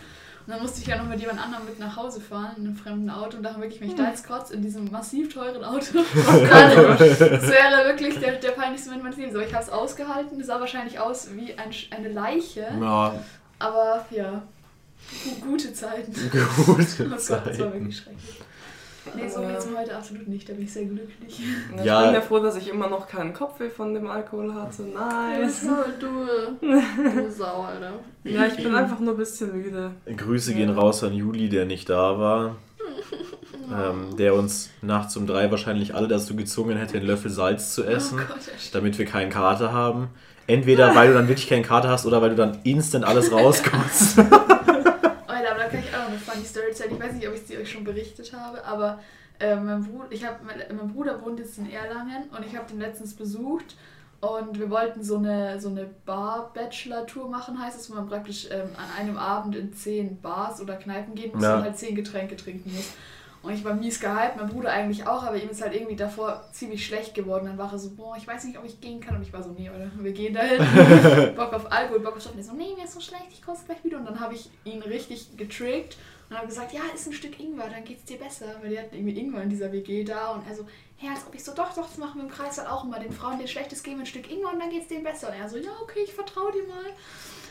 Und 0.48 0.54
dann 0.54 0.62
musste 0.62 0.80
ich 0.82 0.88
ja 0.88 0.98
noch 0.98 1.06
mit 1.10 1.20
jemand 1.20 1.42
anderem 1.44 1.66
mit 1.66 1.78
nach 1.78 1.98
Hause 1.98 2.22
fahren, 2.22 2.54
in 2.58 2.66
einem 2.68 2.76
fremden 2.78 3.10
Auto. 3.10 3.36
Und 3.36 3.44
da 3.44 3.60
wirklich, 3.60 3.82
wenn 3.82 3.90
ich 3.90 3.96
da 3.96 4.08
jetzt 4.10 4.26
kotze, 4.26 4.54
in 4.54 4.62
diesem 4.62 4.90
massiv 4.90 5.34
teuren 5.34 5.62
Auto, 5.62 5.86
das 6.26 7.50
wäre 7.50 7.86
wirklich 7.86 8.18
der, 8.20 8.34
der 8.38 8.52
peinlichste 8.52 8.88
Moment 8.90 9.04
meines 9.04 9.18
Lebens. 9.18 9.36
Aber 9.36 9.46
ich 9.46 9.54
habe 9.54 9.64
es 9.66 9.70
ausgehalten. 9.70 10.40
Es 10.40 10.48
sah 10.48 10.60
wahrscheinlich 10.62 11.00
aus 11.00 11.28
wie 11.34 11.54
ein, 11.58 11.70
eine 11.92 12.10
Leiche. 12.10 12.66
Ja, 12.80 13.14
Aber 13.60 14.06
ja, 14.10 14.42
gu- 15.42 15.46
gute 15.52 15.74
Zeiten. 15.74 16.14
gute 16.14 16.48
Oh 16.60 16.74
Gott, 16.76 17.12
das 17.12 17.30
war 17.30 17.44
Zeiten. 17.44 17.58
wirklich 17.60 17.98
schrecklich. 17.98 18.42
Nee, 19.16 19.28
so 19.30 19.42
geht's 19.42 19.66
mir 19.66 19.78
heute 19.80 19.96
absolut 19.96 20.28
nicht. 20.28 20.48
Da 20.50 20.54
bin 20.54 20.64
ich 20.64 20.74
sehr 20.74 20.86
glücklich. 20.86 21.42
Ich 21.78 21.86
Ja. 21.86 22.04
bin 22.06 22.14
ja 22.14 22.22
froh, 22.22 22.40
dass 22.40 22.56
ich 22.58 22.70
immer 22.70 22.88
noch 22.90 23.08
keinen 23.08 23.34
Kopfweh 23.34 23.70
von 23.70 23.94
dem 23.94 24.08
Alkohol 24.08 24.54
hatte. 24.54 24.84
Nice. 24.84 25.66
Du, 26.00 26.08
du 26.08 27.30
Sau, 27.32 27.64
Alter. 27.64 27.94
Ja, 28.24 28.46
ich 28.46 28.56
bin 28.58 28.74
einfach 28.76 29.00
nur 29.00 29.14
ein 29.14 29.18
bisschen 29.18 29.52
müde. 29.54 29.92
Grüße 30.16 30.54
gehen 30.54 30.70
raus 30.70 31.04
an 31.04 31.14
Juli, 31.14 31.50
der 31.50 31.66
nicht 31.66 31.90
da 31.90 32.18
war. 32.20 32.56
Ähm, 33.70 34.16
der 34.18 34.34
uns 34.34 34.70
nachts 34.82 35.18
um 35.18 35.28
drei 35.28 35.52
wahrscheinlich 35.52 35.94
alle 35.94 36.08
dazu 36.08 36.38
gezwungen 36.38 36.78
hätte, 36.78 36.96
einen 36.98 37.06
Löffel 37.06 37.30
Salz 37.30 37.74
zu 37.76 37.84
essen, 37.84 38.18
Oh 38.18 38.26
Gott, 38.34 38.38
ja, 38.48 38.54
damit 38.72 38.98
wir 38.98 39.06
keinen 39.06 39.30
Kater 39.30 39.74
haben. 39.74 40.08
Entweder 40.48 40.96
weil 40.96 41.10
du 41.10 41.14
dann 41.16 41.28
wirklich 41.28 41.50
keinen 41.50 41.64
Kater 41.64 41.90
hast 41.90 42.06
oder 42.06 42.22
weil 42.22 42.30
du 42.30 42.38
dann 42.38 42.60
instant 42.64 43.04
alles 43.04 43.30
rauskommst. 43.34 44.20
Alter, 44.20 44.32
aber 44.32 45.60
da 45.60 45.68
kann 45.70 45.80
ich 45.80 45.94
auch 45.94 46.00
noch 46.04 46.08
eine 46.10 46.18
funny 46.18 46.46
Story 46.58 46.70
erzählen. 46.70 46.92
Ich 46.94 47.00
weiß 47.00 47.14
nicht, 47.14 47.28
ob 47.28 47.34
ich 47.36 47.42
sie 47.44 47.58
euch 47.58 47.72
schon 47.72 47.84
berichtet 47.84 48.34
habe, 48.34 48.64
aber 48.66 49.00
Äh, 49.40 49.56
mein, 49.56 49.84
Bruder, 49.84 50.08
ich 50.10 50.26
hab, 50.26 50.44
mein, 50.44 50.56
mein 50.76 50.88
Bruder 50.92 51.22
wohnt 51.24 51.38
jetzt 51.40 51.60
in 51.60 51.70
Erlangen 51.72 52.24
und 52.36 52.44
ich 52.44 52.58
habe 52.58 52.68
den 52.68 52.80
letztens 52.80 53.14
besucht 53.14 53.76
und 54.20 54.58
wir 54.58 54.72
wollten 54.72 55.04
so 55.04 55.18
eine, 55.18 55.62
so 55.62 55.70
eine 55.70 55.86
Bar-Bachelor-Tour 56.08 57.30
machen, 57.30 57.62
heißt 57.62 57.80
es, 57.80 57.90
wo 57.92 57.96
man 57.96 58.08
praktisch 58.08 58.48
ähm, 58.52 58.70
an 58.76 59.00
einem 59.00 59.16
Abend 59.18 59.56
in 59.56 59.74
zehn 59.74 60.20
Bars 60.22 60.60
oder 60.60 60.76
Kneipen 60.76 61.14
gehen 61.14 61.32
muss 61.36 61.44
Ja. 61.44 61.58
und 61.58 61.64
halt 61.64 61.78
zehn 61.78 61.96
Getränke 61.96 62.36
trinken 62.36 62.74
muss. 62.76 62.94
Und 63.44 63.54
ich 63.54 63.64
war 63.64 63.76
mies 63.76 64.00
gehypt, 64.00 64.38
mein 64.38 64.50
Bruder 64.50 64.72
eigentlich 64.72 65.06
auch, 65.06 65.22
aber 65.24 65.38
ihm 65.38 65.50
ist 65.50 65.62
halt 65.62 65.76
irgendwie 65.76 65.96
davor 65.96 66.44
ziemlich 66.52 66.84
schlecht 66.84 67.14
geworden. 67.14 67.46
Dann 67.46 67.58
war 67.60 67.72
er 67.72 67.78
so, 67.78 67.92
boah, 67.92 68.16
ich 68.18 68.28
weiß 68.28 68.44
nicht, 68.46 68.58
ob 68.58 68.66
ich 68.66 68.82
gehen 68.82 69.00
kann. 69.00 69.16
Und 69.16 69.22
ich 69.22 69.32
war 69.32 69.44
so, 69.44 69.52
nee, 69.52 69.70
oder? 69.70 69.90
Wir 70.00 70.12
gehen 70.12 70.34
dahin. 70.34 70.58
Bock 71.36 71.54
auf 71.54 71.72
Alkohol, 71.72 72.00
Bock 72.00 72.16
auf 72.16 72.22
Stoff. 72.22 72.34
Und 72.34 72.40
er 72.40 72.44
so, 72.44 72.54
nee, 72.54 72.74
mir 72.76 72.86
ist 72.86 72.94
so 72.96 73.00
schlecht, 73.00 73.28
ich 73.30 73.42
koste 73.44 73.68
gleich 73.68 73.84
wieder. 73.84 74.00
Und 74.00 74.06
dann 74.06 74.20
habe 74.20 74.34
ich 74.34 74.50
ihn 74.66 74.82
richtig 74.82 75.38
getrickt 75.38 75.96
und 76.30 76.38
habe 76.38 76.48
gesagt, 76.48 76.74
ja, 76.74 76.82
ist 76.94 77.08
ein 77.08 77.14
Stück 77.14 77.40
Ingwer, 77.40 77.70
dann 77.70 77.86
geht's 77.86 78.04
dir 78.04 78.18
besser. 78.18 78.56
Weil 78.62 78.72
die 78.72 78.80
hatten 78.80 78.96
irgendwie 78.96 79.18
Ingwer 79.18 79.44
in 79.44 79.50
dieser 79.50 79.72
WG 79.72 80.04
da. 80.04 80.32
Und 80.32 80.48
er 80.48 80.56
so, 80.56 80.68
ja, 81.00 81.12
als 81.12 81.26
ob 81.26 81.34
ich 81.34 81.44
so, 81.44 81.54
doch, 81.54 81.74
doch, 81.74 81.88
das 81.88 81.98
machen 81.98 82.16
wir 82.16 82.24
im 82.24 82.32
Kreis 82.32 82.58
halt 82.58 82.68
auch 82.68 82.84
immer. 82.84 83.00
Den 83.00 83.14
Frauen, 83.14 83.38
denen 83.38 83.48
schlecht 83.48 83.72
ist, 83.72 83.84
geben 83.84 83.98
wir 83.98 84.04
ein 84.04 84.08
Stück 84.08 84.30
Ingwer 84.30 84.52
und 84.52 84.60
dann 84.60 84.70
geht's 84.70 84.88
denen 84.90 85.04
besser. 85.04 85.30
Und 85.30 85.36
er 85.36 85.48
so, 85.48 85.58
ja, 85.58 85.72
okay, 85.82 86.00
ich 86.04 86.14
vertraue 86.14 86.52
dir 86.52 86.64
mal. 86.64 86.86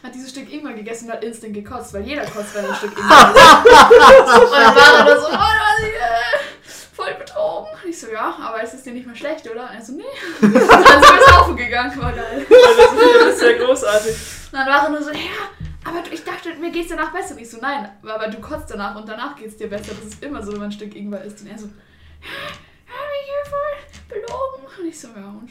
Hat 0.02 0.14
dieses 0.14 0.30
Stück 0.30 0.52
Ingwer 0.52 0.74
gegessen 0.74 1.06
und 1.06 1.12
hat 1.12 1.24
instant 1.24 1.54
gekotzt, 1.54 1.94
weil 1.94 2.02
jeder 2.02 2.26
kotzt, 2.26 2.54
wenn 2.54 2.64
er 2.64 2.70
ein 2.70 2.76
Stück 2.76 2.98
Ingwer 2.98 3.34
isst. 3.34 4.42
Und 4.42 4.52
dann 4.52 4.74
war 4.74 4.98
er 4.98 5.04
da 5.06 5.20
so, 5.20 5.26
oh, 5.26 5.30
was 5.32 5.80
ich, 5.80 5.94
äh, 5.94 6.92
voll 6.92 7.14
betrogen. 7.14 7.70
Und 7.82 7.88
ich 7.88 7.98
so, 7.98 8.08
ja, 8.08 8.36
aber 8.40 8.62
es 8.62 8.74
ist 8.74 8.84
dir 8.84 8.92
nicht 8.92 9.06
mehr 9.06 9.16
schlecht, 9.16 9.50
oder? 9.50 9.70
Und 9.70 9.74
er 9.74 9.82
so, 9.82 9.92
nee. 9.92 10.02
Und 10.42 10.54
dann 10.54 10.62
sind 10.62 11.16
wir 11.16 11.32
saufen 11.32 11.56
gegangen, 11.56 12.02
war 12.02 12.12
geil. 12.12 12.46
Das 12.48 13.34
ist 13.36 13.42
ja 13.42 13.64
großartig. 13.64 14.16
Und 14.52 14.58
dann 14.58 14.66
war 14.66 14.84
er 14.84 14.90
nur 14.90 15.02
so, 15.02 15.10
ja, 15.10 15.48
aber 15.86 16.02
du, 16.02 16.10
ich 16.12 16.24
dachte, 16.24 16.54
mir 16.60 16.70
geht's 16.70 16.88
danach 16.88 17.12
besser. 17.12 17.34
Und 17.34 17.40
ich 17.40 17.50
so, 17.50 17.58
nein, 17.60 17.88
aber 18.02 18.28
du 18.28 18.40
kotzt 18.40 18.70
danach 18.70 18.96
und 18.96 19.08
danach 19.08 19.36
geht's 19.36 19.56
dir 19.56 19.68
besser. 19.68 19.92
Das 19.94 20.04
ist 20.14 20.22
immer 20.24 20.42
so, 20.42 20.52
wenn 20.52 20.58
man 20.60 20.68
ein 20.68 20.72
Stück 20.72 20.94
Ingwer 20.94 21.22
isst. 21.22 21.40
Und 21.42 21.48
er 21.48 21.58
so, 21.58 21.66
hör 21.66 23.06
mich 23.12 23.24
hier 23.24 23.44
voll 23.50 23.76
belogen. 24.08 24.66
Und 24.78 24.86
ich 24.88 25.00
so, 25.00 25.08
ja, 25.08 25.28
und 25.28 25.50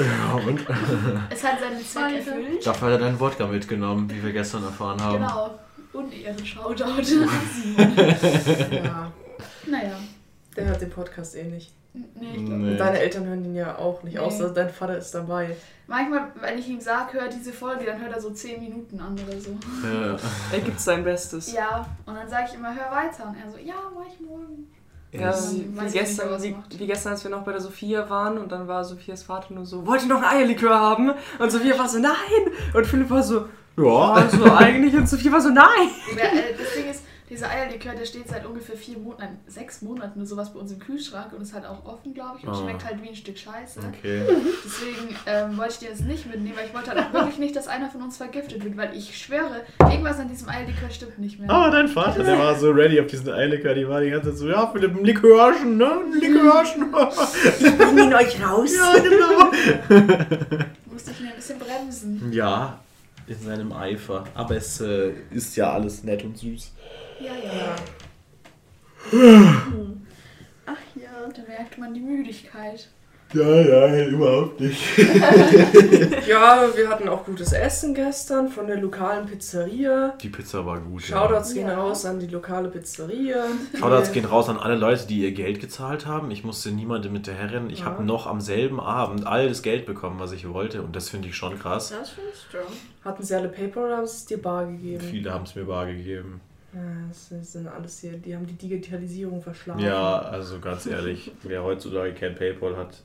Ja, 0.00 0.34
und? 0.34 0.60
es 1.30 1.44
hat 1.44 1.60
seinen 1.60 1.84
Zweck 1.84 2.02
Weiter. 2.04 2.32
erfüllt. 2.32 2.66
Dafür 2.66 2.86
hat 2.88 2.94
er 2.94 2.98
deinen 2.98 3.20
Wodka 3.20 3.46
mitgenommen, 3.46 4.10
wie 4.10 4.22
wir 4.22 4.32
gestern 4.32 4.64
erfahren 4.64 5.00
haben. 5.00 5.18
Genau. 5.18 5.58
Und 5.92 6.12
ihren 6.12 6.44
Shoutout. 6.44 6.84
Ja, 8.70 9.12
naja. 9.66 9.96
der 10.56 10.66
hört 10.66 10.80
den 10.80 10.90
Podcast 10.90 11.36
eh 11.36 11.44
nicht. 11.44 11.72
Nee, 11.94 12.32
ich 12.34 12.40
Nee. 12.40 12.76
Deine 12.76 12.98
Eltern 12.98 13.24
hören 13.26 13.44
ihn 13.44 13.54
ja 13.54 13.78
auch 13.78 14.02
nicht, 14.02 14.14
Nee. 14.14 14.20
außer 14.20 14.50
dein 14.50 14.68
Vater 14.70 14.98
ist 14.98 15.14
dabei. 15.14 15.56
Manchmal, 15.86 16.32
wenn 16.40 16.58
ich 16.58 16.68
ihm 16.68 16.80
sage, 16.80 17.12
hör 17.20 17.28
diese 17.28 17.52
Folge, 17.52 17.84
dann 17.84 18.00
hört 18.00 18.12
er 18.12 18.20
so 18.20 18.30
10 18.30 18.60
Minuten 18.60 18.98
an 18.98 19.12
oder 19.14 19.38
so. 19.40 19.50
Ja. 19.86 20.16
Er 20.52 20.60
gibt 20.60 20.80
sein 20.80 21.04
Bestes. 21.04 21.52
Ja, 21.52 21.86
und 22.06 22.14
dann 22.16 22.28
sage 22.28 22.46
ich 22.48 22.54
immer, 22.54 22.74
hör 22.74 22.90
weiter. 22.90 23.28
Und 23.28 23.36
er 23.36 23.50
so, 23.50 23.58
ja, 23.58 23.74
mach 23.94 24.06
ich 24.12 24.20
morgen. 24.20 24.68
Ja, 25.12 25.32
wie, 25.52 25.90
gestern, 25.92 26.42
wie, 26.42 26.56
wie 26.76 26.86
gestern, 26.88 27.12
als 27.12 27.22
wir 27.22 27.30
noch 27.30 27.44
bei 27.44 27.52
der 27.52 27.60
Sophia 27.60 28.10
waren 28.10 28.36
und 28.38 28.50
dann 28.50 28.66
war 28.66 28.82
Sophias 28.82 29.22
Vater 29.22 29.54
nur 29.54 29.64
so, 29.64 29.86
wollt 29.86 30.02
ihr 30.02 30.08
noch 30.08 30.20
ein 30.22 30.38
Eierlikör 30.38 30.74
haben? 30.76 31.12
Und 31.38 31.52
Sophia 31.52 31.78
war 31.78 31.88
so, 31.88 32.00
nein! 32.00 32.12
Und 32.74 32.84
Philipp 32.84 33.10
war 33.10 33.22
so, 33.22 33.44
Ja. 33.76 34.12
also 34.14 34.44
eigentlich 34.52 34.92
und 34.96 35.08
Sophia 35.08 35.30
war 35.30 35.40
so, 35.40 35.50
nein! 35.50 35.68
Ja, 36.16 36.24
äh, 36.24 36.54
das 36.58 36.72
Ding 36.74 36.90
ist, 36.90 37.04
dieser 37.34 37.50
Eierlikör, 37.50 37.94
der 37.94 38.04
steht 38.06 38.28
seit 38.28 38.46
ungefähr 38.46 38.76
vier 38.76 38.96
Monaten, 38.98 39.22
nein, 39.22 39.38
sechs 39.46 39.82
Monaten 39.82 40.18
oder 40.20 40.26
sowas 40.26 40.52
bei 40.52 40.60
uns 40.60 40.70
im 40.72 40.78
Kühlschrank 40.78 41.32
und 41.32 41.42
ist 41.42 41.52
halt 41.52 41.66
auch 41.66 41.84
offen, 41.84 42.14
glaube 42.14 42.38
ich, 42.38 42.46
und 42.46 42.54
Ah. 42.54 42.60
schmeckt 42.62 42.84
halt 42.84 43.02
wie 43.02 43.08
ein 43.08 43.14
Stück 43.16 43.36
Scheiße. 43.36 43.80
Okay. 43.80 44.22
Deswegen 44.64 45.16
ähm, 45.26 45.56
wollte 45.58 45.72
ich 45.72 45.78
dir 45.80 45.90
das 45.90 46.00
nicht 46.00 46.26
mitnehmen, 46.26 46.56
weil 46.56 46.66
ich 46.66 46.74
wollte 46.74 46.90
halt 46.92 47.00
auch 47.00 47.12
wirklich 47.12 47.38
nicht, 47.38 47.56
dass 47.56 47.66
einer 47.68 47.90
von 47.90 48.02
uns 48.02 48.16
vergiftet 48.16 48.62
wird, 48.64 48.76
weil 48.76 48.96
ich 48.96 49.18
schwöre, 49.18 49.62
irgendwas 49.80 50.18
an 50.20 50.28
diesem 50.28 50.48
Eierlikör 50.48 50.90
stimmt 50.90 51.18
nicht 51.18 51.40
mehr. 51.40 51.50
Aber 51.50 51.70
dein 51.70 51.88
Vater, 51.88 52.22
der 52.22 52.38
war 52.38 52.54
so 52.54 52.70
ready 52.70 53.00
auf 53.00 53.06
diesen 53.08 53.28
Eierlikör, 53.30 53.74
die 53.74 53.88
war 53.88 54.00
die 54.00 54.10
ganze 54.10 54.30
Zeit 54.30 54.38
so, 54.38 54.48
ja, 54.48 54.66
Philipp, 54.68 54.96
ein 54.96 55.04
Likörchen, 55.04 55.76
ne? 55.76 55.90
Ein 55.90 56.12
Likörchen. 56.20 56.90
Bring 56.90 57.98
ihn 57.98 58.14
euch 58.14 58.42
raus! 58.46 58.70
ja, 58.76 58.94
genau. 59.02 59.50
Musste 60.90 61.10
ich 61.10 61.20
mir 61.20 61.28
ein 61.30 61.36
bisschen 61.36 61.58
bremsen. 61.58 62.32
Ja, 62.32 62.78
in 63.26 63.38
seinem 63.40 63.72
Eifer. 63.72 64.24
Aber 64.34 64.56
es 64.56 64.80
äh, 64.80 65.12
ist 65.30 65.56
ja 65.56 65.72
alles 65.72 66.04
nett 66.04 66.22
und 66.24 66.36
süß. 66.38 66.72
Ja, 67.24 67.32
ja. 67.34 67.76
Ach 70.66 70.76
ja. 70.96 71.28
Da 71.34 71.42
merkt 71.48 71.78
man 71.78 71.94
die 71.94 72.00
Müdigkeit. 72.00 72.88
Ja, 73.32 73.42
ja, 73.60 74.06
überhaupt 74.06 74.60
nicht. 74.60 74.80
Ja, 76.28 76.68
wir 76.74 76.88
hatten 76.88 77.08
auch 77.08 77.24
gutes 77.24 77.52
Essen 77.52 77.94
gestern 77.94 78.48
von 78.48 78.66
der 78.66 78.76
lokalen 78.78 79.26
Pizzeria. 79.26 80.14
Die 80.22 80.28
Pizza 80.28 80.64
war 80.64 80.78
gut. 80.80 81.02
Shoutouts 81.02 81.52
gehen 81.52 81.66
Ja. 81.68 81.76
raus 81.80 82.04
an 82.06 82.18
die 82.20 82.26
lokale 82.28 82.68
Pizzeria. 82.68 83.36
Ja. 83.72 83.78
Shoutouts 83.78 84.12
gehen 84.12 84.24
raus 84.24 84.48
an 84.48 84.56
alle 84.58 84.76
Leute, 84.76 85.06
die 85.06 85.20
ihr 85.22 85.32
Geld 85.32 85.60
gezahlt 85.60 86.06
haben. 86.06 86.30
Ich 86.30 86.44
musste 86.44 86.70
niemandem 86.70 87.12
hinterherrennen. 87.12 87.70
Ich 87.70 87.80
Ja. 87.80 87.86
habe 87.86 88.04
noch 88.04 88.26
am 88.26 88.40
selben 88.40 88.80
Abend 88.80 89.26
all 89.26 89.48
das 89.48 89.62
Geld 89.62 89.84
bekommen, 89.86 90.18
was 90.20 90.32
ich 90.32 90.48
wollte. 90.48 90.82
Und 90.82 90.94
das 90.96 91.08
finde 91.10 91.28
ich 91.28 91.36
schon 91.36 91.58
krass. 91.58 91.90
Das 91.90 92.10
finde 92.10 92.30
ich 92.32 92.40
strong. 92.40 92.72
Hatten 93.04 93.22
sie 93.22 93.34
alle 93.34 93.48
Paper 93.48 93.84
oder 93.86 93.96
haben 93.98 94.06
sie 94.06 94.14
es 94.16 94.26
dir 94.26 94.40
bar 94.40 94.66
gegeben? 94.66 95.00
Viele 95.02 95.32
haben 95.32 95.44
es 95.44 95.54
mir 95.54 95.64
bar 95.64 95.86
gegeben. 95.86 96.40
Ja, 96.74 97.08
das 97.08 97.52
sind 97.52 97.68
alles 97.68 98.00
hier, 98.00 98.12
die 98.14 98.34
haben 98.34 98.46
die 98.46 98.54
Digitalisierung 98.54 99.40
verschlafen. 99.42 99.80
Ja, 99.82 100.18
also 100.20 100.58
ganz 100.60 100.86
ehrlich, 100.86 101.30
wer 101.42 101.62
heutzutage 101.62 102.14
kein 102.14 102.34
Paypal 102.34 102.76
hat, 102.76 103.02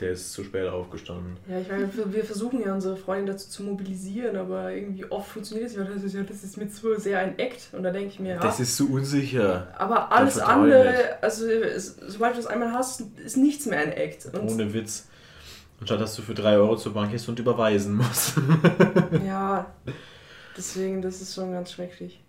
der 0.00 0.10
ist 0.10 0.32
zu 0.32 0.44
spät 0.44 0.68
aufgestanden. 0.68 1.38
Ja, 1.48 1.58
ich 1.58 1.68
meine, 1.68 1.88
wir 2.12 2.24
versuchen 2.24 2.60
ja 2.62 2.74
unsere 2.74 2.96
Freunde 2.96 3.32
dazu 3.32 3.48
zu 3.48 3.62
mobilisieren, 3.62 4.36
aber 4.36 4.70
irgendwie 4.70 5.06
oft 5.10 5.30
funktioniert 5.30 5.70
es 5.70 5.76
nicht. 5.76 5.90
Das 5.90 6.02
ist, 6.02 6.14
ja, 6.14 6.22
das 6.22 6.44
ist 6.44 6.58
mit 6.58 6.74
so 6.74 6.94
sehr 6.96 7.20
ein 7.20 7.38
Act. 7.38 7.70
Und 7.72 7.82
da 7.82 7.90
denke 7.90 8.08
ich 8.08 8.20
mir, 8.20 8.34
ja, 8.34 8.40
Das 8.40 8.60
ist 8.60 8.76
so 8.76 8.84
unsicher. 8.86 9.68
aber 9.78 10.12
alles 10.12 10.38
andere, 10.38 11.22
also 11.22 11.46
es, 11.46 11.96
sobald 12.06 12.34
du 12.34 12.42
das 12.42 12.46
einmal 12.46 12.72
hast, 12.72 13.02
ist 13.24 13.38
nichts 13.38 13.64
mehr 13.64 13.78
ein 13.78 13.92
Act. 13.92 14.26
Und 14.26 14.50
Ohne 14.50 14.74
Witz. 14.74 15.08
Anstatt 15.80 16.00
dass 16.00 16.16
du 16.16 16.22
für 16.22 16.34
3 16.34 16.56
Euro 16.56 16.76
zur 16.76 16.92
Bank 16.92 17.10
gehst 17.10 17.28
und 17.28 17.38
überweisen 17.38 17.94
musst. 17.96 18.34
ja, 19.26 19.66
deswegen, 20.56 21.00
das 21.00 21.20
ist 21.22 21.34
schon 21.34 21.52
ganz 21.52 21.72
schrecklich. 21.72 22.20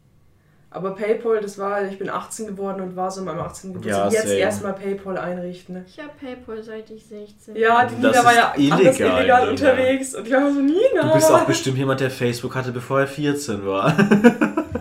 Aber 0.69 0.95
PayPal, 0.95 1.39
das 1.39 1.57
war, 1.57 1.85
ich 1.85 1.97
bin 1.97 2.09
18 2.09 2.45
geworden 2.47 2.81
und 2.81 2.95
war 2.97 3.09
so 3.09 3.21
an 3.21 3.27
meinem 3.27 3.39
18. 3.39 3.73
Geburtstag. 3.73 4.11
Ja, 4.11 4.19
Jetzt 4.19 4.31
erstmal 4.31 4.73
PayPal 4.73 5.17
einrichten. 5.17 5.75
Ne? 5.75 5.85
Ich 5.87 5.97
habe 5.97 6.09
Paypal 6.19 6.61
seit 6.61 6.89
ich 6.89 7.05
16 7.05 7.55
Ja, 7.55 7.85
die 7.85 8.01
Das 8.01 8.11
Nina 8.11 8.25
war 8.25 8.35
ja 8.35 8.53
illegal, 8.57 8.79
anders 8.79 8.99
illegal 8.99 9.49
unterwegs. 9.49 10.15
Und 10.15 10.27
ich 10.27 10.33
war 10.33 10.51
so, 10.51 10.59
Nina! 10.59 11.07
Du 11.07 11.13
bist 11.13 11.31
auch 11.31 11.45
bestimmt 11.45 11.77
jemand, 11.77 12.01
der 12.01 12.11
Facebook 12.11 12.53
hatte, 12.53 12.71
bevor 12.71 12.99
er 12.99 13.07
14 13.07 13.65
war. 13.65 13.95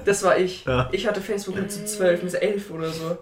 Das 0.05 0.23
war 0.23 0.39
ich. 0.39 0.65
Ja. 0.65 0.89
Ich 0.93 1.09
hatte 1.09 1.21
Facebook 1.21 1.57
mit 1.57 1.73
so 1.73 1.85
12, 1.85 2.23
mit 2.23 2.35
11 2.41 2.71
oder 2.71 2.91
so. 2.91 3.19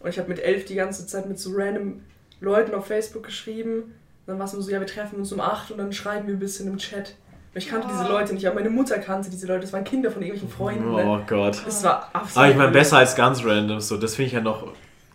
Und 0.00 0.10
ich 0.10 0.18
habe 0.18 0.28
mit 0.28 0.40
11 0.40 0.64
die 0.64 0.74
ganze 0.74 1.06
Zeit 1.06 1.28
mit 1.28 1.38
so 1.38 1.52
random 1.54 2.00
Leuten 2.40 2.74
auf 2.74 2.86
Facebook 2.86 3.22
geschrieben. 3.22 3.94
Dann 4.26 4.38
war 4.40 4.46
es 4.46 4.52
nur 4.52 4.60
so, 4.60 4.70
ja, 4.72 4.80
wir 4.80 4.86
treffen 4.88 5.16
uns 5.20 5.32
um 5.32 5.38
8 5.38 5.70
und 5.70 5.78
dann 5.78 5.92
schreiben 5.92 6.26
wir 6.26 6.34
ein 6.34 6.40
bisschen 6.40 6.66
im 6.66 6.78
Chat. 6.78 7.14
Ich 7.54 7.68
kannte 7.68 7.86
Oh. 7.88 7.90
diese 7.92 8.08
Leute 8.08 8.34
nicht, 8.34 8.46
aber 8.46 8.56
meine 8.56 8.70
Mutter 8.70 8.98
kannte 8.98 9.30
diese 9.30 9.46
Leute. 9.46 9.60
Das 9.60 9.72
waren 9.72 9.84
Kinder 9.84 10.10
von 10.10 10.22
irgendwelchen 10.22 10.48
Freunden. 10.54 10.92
Ne? 10.94 11.04
Oh 11.06 11.20
Gott. 11.26 11.62
Das 11.64 11.84
war 11.84 12.10
absolut. 12.12 12.36
Aber 12.36 12.48
ich 12.50 12.56
meine, 12.56 12.72
besser 12.72 12.98
als 12.98 13.14
ganz 13.14 13.44
random. 13.44 13.80
So, 13.80 13.96
das 13.96 14.16
finde 14.16 14.26
ich 14.28 14.32
ja 14.32 14.40
noch 14.40 14.68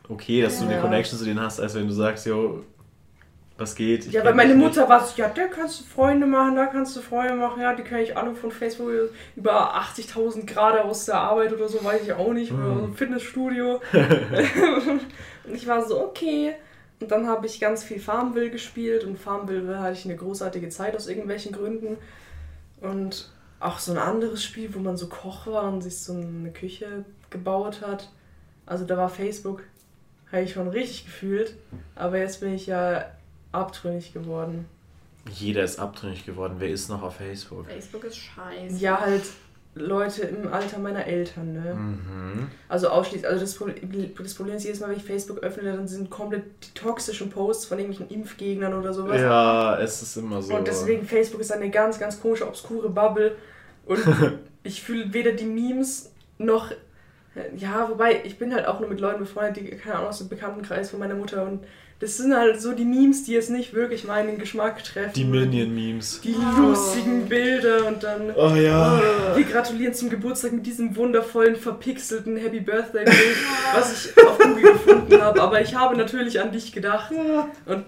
okay, 0.08 0.42
dass 0.42 0.60
du 0.60 0.66
eine 0.66 0.76
Ja. 0.76 0.82
Connection 0.82 1.18
zu 1.20 1.26
denen 1.26 1.42
hast, 1.42 1.60
als 1.60 1.76
wenn 1.76 1.88
du 1.88 1.94
sagst, 1.94 2.26
yo, 2.26 2.64
was 3.58 3.76
geht? 3.76 4.06
Ich 4.08 4.14
Ja, 4.14 4.24
weil 4.24 4.34
meine 4.34 4.56
Mutter 4.56 4.88
war 4.88 5.04
so, 5.06 5.12
ja, 5.22 5.28
da 5.28 5.48
kannst 5.48 5.82
du 5.82 5.84
Freunde 5.84 6.26
machen, 6.26 6.56
da 6.56 6.68
kannst 6.68 6.96
du 6.96 7.02
Freunde 7.02 7.36
machen, 7.36 7.62
ja, 7.62 7.76
die 7.76 7.84
kenne 7.84 8.04
ich 8.04 8.16
alle 8.16 8.34
von 8.34 8.52
Facebook 8.52 8.88
über 9.36 9.76
80.000 9.76 10.46
Grad 10.48 10.80
aus 10.80 11.06
der 11.06 11.16
Arbeit 11.16 11.52
oder 11.54 11.68
so, 11.68 11.84
weiß 11.84 12.04
ich 12.04 12.14
auch 12.14 12.32
nicht, 12.32 12.54
oder 12.54 12.62
Mhm. 12.64 12.84
im 12.86 12.96
Fitnessstudio. 12.96 13.82
und 15.46 15.54
ich 15.56 15.68
war 15.68 15.86
so, 15.86 16.00
okay. 16.02 16.54
Und 17.02 17.12
dann 17.12 17.28
habe 17.28 17.46
ich 17.46 17.60
ganz 17.60 17.84
viel 17.84 18.00
Farmville 18.00 18.50
gespielt 18.50 19.04
und 19.04 19.18
Farmville 19.20 19.80
hatte 19.80 19.94
ich 19.94 20.06
eine 20.06 20.16
großartige 20.16 20.70
Zeit 20.70 20.96
aus 20.96 21.08
irgendwelchen 21.08 21.52
Gründen. 21.52 21.98
Und 22.82 23.30
auch 23.60 23.80
so 23.80 23.92
ein 23.92 23.98
anderes 23.98 24.44
Spiel, 24.44 24.74
wo 24.74 24.80
man 24.80 24.98
so 24.98 25.08
Koch 25.08 25.48
war 25.48 25.72
und 25.72 25.82
sich 25.82 25.98
so 26.00 26.14
eine 26.14 26.52
Küche 26.52 27.06
gebaut 27.30 27.82
hat. 27.82 28.10
Also 28.66 28.86
da 28.86 28.98
war 28.98 29.10
Facebook, 29.10 29.64
habe 30.32 30.44
ich 30.44 30.54
schon 30.54 30.68
richtig 30.70 31.06
gefühlt. 31.06 31.56
Aber 31.96 32.18
jetzt 32.18 32.40
bin 32.40 32.54
ich 32.54 32.68
ja 32.68 33.06
abtrünnig 33.52 34.14
geworden. 34.14 34.66
Jeder 35.32 35.64
ist 35.64 35.80
abtrünnig 35.80 36.26
geworden. 36.26 36.56
Wer 36.60 36.70
ist 36.70 36.90
noch 36.90 37.04
auf 37.04 37.16
Facebook? 37.16 37.68
Facebook 37.68 38.04
ist 38.06 38.18
scheiße. 38.18 38.78
Ja, 38.78 39.02
halt 39.02 39.24
Leute 39.76 40.24
im 40.24 40.52
Alter 40.52 40.80
meiner 40.80 41.06
Eltern, 41.06 41.54
ne? 41.54 41.76
Mhm. 41.76 42.48
Also 42.68 42.90
ausschließlich, 42.90 43.28
also 43.28 43.42
das 43.42 43.56
Problem, 43.56 44.14
das 44.18 44.34
Problem 44.34 44.56
ist, 44.56 44.64
jedes 44.64 44.80
Mal, 44.80 44.90
wenn 44.90 44.98
ich 44.98 45.04
Facebook 45.04 45.40
öffne, 45.40 45.64
dann 45.72 45.88
sind 45.88 46.10
komplett 46.10 46.44
die 46.64 46.74
toxischen 46.74 47.30
Posts 47.30 47.66
von 47.66 47.80
irgendwelchen 47.80 48.14
Impfgegnern 48.16 48.74
oder 48.74 48.94
sowas. 48.94 49.22
Ja, 49.22 49.80
es 49.80 50.02
ist 50.02 50.18
immer 50.18 50.42
so. 50.42 50.56
Und 50.56 50.68
deswegen, 50.68 51.06
Facebook 51.06 51.42
ist 51.42 51.52
eine 51.52 51.70
ganz, 51.70 52.00
ganz 52.00 52.20
komische, 52.20 52.48
obskure 52.48 52.90
Bubble. 52.90 53.36
Und 53.86 54.00
ich 54.64 54.82
fühle 54.82 55.14
weder 55.14 55.34
die 55.34 55.46
Memes 55.46 56.12
noch 56.38 56.72
Ja, 57.58 57.90
wobei, 57.90 58.22
ich 58.24 58.38
bin 58.38 58.54
halt 58.54 58.68
auch 58.68 58.80
nur 58.80 58.90
mit 58.90 59.00
Leuten 59.00 59.20
befreundet, 59.20 59.58
die, 59.58 59.70
keine 59.78 59.96
Ahnung, 59.96 60.10
aus 60.10 60.20
dem 60.20 60.30
Bekanntenkreis 60.30 60.92
von 60.92 61.00
meiner 61.00 61.16
Mutter 61.16 61.46
und 61.46 61.62
das 62.00 62.16
sind 62.16 62.34
halt 62.34 62.62
so 62.62 62.72
die 62.72 62.86
Memes, 62.86 63.26
die 63.26 63.34
jetzt 63.34 63.50
nicht 63.50 63.74
wirklich 63.74 64.06
meinen 64.06 64.40
Geschmack 64.40 64.82
treffen. 64.86 65.12
Die 65.14 65.26
Minion-Memes. 65.26 66.22
Die 66.22 66.34
lustigen 66.58 67.26
Bilder 67.28 67.88
und 67.88 68.02
dann. 68.02 68.34
Oh 68.38 68.56
ja. 68.56 69.02
Wir 69.36 69.44
gratulieren 69.44 69.94
zum 69.94 70.10
Geburtstag 70.10 70.54
mit 70.54 70.66
diesem 70.66 70.96
wundervollen, 70.96 71.58
verpixelten 71.58 72.38
Happy 72.38 72.62
Birthday 72.62 73.04
Bild, 73.04 73.18
was 73.74 74.06
ich 74.06 74.26
auf 74.26 74.40
Google 74.40 74.72
gefunden 74.72 75.22
habe. 75.22 75.42
Aber 75.42 75.60
ich 75.60 75.76
habe 75.76 75.98
natürlich 75.98 76.40
an 76.40 76.54
dich 76.54 76.72
gedacht. 76.72 77.12
Und 77.66 77.84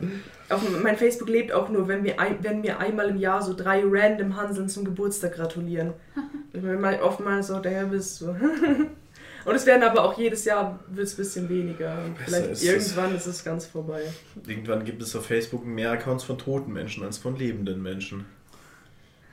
auf 0.49 0.61
mein 0.83 0.97
Facebook 0.97 1.29
lebt 1.29 1.53
auch 1.53 1.69
nur, 1.69 1.87
wenn, 1.87 2.03
wir 2.03 2.19
ein, 2.19 2.39
wenn 2.41 2.59
mir 2.59 2.79
einmal 2.79 3.07
im 3.07 3.17
Jahr 3.17 3.41
so 3.41 3.53
drei 3.53 3.81
random 3.85 4.35
Hanseln 4.35 4.67
zum 4.67 4.83
Geburtstag 4.83 5.35
gratulieren. 5.35 5.93
Ich 6.53 6.61
bin 6.61 6.81
mal 6.81 6.99
oftmals 7.01 7.47
so, 7.47 7.59
der 7.59 7.85
bist 7.85 8.19
du. 8.19 8.35
Und 9.45 9.55
es 9.55 9.65
werden 9.65 9.83
aber 9.83 10.03
auch 10.03 10.17
jedes 10.17 10.45
Jahr 10.45 10.79
wird 10.87 11.07
es 11.07 11.13
ein 11.13 11.17
bisschen 11.17 11.49
weniger. 11.49 11.97
Vielleicht 12.25 12.51
ist 12.51 12.61
es. 12.61 12.67
irgendwann 12.67 13.15
ist 13.15 13.25
es 13.25 13.43
ganz 13.43 13.65
vorbei. 13.65 14.01
Irgendwann 14.47 14.85
gibt 14.85 15.01
es 15.01 15.15
auf 15.15 15.25
Facebook 15.25 15.65
mehr 15.65 15.91
Accounts 15.91 16.23
von 16.23 16.37
toten 16.37 16.71
Menschen 16.73 17.03
als 17.03 17.17
von 17.17 17.35
lebenden 17.35 17.81
Menschen. 17.81 18.25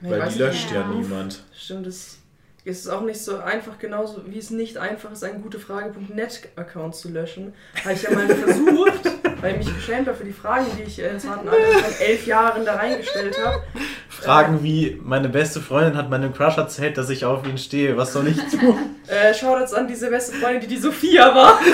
Ich 0.01 0.09
Weil 0.11 0.29
die 0.29 0.39
löscht 0.39 0.71
ja 0.71 0.81
Ja. 0.81 0.89
niemand. 0.89 1.43
Stimmt, 1.55 1.87
es 1.87 2.19
es 2.65 2.81
ist 2.81 2.89
auch 2.89 3.01
nicht 3.03 3.21
so 3.21 3.39
einfach, 3.39 3.79
genauso 3.79 4.23
wie 4.27 4.37
es 4.39 4.51
nicht 4.51 4.77
einfach 4.77 5.11
ist, 5.13 5.25
einen 5.25 5.41
gutefrage.net-Account 5.43 6.95
zu 6.95 7.09
löschen. 7.09 7.55
Habe 7.83 7.95
ich 7.95 8.03
ja 8.03 8.11
mal 8.11 8.29
versucht, 8.35 9.08
weil 9.41 9.53
ich 9.53 9.67
mich 9.67 9.75
geschämt 9.75 10.09
habe 10.09 10.17
für 10.17 10.25
die 10.25 10.33
Fragen, 10.33 10.67
die 10.77 10.83
ich 10.83 10.99
äh, 11.01 11.11
ins 11.11 11.23
zarten 11.25 11.49
Alter 11.49 11.79
von 11.79 12.07
elf 12.07 12.27
Jahren 12.27 12.65
da 12.65 12.75
reingestellt 12.75 13.37
habe. 13.45 13.63
Fragen 14.09 14.63
wie, 14.63 15.01
meine 15.05 15.29
beste 15.29 15.61
Freundin 15.61 15.97
hat 15.97 16.11
meinem 16.11 16.33
Crush 16.35 16.57
erzählt, 16.57 16.99
dass 16.99 17.11
ich 17.11 17.25
auf 17.25 17.47
ihn 17.47 17.59
stehe. 17.59 17.97
Was 17.97 18.13
soll 18.13 18.29
ich 18.29 18.37
tun? 18.37 18.77
Äh, 19.09 19.33
Shoutouts 19.33 19.73
an 19.73 19.89
diese 19.89 20.11
beste 20.11 20.37
Freundin, 20.37 20.61
die 20.61 20.67
die 20.67 20.77
Sophia 20.77 21.35
war. 21.35 21.59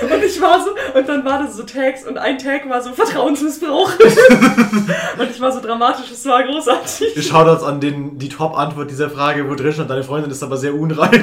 Und 0.00 0.24
ich 0.24 0.40
war 0.40 0.64
so, 0.64 0.70
und 0.98 1.08
dann 1.08 1.24
war 1.24 1.42
das 1.42 1.56
so 1.56 1.64
Tags 1.64 2.04
und 2.04 2.18
ein 2.18 2.38
Tag 2.38 2.68
war 2.68 2.80
so 2.80 2.92
Vertrauensmissbrauch. 2.92 3.92
und 5.18 5.30
ich 5.30 5.40
war 5.40 5.50
so 5.50 5.60
dramatisch, 5.60 6.10
es 6.12 6.24
war 6.26 6.44
großartig. 6.44 7.26
Shoutouts 7.26 7.64
an 7.64 7.80
den, 7.80 8.18
die 8.18 8.28
Top-Antwort 8.28 8.90
dieser 8.90 9.10
Frage, 9.10 9.48
wo 9.48 9.54
drin 9.54 9.72
stand, 9.72 9.90
deine 9.90 10.04
Freundin 10.04 10.30
ist 10.30 10.42
aber 10.42 10.56
sehr 10.56 10.74
unreif. 10.74 11.20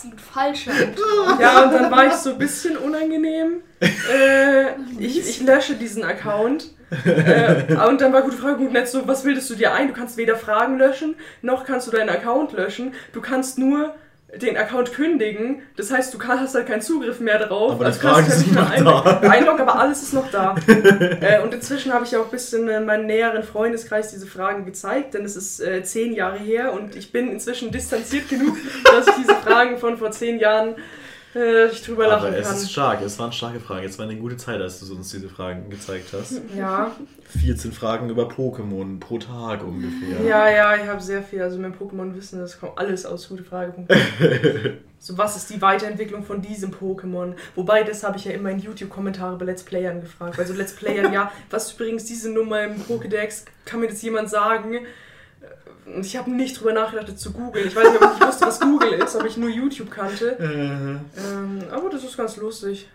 Absolut 0.00 0.20
falsche 0.20 0.70
Antwort. 0.70 1.40
Ja, 1.40 1.64
und 1.64 1.74
dann 1.74 1.90
war 1.90 2.06
ich 2.06 2.14
so 2.14 2.30
ein 2.30 2.38
bisschen 2.38 2.78
unangenehm. 2.78 3.60
Äh, 3.80 4.70
ich, 4.98 5.18
ich 5.18 5.40
lösche 5.42 5.74
diesen 5.74 6.04
Account. 6.04 6.70
Äh, 7.04 7.74
und 7.86 8.00
dann 8.00 8.12
war 8.12 8.22
gute 8.22 8.38
Frage, 8.38 8.56
gut, 8.56 8.72
Netz 8.72 8.92
so, 8.92 9.06
was 9.06 9.24
bildest 9.24 9.50
du 9.50 9.56
dir 9.56 9.74
ein? 9.74 9.88
Du 9.88 9.92
kannst 9.92 10.16
weder 10.16 10.36
Fragen 10.36 10.78
löschen, 10.78 11.16
noch 11.42 11.64
kannst 11.64 11.86
du 11.86 11.90
deinen 11.90 12.08
Account 12.08 12.52
löschen. 12.52 12.94
Du 13.12 13.20
kannst 13.20 13.58
nur 13.58 13.94
den 14.36 14.56
Account 14.56 14.92
kündigen. 14.92 15.62
Das 15.76 15.90
heißt, 15.90 16.14
du 16.14 16.22
hast 16.22 16.54
halt 16.54 16.66
keinen 16.66 16.82
Zugriff 16.82 17.20
mehr 17.20 17.38
drauf. 17.38 17.72
Aber 17.72 17.86
Also 17.86 18.00
kannst 18.00 18.28
du 18.28 18.32
sind 18.32 18.54
nicht 18.54 18.80
noch 18.82 19.04
mehr 19.04 19.22
einloggen, 19.30 19.62
aber 19.62 19.78
alles 19.78 20.02
ist 20.02 20.12
noch 20.12 20.30
da. 20.30 20.54
äh, 20.66 21.40
und 21.42 21.52
inzwischen 21.52 21.92
habe 21.92 22.04
ich 22.04 22.12
ja 22.12 22.20
auch 22.20 22.26
ein 22.26 22.30
bisschen 22.30 22.68
in 22.68 22.86
meinem 22.86 23.06
näheren 23.06 23.42
Freundeskreis 23.42 24.10
diese 24.10 24.26
Fragen 24.26 24.64
gezeigt, 24.64 25.14
denn 25.14 25.24
es 25.24 25.36
ist 25.36 25.60
äh, 25.60 25.82
zehn 25.82 26.12
Jahre 26.12 26.38
her 26.38 26.72
und 26.72 26.96
ich 26.96 27.12
bin 27.12 27.30
inzwischen 27.30 27.70
distanziert 27.70 28.28
genug, 28.28 28.56
dass 28.84 29.08
ich 29.08 29.14
diese 29.14 29.34
Fragen 29.34 29.78
von 29.78 29.98
vor 29.98 30.10
zehn 30.10 30.38
Jahren 30.38 30.76
äh, 31.34 31.66
ich 31.66 31.82
drüber 31.82 32.08
lachen 32.08 32.28
Aber 32.28 32.36
es 32.36 32.48
kann. 32.48 32.56
ist 32.56 32.72
stark, 32.72 33.02
es 33.02 33.18
waren 33.18 33.32
starke 33.32 33.60
Fragen. 33.60 33.86
Es 33.86 33.98
war 33.98 34.06
eine 34.06 34.16
gute 34.16 34.36
Zeit, 34.36 34.60
als 34.60 34.80
du 34.80 34.94
uns 34.94 35.10
diese 35.10 35.28
Fragen 35.28 35.70
gezeigt 35.70 36.08
hast. 36.12 36.40
Ja, 36.56 36.96
14 37.40 37.72
Fragen 37.72 38.10
über 38.10 38.28
Pokémon 38.28 38.98
pro 38.98 39.18
Tag 39.18 39.62
ungefähr. 39.62 40.24
ja, 40.26 40.48
ja, 40.48 40.74
ich 40.76 40.86
habe 40.86 41.00
sehr 41.00 41.22
viel. 41.22 41.42
Also 41.42 41.58
mein 41.58 41.74
Pokémon-Wissen, 41.74 42.40
das 42.40 42.58
kommt 42.58 42.76
alles 42.78 43.06
aus 43.06 43.28
gute 43.28 43.44
Frage. 43.44 43.72
so, 44.98 45.16
was 45.16 45.36
ist 45.36 45.50
die 45.50 45.62
Weiterentwicklung 45.62 46.24
von 46.24 46.42
diesem 46.42 46.72
Pokémon? 46.72 47.34
Wobei, 47.54 47.84
das 47.84 48.02
habe 48.02 48.16
ich 48.16 48.24
ja 48.24 48.32
immer 48.32 48.50
in 48.50 48.58
YouTube-Kommentare 48.58 49.36
bei 49.36 49.44
Let's 49.44 49.62
Playern 49.62 50.00
gefragt. 50.00 50.38
Also 50.38 50.54
Let's 50.54 50.72
Playern, 50.74 51.12
ja, 51.12 51.30
was 51.50 51.66
ist 51.66 51.78
übrigens 51.80 52.04
diese 52.04 52.30
Nummer 52.30 52.64
im 52.64 52.82
Pokédex? 52.82 53.44
Kann 53.64 53.80
mir 53.80 53.88
das 53.88 54.02
jemand 54.02 54.28
sagen? 54.28 54.80
Ich 56.02 56.16
habe 56.16 56.30
nicht 56.30 56.58
drüber 56.60 56.72
nachgedacht, 56.72 57.08
das 57.08 57.16
zu 57.16 57.32
googeln. 57.32 57.66
Ich 57.68 57.74
weiß 57.76 57.90
nicht, 57.90 58.02
ob 58.02 58.12
ich 58.12 58.18
nicht 58.18 58.26
wusste, 58.28 58.46
was 58.46 58.60
Google 58.60 58.92
ist, 58.92 59.16
ob 59.16 59.24
ich 59.26 59.36
nur 59.36 59.48
YouTube 59.50 59.90
kannte. 59.90 60.38
Äh, 60.38 61.20
Ähm, 61.20 61.62
aber 61.70 61.90
das 61.90 62.04
ist 62.04 62.16
ganz 62.16 62.36
lustig. 62.36 62.88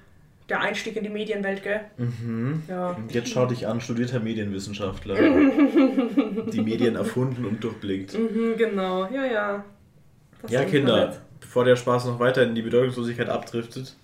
Der 0.47 0.59
Einstieg 0.61 0.95
in 0.95 1.03
die 1.03 1.09
Medienwelt, 1.09 1.63
gell? 1.63 1.81
mhm. 1.97 2.61
Ja. 2.69 2.91
Und 2.91 3.11
jetzt 3.13 3.29
schau 3.29 3.47
dich 3.47 3.67
an, 3.67 3.81
studierter 3.81 4.19
Medienwissenschaftler. 4.19 5.15
die 6.51 6.61
Medien 6.61 6.95
erfunden 6.95 7.45
und 7.45 7.63
durchblickt. 7.63 8.13
Mhm, 8.17 8.55
genau. 8.55 9.07
Ja, 9.11 9.25
ja. 9.25 9.65
Das 10.43 10.51
Ja, 10.51 10.63
Kinder, 10.65 10.95
Internet. 11.05 11.21
bevor 11.41 11.65
der 11.65 11.75
Spaß 11.75 12.05
noch 12.05 12.19
weiter 12.19 12.43
in 12.43 12.53
die 12.53 12.61
Bedeutungslosigkeit 12.61 13.27
abdriftet, 13.27 13.95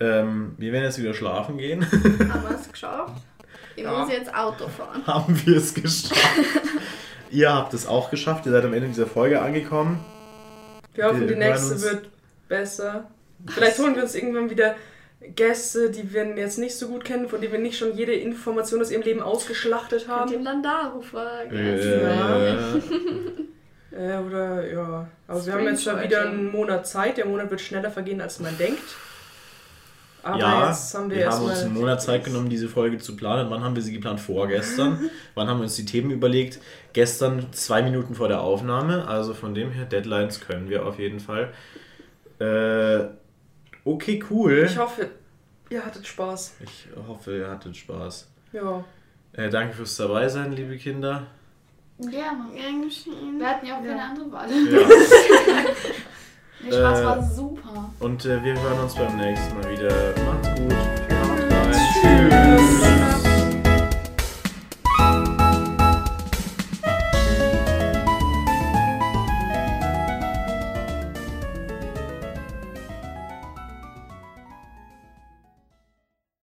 ähm, 0.00 0.54
wir 0.58 0.72
werden 0.72 0.84
jetzt 0.84 0.98
wieder 1.00 1.14
schlafen 1.14 1.56
gehen. 1.58 1.82
Haben 1.90 2.42
wir 2.48 2.56
es 2.60 2.70
geschafft? 2.70 3.22
Ich 3.76 3.84
Ja. 3.84 3.98
muss 4.00 4.10
jetzt 4.10 4.34
Auto 4.34 4.66
fahren. 4.68 5.06
Haben 5.06 5.40
wir 5.46 5.56
es 5.58 5.72
geschafft. 5.72 6.14
Ihr 7.30 7.52
habt 7.52 7.74
es 7.74 7.86
auch 7.86 8.10
geschafft, 8.10 8.46
ihr 8.46 8.52
seid 8.52 8.64
am 8.64 8.72
Ende 8.74 8.88
dieser 8.88 9.06
Folge 9.06 9.40
angekommen. 9.42 10.04
Wir 10.94 11.06
hoffen, 11.06 11.20
Wir 11.20 11.26
die 11.28 11.34
nächste 11.36 11.74
uns- 11.74 11.82
wird 11.84 12.08
besser. 12.48 13.10
Vielleicht 13.46 13.78
holen 13.78 13.94
wir 13.94 14.02
uns 14.02 14.14
irgendwann 14.14 14.48
wieder 14.50 14.74
Gäste, 15.34 15.90
die 15.90 16.12
wir 16.12 16.24
jetzt 16.36 16.58
nicht 16.58 16.76
so 16.76 16.88
gut 16.88 17.04
kennen, 17.04 17.28
von 17.28 17.40
denen 17.40 17.52
wir 17.52 17.58
nicht 17.58 17.78
schon 17.78 17.94
jede 17.96 18.12
Information 18.14 18.80
aus 18.80 18.90
ihrem 18.90 19.02
Leben 19.02 19.20
ausgeschlachtet 19.22 20.06
Könnt 20.06 20.30
ihr 20.30 20.36
haben. 20.38 20.44
Landaro 20.44 21.00
fragen. 21.00 21.54
Äh, 21.56 22.56
Äh, 23.92 24.18
oder 24.18 24.70
ja. 24.70 25.08
Aber 25.26 25.46
wir 25.46 25.52
haben 25.54 25.64
jetzt 25.64 25.82
schon 25.84 26.02
wieder 26.02 26.28
einen 26.28 26.50
Monat 26.52 26.86
Zeit. 26.86 27.16
Der 27.16 27.24
Monat 27.24 27.50
wird 27.50 27.62
schneller 27.62 27.90
vergehen, 27.90 28.20
als 28.20 28.40
man 28.40 28.56
denkt. 28.58 28.82
Aber 30.26 30.38
ja, 30.40 30.68
jetzt 30.68 30.92
haben 30.92 31.08
wir, 31.08 31.18
wir 31.18 31.30
haben 31.30 31.44
uns 31.44 31.62
einen 31.62 31.74
Monat 31.74 32.02
Zeit 32.02 32.24
genommen, 32.24 32.48
diese 32.48 32.68
Folge 32.68 32.98
zu 32.98 33.14
planen. 33.14 33.48
Wann 33.48 33.62
haben 33.62 33.76
wir 33.76 33.82
sie 33.82 33.92
geplant? 33.92 34.18
Vorgestern. 34.18 35.08
Wann 35.36 35.46
haben 35.46 35.58
wir 35.58 35.64
uns 35.64 35.76
die 35.76 35.84
Themen 35.84 36.10
überlegt? 36.10 36.58
Gestern, 36.92 37.52
zwei 37.52 37.80
Minuten 37.82 38.16
vor 38.16 38.26
der 38.26 38.40
Aufnahme. 38.40 39.06
Also 39.06 39.34
von 39.34 39.54
dem 39.54 39.70
her, 39.70 39.84
Deadlines 39.84 40.40
können 40.40 40.68
wir 40.68 40.84
auf 40.84 40.98
jeden 40.98 41.20
Fall. 41.20 41.52
Äh, 42.40 43.06
okay, 43.84 44.20
cool. 44.30 44.64
Ich 44.68 44.76
hoffe, 44.76 45.10
ihr 45.70 45.86
hattet 45.86 46.04
Spaß. 46.06 46.56
Ich 46.64 46.88
hoffe, 47.06 47.36
ihr 47.36 47.48
hattet 47.48 47.76
Spaß. 47.76 48.28
Ja. 48.52 48.84
Äh, 49.32 49.48
danke 49.48 49.74
fürs 49.74 49.96
dabei 49.96 50.28
sein, 50.28 50.52
liebe 50.52 50.76
Kinder. 50.76 51.28
Gerne. 52.00 52.50
Gern 52.52 52.82
geschehen. 52.82 53.38
Wir 53.38 53.48
hatten 53.48 53.64
ja 53.66 53.78
auch 53.78 53.84
Ja. 53.84 53.90
keine 53.90 54.02
andere 54.02 54.32
Wahl. 54.32 54.48
Ja. 54.50 54.80
Der 56.64 56.72
Spaß 56.72 57.00
Äh, 57.00 57.04
war 57.04 57.22
super. 57.22 57.90
Und 58.00 58.24
äh, 58.24 58.42
wir 58.42 58.54
hören 58.60 58.80
uns 58.80 58.94
beim 58.94 59.16
nächsten 59.16 59.54
Mal 59.54 59.70
wieder. 59.70 60.14
Macht's 60.24 60.60
gut. 60.60 61.15